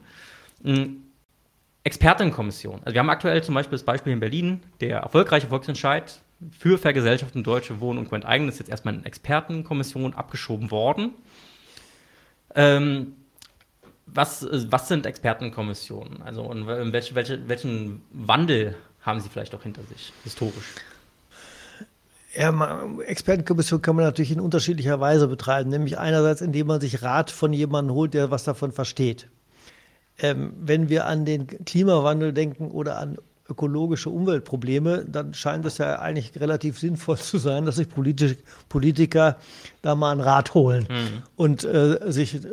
Mhm. 0.62 1.09
Expertenkommission. 1.84 2.80
Also 2.84 2.94
wir 2.94 3.00
haben 3.00 3.10
aktuell 3.10 3.42
zum 3.42 3.54
Beispiel 3.54 3.72
das 3.72 3.84
Beispiel 3.84 4.12
in 4.12 4.20
Berlin, 4.20 4.62
der 4.80 4.98
erfolgreiche 4.98 5.48
Volksentscheid 5.48 6.20
für 6.58 6.78
Vergesellschaftung 6.78 7.42
Deutsche 7.42 7.80
Wohnen 7.80 7.98
und 7.98 8.12
Enteignen 8.12 8.48
ist 8.48 8.58
jetzt 8.58 8.70
erstmal 8.70 8.94
in 8.94 9.04
Expertenkommission 9.04 10.14
abgeschoben 10.14 10.70
worden. 10.70 11.12
Ähm, 12.54 13.14
was, 14.06 14.46
was 14.50 14.88
sind 14.88 15.06
Expertenkommissionen? 15.06 16.22
Also 16.22 16.42
und 16.42 16.66
welche, 16.66 17.14
welche, 17.14 17.48
welchen 17.48 18.02
Wandel 18.12 18.74
haben 19.02 19.20
sie 19.20 19.28
vielleicht 19.28 19.54
auch 19.54 19.62
hinter 19.62 19.82
sich, 19.84 20.12
historisch? 20.24 20.74
Ja, 22.34 22.86
Expertenkommission 23.06 23.82
kann 23.82 23.96
man 23.96 24.04
natürlich 24.04 24.32
in 24.32 24.40
unterschiedlicher 24.40 25.00
Weise 25.00 25.26
betreiben, 25.26 25.70
nämlich 25.70 25.98
einerseits, 25.98 26.40
indem 26.40 26.68
man 26.68 26.80
sich 26.80 27.02
Rat 27.02 27.30
von 27.30 27.52
jemandem 27.52 27.94
holt, 27.94 28.14
der 28.14 28.30
was 28.30 28.44
davon 28.44 28.72
versteht. 28.72 29.28
Ähm, 30.22 30.52
wenn 30.60 30.88
wir 30.88 31.06
an 31.06 31.24
den 31.24 31.46
Klimawandel 31.46 32.32
denken 32.32 32.70
oder 32.70 32.98
an 32.98 33.16
ökologische 33.50 34.10
Umweltprobleme, 34.10 35.04
dann 35.06 35.34
scheint 35.34 35.66
es 35.66 35.78
ja 35.78 35.98
eigentlich 35.98 36.38
relativ 36.40 36.78
sinnvoll 36.78 37.18
zu 37.18 37.38
sein, 37.38 37.66
dass 37.66 37.76
sich 37.76 37.88
Politik, 37.88 38.44
Politiker 38.68 39.36
da 39.82 39.94
mal 39.94 40.12
einen 40.12 40.20
Rat 40.20 40.54
holen 40.54 40.86
mhm. 40.88 41.22
und 41.36 41.64
äh, 41.64 41.98
sich 42.12 42.36
äh, 42.36 42.48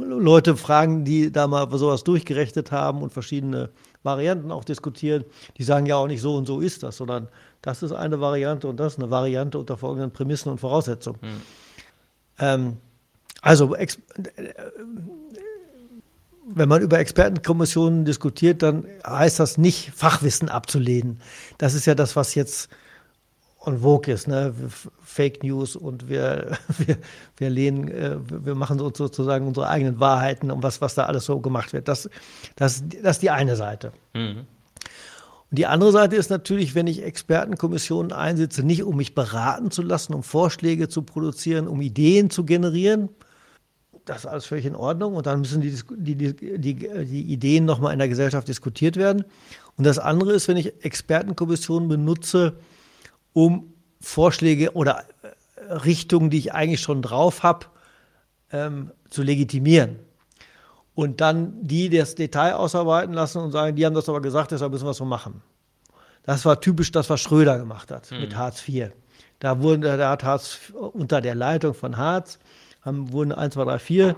Leute 0.00 0.56
fragen, 0.56 1.04
die 1.04 1.32
da 1.32 1.46
mal 1.48 1.68
sowas 1.76 2.04
durchgerechnet 2.04 2.70
haben 2.70 3.02
und 3.02 3.12
verschiedene 3.12 3.70
Varianten 4.02 4.52
auch 4.52 4.64
diskutieren. 4.64 5.24
Die 5.58 5.64
sagen 5.64 5.86
ja 5.86 5.96
auch 5.96 6.06
nicht 6.06 6.20
so 6.20 6.36
und 6.36 6.46
so 6.46 6.60
ist 6.60 6.84
das, 6.84 6.96
sondern 6.96 7.28
das 7.60 7.82
ist 7.82 7.92
eine 7.92 8.20
Variante 8.20 8.68
und 8.68 8.78
das 8.78 8.94
ist 8.94 8.98
eine 9.00 9.10
Variante 9.10 9.58
unter 9.58 9.76
folgenden 9.76 10.12
Prämissen 10.12 10.52
und 10.52 10.58
Voraussetzungen. 10.58 11.18
Mhm. 11.20 11.42
Ähm, 12.38 12.76
also 13.42 13.74
wenn 16.48 16.68
man 16.68 16.82
über 16.82 16.98
Expertenkommissionen 16.98 18.04
diskutiert, 18.04 18.62
dann 18.62 18.86
heißt 19.06 19.40
das 19.40 19.58
nicht, 19.58 19.90
Fachwissen 19.94 20.48
abzulehnen. 20.48 21.20
Das 21.58 21.74
ist 21.74 21.86
ja 21.86 21.94
das, 21.94 22.14
was 22.14 22.34
jetzt 22.34 22.68
on 23.58 23.80
vogue 23.80 24.12
ist, 24.12 24.28
ne? 24.28 24.54
Fake 25.02 25.42
News 25.42 25.74
und 25.74 26.08
wir, 26.08 26.56
wir, 26.78 26.98
wir 27.36 27.50
lehnen, 27.50 27.88
äh, 27.88 28.16
wir 28.28 28.54
machen 28.54 28.78
sozusagen 28.78 29.46
unsere 29.48 29.68
eigenen 29.68 29.98
Wahrheiten 29.98 30.50
um 30.50 30.62
was, 30.62 30.80
was 30.80 30.94
da 30.94 31.04
alles 31.04 31.24
so 31.24 31.40
gemacht 31.40 31.72
wird. 31.72 31.88
Das, 31.88 32.08
das, 32.54 32.84
das 33.02 33.16
ist 33.16 33.22
die 33.22 33.30
eine 33.30 33.56
Seite. 33.56 33.92
Mhm. 34.14 34.46
Und 35.50 35.58
die 35.58 35.66
andere 35.66 35.92
Seite 35.92 36.16
ist 36.16 36.30
natürlich, 36.30 36.74
wenn 36.74 36.86
ich 36.86 37.02
Expertenkommissionen 37.02 38.12
einsetze, 38.12 38.62
nicht 38.62 38.84
um 38.84 38.96
mich 38.96 39.14
beraten 39.14 39.70
zu 39.70 39.82
lassen, 39.82 40.14
um 40.14 40.22
Vorschläge 40.22 40.88
zu 40.88 41.02
produzieren, 41.02 41.66
um 41.68 41.80
Ideen 41.80 42.30
zu 42.30 42.44
generieren, 42.44 43.08
das 44.06 44.18
ist 44.18 44.26
alles 44.26 44.46
völlig 44.46 44.64
in 44.64 44.76
Ordnung 44.76 45.14
und 45.14 45.26
dann 45.26 45.40
müssen 45.40 45.60
die, 45.60 45.76
die, 45.90 46.14
die, 46.14 46.74
die, 46.74 47.22
Ideen 47.22 47.64
nochmal 47.64 47.92
in 47.92 47.98
der 47.98 48.08
Gesellschaft 48.08 48.46
diskutiert 48.46 48.96
werden. 48.96 49.24
Und 49.76 49.84
das 49.84 49.98
andere 49.98 50.32
ist, 50.32 50.48
wenn 50.48 50.56
ich 50.56 50.84
Expertenkommissionen 50.84 51.88
benutze, 51.88 52.54
um 53.32 53.74
Vorschläge 54.00 54.72
oder 54.72 55.04
äh, 55.22 55.72
Richtungen, 55.72 56.30
die 56.30 56.38
ich 56.38 56.54
eigentlich 56.54 56.80
schon 56.80 57.02
drauf 57.02 57.42
habe, 57.42 57.66
ähm, 58.52 58.92
zu 59.10 59.22
legitimieren. 59.22 59.96
Und 60.94 61.20
dann 61.20 61.66
die 61.66 61.90
das 61.90 62.14
Detail 62.14 62.54
ausarbeiten 62.54 63.12
lassen 63.12 63.38
und 63.38 63.50
sagen, 63.50 63.76
die 63.76 63.84
haben 63.84 63.94
das 63.94 64.08
aber 64.08 64.22
gesagt, 64.22 64.52
deshalb 64.52 64.72
müssen 64.72 64.86
wir 64.86 64.92
es 64.92 64.96
so 64.96 65.04
machen. 65.04 65.42
Das 66.22 66.44
war 66.44 66.60
typisch 66.60 66.92
das, 66.92 67.10
was 67.10 67.20
Schröder 67.20 67.58
gemacht 67.58 67.90
hat 67.90 68.10
mhm. 68.12 68.20
mit 68.20 68.36
Hartz 68.36 68.66
IV. 68.66 68.90
Da, 69.40 69.60
wurden, 69.60 69.82
da 69.82 70.10
hat 70.10 70.22
Hartz 70.22 70.72
unter 70.72 71.20
der 71.20 71.34
Leitung 71.34 71.74
von 71.74 71.96
Hartz 71.96 72.38
haben, 72.86 73.12
wurden 73.12 73.32
1, 73.32 73.54
2, 73.54 73.64
3, 73.64 73.78
4 73.78 74.16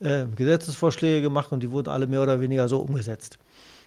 äh, 0.00 0.26
Gesetzesvorschläge 0.34 1.22
gemacht 1.22 1.52
und 1.52 1.62
die 1.62 1.70
wurden 1.70 1.88
alle 1.88 2.06
mehr 2.06 2.22
oder 2.22 2.40
weniger 2.40 2.68
so 2.68 2.80
umgesetzt. 2.80 3.38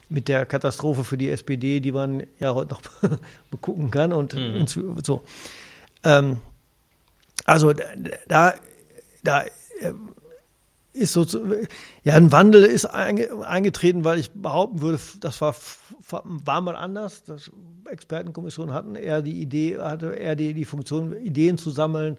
Mit 0.08 0.28
der 0.28 0.46
Katastrophe 0.46 1.04
für 1.04 1.18
die 1.18 1.30
SPD, 1.30 1.80
die 1.80 1.92
man 1.92 2.24
ja 2.40 2.54
heute 2.54 2.74
noch 2.74 2.82
begucken 3.52 3.92
kann 3.92 4.14
und, 4.14 4.34
mhm. 4.34 4.62
und 4.62 5.06
so. 5.06 5.24
Ähm, 6.04 6.38
also 7.46 7.74
da, 8.28 8.54
da 9.24 9.42
äh, 9.42 9.94
ist 10.94 11.14
so, 11.14 11.26
ja, 12.04 12.14
ein 12.14 12.32
Wandel 12.32 12.64
ist 12.64 12.86
eingetreten, 12.86 14.06
weil 14.06 14.20
ich 14.20 14.32
behaupten 14.32 14.82
würde, 14.82 15.00
das 15.20 15.42
war, 15.42 15.54
war 16.10 16.62
mal 16.62 16.76
anders. 16.76 17.24
Das 17.26 17.52
Expertenkommission 17.90 18.74
hatten 18.74 18.96
eher 18.96 19.22
die 19.22 19.42
Idee, 19.42 19.78
hatte 19.78 20.14
eher 20.14 20.36
die, 20.36 20.54
die 20.54 20.66
Funktion, 20.66 21.14
Ideen 21.18 21.58
zu 21.58 21.70
sammeln 21.70 22.18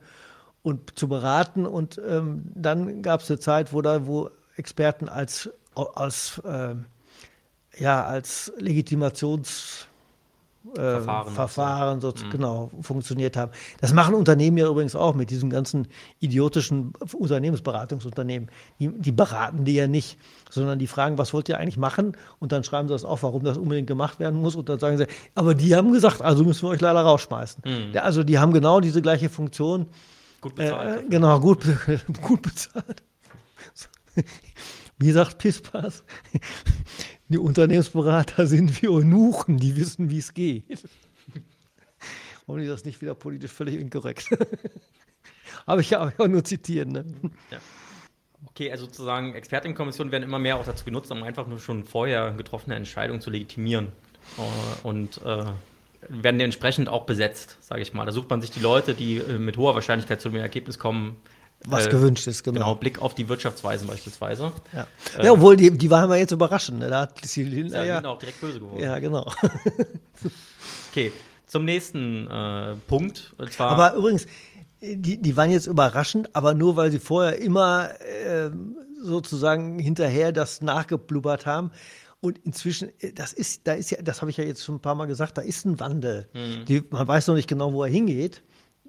und 0.67 0.99
zu 0.99 1.07
beraten. 1.07 1.65
Und 1.65 2.01
ähm, 2.05 2.43
dann 2.57 3.01
gab 3.01 3.21
es 3.21 3.31
eine 3.31 3.39
Zeit, 3.39 3.73
wo 3.73 3.83
da, 3.83 4.09
wo 4.09 4.31
Experten 4.57 5.09
als, 5.09 5.49
als, 5.95 6.43
äh, 6.45 6.75
ja, 7.79 8.05
als 8.05 8.53
Legitimations 8.59 9.87
äh, 10.73 10.81
Verfahren, 10.81 11.35
Verfahren 11.35 12.01
so, 12.01 12.09
mhm. 12.09 12.31
genau 12.31 12.71
funktioniert 12.81 13.37
haben. 13.37 13.53
Das 13.81 13.93
machen 13.93 14.17
Unternehmen 14.17 14.59
ja 14.59 14.67
übrigens 14.67 14.97
auch 14.97 15.15
mit 15.15 15.31
diesen 15.31 15.51
ganzen 15.51 15.87
idiotischen 16.19 16.95
Unternehmensberatungsunternehmen. 17.17 18.51
Die, 18.81 18.89
die, 18.89 19.13
beraten 19.13 19.65
die 19.65 19.75
ja 19.75 19.87
nicht, 19.87 20.19
sondern 20.51 20.81
die 20.81 20.89
fragen, 20.89 21.17
was 21.17 21.33
wollt 21.33 21.49
ihr 21.49 21.59
eigentlich 21.59 21.77
machen? 21.77 22.17
Und 22.41 22.51
dann 22.51 22.65
schreiben 22.65 22.89
sie 22.89 22.95
das 22.95 23.05
auf, 23.05 23.23
warum 23.23 23.45
das 23.45 23.57
unbedingt 23.57 23.87
gemacht 23.87 24.19
werden 24.19 24.41
muss. 24.41 24.57
Und 24.57 24.69
dann 24.69 24.81
sagen 24.81 24.99
sie, 24.99 25.07
aber 25.37 25.55
die 25.55 25.77
haben 25.77 25.93
gesagt, 25.93 26.23
also 26.23 26.43
müssen 26.43 26.63
wir 26.63 26.71
euch 26.71 26.81
leider 26.81 27.03
rausschmeißen. 27.03 27.63
Mhm. 27.65 27.99
Also 27.99 28.25
die 28.25 28.41
haben 28.41 28.53
genau 28.53 28.81
diese 28.81 29.01
gleiche 29.01 29.29
Funktion. 29.29 29.87
Gut 30.41 30.55
bezahlt. 30.55 31.05
Äh, 31.05 31.09
genau, 31.09 31.41
gut, 31.41 31.65
gut 32.23 32.43
bezahlt. 32.43 33.03
Wie 34.99 35.13
sagt 35.13 35.39
Pispas? 35.39 36.05
Die 37.29 37.39
Unternehmensberater 37.39 38.47
sind 38.47 38.81
wie 38.81 38.89
Eunuchen, 38.89 39.59
die 39.59 39.77
wissen, 39.77 40.11
wie 40.11 40.19
es 40.19 40.33
geht. 40.33 40.65
Hoffentlich 42.47 42.69
ist 42.69 42.81
das 42.81 42.85
nicht 42.85 43.01
wieder 43.03 43.15
politisch 43.15 43.51
völlig 43.51 43.81
inkorrekt. 43.81 44.31
habe 45.67 45.81
ich 45.81 45.91
ja 45.91 46.13
auch 46.17 46.29
nur 46.29 46.45
zitiert. 46.45 46.89
Ne? 46.89 47.05
Ja. 47.51 47.59
Okay, 48.47 48.71
also 48.71 48.87
sozusagen 48.87 49.35
Expertenkommissionen 49.35 50.13
werden 50.13 50.25
immer 50.25 50.39
mehr 50.39 50.57
auch 50.57 50.65
dazu 50.65 50.85
genutzt, 50.85 51.11
um 51.11 51.23
einfach 51.23 51.47
nur 51.47 51.59
schon 51.59 51.85
vorher 51.85 52.33
getroffene 52.33 52.77
Entscheidungen 52.77 53.21
zu 53.21 53.31
legitimieren. 53.31 53.89
Äh, 54.39 54.87
und 54.87 55.21
äh, 55.25 55.45
werden 56.09 56.41
entsprechend 56.41 56.89
auch 56.89 57.05
besetzt, 57.05 57.57
sage 57.61 57.83
ich 57.83 57.93
mal. 57.93 58.05
Da 58.07 58.13
sucht 58.13 58.31
man 58.31 58.41
sich 58.41 58.51
die 58.51 58.61
Leute, 58.61 58.95
die 58.95 59.19
äh, 59.19 59.39
mit 59.39 59.57
hoher 59.57 59.75
Wahrscheinlichkeit 59.75 60.21
zu 60.21 60.29
dem 60.29 60.41
Ergebnis 60.41 60.79
kommen. 60.79 61.17
Was 61.65 61.87
äh, 61.87 61.91
gewünscht 61.91 62.27
ist, 62.27 62.45
genau. 62.45 62.61
Genau, 62.61 62.75
Blick 62.75 63.01
auf 63.01 63.15
die 63.15 63.29
Wirtschaftsweisen 63.29 63.89
beispielsweise. 63.89 64.53
Ja, 64.73 64.87
äh, 65.19 65.25
ja 65.25 65.33
obwohl 65.33 65.57
die, 65.57 65.71
die 65.71 65.91
waren 65.91 66.09
wir 66.11 66.17
jetzt 66.17 66.33
überraschend. 66.33 66.81
Ne? 66.81 66.89
Da 66.89 67.03
hat 67.03 67.35
die 67.35 67.43
Lindner 67.43 67.85
ja, 67.85 68.01
ja 68.01 68.09
auch 68.09 68.19
direkt 68.19 68.41
böse 68.41 68.61
geworden. 68.61 68.83
Ja, 68.83 68.99
genau. 68.99 69.31
okay, 70.91 71.13
zum 71.47 71.65
nächsten 71.65 72.31
äh, 72.31 72.75
Punkt. 72.87 73.35
Aber 73.59 73.95
übrigens, 73.95 74.27
die, 74.81 75.21
die 75.21 75.37
waren 75.37 75.51
jetzt 75.51 75.67
überraschend, 75.67 76.35
aber 76.35 76.55
nur 76.55 76.77
weil 76.77 76.91
sie 76.91 76.99
vorher 76.99 77.39
immer 77.39 77.91
äh, 78.01 78.51
sozusagen 79.03 79.79
hinterher 79.79 80.33
das 80.33 80.61
nachgeblubbert 80.61 81.47
haben. 81.47 81.71
Und 82.21 82.39
inzwischen, 82.39 82.91
äh, 83.01 83.13
das 83.13 83.33
ist, 83.33 83.67
da 83.67 83.75
ist 83.75 83.91
ja, 83.91 84.01
das 84.03 84.21
habe 84.21 84.31
ich 84.31 84.37
ja 84.37 84.45
jetzt 84.45 84.65
schon 84.65 84.77
ein 84.77 84.81
paar 84.81 84.95
Mal 84.95 85.07
gesagt, 85.07 85.39
da 85.39 85.43
ist 85.43 85.65
ein 85.65 85.79
Wandel. 85.81 86.29
Mhm. 86.33 86.65
Die, 86.67 86.83
man 86.91 87.07
weiß 87.07 87.27
noch 87.29 87.35
nicht 87.35 87.49
genau, 87.49 87.73
wo 87.73 87.83
er 87.85 87.91
hingeht 87.91 88.43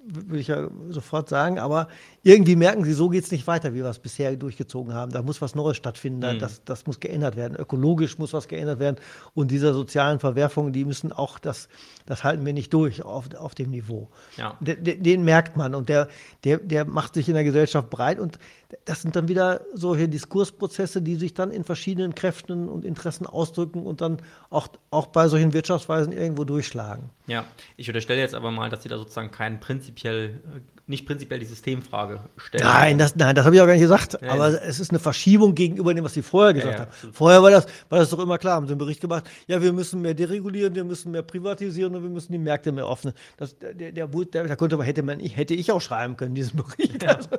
würde 0.08 0.39
ich 0.39 0.47
ja 0.47 0.70
sofort 0.89 1.30
sagen, 1.30 1.60
aber 1.60 1.88
irgendwie 2.24 2.55
merken 2.55 2.84
sie, 2.84 2.93
so 2.93 3.10
geht 3.10 3.26
es 3.26 3.32
nicht 3.32 3.45
weiter, 3.47 3.74
wie 3.74 3.78
wir 3.78 3.86
es 3.86 3.99
bisher 3.99 4.36
durchgezogen 4.36 4.93
haben. 4.93 5.12
Da 5.12 5.22
muss 5.22 5.41
was 5.41 5.55
Neues 5.55 5.78
stattfinden, 5.78 6.36
mhm. 6.36 6.39
das, 6.39 6.64
das 6.64 6.86
muss 6.86 6.99
geändert 6.99 7.36
werden. 7.36 7.58
Ökologisch 7.58 8.18
muss 8.18 8.34
was 8.34 8.47
geändert 8.47 8.80
werden 8.80 8.97
und 9.34 9.51
diese 9.51 9.74
sozialen 9.74 10.20
Verwerfungen, 10.20 10.74
die 10.74 10.86
müssen 10.86 11.12
auch, 11.12 11.39
das, 11.39 11.68
das 12.05 12.24
halten 12.24 12.45
wir 12.45 12.53
nicht 12.53 12.74
durch 12.74 13.03
auf, 13.03 13.34
auf 13.36 13.55
dem 13.55 13.70
Niveau. 13.70 14.10
Ja. 14.38 14.58
Den, 14.60 15.03
den 15.03 15.24
merkt 15.24 15.58
man 15.58 15.76
und 15.76 15.89
der, 15.89 16.08
der, 16.43 16.58
der 16.58 16.86
macht 16.86 17.14
sich 17.14 17.28
in 17.28 17.36
der 17.36 17.43
Gesellschaft 17.43 17.89
breit 17.89 18.20
und 18.20 18.39
das 18.86 19.01
sind 19.01 19.16
dann 19.16 19.30
wieder 19.30 19.62
solche 19.74 20.10
Diskursprozesse, 20.10 21.01
die 21.01 21.16
sich 21.16 21.34
dann 21.34 21.51
in 21.51 21.64
verschiedenen 21.64 22.16
Kräften 22.16 22.68
und 22.68 22.84
Interessen 22.84 23.26
ausdrücken 23.26 23.86
und 23.86 24.01
dann 24.01 24.22
auch, 24.49 24.68
auch 24.91 25.08
bei 25.08 25.30
solchen 25.30 25.53
Wirtschaftsweisen 25.53 26.12
irgendwo 26.12 26.43
durchschlagen. 26.43 27.10
Ja, 27.28 27.45
ich 27.78 27.88
unterstelle 27.88 28.20
jetzt 28.20 28.36
aber 28.36 28.51
mal, 28.51 28.70
dass 28.70 28.84
Sie 28.84 28.89
da 28.89 28.97
sozusagen 28.97 29.32
keinen 29.32 29.60
prinzipiell, 29.98 30.41
äh, 30.56 30.60
nicht 30.86 31.06
prinzipiell 31.06 31.39
die 31.39 31.45
Systemfrage 31.45 32.22
stellen. 32.38 32.64
Nein, 32.64 32.98
das, 32.98 33.16
nein, 33.16 33.36
das 33.36 33.45
habe 33.45 33.56
ich 33.56 33.62
auch 33.62 33.66
gar 33.66 33.74
nicht 33.74 33.82
gesagt. 33.82 34.18
Ja, 34.22 34.32
aber 34.32 34.62
es 34.62 34.80
ist 34.80 34.91
eine 34.91 35.00
Verschiebung 35.00 35.56
gegenüber 35.56 35.93
dem, 35.93 36.06
was 36.06 36.14
Sie 36.14 36.22
vorher 36.22 36.54
gesagt 36.54 36.74
ja, 36.74 36.80
haben. 36.86 37.14
Vorher 37.14 37.43
war 37.43 37.52
das, 37.52 37.66
war 37.89 38.00
das 38.00 38.10
doch 38.10 38.20
immer 38.20 38.38
klar, 38.38 38.56
haben 38.56 38.68
Sie 38.68 38.72
einen 38.72 38.80
Bericht 38.80 39.02
gemacht, 39.02 39.30
ja, 39.48 39.62
wir 39.62 39.74
müssen 39.74 40.02
mehr 40.02 40.14
deregulieren, 40.14 40.76
wir 40.76 40.84
müssen 40.84 41.12
mehr 41.12 41.24
privatisieren 41.24 41.95
und 41.95 42.04
wir 42.04 42.10
müssen 42.10 42.32
die 42.32 42.38
Märkte 42.38 42.72
mehr 42.72 42.88
öffnen. 42.88 43.14
Das, 43.38 43.58
der, 43.58 43.74
der, 43.74 43.91
der, 44.08 44.08
der, 44.08 44.56
konnte 44.56 44.82
hätte 44.82 45.04
man, 45.04 45.20
hätte 45.20 45.54
ich 45.54 45.72
auch 45.72 45.82
schreiben 45.82 46.16
können, 46.16 46.36
diesen 46.36 46.58
Bericht. 46.58 47.06
Also, 47.08 47.30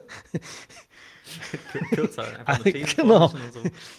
Kürzer, 1.93 2.25
einfach 2.45 2.65
nur 2.65 2.73
genau. 2.73 3.29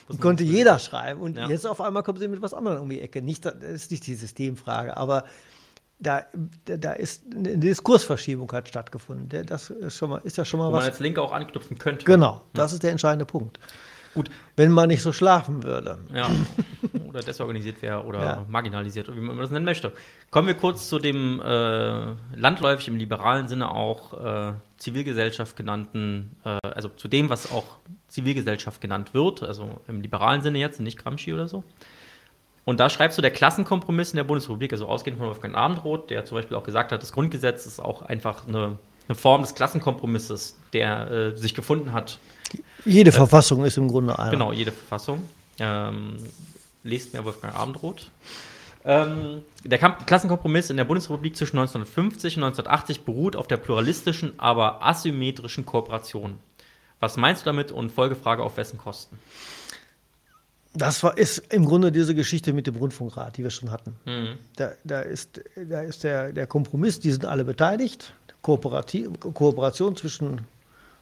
So. 0.07 0.17
Konnte 0.17 0.43
jeder 0.43 0.79
schreiben. 0.79 1.21
Und 1.21 1.37
ja. 1.37 1.47
jetzt 1.47 1.65
auf 1.65 1.79
einmal 1.79 2.03
kommen 2.03 2.19
sie 2.19 2.27
mit 2.27 2.41
was 2.41 2.53
anderem 2.53 2.81
um 2.81 2.89
die 2.89 3.01
Ecke. 3.01 3.21
Nicht, 3.21 3.45
das 3.45 3.53
ist 3.55 3.91
nicht 3.91 4.07
die 4.07 4.15
Systemfrage, 4.15 4.97
aber 4.97 5.25
da, 5.99 6.25
da 6.65 6.93
ist 6.93 7.23
eine 7.35 7.57
Diskursverschiebung 7.57 8.51
hat 8.53 8.69
stattgefunden. 8.69 9.45
Das 9.45 9.69
ist, 9.69 9.97
schon 9.97 10.09
mal, 10.09 10.21
ist 10.23 10.37
ja 10.37 10.45
schon 10.45 10.59
mal 10.59 10.69
Wo 10.69 10.73
was. 10.73 10.83
man 10.83 10.91
als 10.91 10.99
Linke 10.99 11.21
auch 11.21 11.33
anknüpfen 11.33 11.77
könnte. 11.77 12.05
Genau, 12.05 12.41
das 12.53 12.73
ist 12.73 12.83
der 12.83 12.91
entscheidende 12.91 13.25
Punkt. 13.25 13.59
Gut. 14.13 14.29
Wenn 14.55 14.71
man 14.71 14.87
nicht 14.87 15.03
so 15.03 15.13
schlafen 15.13 15.63
würde. 15.63 15.99
Ja. 16.13 16.29
Oder 17.07 17.21
desorganisiert 17.21 17.81
wäre 17.81 18.03
oder 18.03 18.23
ja. 18.23 18.45
marginalisiert, 18.47 19.13
wie 19.15 19.19
man 19.19 19.35
das 19.37 19.49
nennen 19.49 19.65
möchte. 19.65 19.91
Kommen 20.29 20.47
wir 20.47 20.53
kurz 20.53 20.87
zu 20.87 20.99
dem 20.99 21.41
äh, 21.41 22.13
landläufig 22.35 22.87
im 22.87 22.97
liberalen 22.97 23.47
Sinne 23.47 23.71
auch 23.71 24.13
äh, 24.13 24.53
Zivilgesellschaft 24.77 25.55
genannten, 25.55 26.35
äh, 26.45 26.59
also 26.61 26.89
zu 26.89 27.07
dem, 27.07 27.29
was 27.29 27.51
auch 27.51 27.77
Zivilgesellschaft 28.09 28.79
genannt 28.79 29.15
wird, 29.15 29.41
also 29.41 29.81
im 29.87 30.01
liberalen 30.01 30.43
Sinne 30.43 30.59
jetzt, 30.59 30.79
nicht 30.79 30.99
Gramsci 30.99 31.33
oder 31.33 31.47
so. 31.47 31.63
Und 32.69 32.79
da 32.79 32.87
schreibst 32.91 33.17
du 33.17 33.23
der 33.23 33.31
Klassenkompromiss 33.31 34.11
in 34.11 34.17
der 34.17 34.25
Bundesrepublik, 34.25 34.71
also 34.73 34.85
ausgehend 34.85 35.17
von 35.17 35.25
Wolfgang 35.25 35.55
Abendroth, 35.55 36.11
der 36.11 36.25
zum 36.25 36.37
Beispiel 36.37 36.55
auch 36.55 36.63
gesagt 36.63 36.91
hat, 36.91 37.01
das 37.01 37.11
Grundgesetz 37.11 37.65
ist 37.65 37.79
auch 37.79 38.03
einfach 38.03 38.47
eine, 38.47 38.77
eine 39.07 39.15
Form 39.15 39.41
des 39.41 39.55
Klassenkompromisses, 39.55 40.55
der 40.71 41.09
äh, 41.09 41.35
sich 41.35 41.55
gefunden 41.55 41.93
hat. 41.93 42.19
Jede 42.85 43.09
äh, 43.09 43.11
Verfassung 43.11 43.65
ist 43.65 43.77
im 43.77 43.87
Grunde 43.87 44.19
eine. 44.19 44.29
Genau, 44.29 44.53
jede 44.53 44.71
Verfassung. 44.71 45.27
Ähm, 45.57 46.17
lest 46.83 47.11
mir 47.11 47.25
Wolfgang 47.25 47.55
Abendroth. 47.55 48.11
Ähm, 48.85 49.41
der 49.63 49.79
Klassenkompromiss 49.79 50.69
in 50.69 50.77
der 50.77 50.83
Bundesrepublik 50.83 51.35
zwischen 51.35 51.57
1950 51.57 52.37
und 52.37 52.43
1980 52.43 53.01
beruht 53.01 53.35
auf 53.35 53.47
der 53.47 53.57
pluralistischen, 53.57 54.33
aber 54.37 54.85
asymmetrischen 54.85 55.65
Kooperation. 55.65 56.37
Was 56.99 57.17
meinst 57.17 57.41
du 57.41 57.45
damit 57.45 57.71
und 57.71 57.91
Folgefrage 57.91 58.43
auf 58.43 58.57
wessen 58.57 58.77
Kosten? 58.77 59.17
Das 60.73 61.01
war, 61.03 61.17
ist 61.17 61.39
im 61.51 61.65
Grunde 61.65 61.91
diese 61.91 62.13
Geschichte 62.13 62.53
mit 62.53 62.67
dem 62.67 62.75
Rundfunkrat, 62.75 63.37
die 63.37 63.43
wir 63.43 63.49
schon 63.49 63.71
hatten. 63.71 63.95
Mhm. 64.05 64.37
Da, 64.55 64.71
da, 64.83 65.01
ist, 65.01 65.41
da 65.55 65.81
ist 65.81 66.03
der, 66.03 66.31
der 66.31 66.45
Kompromiss, 66.45 66.99
die 66.99 67.11
sind 67.11 67.25
alle 67.25 67.43
beteiligt, 67.43 68.13
Kooperation 68.41 69.95
zwischen 69.95 70.41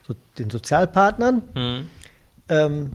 so, 0.08 0.16
den 0.38 0.50
Sozialpartnern. 0.50 1.44
Mhm. 1.54 1.90
Ähm, 2.50 2.92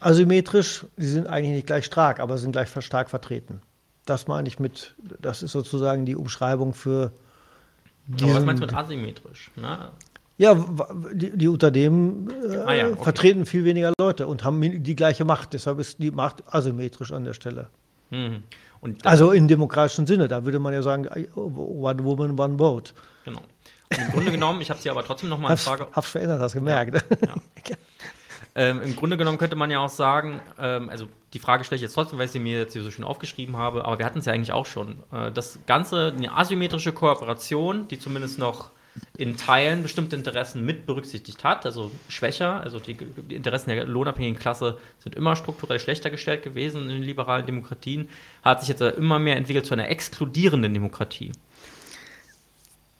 asymmetrisch, 0.00 0.84
die 0.96 1.06
sind 1.06 1.26
eigentlich 1.26 1.54
nicht 1.54 1.66
gleich 1.66 1.86
stark, 1.86 2.20
aber 2.20 2.36
sind 2.36 2.52
gleich 2.52 2.68
stark 2.80 3.08
vertreten. 3.08 3.62
Das 4.04 4.28
meine 4.28 4.46
ich 4.48 4.58
mit, 4.58 4.94
das 5.20 5.42
ist 5.42 5.52
sozusagen 5.52 6.04
die 6.04 6.16
Umschreibung 6.16 6.74
für. 6.74 7.12
Diesen, 8.06 8.34
was 8.34 8.44
meinst 8.44 8.62
du 8.62 8.66
mit 8.66 8.74
asymmetrisch? 8.74 9.50
Na? 9.56 9.92
Ja, 10.36 10.54
die, 11.12 11.36
die 11.36 11.48
unter 11.48 11.70
dem 11.70 12.28
äh, 12.28 12.56
ah, 12.56 12.74
ja, 12.74 12.88
okay. 12.88 13.04
vertreten 13.04 13.46
viel 13.46 13.64
weniger 13.64 13.92
Leute 13.98 14.26
und 14.26 14.42
haben 14.42 14.60
die 14.82 14.96
gleiche 14.96 15.24
Macht. 15.24 15.52
Deshalb 15.52 15.78
ist 15.78 16.00
die 16.00 16.10
Macht 16.10 16.42
asymmetrisch 16.52 17.12
an 17.12 17.24
der 17.24 17.34
Stelle. 17.34 17.68
Mhm. 18.10 18.42
also 19.04 19.32
im 19.32 19.48
demokratischen 19.48 20.06
Sinne, 20.06 20.28
da 20.28 20.44
würde 20.44 20.58
man 20.58 20.74
ja 20.74 20.82
sagen, 20.82 21.08
one 21.34 22.04
woman, 22.04 22.38
one 22.38 22.58
vote. 22.58 22.92
Genau. 23.24 23.40
Und 23.90 23.98
Im 23.98 24.12
Grunde 24.12 24.30
genommen, 24.32 24.60
ich 24.60 24.70
habe 24.70 24.80
sie 24.80 24.90
aber 24.90 25.04
trotzdem 25.04 25.28
noch 25.28 25.38
mal 25.38 25.48
eine 25.48 25.56
Frage. 25.56 25.86
Hab's 25.92 26.10
verändert, 26.10 26.40
hast 26.40 26.54
gemerkt. 26.54 26.94
Ja, 26.94 27.28
ja. 27.68 27.76
Ähm, 28.56 28.82
Im 28.82 28.94
Grunde 28.94 29.16
genommen 29.16 29.38
könnte 29.38 29.56
man 29.56 29.70
ja 29.70 29.80
auch 29.80 29.88
sagen, 29.88 30.40
ähm, 30.60 30.88
also 30.88 31.06
die 31.32 31.40
Frage 31.40 31.64
stelle 31.64 31.76
ich 31.76 31.82
jetzt 31.82 31.94
trotzdem, 31.94 32.18
weil 32.18 32.26
ich 32.26 32.32
sie 32.32 32.38
mir 32.38 32.60
jetzt 32.60 32.72
hier 32.72 32.82
so 32.82 32.90
schön 32.90 33.04
aufgeschrieben 33.04 33.56
habe, 33.56 33.84
aber 33.84 33.98
wir 33.98 34.06
hatten 34.06 34.20
es 34.20 34.26
ja 34.26 34.32
eigentlich 34.32 34.52
auch 34.52 34.66
schon. 34.66 35.02
Äh, 35.12 35.32
das 35.32 35.58
Ganze, 35.66 36.12
eine 36.16 36.32
asymmetrische 36.36 36.92
Kooperation, 36.92 37.88
die 37.88 37.98
zumindest 37.98 38.38
noch 38.38 38.70
in 39.16 39.36
Teilen 39.36 39.82
bestimmte 39.82 40.16
Interessen 40.16 40.64
mit 40.64 40.86
berücksichtigt 40.86 41.44
hat, 41.44 41.66
also 41.66 41.90
schwächer, 42.08 42.60
also 42.60 42.78
die, 42.78 42.94
die, 42.94 43.34
Interessen 43.34 43.70
der 43.70 43.86
lohnabhängigen 43.86 44.38
Klasse 44.38 44.78
sind 44.98 45.14
immer 45.14 45.36
strukturell 45.36 45.80
schlechter 45.80 46.10
gestellt 46.10 46.42
gewesen 46.42 46.82
in 46.82 46.88
den 46.88 47.02
liberalen 47.02 47.46
Demokratien, 47.46 48.08
hat 48.42 48.60
sich 48.60 48.68
jetzt 48.68 48.80
immer 48.80 49.18
mehr 49.18 49.36
entwickelt 49.36 49.66
zu 49.66 49.74
einer 49.74 49.88
exkludierenden 49.88 50.74
Demokratie. 50.74 51.32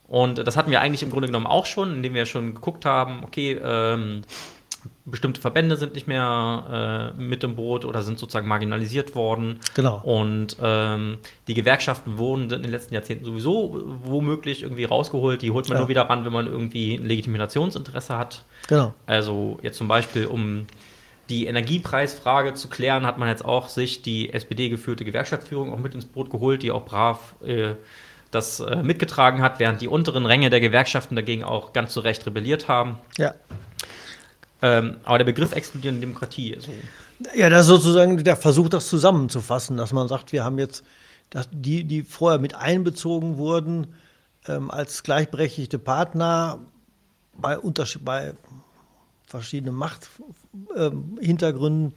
Und 0.07 0.39
das 0.39 0.57
hatten 0.57 0.71
wir 0.71 0.81
eigentlich 0.81 1.03
im 1.03 1.11
Grunde 1.11 1.29
genommen 1.29 1.47
auch 1.47 1.67
schon, 1.67 1.95
indem 1.95 2.15
wir 2.15 2.27
schon 2.27 2.55
geguckt 2.55 2.85
haben, 2.85 3.25
okay, 3.25 3.59
ähm, 3.63 4.23
bestimmte 5.05 5.41
Verbände 5.41 5.77
sind 5.77 5.95
nicht 5.95 6.07
mehr 6.07 7.13
äh, 7.17 7.21
mit 7.21 7.45
im 7.45 7.57
Boot 7.57 7.85
oder 7.85 8.03
sind 8.03 8.19
sozusagen 8.19 8.49
marginalisiert 8.49 9.15
worden. 9.15 9.61
Genau. 9.75 10.01
Und 10.03 10.57
ähm, 10.63 11.19
die 11.47 11.55
Gewerkschaften 11.55 12.19
wurden 12.19 12.51
in 12.51 12.63
den 12.63 12.71
letzten 12.71 12.95
Jahrzehnten 12.95 13.25
sowieso 13.25 13.83
womöglich 14.03 14.63
irgendwie 14.63 14.85
rausgeholt. 14.85 15.43
Die 15.43 15.51
holt 15.51 15.69
man 15.69 15.77
ja. 15.77 15.81
nur 15.81 15.89
wieder 15.89 16.03
ran, 16.03 16.25
wenn 16.25 16.33
man 16.33 16.47
irgendwie 16.47 16.95
ein 16.95 17.07
Legitimationsinteresse 17.07 18.17
hat. 18.17 18.45
Genau. 18.69 18.95
Also 19.07 19.59
jetzt 19.63 19.79
zum 19.79 19.89
Beispiel, 19.89 20.27
um 20.27 20.67
die 21.29 21.47
Energiepreisfrage 21.47 22.55
zu 22.55 22.69
klären, 22.69 23.07
hat 23.07 23.19
man 23.19 23.29
jetzt 23.29 23.45
auch 23.45 23.69
sich 23.69 24.03
die 24.03 24.33
SPD-geführte 24.33 25.05
Gewerkschaftsführung 25.05 25.73
auch 25.73 25.79
mit 25.79 25.95
ins 25.95 26.07
Boot 26.07 26.31
geholt, 26.31 26.63
die 26.63 26.71
auch 26.71 26.85
brav 26.85 27.35
äh, 27.45 27.75
das 28.31 28.61
äh, 28.61 28.83
mitgetragen 28.83 29.43
hat, 29.43 29.59
während 29.59 29.81
die 29.81 29.89
unteren 29.89 30.27
Ränge 30.27 30.51
der 30.51 30.61
Gewerkschaften 30.61 31.15
dagegen 31.15 31.45
auch 31.45 31.73
ganz 31.73 31.93
zu 31.93 32.01
Recht 32.01 32.27
rebelliert 32.27 32.69
haben. 32.69 32.99
Ja. 33.17 33.35
Ähm, 34.65 34.97
aber 35.05 35.19
der 35.19 35.27
Begriff 35.27 35.53
exkludierende 35.53 36.01
Demokratie. 36.01 36.57
Also 36.57 36.73
ja, 37.35 37.51
das 37.51 37.63
ist 37.63 37.69
sozusagen 37.69 38.25
der 38.25 38.37
Versuch, 38.37 38.71
das 38.71 38.89
zusammenzufassen, 38.89 39.77
dass 39.77 39.93
man 39.93 40.09
sagt, 40.09 40.33
wir 40.33 40.43
haben 40.43 40.59
jetzt 40.59 40.83
die, 41.53 41.85
die 41.85 42.03
vorher 42.03 42.39
mit 42.39 42.55
einbezogen 42.55 43.37
wurden, 43.37 43.89
ähm, 44.49 44.71
als 44.71 45.03
gleichberechtigte 45.03 45.79
Partner 45.79 46.61
bei, 47.35 47.59
bei 48.03 48.33
verschiedenen 49.27 49.75
Machthintergründen, 49.75 51.89
ähm, 51.89 51.93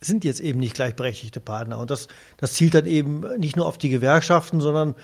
sind 0.00 0.24
jetzt 0.24 0.40
eben 0.40 0.58
nicht 0.58 0.72
gleichberechtigte 0.72 1.40
Partner. 1.40 1.78
Und 1.78 1.90
das, 1.90 2.08
das 2.38 2.54
zielt 2.54 2.72
dann 2.72 2.86
eben 2.86 3.38
nicht 3.38 3.56
nur 3.56 3.66
auf 3.66 3.76
die 3.76 3.90
Gewerkschaften, 3.90 4.62
sondern 4.62 4.94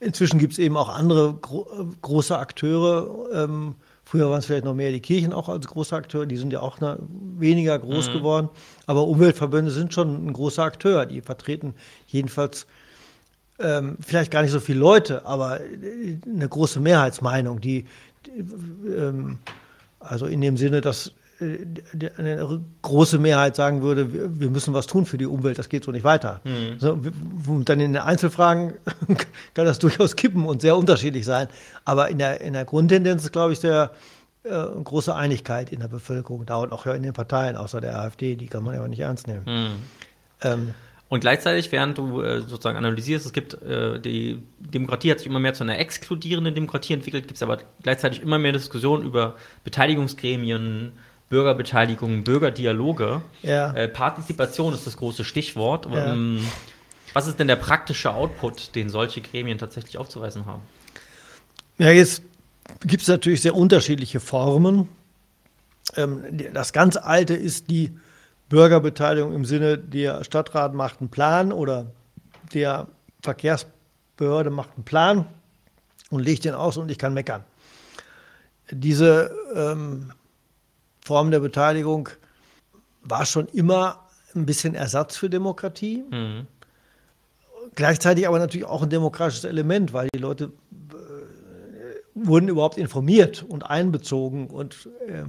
inzwischen 0.00 0.38
gibt 0.38 0.54
es 0.54 0.58
eben 0.58 0.78
auch 0.78 0.88
andere 0.88 1.34
gro 1.34 1.66
große 2.00 2.38
Akteure, 2.38 3.44
ähm, 3.44 3.74
Früher 4.08 4.30
waren 4.30 4.38
es 4.38 4.46
vielleicht 4.46 4.64
noch 4.64 4.74
mehr 4.74 4.92
die 4.92 5.00
Kirchen 5.00 5.32
auch 5.32 5.48
als 5.48 5.66
große 5.66 5.94
Akteure, 5.94 6.26
die 6.26 6.36
sind 6.36 6.52
ja 6.52 6.60
auch 6.60 6.78
weniger 6.80 7.76
groß 7.76 8.08
mhm. 8.08 8.12
geworden. 8.12 8.48
Aber 8.86 9.02
Umweltverbände 9.08 9.72
sind 9.72 9.92
schon 9.92 10.28
ein 10.28 10.32
großer 10.32 10.62
Akteur, 10.62 11.06
die 11.06 11.20
vertreten 11.20 11.74
jedenfalls 12.06 12.68
ähm, 13.58 13.96
vielleicht 14.00 14.30
gar 14.30 14.42
nicht 14.42 14.52
so 14.52 14.60
viele 14.60 14.78
Leute, 14.78 15.26
aber 15.26 15.58
eine 16.24 16.48
große 16.48 16.78
Mehrheitsmeinung, 16.78 17.60
die, 17.60 17.86
ähm, 18.86 19.40
also 19.98 20.26
in 20.26 20.40
dem 20.40 20.56
Sinne, 20.56 20.82
dass 20.82 21.08
äh, 21.08 21.10
eine 21.40 22.60
große 22.82 23.18
Mehrheit 23.18 23.56
sagen 23.56 23.82
würde, 23.82 24.40
wir 24.40 24.50
müssen 24.50 24.72
was 24.72 24.86
tun 24.86 25.04
für 25.04 25.18
die 25.18 25.26
Umwelt, 25.26 25.58
das 25.58 25.68
geht 25.68 25.84
so 25.84 25.92
nicht 25.92 26.04
weiter. 26.04 26.40
Mhm. 26.44 26.78
So, 26.78 26.98
und 27.46 27.68
dann 27.68 27.80
in 27.80 27.92
den 27.92 28.02
Einzelfragen 28.02 28.74
kann 29.54 29.66
das 29.66 29.78
durchaus 29.78 30.16
kippen 30.16 30.46
und 30.46 30.62
sehr 30.62 30.76
unterschiedlich 30.76 31.26
sein. 31.26 31.48
Aber 31.84 32.08
in 32.08 32.18
der, 32.18 32.40
in 32.40 32.54
der 32.54 32.64
Grundtendenz 32.64 33.24
ist, 33.24 33.32
glaube 33.32 33.52
ich, 33.52 33.60
sehr 33.60 33.90
äh, 34.44 34.48
große 34.50 35.14
Einigkeit 35.14 35.72
in 35.72 35.80
der 35.80 35.88
Bevölkerung 35.88 36.46
da 36.46 36.56
und 36.56 36.72
auch 36.72 36.86
in 36.86 37.02
den 37.02 37.12
Parteien, 37.12 37.56
außer 37.56 37.80
der 37.80 37.98
AfD, 37.98 38.36
die 38.36 38.46
kann 38.46 38.64
man 38.64 38.74
ja 38.74 38.82
auch 38.82 38.88
nicht 38.88 39.00
ernst 39.00 39.26
nehmen. 39.26 39.44
Mhm. 39.44 39.82
Ähm, 40.42 40.74
und 41.08 41.20
gleichzeitig, 41.20 41.70
während 41.70 41.98
du 41.98 42.20
äh, 42.20 42.40
sozusagen 42.40 42.76
analysierst, 42.76 43.26
es 43.26 43.32
gibt, 43.32 43.62
äh, 43.62 44.00
die 44.00 44.42
Demokratie 44.58 45.10
hat 45.10 45.18
sich 45.18 45.28
immer 45.28 45.38
mehr 45.38 45.54
zu 45.54 45.62
einer 45.62 45.78
exkludierenden 45.78 46.54
Demokratie 46.54 46.94
entwickelt, 46.94 47.28
gibt 47.28 47.36
es 47.36 47.42
aber 47.42 47.58
gleichzeitig 47.82 48.22
immer 48.22 48.38
mehr 48.38 48.52
Diskussionen 48.52 49.04
über 49.04 49.36
Beteiligungsgremien, 49.62 50.92
Bürgerbeteiligung, 51.28 52.24
Bürgerdialoge. 52.24 53.22
Ja. 53.42 53.72
Äh, 53.72 53.88
Partizipation 53.88 54.72
ist 54.72 54.86
das 54.86 54.96
große 54.96 55.24
Stichwort. 55.24 55.86
Ja. 55.90 56.12
Ähm, 56.12 56.46
was 57.12 57.26
ist 57.26 57.38
denn 57.38 57.48
der 57.48 57.56
praktische 57.56 58.12
Output, 58.12 58.74
den 58.74 58.90
solche 58.90 59.20
Gremien 59.20 59.58
tatsächlich 59.58 59.98
aufzuweisen 59.98 60.46
haben? 60.46 60.62
Ja, 61.78 61.90
jetzt 61.90 62.22
gibt 62.84 63.02
es 63.02 63.08
natürlich 63.08 63.42
sehr 63.42 63.54
unterschiedliche 63.54 64.20
Formen. 64.20 64.88
Ähm, 65.96 66.24
das 66.52 66.72
ganz 66.72 66.96
alte 66.96 67.34
ist 67.34 67.70
die 67.70 67.92
Bürgerbeteiligung 68.48 69.34
im 69.34 69.44
Sinne, 69.44 69.78
der 69.78 70.22
Stadtrat 70.24 70.74
macht 70.74 71.00
einen 71.00 71.10
Plan 71.10 71.52
oder 71.52 71.86
der 72.54 72.86
Verkehrsbehörde 73.22 74.50
macht 74.50 74.70
einen 74.76 74.84
Plan 74.84 75.26
und 76.10 76.20
legt 76.20 76.44
den 76.44 76.54
aus 76.54 76.76
und 76.76 76.90
ich 76.90 76.98
kann 76.98 77.12
meckern. 77.12 77.44
Diese 78.70 79.32
ähm, 79.54 80.12
Form 81.06 81.30
der 81.30 81.38
Beteiligung 81.38 82.08
war 83.02 83.26
schon 83.26 83.46
immer 83.46 84.08
ein 84.34 84.44
bisschen 84.44 84.74
Ersatz 84.74 85.16
für 85.16 85.30
Demokratie. 85.30 86.02
Mhm. 86.10 86.48
Gleichzeitig 87.76 88.26
aber 88.26 88.40
natürlich 88.40 88.66
auch 88.66 88.82
ein 88.82 88.90
demokratisches 88.90 89.44
Element, 89.44 89.92
weil 89.92 90.08
die 90.12 90.18
Leute 90.18 90.52
äh, 90.72 90.96
wurden 92.14 92.48
überhaupt 92.48 92.76
informiert 92.76 93.44
und 93.46 93.70
einbezogen 93.70 94.48
und 94.48 94.88
äh, 95.06 95.22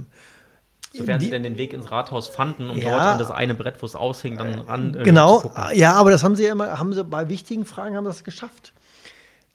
Sofern 0.96 1.20
die, 1.20 1.26
sie 1.26 1.30
denn 1.30 1.44
den 1.44 1.58
Weg 1.58 1.72
ins 1.72 1.92
Rathaus 1.92 2.26
fanden 2.26 2.70
und 2.70 2.78
ja, 2.78 2.90
dort 2.90 3.02
an 3.02 3.18
das 3.20 3.30
eine 3.30 3.54
Brett, 3.54 3.80
wo 3.80 3.86
es 3.86 3.94
aushing, 3.94 4.36
dann 4.36 4.58
ran. 4.60 4.94
Äh, 4.94 5.04
genau, 5.04 5.52
ja, 5.74 5.92
aber 5.92 6.10
das 6.10 6.24
haben 6.24 6.34
sie 6.34 6.44
ja 6.44 6.52
immer, 6.52 6.76
haben 6.78 6.92
sie 6.92 7.04
bei 7.04 7.28
wichtigen 7.28 7.64
Fragen 7.64 7.94
haben 7.94 8.04
das 8.04 8.24
geschafft. 8.24 8.72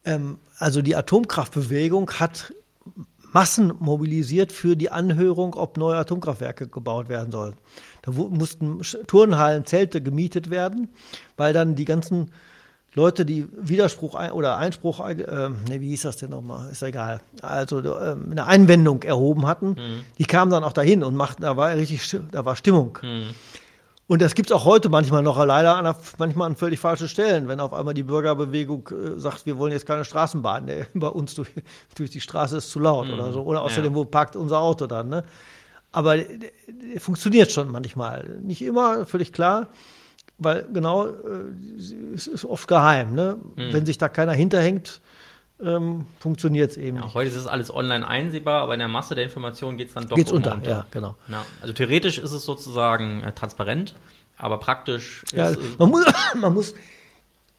Ähm, 0.06 0.38
also 0.58 0.82
die 0.82 0.96
Atomkraftbewegung 0.96 2.12
hat 2.12 2.54
Massen 3.34 3.74
mobilisiert 3.80 4.52
für 4.52 4.76
die 4.76 4.92
Anhörung, 4.92 5.56
ob 5.56 5.78
neue 5.78 5.98
Atomkraftwerke 5.98 6.68
gebaut 6.68 7.10
werden 7.10 7.32
sollen. 7.32 7.56
Da 8.04 8.12
mussten 8.12 8.82
Turnhallen, 9.08 9.66
Zelte 9.66 10.02
gemietet 10.02 10.50
werden, 10.50 10.90
weil 11.36 11.54
dann 11.54 11.76
die 11.76 11.86
ganzen 11.86 12.32
Leute, 12.96 13.26
die 13.26 13.48
Widerspruch 13.52 14.14
oder 14.32 14.58
Einspruch, 14.58 15.00
äh, 15.08 15.16
ne, 15.16 15.82
wie 15.82 15.90
hieß 15.90 16.04
das 16.04 16.18
denn 16.18 16.30
nochmal? 16.30 16.70
Ist 16.70 16.84
egal. 16.84 17.22
Also 17.42 17.80
äh, 17.80 18.16
eine 18.30 18.46
Einwendung 18.46 19.02
erhoben 19.02 19.48
hatten, 19.48 19.70
mhm. 19.70 20.04
die 20.20 20.26
kamen 20.26 20.52
dann 20.52 20.64
auch 20.64 20.74
dahin 20.74 21.04
und 21.04 21.16
machten, 21.16 21.42
da 21.42 21.58
war 21.58 21.76
richtig, 21.76 22.16
da 22.32 22.46
war 22.46 22.56
Stimmung. 22.56 23.00
Mhm. 23.02 23.34
Und 24.14 24.22
das 24.22 24.36
gibt 24.36 24.52
es 24.52 24.56
auch 24.56 24.64
heute 24.66 24.90
manchmal 24.90 25.24
noch, 25.24 25.44
leider 25.44 25.76
an, 25.76 25.96
manchmal 26.20 26.46
an 26.46 26.56
völlig 26.56 26.80
falschen 26.80 27.08
Stellen, 27.08 27.48
wenn 27.48 27.60
auf 27.60 27.74
einmal 27.74 27.96
die 27.96 28.04
Bürgerbewegung 28.04 28.88
äh, 28.92 29.20
sagt, 29.20 29.48
wir 29.48 29.58
wollen 29.58 29.72
jetzt 29.72 29.88
keine 29.88 30.06
Straßenbahn, 30.06 30.66
ne? 30.66 30.86
bei 30.94 31.08
uns 31.08 31.34
durch, 31.34 31.50
durch 31.96 32.12
die 32.12 32.22
Straße 32.22 32.58
ist 32.58 32.70
zu 32.70 32.78
laut 32.78 33.08
mhm. 33.08 33.16
oder 33.16 33.34
so. 33.34 33.42
Oder 33.42 33.64
außerdem, 33.64 33.92
ja. 33.92 33.98
wo 33.98 34.06
parkt 34.06 34.36
unser 34.36 34.60
Auto 34.60 34.86
dann? 34.86 35.10
Ne? 35.10 35.24
Aber 35.92 36.18
äh, 36.18 36.52
funktioniert 36.98 37.52
schon 37.52 37.72
manchmal. 37.72 38.38
Nicht 38.44 38.62
immer, 38.62 39.08
völlig 39.08 39.34
klar 39.34 39.70
weil 40.40 40.68
genau, 40.74 41.08
äh, 41.08 42.14
es 42.14 42.28
ist 42.28 42.46
oft 42.46 42.68
geheim. 42.68 43.16
Ne? 43.16 43.38
Mhm. 43.56 43.74
Wenn 43.74 43.86
sich 43.88 43.98
da 43.98 44.10
keiner 44.10 44.34
hinterhängt, 44.34 45.02
ähm, 45.66 46.06
funktioniert 46.20 46.72
es 46.72 46.78
eben. 46.78 46.98
Ja, 46.98 47.14
heute 47.14 47.30
ist 47.30 47.36
es 47.36 47.48
alles 47.48 47.74
online 47.74 48.08
einsehbar, 48.08 48.62
aber 48.62 48.74
in 48.74 48.80
der 48.80 48.88
Masse 48.88 49.16
der 49.16 49.24
Informationen 49.24 49.78
geht 49.78 49.90
es 49.90 49.94
dann 49.94 50.08
doch 50.08 50.16
geht's 50.16 50.32
unter. 50.32 50.56
unter. 50.56 50.70
Ja, 50.70 50.86
genau. 50.92 51.16
Ja, 51.28 51.46
also 51.62 51.74
theoretisch 51.74 52.18
ist 52.18 52.32
es 52.32 52.44
sozusagen 52.46 53.24
äh, 53.24 53.32
transparent, 53.32 53.96
aber 54.38 54.60
praktisch 54.60 55.24
ja, 55.34 55.50
ist, 55.50 55.80
man, 55.80 55.90
muss, 55.90 56.06
man 56.36 56.54
muss 56.54 56.74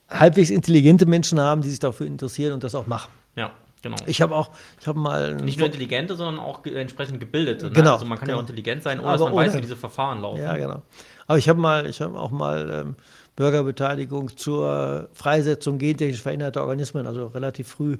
halbwegs 0.09 0.51
intelligente 0.51 1.07
Menschen 1.07 1.41
haben, 1.41 1.63
die 1.63 1.71
sich 1.71 1.79
dafür 1.79 2.07
interessieren 2.07 2.53
und 2.53 2.65
das 2.65 2.75
auch 2.75 2.87
machen. 2.87 3.11
Ja, 3.37 3.51
genau. 3.83 3.97
Ich 4.07 4.21
habe 4.21 4.35
auch, 4.35 4.51
ich 4.81 4.87
habe 4.87 4.99
mal. 4.99 5.37
Nicht 5.37 5.59
nur 5.59 5.67
intelligente, 5.67 6.17
sondern 6.17 6.45
auch 6.45 6.65
entsprechend 6.65 7.21
gebildete. 7.21 7.67
Ne? 7.67 7.73
Genau. 7.73 7.95
Also 7.95 8.07
man 8.07 8.19
kann 8.19 8.27
genau. 8.27 8.39
ja 8.39 8.45
auch 8.45 8.49
intelligent 8.49 8.83
sein, 8.83 9.01
ohne 9.01 9.09
aber 9.09 9.19
dass 9.19 9.25
man 9.25 9.33
ohne, 9.33 9.47
weiß, 9.47 9.57
wie 9.57 9.61
diese 9.61 9.77
Verfahren 9.77 10.21
laufen. 10.21 10.43
Ja, 10.43 10.57
genau. 10.57 10.83
Aber 11.27 11.39
ich 11.39 11.49
habe 11.49 11.61
mal, 11.61 11.87
ich 11.87 12.01
habe 12.01 12.19
auch 12.19 12.31
mal 12.31 12.71
ähm, 12.71 12.97
Bürgerbeteiligung 13.37 14.37
zur 14.37 15.09
Freisetzung 15.13 15.79
gentechnisch 15.79 16.23
veränderter 16.23 16.63
Organismen, 16.63 17.07
also 17.07 17.27
relativ 17.27 17.69
früh, 17.69 17.99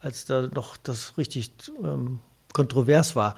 als 0.00 0.24
da 0.24 0.48
noch 0.54 0.76
das 0.76 1.16
richtig 1.18 1.52
ähm, 1.82 2.20
kontrovers 2.52 3.14
war. 3.16 3.36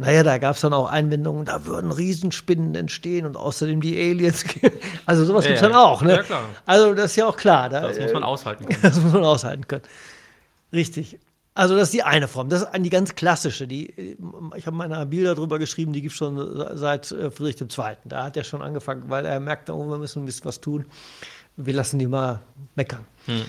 Naja, 0.00 0.22
da 0.22 0.38
gab 0.38 0.54
es 0.54 0.60
dann 0.60 0.72
auch 0.72 0.88
Einwendungen, 0.88 1.44
da 1.44 1.66
würden 1.66 1.90
Riesenspinnen 1.90 2.76
entstehen 2.76 3.26
und 3.26 3.36
außerdem 3.36 3.80
die 3.80 3.98
Aliens. 3.98 4.44
also 5.06 5.24
sowas 5.24 5.44
ja, 5.44 5.50
gibt 5.50 5.62
es 5.62 5.68
dann 5.68 5.76
auch. 5.76 6.02
Ne? 6.02 6.12
Ja, 6.12 6.22
klar. 6.22 6.44
Also 6.66 6.94
das 6.94 7.06
ist 7.06 7.16
ja 7.16 7.26
auch 7.26 7.36
klar. 7.36 7.68
Da, 7.68 7.80
das 7.80 7.98
muss 7.98 8.12
man 8.12 8.22
aushalten 8.22 8.66
können. 8.66 8.78
Das 8.82 9.00
muss 9.00 9.12
man 9.12 9.24
aushalten 9.24 9.66
können. 9.66 9.82
Richtig. 10.72 11.18
Also 11.58 11.74
das 11.74 11.88
ist 11.88 11.94
die 11.94 12.04
eine 12.04 12.28
Form. 12.28 12.48
Das 12.48 12.62
ist 12.62 12.68
die 12.78 12.88
ganz 12.88 13.16
klassische. 13.16 13.66
Die, 13.66 14.16
ich 14.54 14.66
habe 14.66 14.76
meine 14.76 15.04
Bilder 15.06 15.34
darüber 15.34 15.58
geschrieben, 15.58 15.92
die 15.92 16.02
gibt 16.02 16.12
es 16.12 16.18
schon 16.18 16.78
seit 16.78 17.10
äh, 17.10 17.32
Friedrich 17.32 17.60
II. 17.60 17.96
Da 18.04 18.22
hat 18.22 18.36
er 18.36 18.44
schon 18.44 18.62
angefangen, 18.62 19.10
weil 19.10 19.26
er 19.26 19.40
merkte, 19.40 19.74
oh, 19.74 19.84
wir 19.90 19.98
müssen 19.98 20.22
ein 20.22 20.26
bisschen 20.26 20.44
was 20.44 20.60
tun. 20.60 20.84
Wir 21.56 21.74
lassen 21.74 21.98
die 21.98 22.06
mal 22.06 22.42
meckern. 22.76 23.04
Hm. 23.26 23.42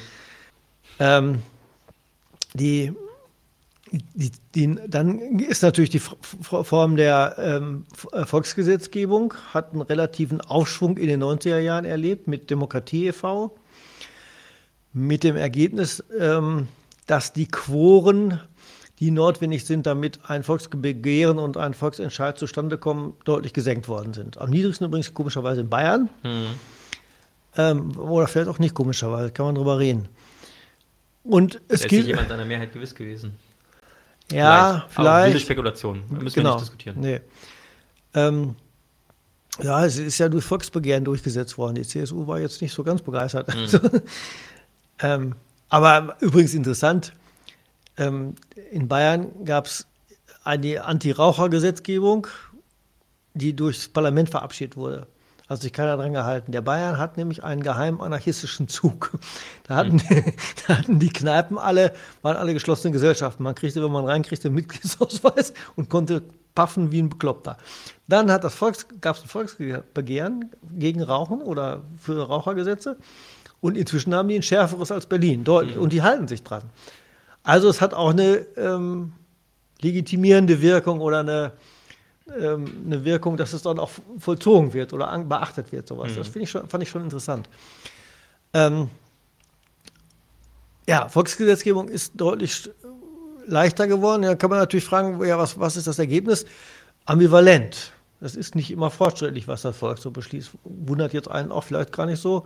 Ähm, 0.98 1.44
die, 2.56 2.94
die, 3.92 4.32
die, 4.56 4.76
dann 4.88 5.20
ist 5.38 5.62
natürlich 5.62 5.92
die 5.92 6.00
Form 6.00 6.96
der 6.96 7.36
ähm, 7.38 7.86
Volksgesetzgebung, 8.26 9.36
hat 9.54 9.74
einen 9.74 9.84
relativen 9.84 10.42
Aufschwung 10.42 10.98
in 10.98 11.10
den 11.10 11.22
90er 11.22 11.60
Jahren 11.60 11.86
erlebt 11.86 12.28
mit 12.28 12.50
Demokratie 12.50 13.10
e.V., 13.10 13.56
mit 14.94 15.24
dem 15.24 15.36
Ergebnis, 15.36 16.04
ähm, 16.20 16.68
dass 17.10 17.34
die 17.34 17.48
Quoren, 17.48 18.40
die 19.00 19.10
notwendig 19.10 19.66
sind, 19.66 19.88
damit 19.88 20.20
ein 20.28 20.44
Volksbegehren 20.44 21.40
und 21.40 21.58
ein 21.58 21.74
Volksentscheid 21.74 22.38
zustande 22.38 22.78
kommen, 22.78 23.16
deutlich 23.26 23.54
gesenkt 23.54 23.88
worden 23.88 24.14
sind. 24.14 24.38
Am 24.38 24.52
niedrigsten 24.52 24.86
übrigens 24.86 25.12
komischerweise 25.16 25.62
in 25.62 25.70
Bayern. 25.70 26.10
Mhm. 26.24 26.48
Ähm, 27.58 27.98
oder 27.98 28.28
vielleicht 28.28 28.48
auch 28.48 28.60
nicht 28.60 28.76
komischerweise, 28.76 29.32
kann 29.32 29.48
man 29.48 29.56
drüber 29.56 29.80
reden. 29.80 30.08
Und 31.24 31.60
es 31.68 31.88
gibt. 31.88 32.06
jemand 32.06 32.30
seiner 32.30 32.46
Mehrheit 32.46 32.74
gewiss 32.74 32.94
gewesen. 32.94 33.40
Ja, 34.32 34.86
vielleicht. 34.90 34.94
vielleicht. 34.94 35.26
wilde 35.26 35.40
Spekulation. 35.40 36.04
Müssen 36.10 36.36
genau, 36.36 36.50
wir 36.50 36.54
nicht 36.54 36.62
diskutieren. 36.62 37.00
Nee. 37.00 37.22
Ähm, 38.14 38.56
ja, 39.64 39.84
es 39.84 39.98
ist 39.98 40.20
ja 40.20 40.30
durch 40.30 40.46
Volksbegehren 40.46 41.04
durchgesetzt 41.04 41.58
worden. 41.58 41.74
Die 41.74 41.88
CSU 41.88 42.28
war 42.28 42.40
jetzt 42.40 42.62
nicht 42.62 42.74
so 42.74 42.84
ganz 42.84 43.02
begeistert. 43.02 43.48
Mhm. 43.56 44.02
ähm, 45.00 45.36
aber 45.70 46.18
übrigens 46.20 46.54
interessant, 46.54 47.14
ähm, 47.98 48.36
in 48.72 48.88
Bayern 48.88 49.46
gab 49.46 49.68
es 49.68 49.88
eine 50.44 50.84
Anti-Raucher-Gesetzgebung, 50.84 52.28
die 53.34 53.56
durchs 53.56 53.88
Parlament 53.88 54.30
verabschiedet 54.30 54.78
wurde. 54.78 55.08
Also 55.48 55.64
sich 55.64 55.74
keiner 55.74 55.98
dran 55.98 56.14
gehalten. 56.14 56.52
Der 56.52 56.62
Bayern 56.62 57.00
hat 57.00 57.18
nämlich 57.18 57.44
einen 57.44 57.64
geheimen 57.64 58.02
anarchistischen 58.02 58.68
Zug. 58.68 59.18
Da 59.64 59.78
hatten, 59.78 59.96
mhm. 59.96 60.34
da 60.68 60.78
hatten 60.78 61.00
die 61.00 61.10
Kneipen 61.10 61.58
alle, 61.58 61.94
waren 62.22 62.38
alle 62.38 62.54
geschlossene 62.54 62.94
Gesellschaften. 62.94 63.42
Man 63.42 63.56
kriegte, 63.56 63.84
wenn 63.84 63.92
man 63.92 64.06
reinkriegte, 64.06 64.48
einen 64.48 64.56
Mitgliedsausweis 64.56 65.54
und 65.76 65.90
konnte 65.90 66.24
paffen 66.54 66.92
wie 66.92 67.02
ein 67.02 67.10
Bekloppter. 67.10 67.58
Dann 68.08 68.32
hat 68.32 68.44
das 68.44 68.54
Volks, 68.54 68.86
gab 69.02 69.16
es 69.16 69.24
ein 69.24 69.28
Volksbegehren 69.28 70.52
gegen 70.78 71.02
Rauchen 71.02 71.42
oder 71.42 71.82
für 71.98 72.28
Rauchergesetze. 72.28 72.98
Und 73.62 73.78
inzwischen 73.78 74.14
haben 74.14 74.30
die 74.30 74.36
ein 74.36 74.44
schärferes 74.44 74.92
als 74.92 75.06
Berlin, 75.06 75.44
deutlich. 75.44 75.76
Mhm. 75.76 75.82
Und 75.82 75.94
die 75.94 76.02
halten 76.02 76.28
sich 76.28 76.44
dran. 76.44 76.64
Also 77.44 77.70
es 77.70 77.82
hat 77.82 77.94
auch 77.94 78.12
eine 78.12 78.46
ähm, 78.58 79.14
legitimierende 79.82 80.62
Wirkung 80.62 81.02
oder 81.02 81.20
eine, 81.20 81.54
ähm, 82.40 82.84
eine 82.86 83.04
Wirkung, 83.04 83.38
dass 83.38 83.54
es 83.54 83.62
dann 83.62 83.80
auch 83.80 83.92
vollzogen 84.20 84.74
wird 84.74 84.94
oder 84.94 85.18
beachtet 85.20 85.72
wird, 85.72 85.88
sowas. 85.88 86.12
Mhm. 86.12 86.16
Das 86.16 86.36
ich 86.36 86.50
schon, 86.50 86.68
fand 86.70 86.84
ich 86.84 86.90
schon 86.90 87.04
interessant. 87.04 87.50
Ähm, 88.54 88.90
ja, 90.88 91.08
Volksgesetzgebung 91.08 91.88
ist 91.88 92.14
deutlich 92.16 92.70
leichter 93.46 93.88
geworden. 93.88 94.24
Da 94.24 94.36
kann 94.36 94.50
man 94.50 94.60
natürlich 94.60 94.86
fragen, 94.86 95.24
ja, 95.26 95.38
was, 95.38 95.60
was 95.60 95.78
ist 95.78 95.88
das 95.88 96.00
Ergebnis? 96.00 96.46
Ambivalent. 97.06 97.94
Das 98.22 98.36
ist 98.36 98.56
nicht 98.56 98.72
immer 98.72 98.92
fortschrittlich, 98.92 99.48
was 99.48 99.62
das 99.62 99.78
Volk 99.78 99.98
so 99.98 100.12
beschließt. 100.12 100.52
Wundert 100.64 101.14
jetzt 101.14 101.30
einen 101.30 101.52
auch 101.52 101.64
vielleicht 101.64 101.92
gar 101.92 102.06
nicht 102.06 102.22
so. 102.22 102.46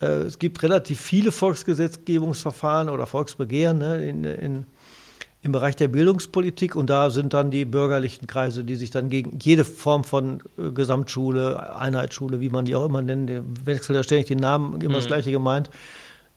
Äh, 0.00 0.06
es 0.22 0.38
gibt 0.38 0.62
relativ 0.62 1.00
viele 1.00 1.32
Volksgesetzgebungsverfahren 1.32 2.88
oder 2.88 3.06
Volksbegehren 3.06 3.78
ne, 3.78 4.08
in, 4.08 4.24
in, 4.24 4.66
im 5.42 5.52
Bereich 5.52 5.76
der 5.76 5.88
Bildungspolitik 5.88 6.76
und 6.76 6.90
da 6.90 7.10
sind 7.10 7.34
dann 7.34 7.50
die 7.50 7.64
bürgerlichen 7.64 8.26
Kreise, 8.26 8.64
die 8.64 8.76
sich 8.76 8.90
dann 8.90 9.08
gegen 9.08 9.38
jede 9.40 9.64
Form 9.64 10.04
von 10.04 10.42
äh, 10.58 10.70
Gesamtschule, 10.70 11.76
Einheitsschule, 11.76 12.40
wie 12.40 12.50
man 12.50 12.64
die 12.64 12.74
auch 12.74 12.86
immer 12.86 13.02
nennt, 13.02 13.30
wechselt 13.64 13.96
ja 13.96 14.02
ständig 14.02 14.26
den 14.26 14.38
Namen, 14.38 14.80
immer 14.80 14.90
mhm. 14.90 14.94
das 14.94 15.06
gleiche 15.06 15.30
gemeint, 15.30 15.70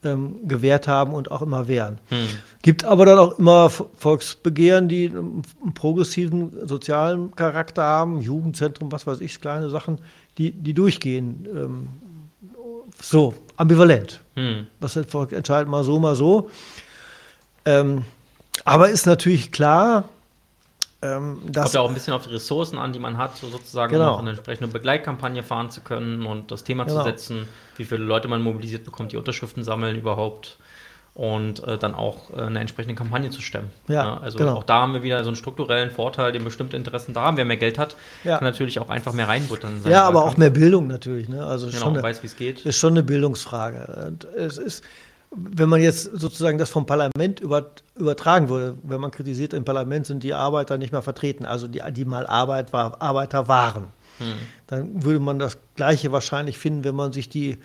ähm, 0.04 0.48
gewährt 0.48 0.88
haben 0.88 1.14
und 1.14 1.32
auch 1.32 1.42
immer 1.42 1.68
wehren. 1.68 2.00
Mhm. 2.10 2.28
Gibt 2.62 2.84
aber 2.84 3.06
dann 3.06 3.20
auch 3.20 3.38
immer 3.38 3.70
Volksbegehren, 3.70 4.88
die 4.88 5.10
einen 5.10 5.44
progressiven 5.76 6.68
sozialen 6.68 7.36
Charakter 7.36 7.84
haben, 7.84 8.22
Jugendzentrum, 8.22 8.92
was 8.92 9.06
weiß 9.06 9.22
ich, 9.22 9.40
kleine 9.42 9.70
Sachen, 9.70 10.00
die, 10.38 10.52
die 10.52 10.74
durchgehen. 10.74 11.48
Ähm, 11.56 11.88
so, 13.00 13.34
ambivalent. 13.62 14.20
Mhm. 14.36 14.68
Das 14.80 14.96
entscheidet 14.96 15.70
mal 15.70 15.84
so, 15.84 16.00
mal 16.00 16.16
so. 16.16 16.50
Ähm, 17.66 18.04
aber 18.66 18.90
ist 18.90 19.06
natürlich 19.06 19.52
klar, 19.52 20.10
ähm, 21.04 21.42
das 21.46 21.64
Kommt 21.64 21.74
ja 21.74 21.82
auch 21.82 21.88
ein 21.88 21.94
bisschen 21.94 22.14
auf 22.14 22.28
die 22.28 22.34
Ressourcen 22.34 22.78
an, 22.78 22.94
die 22.94 23.00
man 23.00 23.18
hat, 23.18 23.38
so 23.38 23.50
sozusagen 23.50 23.94
genau. 23.94 24.16
um 24.16 24.22
eine 24.22 24.32
entsprechende 24.32 24.68
Begleitkampagne 24.68 25.44
fahren 25.44 25.72
zu 25.72 25.82
können 25.82 26.26
und 26.26 26.52
das 26.52 26.64
Thema 26.64 26.84
genau. 26.84 27.00
zu 27.00 27.04
setzen, 27.04 27.48
wie 27.78 27.86
viele 27.86 28.04
Leute 28.04 28.28
man 28.28 28.42
mobilisiert 28.42 28.84
bekommt, 28.84 29.12
die 29.12 29.18
Unterschriften 29.18 29.64
sammeln 29.64 29.98
überhaupt 29.98 30.58
und 31.14 31.64
äh, 31.68 31.78
dann 31.78 31.94
auch 31.94 32.30
äh, 32.32 32.42
eine 32.42 32.60
entsprechende 32.60 32.96
Kampagne 32.96 33.30
zu 33.30 33.42
stemmen. 33.42 33.70
Ja, 33.88 33.94
ja 33.94 34.18
also 34.18 34.38
genau. 34.38 34.56
auch 34.56 34.64
da 34.64 34.82
haben 34.82 34.94
wir 34.94 35.04
wieder 35.04 35.24
so 35.24 35.30
einen 35.30 35.36
strukturellen 35.36 35.92
Vorteil, 35.92 36.32
den 36.32 36.44
bestimmte 36.44 36.78
Interessen 36.78 37.14
da 37.14 37.24
haben. 37.24 37.38
Wer 37.38 37.46
mehr 37.46 37.58
Geld 37.58 37.78
hat, 37.78 37.96
ja. 38.24 38.38
kann 38.38 38.46
natürlich 38.46 38.80
auch 38.80 38.90
einfach 38.90 39.14
mehr 39.14 39.28
reinbuttern. 39.28 39.82
Ja, 39.88 40.04
aber 40.04 40.24
auch 40.24 40.38
mehr 40.38 40.50
Bildung 40.50 40.88
natürlich. 40.88 41.28
Ne? 41.28 41.46
Also 41.46 41.68
genau, 41.68 41.80
schon 41.80 41.94
eine, 41.94 42.04
weiß, 42.04 42.24
wie 42.24 42.28
es 42.28 42.38
geht. 42.38 42.66
Ist 42.66 42.78
schon 42.78 42.94
eine 42.94 43.04
Bildungsfrage. 43.04 44.08
Und 44.08 44.24
es 44.36 44.58
ist 44.58 44.84
wenn 45.34 45.70
man 45.70 45.82
jetzt 45.82 46.04
sozusagen 46.04 46.58
das 46.58 46.70
vom 46.70 46.86
Parlament 46.86 47.40
über, 47.40 47.72
übertragen 47.96 48.50
würde, 48.50 48.78
wenn 48.84 49.00
man 49.00 49.12
kritisiert, 49.12 49.54
im 49.54 49.64
Parlament 49.64 50.06
sind 50.06 50.24
die 50.24 50.34
Arbeiter 50.34 50.78
nicht 50.78 50.92
mehr 50.92 51.02
vertreten, 51.02 51.46
also 51.46 51.68
die, 51.70 51.82
die 51.92 52.04
mal 52.04 52.28
Arbeit 52.28 52.74
war, 52.74 53.02
Arbeiter 53.02 53.48
waren, 53.48 53.88
hm. 54.18 54.34
dann 54.68 55.04
würde 55.04 55.22
man 55.22 55.40
das 55.40 55.58
Gleiche 55.76 56.12
wahrscheinlich 56.12 56.58
finden, 56.58 56.84
wenn 56.84 56.96
man 56.96 57.14
sich 57.14 57.30
die 57.30 57.60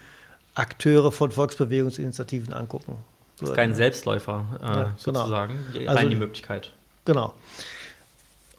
Akteure 0.55 1.11
von 1.11 1.33
Volksbewegungsinitiativen 1.33 2.55
angucken. 2.55 2.99
Das 3.39 3.51
ist 3.51 3.55
kein 3.55 3.75
Selbstläufer 3.75 4.47
äh, 4.61 4.65
ja, 4.65 4.75
genau. 5.05 5.21
sozusagen, 5.21 5.59
rein 5.75 5.89
also, 5.89 6.09
die 6.09 6.17
Möglichkeit. 6.17 6.73
Genau. 7.05 7.35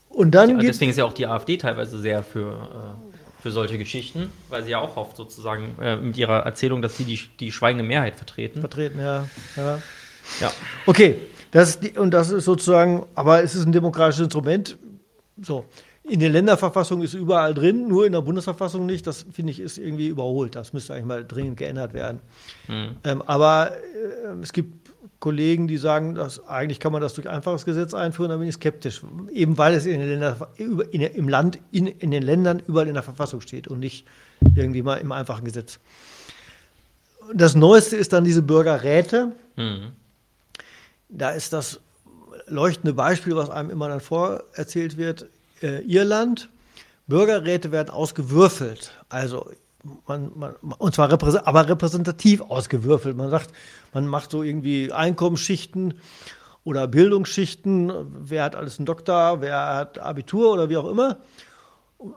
Und 0.09 0.31
dann 0.31 0.49
ja, 0.49 0.57
deswegen 0.57 0.91
ist 0.91 0.97
ja 0.97 1.05
auch 1.05 1.13
die 1.13 1.27
AfD 1.27 1.57
teilweise 1.57 1.99
sehr 1.99 2.23
für 2.23 2.51
äh, 2.51 3.17
für 3.39 3.51
solche 3.51 3.77
Geschichten, 3.77 4.31
weil 4.49 4.63
sie 4.63 4.71
ja 4.71 4.79
auch 4.79 4.95
hofft, 4.95 5.15
sozusagen 5.15 5.75
äh, 5.81 5.95
mit 5.95 6.17
ihrer 6.17 6.39
Erzählung, 6.39 6.81
dass 6.81 6.97
sie 6.97 7.03
die, 7.03 7.19
die 7.39 7.51
schweigende 7.51 7.83
Mehrheit 7.83 8.15
vertreten. 8.15 8.59
Vertreten, 8.59 8.99
ja. 8.99 9.27
Ja. 9.55 9.81
ja. 10.41 10.51
Okay, 10.85 11.15
das 11.51 11.79
die, 11.79 11.91
und 11.91 12.11
das 12.11 12.31
ist 12.31 12.45
sozusagen, 12.45 13.05
aber 13.15 13.43
es 13.43 13.55
ist 13.55 13.65
ein 13.65 13.71
demokratisches 13.71 14.25
Instrument. 14.25 14.77
So. 15.41 15.65
In 16.09 16.21
den 16.21 16.31
Länderverfassungen 16.31 17.03
ist 17.03 17.13
überall 17.13 17.53
drin, 17.53 17.87
nur 17.87 18.05
in 18.05 18.13
der 18.13 18.21
Bundesverfassung 18.21 18.85
nicht. 18.85 19.05
Das 19.05 19.25
finde 19.31 19.51
ich 19.51 19.59
ist 19.59 19.77
irgendwie 19.77 20.07
überholt. 20.07 20.55
Das 20.55 20.71
müsste 20.71 20.93
eigentlich 20.93 21.05
mal 21.05 21.25
dringend 21.25 21.57
geändert 21.57 21.93
werden. 21.93 22.21
Mhm. 22.67 22.95
Ähm, 23.03 23.21
aber 23.23 23.73
äh, 23.73 24.41
es 24.41 24.53
gibt 24.53 24.87
Kollegen, 25.19 25.67
die 25.67 25.77
sagen, 25.77 26.15
dass 26.15 26.45
eigentlich 26.47 26.79
kann 26.79 26.91
man 26.91 27.01
das 27.01 27.13
durch 27.15 27.27
einfaches 27.27 27.65
Gesetz 27.65 27.93
einführen, 27.93 28.29
da 28.29 28.37
bin 28.37 28.47
ich 28.47 28.55
skeptisch. 28.55 29.01
Eben 29.31 29.57
weil 29.57 29.73
es 29.73 29.85
in 29.85 29.99
den 29.99 30.09
Ländern, 30.09 30.37
in, 30.57 31.01
im 31.01 31.27
Land, 31.27 31.59
in, 31.71 31.87
in 31.87 32.11
den 32.11 32.23
Ländern 32.23 32.61
überall 32.67 32.87
in 32.87 32.93
der 32.93 33.03
Verfassung 33.03 33.41
steht 33.41 33.67
und 33.67 33.79
nicht 33.79 34.05
irgendwie 34.55 34.83
mal 34.83 34.95
im 34.97 35.11
einfachen 35.11 35.43
Gesetz. 35.43 35.79
Das 37.33 37.55
Neueste 37.55 37.97
ist 37.97 38.13
dann 38.13 38.23
diese 38.23 38.43
Bürgerräte. 38.43 39.33
Mhm. 39.55 39.91
Da 41.09 41.31
ist 41.31 41.51
das 41.51 41.79
leuchtende 42.45 42.93
Beispiel, 42.93 43.35
was 43.35 43.49
einem 43.49 43.69
immer 43.71 43.89
dann 43.89 43.99
vorerzählt 43.99 44.97
wird, 44.97 45.27
äh, 45.61 45.81
Irland. 45.81 46.49
Bürgerräte 47.07 47.71
werden 47.71 47.89
ausgewürfelt. 47.89 48.91
Also 49.09 49.49
man, 50.07 50.31
man, 50.35 50.55
und 50.77 50.95
zwar 50.95 51.11
repräsent, 51.11 51.47
aber 51.47 51.67
repräsentativ 51.67 52.41
ausgewürfelt. 52.41 53.15
Man 53.15 53.29
sagt, 53.29 53.51
man 53.93 54.07
macht 54.07 54.31
so 54.31 54.43
irgendwie 54.43 54.91
Einkommensschichten 54.91 55.95
oder 56.63 56.87
Bildungsschichten. 56.87 57.91
Wer 58.19 58.43
hat 58.43 58.55
alles 58.55 58.77
einen 58.77 58.85
Doktor, 58.85 59.41
wer 59.41 59.75
hat 59.75 59.99
Abitur 59.99 60.51
oder 60.51 60.69
wie 60.69 60.77
auch 60.77 60.89
immer. 60.89 61.17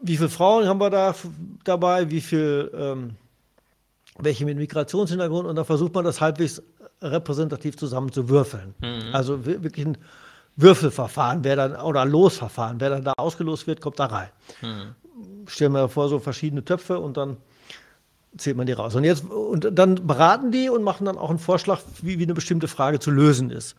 Wie 0.03 0.17
viele 0.17 0.29
Frauen 0.29 0.67
haben 0.67 0.81
wir 0.81 0.91
da 0.91 1.15
dabei? 1.65 2.11
Wie 2.11 2.21
viel, 2.21 2.71
ähm, 2.75 3.11
welche 4.19 4.45
mit 4.45 4.59
Migrationshintergrund? 4.59 5.47
Und 5.47 5.57
da 5.57 5.65
versucht 5.65 5.95
man 5.95 6.05
das 6.05 6.21
halbwegs 6.21 6.63
repräsentativ 7.01 7.77
zusammenzuwürfeln. 7.77 8.75
Mhm. 8.81 9.15
Also 9.15 9.47
wirklich 9.47 9.87
ein 9.87 9.99
Würfelverfahren, 10.61 11.45
wer 11.45 11.57
dann, 11.57 11.77
oder 11.77 12.05
Losverfahren. 12.05 12.81
Wer 12.81 12.91
dann 12.91 13.05
da 13.05 13.13
ausgelost 13.17 13.67
wird, 13.67 13.81
kommt 13.81 13.99
da 13.99 14.07
rein. 14.07 14.29
Mhm. 14.63 15.47
Stellen 15.47 15.73
wir 15.73 15.89
vor, 15.89 16.09
so 16.09 16.19
verschiedene 16.19 16.65
Töpfe 16.65 16.99
und 16.99 17.17
dann 17.17 17.37
zählt 18.37 18.57
man 18.57 18.67
die 18.67 18.73
raus. 18.73 18.95
Und, 18.95 19.05
jetzt, 19.05 19.25
und 19.25 19.69
dann 19.73 20.07
beraten 20.07 20.53
die 20.53 20.69
und 20.69 20.83
machen 20.83 21.05
dann 21.05 21.19
auch 21.19 21.31
einen 21.31 21.39
Vorschlag, 21.39 21.81
wie, 22.03 22.19
wie 22.19 22.25
eine 22.25 22.35
bestimmte 22.35 22.69
Frage 22.69 23.01
zu 23.01 23.11
lösen 23.11 23.51
ist. 23.51 23.77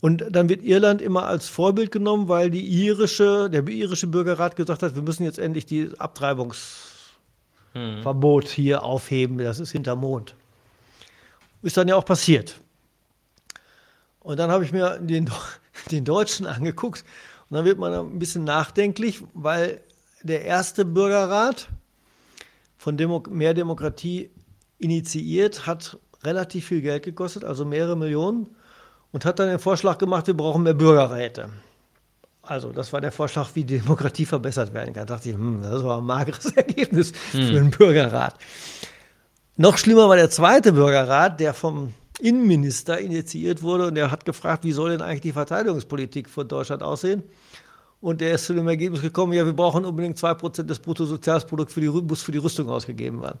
Und 0.00 0.24
dann 0.30 0.48
wird 0.48 0.62
Irland 0.62 1.02
immer 1.02 1.26
als 1.26 1.48
Vorbild 1.48 1.90
genommen, 1.90 2.28
weil 2.28 2.50
die 2.50 2.66
irische, 2.66 3.48
der 3.48 3.66
irische 3.66 4.06
Bürgerrat 4.06 4.56
gesagt 4.56 4.82
hat, 4.82 4.94
wir 4.94 5.02
müssen 5.02 5.24
jetzt 5.24 5.38
endlich 5.38 5.64
die 5.66 5.90
Abtreibungsverbot 5.98 8.48
hier 8.48 8.82
aufheben. 8.82 9.38
Das 9.38 9.60
ist 9.60 9.72
hinter 9.72 9.96
Mond. 9.96 10.34
Ist 11.62 11.78
dann 11.78 11.88
ja 11.88 11.96
auch 11.96 12.04
passiert. 12.04 12.60
Und 14.20 14.38
dann 14.38 14.50
habe 14.50 14.64
ich 14.64 14.72
mir 14.72 14.98
den, 14.98 15.30
den 15.90 16.04
Deutschen 16.04 16.46
angeguckt 16.46 17.04
und 17.50 17.56
dann 17.56 17.64
wird 17.64 17.78
man 17.78 17.92
ein 17.92 18.18
bisschen 18.18 18.44
nachdenklich, 18.44 19.22
weil 19.34 19.80
der 20.22 20.44
erste 20.44 20.84
Bürgerrat, 20.84 21.68
von 22.78 22.96
Demo 22.96 23.22
mehr 23.28 23.54
Demokratie 23.54 24.30
initiiert, 24.78 25.66
hat 25.66 25.98
relativ 26.22 26.66
viel 26.66 26.80
Geld 26.80 27.02
gekostet, 27.02 27.44
also 27.44 27.64
mehrere 27.64 27.96
Millionen, 27.96 28.46
und 29.12 29.24
hat 29.24 29.38
dann 29.38 29.48
den 29.48 29.58
Vorschlag 29.58 29.98
gemacht, 29.98 30.26
wir 30.26 30.36
brauchen 30.36 30.62
mehr 30.62 30.74
Bürgerräte. 30.74 31.50
Also, 32.42 32.72
das 32.72 32.92
war 32.92 33.00
der 33.00 33.12
Vorschlag, 33.12 33.48
wie 33.54 33.64
Demokratie 33.64 34.26
verbessert 34.26 34.74
werden 34.74 34.92
kann. 34.92 35.06
Da 35.06 35.14
dachte 35.14 35.30
ich, 35.30 35.34
hm, 35.34 35.62
das 35.62 35.82
war 35.82 35.98
ein 35.98 36.04
mageres 36.04 36.46
Ergebnis 36.56 37.12
hm. 37.32 37.46
für 37.46 37.56
einen 37.58 37.70
Bürgerrat. 37.70 38.34
Noch 39.56 39.78
schlimmer 39.78 40.08
war 40.08 40.16
der 40.16 40.30
zweite 40.30 40.72
Bürgerrat, 40.72 41.38
der 41.40 41.54
vom 41.54 41.94
Innenminister 42.24 42.98
initiiert 42.98 43.62
wurde 43.62 43.88
und 43.88 43.96
der 43.96 44.10
hat 44.10 44.24
gefragt, 44.24 44.64
wie 44.64 44.72
soll 44.72 44.90
denn 44.90 45.02
eigentlich 45.02 45.20
die 45.20 45.32
Verteidigungspolitik 45.32 46.28
von 46.30 46.48
Deutschland 46.48 46.82
aussehen? 46.82 47.22
Und 48.00 48.22
der 48.22 48.34
ist 48.34 48.46
zu 48.46 48.54
dem 48.54 48.66
Ergebnis 48.66 49.02
gekommen, 49.02 49.34
ja, 49.34 49.44
wir 49.44 49.52
brauchen 49.52 49.84
unbedingt 49.84 50.18
2% 50.18 50.62
des 50.62 50.78
Bruttosozialprodukts 50.78 51.74
für 51.74 51.82
die, 51.82 51.88
muss 51.88 52.22
für 52.22 52.32
die 52.32 52.38
Rüstung 52.38 52.70
ausgegeben 52.70 53.20
werden. 53.20 53.38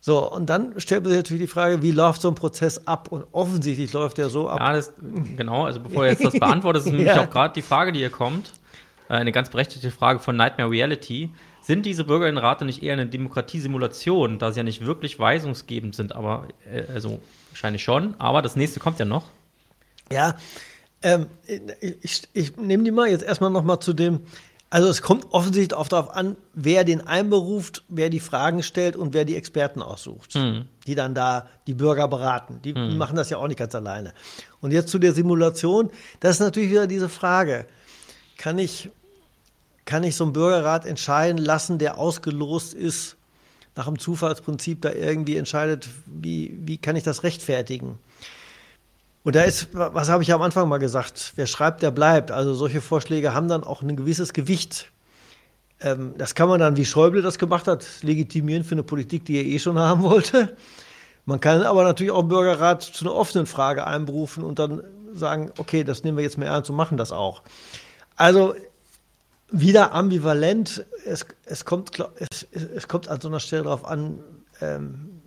So, 0.00 0.28
und 0.32 0.50
dann 0.50 0.80
stellt 0.80 1.02
man 1.02 1.10
sich 1.10 1.18
natürlich 1.18 1.42
die 1.44 1.52
Frage, 1.52 1.82
wie 1.82 1.92
läuft 1.92 2.22
so 2.22 2.28
ein 2.28 2.34
Prozess 2.34 2.84
ab? 2.86 3.12
Und 3.12 3.26
offensichtlich 3.30 3.92
läuft 3.92 4.18
der 4.18 4.28
so 4.28 4.48
ab. 4.48 4.58
Ja, 4.58 4.72
das, 4.72 4.92
genau, 5.36 5.66
also 5.66 5.78
bevor 5.78 6.04
ihr 6.04 6.10
jetzt 6.10 6.24
das 6.24 6.32
beantwortet, 6.32 6.86
ist 6.86 6.86
nämlich 6.90 7.06
ja. 7.06 7.22
auch 7.22 7.30
gerade 7.30 7.54
die 7.54 7.62
Frage, 7.62 7.92
die 7.92 8.00
hier 8.00 8.10
kommt, 8.10 8.52
äh, 9.08 9.14
eine 9.14 9.30
ganz 9.30 9.50
berechtigte 9.50 9.90
Frage 9.90 10.18
von 10.18 10.36
Nightmare 10.36 10.70
Reality. 10.70 11.30
Sind 11.62 11.84
diese 11.86 12.04
Bürgerinnenrate 12.04 12.64
nicht 12.64 12.82
eher 12.82 12.94
eine 12.94 13.06
Demokratiesimulation, 13.06 14.38
da 14.38 14.50
sie 14.50 14.60
ja 14.60 14.64
nicht 14.64 14.84
wirklich 14.84 15.18
weisungsgebend 15.18 15.94
sind, 15.94 16.16
aber 16.16 16.48
äh, 16.72 16.90
also 16.92 17.20
wahrscheinlich 17.60 17.84
schon, 17.84 18.14
aber 18.18 18.40
das 18.40 18.56
nächste 18.56 18.80
kommt 18.80 18.98
ja 18.98 19.04
noch. 19.04 19.26
Ja, 20.10 20.36
ähm, 21.02 21.26
ich, 22.00 22.22
ich 22.32 22.56
nehme 22.56 22.84
die 22.84 22.90
mal 22.90 23.08
jetzt 23.08 23.22
erstmal 23.22 23.50
noch 23.50 23.64
mal 23.64 23.80
zu 23.80 23.92
dem. 23.92 24.20
Also 24.70 24.88
es 24.88 25.02
kommt 25.02 25.26
offensichtlich 25.32 25.76
auch 25.76 25.88
darauf 25.88 26.10
an, 26.14 26.36
wer 26.54 26.84
den 26.84 27.06
einberuft, 27.06 27.82
wer 27.88 28.08
die 28.08 28.20
Fragen 28.20 28.62
stellt 28.62 28.96
und 28.96 29.12
wer 29.14 29.24
die 29.24 29.34
Experten 29.34 29.82
aussucht, 29.82 30.36
mhm. 30.36 30.66
die 30.86 30.94
dann 30.94 31.14
da 31.14 31.48
die 31.66 31.74
Bürger 31.74 32.06
beraten. 32.06 32.60
Die 32.62 32.72
mhm. 32.72 32.96
machen 32.96 33.16
das 33.16 33.30
ja 33.30 33.38
auch 33.38 33.48
nicht 33.48 33.58
ganz 33.58 33.74
alleine. 33.74 34.14
Und 34.60 34.70
jetzt 34.70 34.88
zu 34.88 34.98
der 34.98 35.12
Simulation. 35.12 35.90
Das 36.20 36.36
ist 36.36 36.40
natürlich 36.40 36.70
wieder 36.70 36.86
diese 36.86 37.08
Frage. 37.08 37.66
Kann 38.38 38.58
ich, 38.58 38.90
kann 39.84 40.04
ich 40.04 40.14
so 40.14 40.24
einen 40.24 40.32
Bürgerrat 40.32 40.86
entscheiden 40.86 41.38
lassen, 41.38 41.78
der 41.78 41.98
ausgelost 41.98 42.72
ist, 42.72 43.16
nach 43.76 43.86
dem 43.86 43.98
Zufallsprinzip 43.98 44.82
da 44.82 44.92
irgendwie 44.92 45.36
entscheidet, 45.36 45.88
wie, 46.06 46.58
wie 46.62 46.78
kann 46.78 46.96
ich 46.96 47.02
das 47.02 47.22
rechtfertigen? 47.22 47.98
Und 49.22 49.36
da 49.36 49.42
ist, 49.42 49.68
was 49.72 50.08
habe 50.08 50.22
ich 50.22 50.32
am 50.32 50.42
Anfang 50.42 50.68
mal 50.68 50.78
gesagt, 50.78 51.32
wer 51.36 51.46
schreibt, 51.46 51.82
der 51.82 51.90
bleibt. 51.90 52.30
Also 52.30 52.54
solche 52.54 52.80
Vorschläge 52.80 53.34
haben 53.34 53.48
dann 53.48 53.64
auch 53.64 53.82
ein 53.82 53.96
gewisses 53.96 54.32
Gewicht. 54.32 54.90
Ähm, 55.80 56.14
das 56.16 56.34
kann 56.34 56.48
man 56.48 56.58
dann, 56.58 56.76
wie 56.76 56.86
Schäuble 56.86 57.22
das 57.22 57.38
gemacht 57.38 57.68
hat, 57.68 57.86
legitimieren 58.02 58.64
für 58.64 58.72
eine 58.72 58.82
Politik, 58.82 59.26
die 59.26 59.36
er 59.36 59.44
eh 59.44 59.58
schon 59.58 59.78
haben 59.78 60.02
wollte. 60.02 60.56
Man 61.26 61.38
kann 61.38 61.62
aber 61.62 61.84
natürlich 61.84 62.12
auch 62.12 62.20
einen 62.20 62.28
Bürgerrat 62.28 62.82
zu 62.82 63.04
einer 63.04 63.14
offenen 63.14 63.46
Frage 63.46 63.86
einberufen 63.86 64.42
und 64.42 64.58
dann 64.58 64.82
sagen, 65.12 65.52
okay, 65.58 65.84
das 65.84 66.02
nehmen 66.02 66.16
wir 66.16 66.24
jetzt 66.24 66.38
mehr 66.38 66.48
ernst 66.48 66.70
und 66.70 66.76
machen 66.76 66.96
das 66.96 67.12
auch. 67.12 67.42
Also 68.16 68.54
wieder 69.52 69.92
ambivalent. 69.92 70.84
Es, 71.04 71.26
es, 71.44 71.64
kommt, 71.64 71.90
es, 72.16 72.46
es 72.52 72.88
kommt 72.88 73.08
an 73.08 73.20
so 73.20 73.28
einer 73.28 73.40
Stelle 73.40 73.64
darauf 73.64 73.84
an, 73.84 74.20
ähm, 74.60 75.20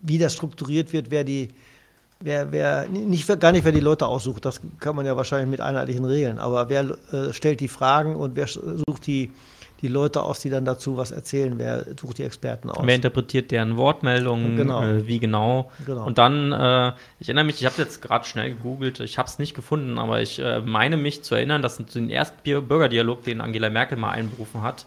wie 0.00 0.18
das 0.18 0.34
strukturiert 0.34 0.92
wird, 0.92 1.10
wer 1.10 1.24
die 1.24 1.50
wer, 2.20 2.50
wer, 2.52 2.88
nicht, 2.88 3.40
gar 3.40 3.52
nicht, 3.52 3.64
wer 3.64 3.72
die 3.72 3.80
Leute 3.80 4.06
aussucht, 4.06 4.44
das 4.44 4.60
kann 4.80 4.96
man 4.96 5.06
ja 5.06 5.16
wahrscheinlich 5.16 5.48
mit 5.48 5.60
einheitlichen 5.60 6.04
Regeln, 6.04 6.38
aber 6.38 6.68
wer 6.68 6.96
äh, 7.12 7.32
stellt 7.32 7.60
die 7.60 7.68
Fragen 7.68 8.16
und 8.16 8.36
wer 8.36 8.46
sucht 8.46 9.06
die, 9.06 9.32
die 9.80 9.88
Leute 9.88 10.22
aus, 10.22 10.40
die 10.40 10.50
dann 10.50 10.64
dazu 10.64 10.96
was 10.96 11.10
erzählen, 11.10 11.58
wer 11.58 11.84
sucht 11.98 12.18
die 12.18 12.24
Experten 12.24 12.70
aus. 12.70 12.80
Wer 12.82 12.94
interpretiert 12.94 13.50
deren 13.50 13.76
Wortmeldungen, 13.76 14.56
genau. 14.56 14.82
Äh, 14.82 15.06
wie 15.06 15.18
genau. 15.18 15.70
genau. 15.86 16.06
Und 16.06 16.18
dann, 16.18 16.52
äh, 16.52 16.92
ich 17.20 17.28
erinnere 17.28 17.44
mich, 17.44 17.60
ich 17.60 17.66
habe 17.66 17.76
jetzt 17.78 18.02
gerade 18.02 18.24
schnell 18.24 18.50
gegoogelt, 18.50 19.00
ich 19.00 19.18
habe 19.18 19.28
es 19.28 19.38
nicht 19.38 19.54
gefunden, 19.54 19.98
aber 19.98 20.20
ich 20.20 20.38
äh, 20.38 20.60
meine 20.60 20.96
mich 20.96 21.22
zu 21.22 21.34
erinnern, 21.34 21.62
dass 21.62 21.76
den 21.76 22.10
ersten 22.10 22.42
Bürgerdialog, 22.42 23.22
den 23.22 23.40
Angela 23.40 23.70
Merkel 23.70 23.98
mal 23.98 24.10
einberufen 24.10 24.62
hat, 24.62 24.86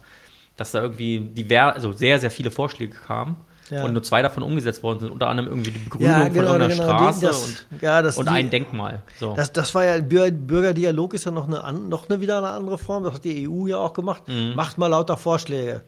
dass 0.58 0.72
da 0.72 0.82
irgendwie 0.82 1.20
divers, 1.20 1.76
also 1.76 1.94
sehr, 1.94 2.20
sehr 2.20 2.32
viele 2.32 2.52
Vorschläge 2.52 2.96
kamen 2.96 3.38
ja. 3.70 3.84
und 3.84 3.94
nur 3.94 4.04
zwei 4.04 4.22
davon 4.22 4.44
umgesetzt 4.44 4.84
worden 4.84 5.00
sind. 5.00 5.12
Unter 5.12 5.28
anderem 5.28 5.50
irgendwie 5.50 5.72
die 5.72 5.80
Begründung 5.80 6.10
ja, 6.10 6.28
genau, 6.28 6.52
von 6.52 6.62
irgendeiner 6.62 6.84
genau, 6.84 6.98
Straße 6.98 7.26
das, 7.26 7.44
und, 7.44 7.82
ja, 7.82 8.00
und 8.00 8.30
die, 8.30 8.34
ein 8.34 8.50
Denkmal. 8.50 9.04
So. 9.20 9.34
Das, 9.36 9.52
das 9.52 9.74
war 9.76 9.86
ja, 9.86 10.00
Bürgerdialog 10.02 11.14
ist 11.14 11.26
ja 11.26 11.32
noch 11.32 11.48
eine, 11.48 11.80
noch 11.80 12.10
eine 12.10 12.22
wieder 12.22 12.40
eine 12.40 12.50
andere 12.50 12.78
Form, 12.78 13.04
das 13.04 13.16
hat 13.16 13.24
die 13.24 13.48
EU 13.48 13.68
ja 13.68 13.78
auch 13.78 13.94
gemacht. 13.94 14.28
Mhm. 14.28 14.54
Macht 14.56 14.78
mal 14.78 14.88
lauter 14.88 15.18
Vorschläge. 15.18 15.84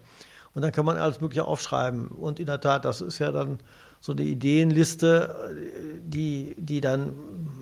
Und 0.54 0.62
dann 0.62 0.72
kann 0.72 0.86
man 0.86 0.98
alles 0.98 1.20
Mögliche 1.20 1.46
aufschreiben. 1.46 2.08
Und 2.08 2.40
in 2.40 2.46
der 2.46 2.62
Tat, 2.62 2.86
das 2.86 3.02
ist 3.02 3.20
ja 3.20 3.32
dann 3.32 3.60
so 4.00 4.12
eine 4.12 4.24
Ideenliste, 4.24 5.34
die, 6.04 6.56
die 6.58 6.82
dann 6.82 7.14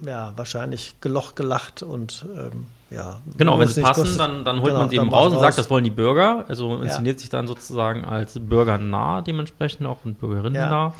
ja, 0.05 0.33
wahrscheinlich 0.35 0.99
gelocht 0.99 1.35
gelacht 1.35 1.83
und 1.83 2.25
ähm, 2.35 2.65
ja. 2.91 3.21
Genau, 3.37 3.57
wenn 3.57 3.67
sie 3.69 3.81
passen, 3.81 4.17
dann, 4.17 4.43
dann 4.43 4.57
holt 4.57 4.67
genau, 4.67 4.79
man 4.79 4.89
sie 4.89 4.97
eben 4.97 5.09
raus 5.09 5.31
und 5.31 5.39
sagt, 5.39 5.57
das 5.57 5.69
wollen 5.69 5.83
die 5.83 5.89
Bürger. 5.89 6.45
Also 6.47 6.77
inszeniert 6.81 7.17
ja. 7.17 7.21
sich 7.21 7.29
dann 7.29 7.47
sozusagen 7.47 8.03
als 8.03 8.37
bürgernah 8.37 9.21
dementsprechend 9.21 9.87
auch 9.87 9.99
und 10.03 10.19
bürgerinnennah. 10.19 10.93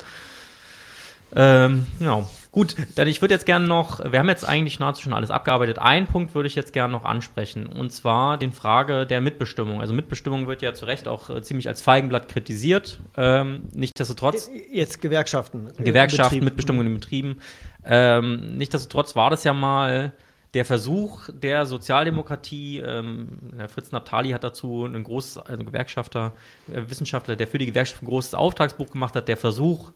Ja. 1.34 1.64
Ähm, 1.64 1.86
genau. 1.98 2.28
Gut, 2.50 2.76
dann 2.96 3.08
ich 3.08 3.22
würde 3.22 3.32
jetzt 3.32 3.46
gerne 3.46 3.66
noch, 3.66 4.00
wir 4.12 4.18
haben 4.18 4.28
jetzt 4.28 4.46
eigentlich 4.46 4.78
nahezu 4.78 5.02
schon 5.02 5.14
alles 5.14 5.30
abgearbeitet. 5.30 5.78
Einen 5.78 6.06
Punkt 6.06 6.34
würde 6.34 6.46
ich 6.46 6.54
jetzt 6.54 6.74
gerne 6.74 6.92
noch 6.92 7.04
ansprechen, 7.04 7.66
und 7.66 7.92
zwar 7.92 8.36
den 8.36 8.52
Frage 8.52 9.06
der 9.06 9.22
Mitbestimmung. 9.22 9.80
Also 9.80 9.94
Mitbestimmung 9.94 10.46
wird 10.46 10.60
ja 10.60 10.74
zu 10.74 10.84
Recht 10.84 11.08
auch 11.08 11.30
äh, 11.30 11.40
ziemlich 11.40 11.68
als 11.68 11.80
Feigenblatt 11.80 12.28
kritisiert. 12.28 13.00
Ähm, 13.16 13.62
nichtsdestotrotz. 13.72 14.50
Jetzt 14.70 15.00
Gewerkschaften. 15.00 15.70
Gewerkschaften, 15.78 16.44
Mitbestimmung 16.44 16.82
in 16.82 16.88
den 16.88 17.00
Betrieben. 17.00 17.38
Ähm, 17.84 18.58
nichtsdestotrotz 18.58 19.16
war 19.16 19.30
das 19.30 19.44
ja 19.44 19.54
mal 19.54 20.12
der 20.54 20.64
Versuch 20.64 21.28
der 21.32 21.64
Sozialdemokratie, 21.64 22.78
ähm, 22.78 23.28
Fritz 23.68 23.90
Naptali 23.90 24.30
hat 24.30 24.44
dazu 24.44 24.84
ein 24.84 25.02
großes, 25.02 25.38
also 25.38 25.64
Gewerkschafter, 25.64 26.32
äh, 26.70 26.82
Wissenschaftler, 26.88 27.36
der 27.36 27.48
für 27.48 27.58
die 27.58 27.66
Gewerkschaft 27.66 28.02
ein 28.02 28.06
großes 28.06 28.34
Auftragsbuch 28.34 28.90
gemacht 28.90 29.14
hat, 29.14 29.28
der 29.28 29.38
Versuch, 29.38 29.92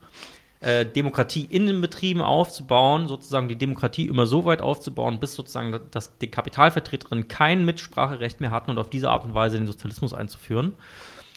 äh, 0.60 0.86
Demokratie 0.86 1.44
in 1.44 1.66
den 1.66 1.82
Betrieben 1.82 2.22
aufzubauen, 2.22 3.08
sozusagen 3.08 3.48
die 3.48 3.56
Demokratie 3.56 4.06
immer 4.06 4.26
so 4.26 4.46
weit 4.46 4.62
aufzubauen, 4.62 5.20
bis 5.20 5.34
sozusagen 5.34 5.78
dass 5.90 6.16
die 6.16 6.30
Kapitalvertreterinnen 6.30 7.28
kein 7.28 7.66
Mitspracherecht 7.66 8.40
mehr 8.40 8.50
hatten 8.50 8.70
und 8.70 8.78
auf 8.78 8.88
diese 8.88 9.10
Art 9.10 9.24
und 9.24 9.34
Weise 9.34 9.58
den 9.58 9.66
Sozialismus 9.66 10.14
einzuführen. 10.14 10.72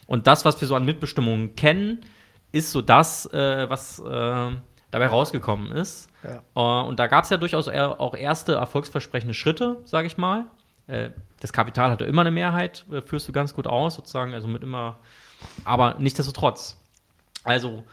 Und 0.06 0.26
das, 0.26 0.46
was 0.46 0.58
wir 0.60 0.66
so 0.66 0.74
an 0.74 0.86
Mitbestimmungen 0.86 1.54
kennen, 1.54 2.00
ist 2.52 2.72
so 2.72 2.80
das, 2.80 3.26
äh, 3.26 3.68
was 3.68 3.98
äh, 4.00 4.50
dabei 4.90 5.06
rausgekommen 5.06 5.72
ist. 5.72 6.08
Ja. 6.22 6.42
Uh, 6.54 6.88
und 6.88 6.98
da 6.98 7.06
gab 7.06 7.24
es 7.24 7.30
ja 7.30 7.36
durchaus 7.36 7.68
auch 7.68 8.14
erste 8.14 8.54
erfolgsversprechende 8.54 9.34
Schritte, 9.34 9.78
sage 9.84 10.06
ich 10.06 10.16
mal. 10.18 10.46
Äh, 10.86 11.10
das 11.38 11.52
Kapital 11.52 11.90
hatte 11.90 12.04
immer 12.04 12.22
eine 12.22 12.30
Mehrheit, 12.30 12.84
äh, 12.90 13.00
führst 13.00 13.28
du 13.28 13.32
ganz 13.32 13.54
gut 13.54 13.66
aus, 13.66 13.94
sozusagen, 13.94 14.34
also 14.34 14.48
mit 14.48 14.62
immer, 14.62 14.98
aber 15.64 15.96
nichtsdestotrotz. 15.98 16.76
Also 17.44 17.84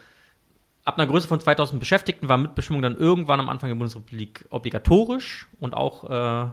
ab 0.84 0.98
einer 0.98 1.08
Größe 1.08 1.28
von 1.28 1.40
2000 1.40 1.80
Beschäftigten 1.80 2.28
war 2.28 2.38
Mitbestimmung 2.38 2.82
dann 2.82 2.98
irgendwann 2.98 3.40
am 3.40 3.50
Anfang 3.50 3.70
der 3.70 3.76
Bundesrepublik 3.76 4.46
obligatorisch 4.50 5.48
und 5.60 5.74
auch 5.76 6.10
äh, 6.10 6.50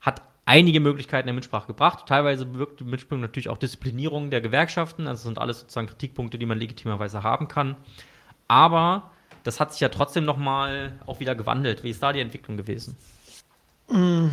hat 0.00 0.22
einige 0.44 0.80
Möglichkeiten 0.80 1.26
der 1.26 1.34
Mitsprache 1.34 1.66
gebracht. 1.66 2.06
Teilweise 2.06 2.54
wirkt 2.54 2.80
die 2.80 2.84
Mitbestimmung 2.84 3.20
natürlich 3.20 3.48
auch 3.48 3.58
Disziplinierung 3.58 4.30
der 4.30 4.40
Gewerkschaften. 4.40 5.06
Also 5.06 5.20
das 5.20 5.22
sind 5.22 5.38
alles 5.38 5.60
sozusagen 5.60 5.86
Kritikpunkte, 5.86 6.38
die 6.38 6.46
man 6.46 6.58
legitimerweise 6.58 7.22
haben 7.22 7.48
kann. 7.48 7.76
Aber 8.48 9.10
das 9.44 9.60
hat 9.60 9.72
sich 9.72 9.80
ja 9.80 9.88
trotzdem 9.88 10.24
noch 10.24 10.36
mal 10.36 10.92
auch 11.06 11.20
wieder 11.20 11.34
gewandelt. 11.34 11.82
Wie 11.82 11.90
ist 11.90 12.02
da 12.02 12.12
die 12.12 12.20
Entwicklung 12.20 12.56
gewesen? 12.56 12.96
Mm. 13.88 14.28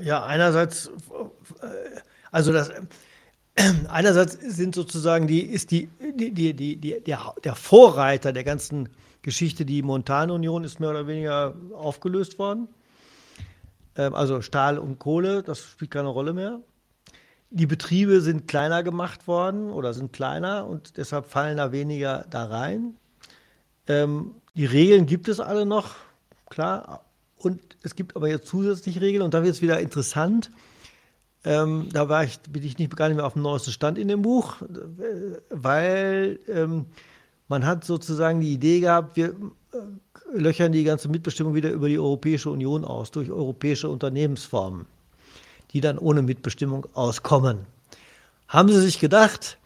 Ja, 0.00 0.24
einerseits, 0.24 0.90
also 2.30 2.52
das, 2.52 2.72
einerseits 3.88 4.38
sind 4.40 4.74
sozusagen 4.74 5.26
die, 5.26 5.40
ist 5.40 5.70
die, 5.70 5.88
die, 6.00 6.32
die, 6.32 6.54
die, 6.54 6.76
die 6.76 7.00
der, 7.00 7.34
der 7.44 7.54
Vorreiter 7.54 8.32
der 8.32 8.44
ganzen 8.44 8.88
Geschichte, 9.22 9.64
die 9.64 9.82
Montanunion, 9.82 10.64
ist 10.64 10.80
mehr 10.80 10.90
oder 10.90 11.06
weniger 11.06 11.54
aufgelöst 11.74 12.38
worden. 12.38 12.68
Ähm, 13.96 14.14
also 14.14 14.40
Stahl 14.42 14.78
und 14.78 14.98
Kohle, 14.98 15.42
das 15.42 15.60
spielt 15.60 15.90
keine 15.90 16.08
Rolle 16.08 16.32
mehr. 16.32 16.60
Die 17.50 17.66
Betriebe 17.66 18.20
sind 18.20 18.48
kleiner 18.48 18.82
gemacht 18.82 19.28
worden 19.28 19.70
oder 19.70 19.94
sind 19.94 20.12
kleiner 20.12 20.66
und 20.66 20.96
deshalb 20.96 21.26
fallen 21.26 21.56
da 21.56 21.70
weniger 21.70 22.26
da 22.28 22.44
rein. 22.46 22.96
Ähm, 23.86 24.34
die 24.54 24.66
Regeln 24.66 25.06
gibt 25.06 25.28
es 25.28 25.38
alle 25.38 25.64
noch, 25.64 25.94
klar. 26.50 27.04
Und 27.36 27.60
es 27.82 27.94
gibt 27.94 28.16
aber 28.16 28.28
jetzt 28.28 28.48
zusätzlich 28.48 29.00
Regeln 29.00 29.22
und 29.22 29.34
da 29.34 29.44
wird 29.44 29.54
es 29.54 29.62
wieder 29.62 29.78
interessant. 29.78 30.50
Ähm, 31.44 31.88
da 31.92 32.08
war 32.08 32.24
ich, 32.24 32.40
bin 32.40 32.64
ich 32.64 32.78
nicht, 32.78 32.96
gar 32.96 33.08
nicht 33.08 33.16
mehr 33.16 33.26
auf 33.26 33.34
dem 33.34 33.42
neuesten 33.42 33.70
Stand 33.70 33.98
in 33.98 34.08
dem 34.08 34.22
Buch, 34.22 34.56
weil 35.50 36.40
ähm, 36.48 36.86
man 37.46 37.64
hat 37.64 37.84
sozusagen 37.84 38.40
die 38.40 38.52
Idee 38.52 38.80
gehabt, 38.80 39.16
wir 39.16 39.28
äh, 39.28 39.78
löchern 40.34 40.72
die 40.72 40.82
ganze 40.82 41.08
Mitbestimmung 41.08 41.54
wieder 41.54 41.70
über 41.70 41.88
die 41.88 41.98
Europäische 41.98 42.50
Union 42.50 42.84
aus, 42.84 43.12
durch 43.12 43.30
europäische 43.30 43.88
Unternehmensformen 43.88 44.86
die 45.76 45.82
dann 45.82 45.98
ohne 45.98 46.22
Mitbestimmung 46.22 46.86
auskommen. 46.94 47.66
Haben 48.48 48.70
sie 48.70 48.80
sich 48.80 48.98
gedacht, 48.98 49.58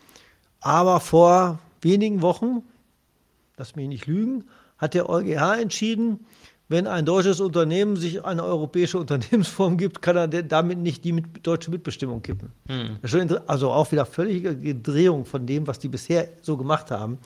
aber 0.61 0.99
vor 0.99 1.61
wenigen 1.83 2.21
Wochen, 2.21 2.65
lass 3.57 3.77
mich 3.77 3.87
nicht 3.87 4.07
lügen, 4.09 4.49
hat 4.77 4.95
der 4.95 5.09
EuGH 5.09 5.61
entschieden, 5.61 6.27
wenn 6.69 6.89
ein 6.89 7.05
deutsches 7.07 7.39
Unternehmen 7.39 7.95
sich 7.95 8.25
eine 8.25 8.43
europäische 8.43 8.99
Unternehmensform 9.05 9.77
gibt, 9.77 10.03
kann 10.03 10.17
er 10.17 10.27
damit 10.27 10.79
nicht 10.79 11.05
die 11.05 11.13
mit, 11.13 11.47
deutsche 11.47 11.71
Mitbestimmung 11.71 12.23
kippen. 12.23 12.51
Hm. 12.67 12.99
Also 13.47 13.71
auch 13.71 13.93
wieder 13.93 14.05
völlige 14.05 14.75
Drehung 14.75 15.27
von 15.27 15.47
dem, 15.47 15.69
was 15.69 15.79
die 15.79 15.89
bisher 15.89 16.29
so 16.43 16.57
gemacht 16.57 16.91
haben, 16.91 17.19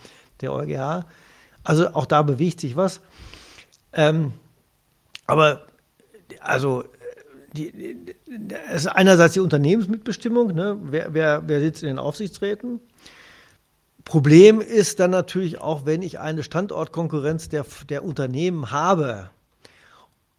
der 0.42 0.52
EuGH. 0.52 1.06
Also 1.62 1.88
auch 1.94 2.04
da 2.04 2.20
bewegt 2.20 2.60
sich 2.60 2.76
was. 2.76 3.00
Ähm, 3.94 4.34
aber 5.26 5.62
also 6.40 6.84
die, 7.56 8.14
ist 8.72 8.86
einerseits 8.88 9.34
die 9.34 9.40
Unternehmensmitbestimmung, 9.40 10.54
ne? 10.54 10.78
wer, 10.82 11.14
wer, 11.14 11.42
wer 11.46 11.60
sitzt 11.60 11.82
in 11.82 11.88
den 11.88 11.98
Aufsichtsräten. 11.98 12.80
Problem 14.04 14.60
ist 14.60 15.00
dann 15.00 15.10
natürlich 15.10 15.60
auch, 15.60 15.86
wenn 15.86 16.02
ich 16.02 16.18
eine 16.18 16.42
Standortkonkurrenz 16.42 17.48
der, 17.48 17.64
der 17.88 18.04
Unternehmen 18.04 18.70
habe 18.70 19.30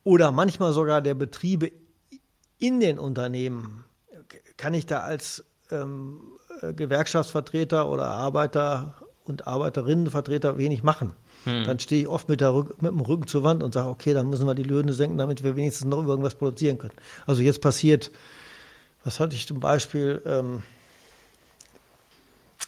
oder 0.04 0.32
manchmal 0.32 0.74
sogar 0.74 1.02
der 1.02 1.16
Betriebe 1.16 1.72
in 2.60 2.80
den 2.80 3.00
Unternehmen, 3.00 3.86
kann 4.58 4.74
ich 4.74 4.86
da 4.86 5.00
als 5.00 5.44
ähm, 5.72 6.22
Gewerkschaftsvertreter 6.62 7.90
oder 7.90 8.08
Arbeiter 8.08 8.96
und 9.24 9.48
Arbeiterinnenvertreter 9.48 10.58
wenig 10.58 10.84
machen. 10.84 11.14
Hm. 11.46 11.64
Dann 11.64 11.80
stehe 11.80 12.02
ich 12.02 12.08
oft 12.08 12.28
mit, 12.28 12.42
der, 12.42 12.54
mit, 12.54 12.92
dem 12.92 13.00
Rücken 13.00 13.28
zur 13.28 13.44
Wand 13.44 13.64
und 13.64 13.74
sage, 13.74 13.88
okay, 13.88 14.14
dann 14.14 14.30
müssen 14.30 14.46
wir 14.46 14.56
die 14.56 14.64
Löhne 14.64 14.94
senken, 14.94 15.18
damit 15.18 15.44
wir 15.44 15.56
wenigstens 15.56 15.88
noch 15.88 16.06
irgendwas 16.06 16.36
produzieren 16.36 16.78
können. 16.78 16.94
Also 17.26 17.42
jetzt 17.42 17.62
passiert, 17.62 18.12
was 19.04 19.20
hatte 19.20 19.36
ich 19.36 19.48
zum 19.48 19.60
Beispiel, 19.60 20.22
ähm, 20.26 20.64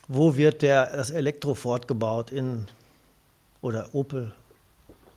wo 0.08 0.38
wird 0.38 0.62
der, 0.62 0.96
das 0.96 1.10
Elektrofort 1.10 1.88
gebaut 1.88 2.32
in, 2.32 2.68
oder 3.62 3.90
Opel? 3.94 4.32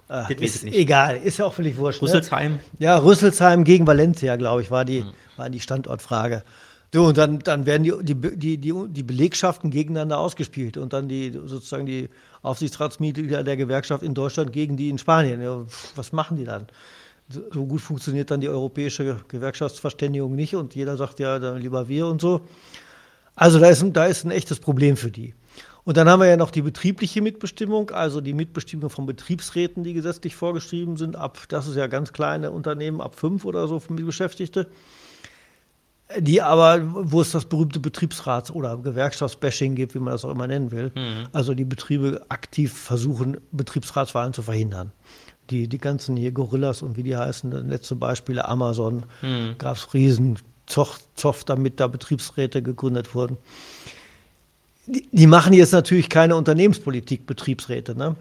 Ah, 0.09 0.27
ist 0.27 0.65
egal, 0.65 1.19
ist 1.19 1.39
ja 1.39 1.45
auch 1.45 1.55
völlig 1.55 1.77
wurscht. 1.77 2.03
Ne? 2.03 2.09
Rüsselsheim? 2.09 2.53
Ne? 2.55 2.61
Ja, 2.81 2.99
Rüsselsheim 2.99 3.63
gegen 3.63 3.87
Valencia, 3.87 4.35
glaube 4.37 4.63
ich, 4.63 4.71
war 4.71 4.85
die, 4.85 5.03
hm. 5.03 5.13
war 5.37 5.51
die 5.51 5.61
Standortfrage. 5.61 6.43
So, 6.93 7.05
und 7.05 7.17
dann, 7.17 7.39
dann 7.39 7.67
werden 7.67 7.85
die, 7.85 7.93
die, 8.03 8.15
die, 8.37 8.59
die, 8.59 8.75
die 8.89 9.03
Belegschaften 9.05 9.71
gegeneinander 9.71 10.19
ausgespielt 10.19 10.77
und 10.77 10.93
dann 10.93 11.09
die 11.09 11.31
sozusagen 11.31 11.87
die 11.87 12.09
Aufsichtsratsmitglieder 12.43 13.45
der 13.45 13.57
Gewerkschaft 13.57 14.03
in 14.03 14.15
Deutschland 14.15 14.53
gegen 14.53 14.77
die 14.77 14.89
in 14.89 14.99
Spanien. 14.99 15.43
Ja, 15.43 15.65
was 15.95 16.13
machen 16.13 16.37
die 16.37 16.45
dann? 16.45 16.67
So 17.29 17.67
gut 17.67 17.81
funktioniert 17.81 18.31
dann 18.31 18.41
die 18.41 18.49
europäische 18.49 19.21
Gewerkschaftsverständigung 19.29 20.35
nicht 20.35 20.57
und 20.57 20.75
jeder 20.75 20.97
sagt 20.97 21.21
ja, 21.21 21.39
dann 21.39 21.59
lieber 21.59 21.89
wir 21.89 22.07
und 22.07 22.21
so. 22.21 22.41
Also 23.37 23.59
da 23.59 23.69
ist, 23.69 23.85
da 23.93 24.07
ist 24.07 24.25
ein 24.25 24.33
echtes 24.33 24.59
Problem 24.59 24.97
für 24.97 25.11
die. 25.11 25.35
Und 25.85 25.97
dann 25.97 26.09
haben 26.09 26.21
wir 26.21 26.27
ja 26.27 26.37
noch 26.37 26.51
die 26.51 26.63
betriebliche 26.63 27.23
Mitbestimmung, 27.23 27.91
also 27.91 28.21
die 28.21 28.35
Mitbestimmung 28.35 28.91
von 28.91 29.07
Betriebsräten, 29.07 29.83
die 29.83 29.95
gesetzlich 29.95 30.37
vorgeschrieben 30.37 30.97
sind, 30.97 31.17
ab, 31.17 31.39
das 31.49 31.67
ist 31.67 31.77
ja 31.77 31.87
ganz 31.87 32.13
kleine 32.13 32.51
Unternehmen, 32.51 33.01
ab 33.01 33.15
fünf 33.19 33.45
oder 33.45 33.67
so 33.67 33.81
für 33.81 33.95
Beschäftigte. 33.95 34.67
Die 36.19 36.43
aber, 36.43 36.81
wo 36.85 37.21
es 37.21 37.31
das 37.31 37.45
berühmte 37.45 37.79
Betriebsrats- 37.79 38.51
oder 38.51 38.77
Gewerkschaftsbashing 38.77 39.75
gibt, 39.75 39.95
wie 39.95 40.01
man 40.01 40.13
das 40.13 40.25
auch 40.25 40.31
immer 40.31 40.47
nennen 40.47 40.73
will. 40.73 40.93
Mhm. 40.95 41.29
Also 41.33 41.55
die 41.55 41.65
Betriebe 41.65 42.25
aktiv 42.29 42.73
versuchen, 42.73 43.39
Betriebsratswahlen 43.53 44.33
zu 44.33 44.43
verhindern. 44.43 44.93
Die, 45.51 45.69
die 45.69 45.79
ganzen 45.79 46.17
hier 46.17 46.33
Gorillas 46.33 46.83
und 46.83 46.97
wie 46.97 47.03
die 47.03 47.17
heißen, 47.17 47.69
letzte 47.69 47.97
Beispiele, 47.97 48.49
Amazon, 48.49 49.05
mhm. 49.23 49.57
gab 49.59 49.77
es 49.77 49.95
riesen 49.95 50.39
Zoff, 50.67 51.01
Zoff, 51.15 51.45
damit 51.45 51.81
da 51.81 51.87
Betriebsräte 51.87 52.63
gegründet 52.63 53.15
wurden. 53.15 53.37
Die, 54.87 55.09
die, 55.13 55.27
machen 55.27 55.53
jetzt 55.53 55.73
natürlich 55.73 56.09
keine 56.09 56.37
Unternehmenspolitik, 56.37 57.27
Betriebsräte, 57.27 57.95
ne? 57.95 58.17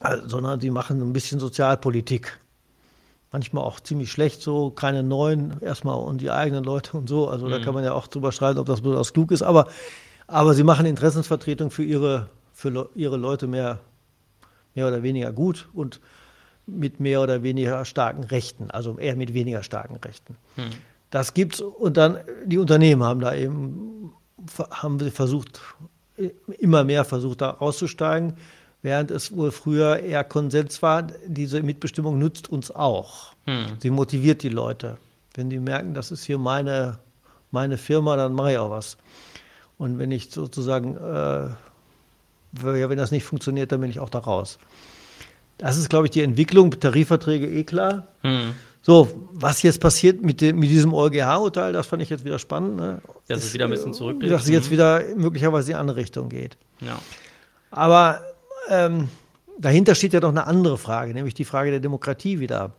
Also, 0.00 0.28
sondern 0.28 0.58
die 0.58 0.70
machen 0.70 1.00
ein 1.00 1.12
bisschen 1.12 1.38
Sozialpolitik 1.38 2.38
manchmal 3.32 3.64
auch 3.64 3.80
ziemlich 3.80 4.12
schlecht 4.12 4.42
so, 4.42 4.70
keine 4.70 5.02
neuen 5.02 5.60
erstmal 5.60 5.96
und 5.96 6.20
die 6.20 6.30
eigenen 6.30 6.64
Leute 6.64 6.96
und 6.96 7.08
so. 7.08 7.28
Also 7.28 7.46
mhm. 7.46 7.50
da 7.50 7.58
kann 7.60 7.74
man 7.74 7.82
ja 7.82 7.92
auch 7.94 8.06
drüber 8.06 8.30
streiten, 8.30 8.58
ob 8.58 8.66
das 8.66 8.82
besonders 8.82 9.12
klug 9.12 9.32
ist. 9.32 9.42
Aber, 9.42 9.66
aber 10.26 10.54
sie 10.54 10.62
machen 10.62 10.86
Interessensvertretung 10.86 11.70
für 11.70 11.82
ihre, 11.82 12.28
für 12.52 12.90
ihre 12.94 13.16
Leute 13.16 13.46
mehr, 13.46 13.80
mehr 14.74 14.86
oder 14.86 15.02
weniger 15.02 15.32
gut 15.32 15.68
und 15.72 16.00
mit 16.66 17.00
mehr 17.00 17.22
oder 17.22 17.42
weniger 17.42 17.84
starken 17.84 18.22
Rechten, 18.24 18.70
also 18.70 18.98
eher 18.98 19.16
mit 19.16 19.34
weniger 19.34 19.62
starken 19.62 19.96
Rechten. 19.96 20.36
Mhm. 20.56 20.70
Das 21.10 21.34
gibt's 21.34 21.60
und 21.60 21.96
dann 21.96 22.18
die 22.44 22.58
Unternehmen 22.58 23.02
haben 23.02 23.20
da 23.20 23.34
eben 23.34 24.12
haben 24.70 24.98
versucht 25.10 25.60
immer 26.58 26.84
mehr 26.84 27.04
versucht 27.04 27.40
da 27.40 27.52
auszusteigen 27.52 28.34
während 28.82 29.10
es 29.10 29.34
wohl 29.34 29.52
früher 29.52 30.00
eher 30.00 30.24
Konsens 30.24 30.82
war, 30.82 31.04
diese 31.26 31.62
Mitbestimmung 31.62 32.18
nützt 32.18 32.50
uns 32.50 32.70
auch. 32.70 33.32
Hm. 33.46 33.76
Sie 33.80 33.90
motiviert 33.90 34.42
die 34.42 34.48
Leute. 34.48 34.98
Wenn 35.34 35.48
die 35.48 35.60
merken, 35.60 35.94
das 35.94 36.10
ist 36.10 36.24
hier 36.24 36.38
meine, 36.38 36.98
meine 37.50 37.78
Firma, 37.78 38.16
dann 38.16 38.34
mache 38.34 38.52
ich 38.52 38.58
auch 38.58 38.70
was. 38.70 38.98
Und 39.78 39.98
wenn 39.98 40.10
ich 40.10 40.30
sozusagen, 40.30 40.96
äh, 40.96 41.48
wenn 42.52 42.98
das 42.98 43.10
nicht 43.12 43.24
funktioniert, 43.24 43.72
dann 43.72 43.80
bin 43.80 43.90
ich 43.90 44.00
auch 44.00 44.10
da 44.10 44.18
raus. 44.18 44.58
Das 45.58 45.78
ist, 45.78 45.88
glaube 45.88 46.06
ich, 46.06 46.10
die 46.10 46.22
Entwicklung. 46.22 46.72
Tarifverträge 46.72 47.48
eh 47.48 47.64
klar. 47.64 48.08
Hm. 48.22 48.54
So, 48.82 49.08
was 49.32 49.62
jetzt 49.62 49.80
passiert 49.80 50.22
mit, 50.22 50.40
dem, 50.40 50.58
mit 50.58 50.68
diesem 50.68 50.92
EuGH-Urteil, 50.92 51.72
das 51.72 51.86
fand 51.86 52.02
ich 52.02 52.10
jetzt 52.10 52.24
wieder 52.24 52.40
spannend. 52.40 52.76
Ne? 52.76 53.00
Dass 53.28 53.44
es 53.44 53.54
wieder 53.54 53.66
ein 53.66 53.70
bisschen 53.70 53.94
zurückgeht. 53.94 54.30
Dass 54.30 54.42
es 54.42 54.48
jetzt 54.48 54.66
hm. 54.66 54.72
wieder 54.72 55.02
möglicherweise 55.16 55.70
in 55.70 55.76
die 55.76 55.80
andere 55.80 55.96
Richtung 55.98 56.28
geht. 56.28 56.56
Ja. 56.80 56.98
Aber 57.70 58.22
ähm, 58.68 59.08
dahinter 59.58 59.94
steht 59.94 60.12
ja 60.12 60.20
doch 60.20 60.30
eine 60.30 60.46
andere 60.46 60.78
Frage, 60.78 61.14
nämlich 61.14 61.34
die 61.34 61.44
Frage 61.44 61.70
der 61.70 61.80
Demokratie 61.80 62.40
wieder. 62.40 62.72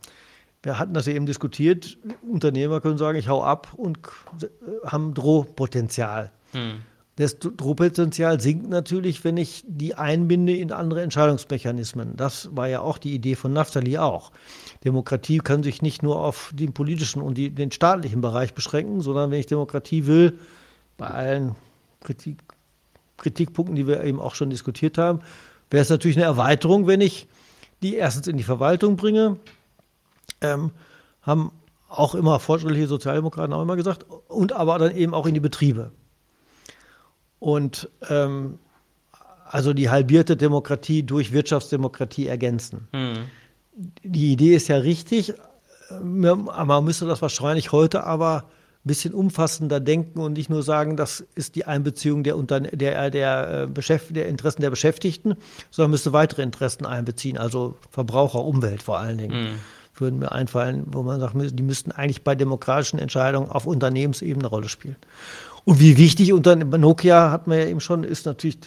Wir 0.61 0.79
hatten 0.79 0.93
das 0.93 1.05
ja 1.05 1.13
eben 1.13 1.25
diskutiert. 1.25 1.97
Unternehmer 2.21 2.79
können 2.79 2.97
sagen, 2.97 3.17
ich 3.17 3.27
hau 3.27 3.43
ab 3.43 3.73
und 3.75 3.99
haben 4.85 5.13
Drohpotenzial. 5.13 6.31
Hm. 6.53 6.81
Das 7.17 7.37
Drohpotenzial 7.37 8.39
sinkt 8.39 8.69
natürlich, 8.69 9.23
wenn 9.23 9.37
ich 9.37 9.63
die 9.67 9.93
einbinde 9.93 10.55
in 10.55 10.71
andere 10.71 11.03
Entscheidungsmechanismen. 11.03 12.15
Das 12.17 12.55
war 12.55 12.67
ja 12.67 12.81
auch 12.81 12.97
die 12.97 13.13
Idee 13.13 13.35
von 13.35 13.53
Naftali 13.53 13.99
auch. 13.99 14.31
Demokratie 14.83 15.37
kann 15.37 15.61
sich 15.61 15.83
nicht 15.83 16.01
nur 16.01 16.19
auf 16.19 16.51
den 16.55 16.73
politischen 16.73 17.21
und 17.21 17.37
die, 17.37 17.51
den 17.51 17.71
staatlichen 17.71 18.21
Bereich 18.21 18.55
beschränken, 18.55 19.01
sondern 19.01 19.29
wenn 19.29 19.39
ich 19.39 19.45
Demokratie 19.45 20.07
will, 20.07 20.39
bei 20.97 21.07
allen 21.07 21.55
Kritik, 22.01 22.39
Kritikpunkten, 23.17 23.75
die 23.75 23.85
wir 23.85 24.03
eben 24.03 24.19
auch 24.19 24.33
schon 24.33 24.49
diskutiert 24.49 24.97
haben, 24.97 25.19
wäre 25.69 25.81
es 25.81 25.89
natürlich 25.89 26.17
eine 26.17 26.25
Erweiterung, 26.25 26.87
wenn 26.87 27.01
ich 27.01 27.27
die 27.81 27.95
erstens 27.95 28.27
in 28.27 28.37
die 28.37 28.43
Verwaltung 28.43 28.95
bringe. 28.95 29.37
Ähm, 30.41 30.71
haben 31.21 31.51
auch 31.89 32.15
immer 32.15 32.39
fortschrittliche 32.39 32.87
Sozialdemokraten 32.87 33.53
auch 33.53 33.61
immer 33.61 33.75
gesagt, 33.75 34.05
und 34.27 34.53
aber 34.53 34.79
dann 34.79 34.95
eben 34.95 35.13
auch 35.13 35.25
in 35.25 35.33
die 35.33 35.39
Betriebe. 35.39 35.91
Und 37.39 37.89
ähm, 38.09 38.59
also 39.45 39.73
die 39.73 39.89
halbierte 39.89 40.35
Demokratie 40.35 41.03
durch 41.03 41.31
Wirtschaftsdemokratie 41.31 42.27
ergänzen. 42.27 42.87
Mhm. 42.91 43.25
Die 44.03 44.31
Idee 44.31 44.55
ist 44.55 44.67
ja 44.67 44.77
richtig, 44.77 45.33
man 46.01 46.83
müsste 46.83 47.05
das 47.05 47.21
wahrscheinlich 47.21 47.71
heute 47.71 48.03
aber 48.03 48.45
bisschen 48.87 49.13
umfassender 49.13 49.79
denken 49.79 50.19
und 50.19 50.33
nicht 50.33 50.49
nur 50.49 50.63
sagen, 50.63 50.97
das 50.97 51.25
ist 51.35 51.55
die 51.55 51.65
Einbeziehung 51.65 52.23
der, 52.23 52.37
Unter 52.37 52.59
der, 52.59 53.09
der, 53.09 53.69
äh, 53.75 53.99
der 54.09 54.27
Interessen 54.27 54.61
der 54.61 54.69
Beschäftigten, 54.69 55.35
sondern 55.71 55.91
müsste 55.91 56.13
weitere 56.13 56.41
Interessen 56.41 56.85
einbeziehen, 56.85 57.37
also 57.37 57.75
Verbraucher, 57.91 58.43
Umwelt 58.43 58.83
vor 58.83 58.99
allen 58.99 59.17
Dingen. 59.17 59.43
Mhm. 59.43 59.59
Würden 59.95 60.19
mir 60.19 60.31
einfallen, 60.31 60.85
wo 60.87 61.03
man 61.03 61.19
sagt, 61.19 61.35
die 61.37 61.63
müssten 61.63 61.91
eigentlich 61.91 62.23
bei 62.23 62.33
demokratischen 62.33 62.97
Entscheidungen 62.97 63.49
auf 63.49 63.67
Unternehmensebene 63.67 64.39
eine 64.39 64.47
Rolle 64.47 64.67
spielen. 64.67 64.95
Und 65.65 65.79
wie 65.79 65.97
wichtig 65.97 66.33
unter 66.33 66.55
Nokia 66.55 67.29
hat 67.31 67.47
man 67.47 67.59
ja 67.59 67.67
eben 67.67 67.79
schon, 67.79 68.03
ist 68.03 68.25
natürlich 68.25 68.57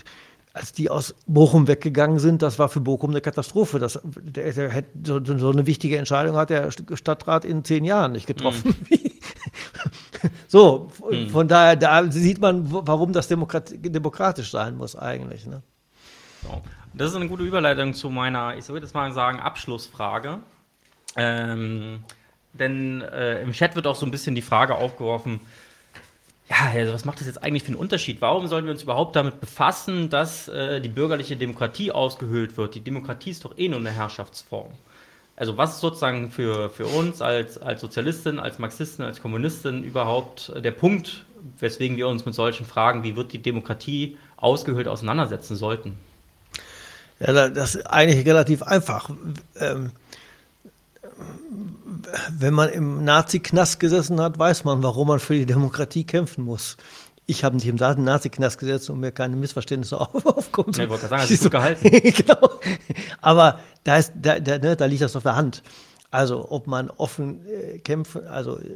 als 0.56 0.72
die 0.72 0.88
aus 0.88 1.14
Bochum 1.26 1.68
weggegangen 1.68 2.18
sind, 2.18 2.40
das 2.40 2.58
war 2.58 2.70
für 2.70 2.80
Bochum 2.80 3.10
eine 3.10 3.20
Katastrophe. 3.20 3.78
Das, 3.78 4.00
der, 4.04 4.52
der, 4.52 4.84
so, 5.04 5.20
so, 5.22 5.50
eine 5.50 5.66
wichtige 5.66 5.98
Entscheidung 5.98 6.36
hat 6.36 6.48
der 6.48 6.70
Stadtrat 6.70 7.44
in 7.44 7.62
zehn 7.62 7.84
Jahren 7.84 8.12
nicht 8.12 8.26
getroffen. 8.26 8.74
Mhm. 8.88 8.96
so, 10.48 10.90
mhm. 11.10 11.28
von 11.30 11.48
daher 11.48 11.76
da 11.76 12.10
sieht 12.10 12.40
man, 12.40 12.64
warum 12.70 13.12
das 13.12 13.28
demokratisch 13.28 14.50
sein 14.50 14.76
muss 14.76 14.96
eigentlich. 14.96 15.46
Ne? 15.46 15.62
So. 16.42 16.62
Das 16.94 17.10
ist 17.10 17.16
eine 17.16 17.28
gute 17.28 17.42
Überleitung 17.42 17.94
zu 17.94 18.08
meiner, 18.08 18.56
ich 18.56 18.68
würde 18.68 18.86
jetzt 18.86 18.94
mal 18.94 19.12
sagen, 19.12 19.38
Abschlussfrage. 19.38 20.38
Ähm, 21.16 22.04
denn 22.54 23.02
äh, 23.02 23.42
im 23.42 23.52
Chat 23.52 23.76
wird 23.76 23.86
auch 23.86 23.96
so 23.96 24.06
ein 24.06 24.10
bisschen 24.10 24.34
die 24.34 24.42
Frage 24.42 24.74
aufgeworfen, 24.74 25.40
ja, 26.48 26.70
also 26.72 26.92
was 26.92 27.04
macht 27.04 27.18
das 27.18 27.26
jetzt 27.26 27.42
eigentlich 27.42 27.64
für 27.64 27.68
einen 27.68 27.76
Unterschied? 27.76 28.20
Warum 28.20 28.46
sollen 28.46 28.66
wir 28.66 28.72
uns 28.72 28.84
überhaupt 28.84 29.16
damit 29.16 29.40
befassen, 29.40 30.10
dass 30.10 30.46
äh, 30.46 30.80
die 30.80 30.88
bürgerliche 30.88 31.36
Demokratie 31.36 31.90
ausgehöhlt 31.90 32.56
wird? 32.56 32.76
Die 32.76 32.80
Demokratie 32.80 33.30
ist 33.30 33.44
doch 33.44 33.58
eh 33.58 33.68
nur 33.68 33.80
eine 33.80 33.90
Herrschaftsform. 33.90 34.70
Also 35.36 35.58
was 35.58 35.74
ist 35.74 35.80
sozusagen 35.80 36.30
für, 36.30 36.70
für 36.70 36.86
uns 36.86 37.20
als, 37.20 37.58
als 37.58 37.82
Sozialistin, 37.82 38.38
als 38.38 38.58
Marxistin, 38.58 39.04
als 39.04 39.20
Kommunistin 39.20 39.84
überhaupt 39.84 40.50
der 40.56 40.70
Punkt, 40.70 41.24
weswegen 41.60 41.98
wir 41.98 42.08
uns 42.08 42.24
mit 42.24 42.34
solchen 42.34 42.64
Fragen, 42.64 43.02
wie 43.02 43.16
wird 43.16 43.32
die 43.32 43.42
Demokratie 43.42 44.16
ausgehöhlt, 44.38 44.88
auseinandersetzen 44.88 45.56
sollten? 45.56 45.98
Ja, 47.20 47.48
das 47.48 47.74
ist 47.74 47.86
eigentlich 47.86 48.26
relativ 48.26 48.62
einfach. 48.62 49.10
Ähm, 49.58 49.92
wenn 52.30 52.54
man 52.54 52.68
im 52.70 53.04
Nazi-Knast 53.04 53.80
gesessen 53.80 54.20
hat, 54.20 54.38
weiß 54.38 54.64
man, 54.64 54.82
warum 54.82 55.08
man 55.08 55.20
für 55.20 55.34
die 55.34 55.46
Demokratie 55.46 56.04
kämpfen 56.04 56.44
muss. 56.44 56.76
Ich 57.26 57.42
habe 57.42 57.56
nicht 57.56 57.66
im 57.66 57.76
Nazi-Knast 57.76 58.58
gesetzt, 58.58 58.88
um 58.88 59.00
mir 59.00 59.10
keine 59.10 59.34
Missverständnisse 59.36 60.00
aufkommen 60.00 60.72
zu 60.72 60.80
lassen. 60.80 60.82
Ich 60.82 60.90
wollte 60.90 61.08
sagen, 61.08 61.22
das 61.22 61.30
ist 61.30 61.42
gut 61.42 61.52
gehalten. 61.52 61.90
genau. 61.90 62.50
Aber 63.20 63.60
da, 63.84 63.96
ist, 63.96 64.12
da, 64.14 64.38
da, 64.38 64.58
ne, 64.58 64.76
da 64.76 64.86
liegt 64.86 65.02
das 65.02 65.16
auf 65.16 65.24
der 65.24 65.36
Hand. 65.36 65.62
Also, 66.10 66.50
ob 66.50 66.66
man 66.68 66.88
offen 66.88 67.44
äh, 67.46 67.78
kämpfen, 67.78 68.26
also 68.28 68.58
äh, 68.58 68.70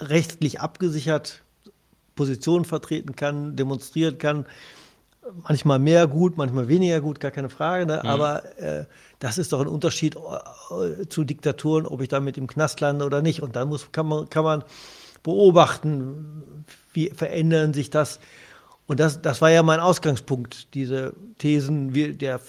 rechtlich 0.00 0.60
abgesichert 0.60 1.42
Positionen 2.14 2.64
vertreten 2.64 3.16
kann, 3.16 3.56
demonstrieren 3.56 4.18
kann, 4.18 4.46
manchmal 5.48 5.78
mehr 5.78 6.06
gut, 6.06 6.36
manchmal 6.36 6.68
weniger 6.68 7.00
gut, 7.00 7.20
gar 7.20 7.30
keine 7.30 7.48
Frage. 7.48 7.86
Ne? 7.86 8.00
Mhm. 8.02 8.08
Aber 8.08 8.58
äh, 8.58 8.84
das 9.18 9.38
ist 9.38 9.52
doch 9.52 9.60
ein 9.60 9.68
Unterschied 9.68 10.16
äh, 10.16 11.08
zu 11.08 11.24
Diktaturen, 11.24 11.86
ob 11.86 12.00
ich 12.00 12.08
damit 12.08 12.38
im 12.38 12.46
Knast 12.46 12.80
lande 12.80 13.04
oder 13.04 13.22
nicht. 13.22 13.42
Und 13.42 13.56
dann 13.56 13.68
muss, 13.68 13.90
kann, 13.92 14.06
man, 14.06 14.28
kann 14.30 14.44
man 14.44 14.64
beobachten, 15.28 16.64
wie 16.94 17.10
verändern 17.10 17.74
sich 17.74 17.90
das. 17.90 18.18
Und 18.86 18.98
das, 18.98 19.20
das 19.20 19.42
war 19.42 19.50
ja 19.50 19.62
mein 19.62 19.78
Ausgangspunkt, 19.78 20.72
diese 20.72 21.12
Thesen, 21.36 21.94
wie 21.94 22.14
der 22.14 22.40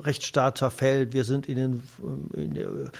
Rechtsstaat 0.00 0.60
verfällt, 0.60 1.12
wir 1.14 1.24
sind 1.24 1.48
in 1.48 1.56
den, 1.56 1.82
in, 2.34 2.90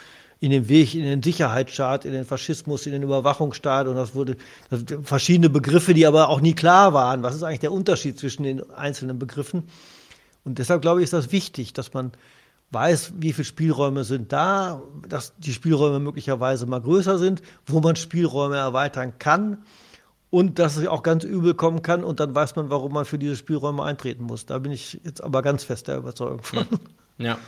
in 0.41 0.51
den 0.51 0.69
Weg, 0.69 0.97
in 0.97 1.05
den 1.05 1.23
Sicherheitsstaat, 1.23 2.05
in 2.05 2.13
den 2.13 2.25
Faschismus, 2.25 2.87
in 2.87 2.93
den 2.93 3.05
Überwachungsstaat 3.05 3.87
und 3.87 3.95
das 3.95 4.17
wurde 4.17 4.37
das, 4.71 4.83
verschiedene 5.05 5.51
Begriffe, 5.51 5.95
die 5.95 6.05
aber 6.05 6.31
auch 6.31 6.41
nie 6.41 6.55
klar 6.55 6.93
waren. 6.93 7.23
Was 7.23 7.37
ist 7.37 7.45
eigentlich 7.45 7.61
der 7.61 7.71
Unterschied 7.71 8.19
zwischen 8.19 8.43
den 8.43 8.69
einzelnen 8.73 9.21
Begriffen? 9.21 9.69
Und 10.45 10.59
deshalb 10.59 10.83
glaube 10.83 10.99
ich, 10.99 11.05
ist 11.05 11.13
das 11.13 11.31
wichtig, 11.31 11.75
dass 11.75 11.95
man 11.95 12.11
weiß, 12.71 13.15
wie 13.17 13.33
viele 13.33 13.45
Spielräume 13.45 14.05
sind 14.05 14.33
da, 14.33 14.83
dass 15.09 15.35
die 15.39 15.53
Spielräume 15.53 16.01
möglicherweise 16.01 16.67
mal 16.67 16.81
größer 16.81 17.19
sind, 17.19 17.43
wo 17.67 17.81
man 17.81 17.97
Spielräume 17.97 18.57
erweitern 18.57 19.15
kann 19.19 19.59
und 20.31 20.59
dass 20.59 20.77
es 20.77 20.87
auch 20.87 21.03
ganz 21.03 21.25
übel 21.25 21.55
kommen 21.55 21.83
kann 21.83 22.05
und 22.05 22.21
dann 22.21 22.35
weiß 22.35 22.57
man, 22.57 22.69
warum 22.71 22.93
man 22.93 23.05
für 23.05 23.19
diese 23.19 23.37
Spielräume 23.37 23.83
eintreten 23.83 24.25
muss. 24.25 24.45
Da 24.45 24.59
bin 24.59 24.73
ich 24.73 25.01
jetzt 25.05 25.23
aber 25.23 25.43
ganz 25.43 25.65
fest 25.65 25.89
der 25.89 25.99
Überzeugung 25.99 26.43
von. 26.43 26.67
Ja. 27.19 27.39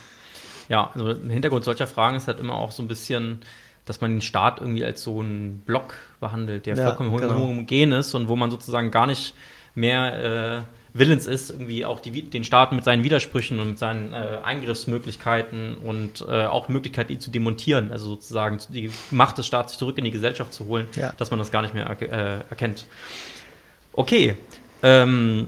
Ja, 0.67 0.91
also 0.93 1.11
im 1.11 1.29
Hintergrund 1.29 1.65
solcher 1.65 1.87
Fragen 1.87 2.15
ist 2.15 2.27
halt 2.27 2.39
immer 2.39 2.55
auch 2.55 2.71
so 2.71 2.81
ein 2.81 2.87
bisschen, 2.87 3.39
dass 3.85 3.99
man 3.99 4.11
den 4.11 4.21
Staat 4.21 4.59
irgendwie 4.59 4.85
als 4.85 5.03
so 5.03 5.19
einen 5.19 5.59
Block 5.65 5.95
behandelt, 6.19 6.65
der 6.65 6.75
ja, 6.75 6.87
vollkommen 6.87 7.15
genau. 7.15 7.35
homogen 7.35 7.91
ist 7.91 8.13
und 8.15 8.27
wo 8.27 8.35
man 8.35 8.51
sozusagen 8.51 8.89
gar 8.89 9.05
nicht 9.05 9.33
mehr 9.75 10.57
äh, 10.57 10.61
willens 10.93 11.25
ist, 11.25 11.49
irgendwie 11.49 11.85
auch 11.85 11.99
die, 11.99 12.23
den 12.23 12.43
Staat 12.43 12.71
mit 12.71 12.83
seinen 12.83 13.03
Widersprüchen 13.03 13.59
und 13.59 13.69
mit 13.69 13.79
seinen 13.79 14.13
äh, 14.13 14.39
Eingriffsmöglichkeiten 14.43 15.77
und 15.77 16.25
äh, 16.27 16.45
auch 16.45 16.67
Möglichkeiten, 16.67 17.13
ihn 17.13 17.19
zu 17.19 17.31
demontieren, 17.31 17.91
also 17.91 18.07
sozusagen 18.07 18.59
die 18.69 18.91
Macht 19.09 19.37
des 19.37 19.47
Staates 19.47 19.77
zurück 19.77 19.97
in 19.97 20.03
die 20.03 20.11
Gesellschaft 20.11 20.53
zu 20.53 20.65
holen, 20.65 20.87
ja. 20.95 21.13
dass 21.17 21.31
man 21.31 21.39
das 21.39 21.51
gar 21.51 21.61
nicht 21.61 21.73
mehr 21.73 21.85
er 21.85 22.01
äh, 22.01 22.43
erkennt. 22.49 22.85
Okay. 23.93 24.37
Ähm, 24.83 25.47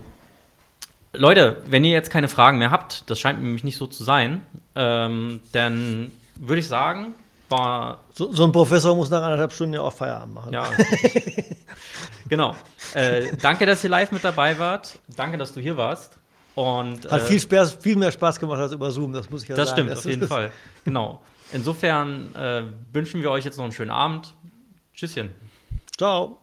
Leute, 1.14 1.61
wenn 1.68 1.84
ihr 1.84 1.91
jetzt 1.91 2.10
keine 2.10 2.28
Fragen 2.28 2.57
mehr 2.57 2.72
habt, 2.72 3.10
das 3.10 3.20
scheint 3.20 3.41
nämlich 3.41 3.64
nicht 3.64 3.78
so 3.78 3.88
zu 3.88 4.03
sein, 4.03 4.41
ähm, 4.76 5.41
dann 5.52 6.11
würde 6.36 6.60
ich 6.60 6.68
sagen, 6.68 7.14
war. 7.54 8.00
So, 8.14 8.32
so, 8.34 8.44
ein 8.44 8.52
Professor 8.52 8.96
muss 8.96 9.10
nach 9.10 9.22
anderthalb 9.22 9.54
Stunden 9.54 9.76
ja 9.76 9.82
auch 9.82 9.94
Feierabend 9.94 10.36
machen. 10.36 10.54
Ja. 10.54 10.70
genau. 12.30 12.56
Äh, 12.94 13.36
danke, 13.42 13.66
dass 13.66 13.84
ihr 13.84 13.90
live 13.90 14.12
mit 14.12 14.24
dabei 14.24 14.58
wart. 14.60 15.00
Danke, 15.16 15.38
dass 15.38 15.54
du 15.54 15.62
hier 15.62 15.78
warst. 15.78 16.18
Und, 16.56 17.10
Hat 17.10 17.22
äh, 17.22 17.26
viel, 17.26 17.40
Spaß, 17.40 17.78
viel 17.80 17.96
mehr 17.96 18.12
Spaß 18.12 18.40
gemacht 18.40 18.60
als 18.60 18.72
über 18.74 18.92
Zoom, 18.92 19.14
das 19.14 19.30
muss 19.30 19.44
ich 19.44 19.50
ja 19.50 19.56
das 19.56 19.70
sagen. 19.70 19.80
Stimmt, 19.80 19.92
das 19.92 20.00
stimmt, 20.02 20.14
auf 20.14 20.20
jeden 20.20 20.28
Fall. 20.28 20.52
Genau. 20.84 21.22
Insofern 21.52 22.34
äh, 22.36 22.64
wünschen 22.92 23.22
wir 23.22 23.32
euch 23.32 23.46
jetzt 23.46 23.58
noch 23.58 23.64
einen 23.64 23.74
schönen 23.74 23.92
Abend. 23.92 24.34
Tschüsschen. 24.94 25.32
Ciao. 25.98 26.43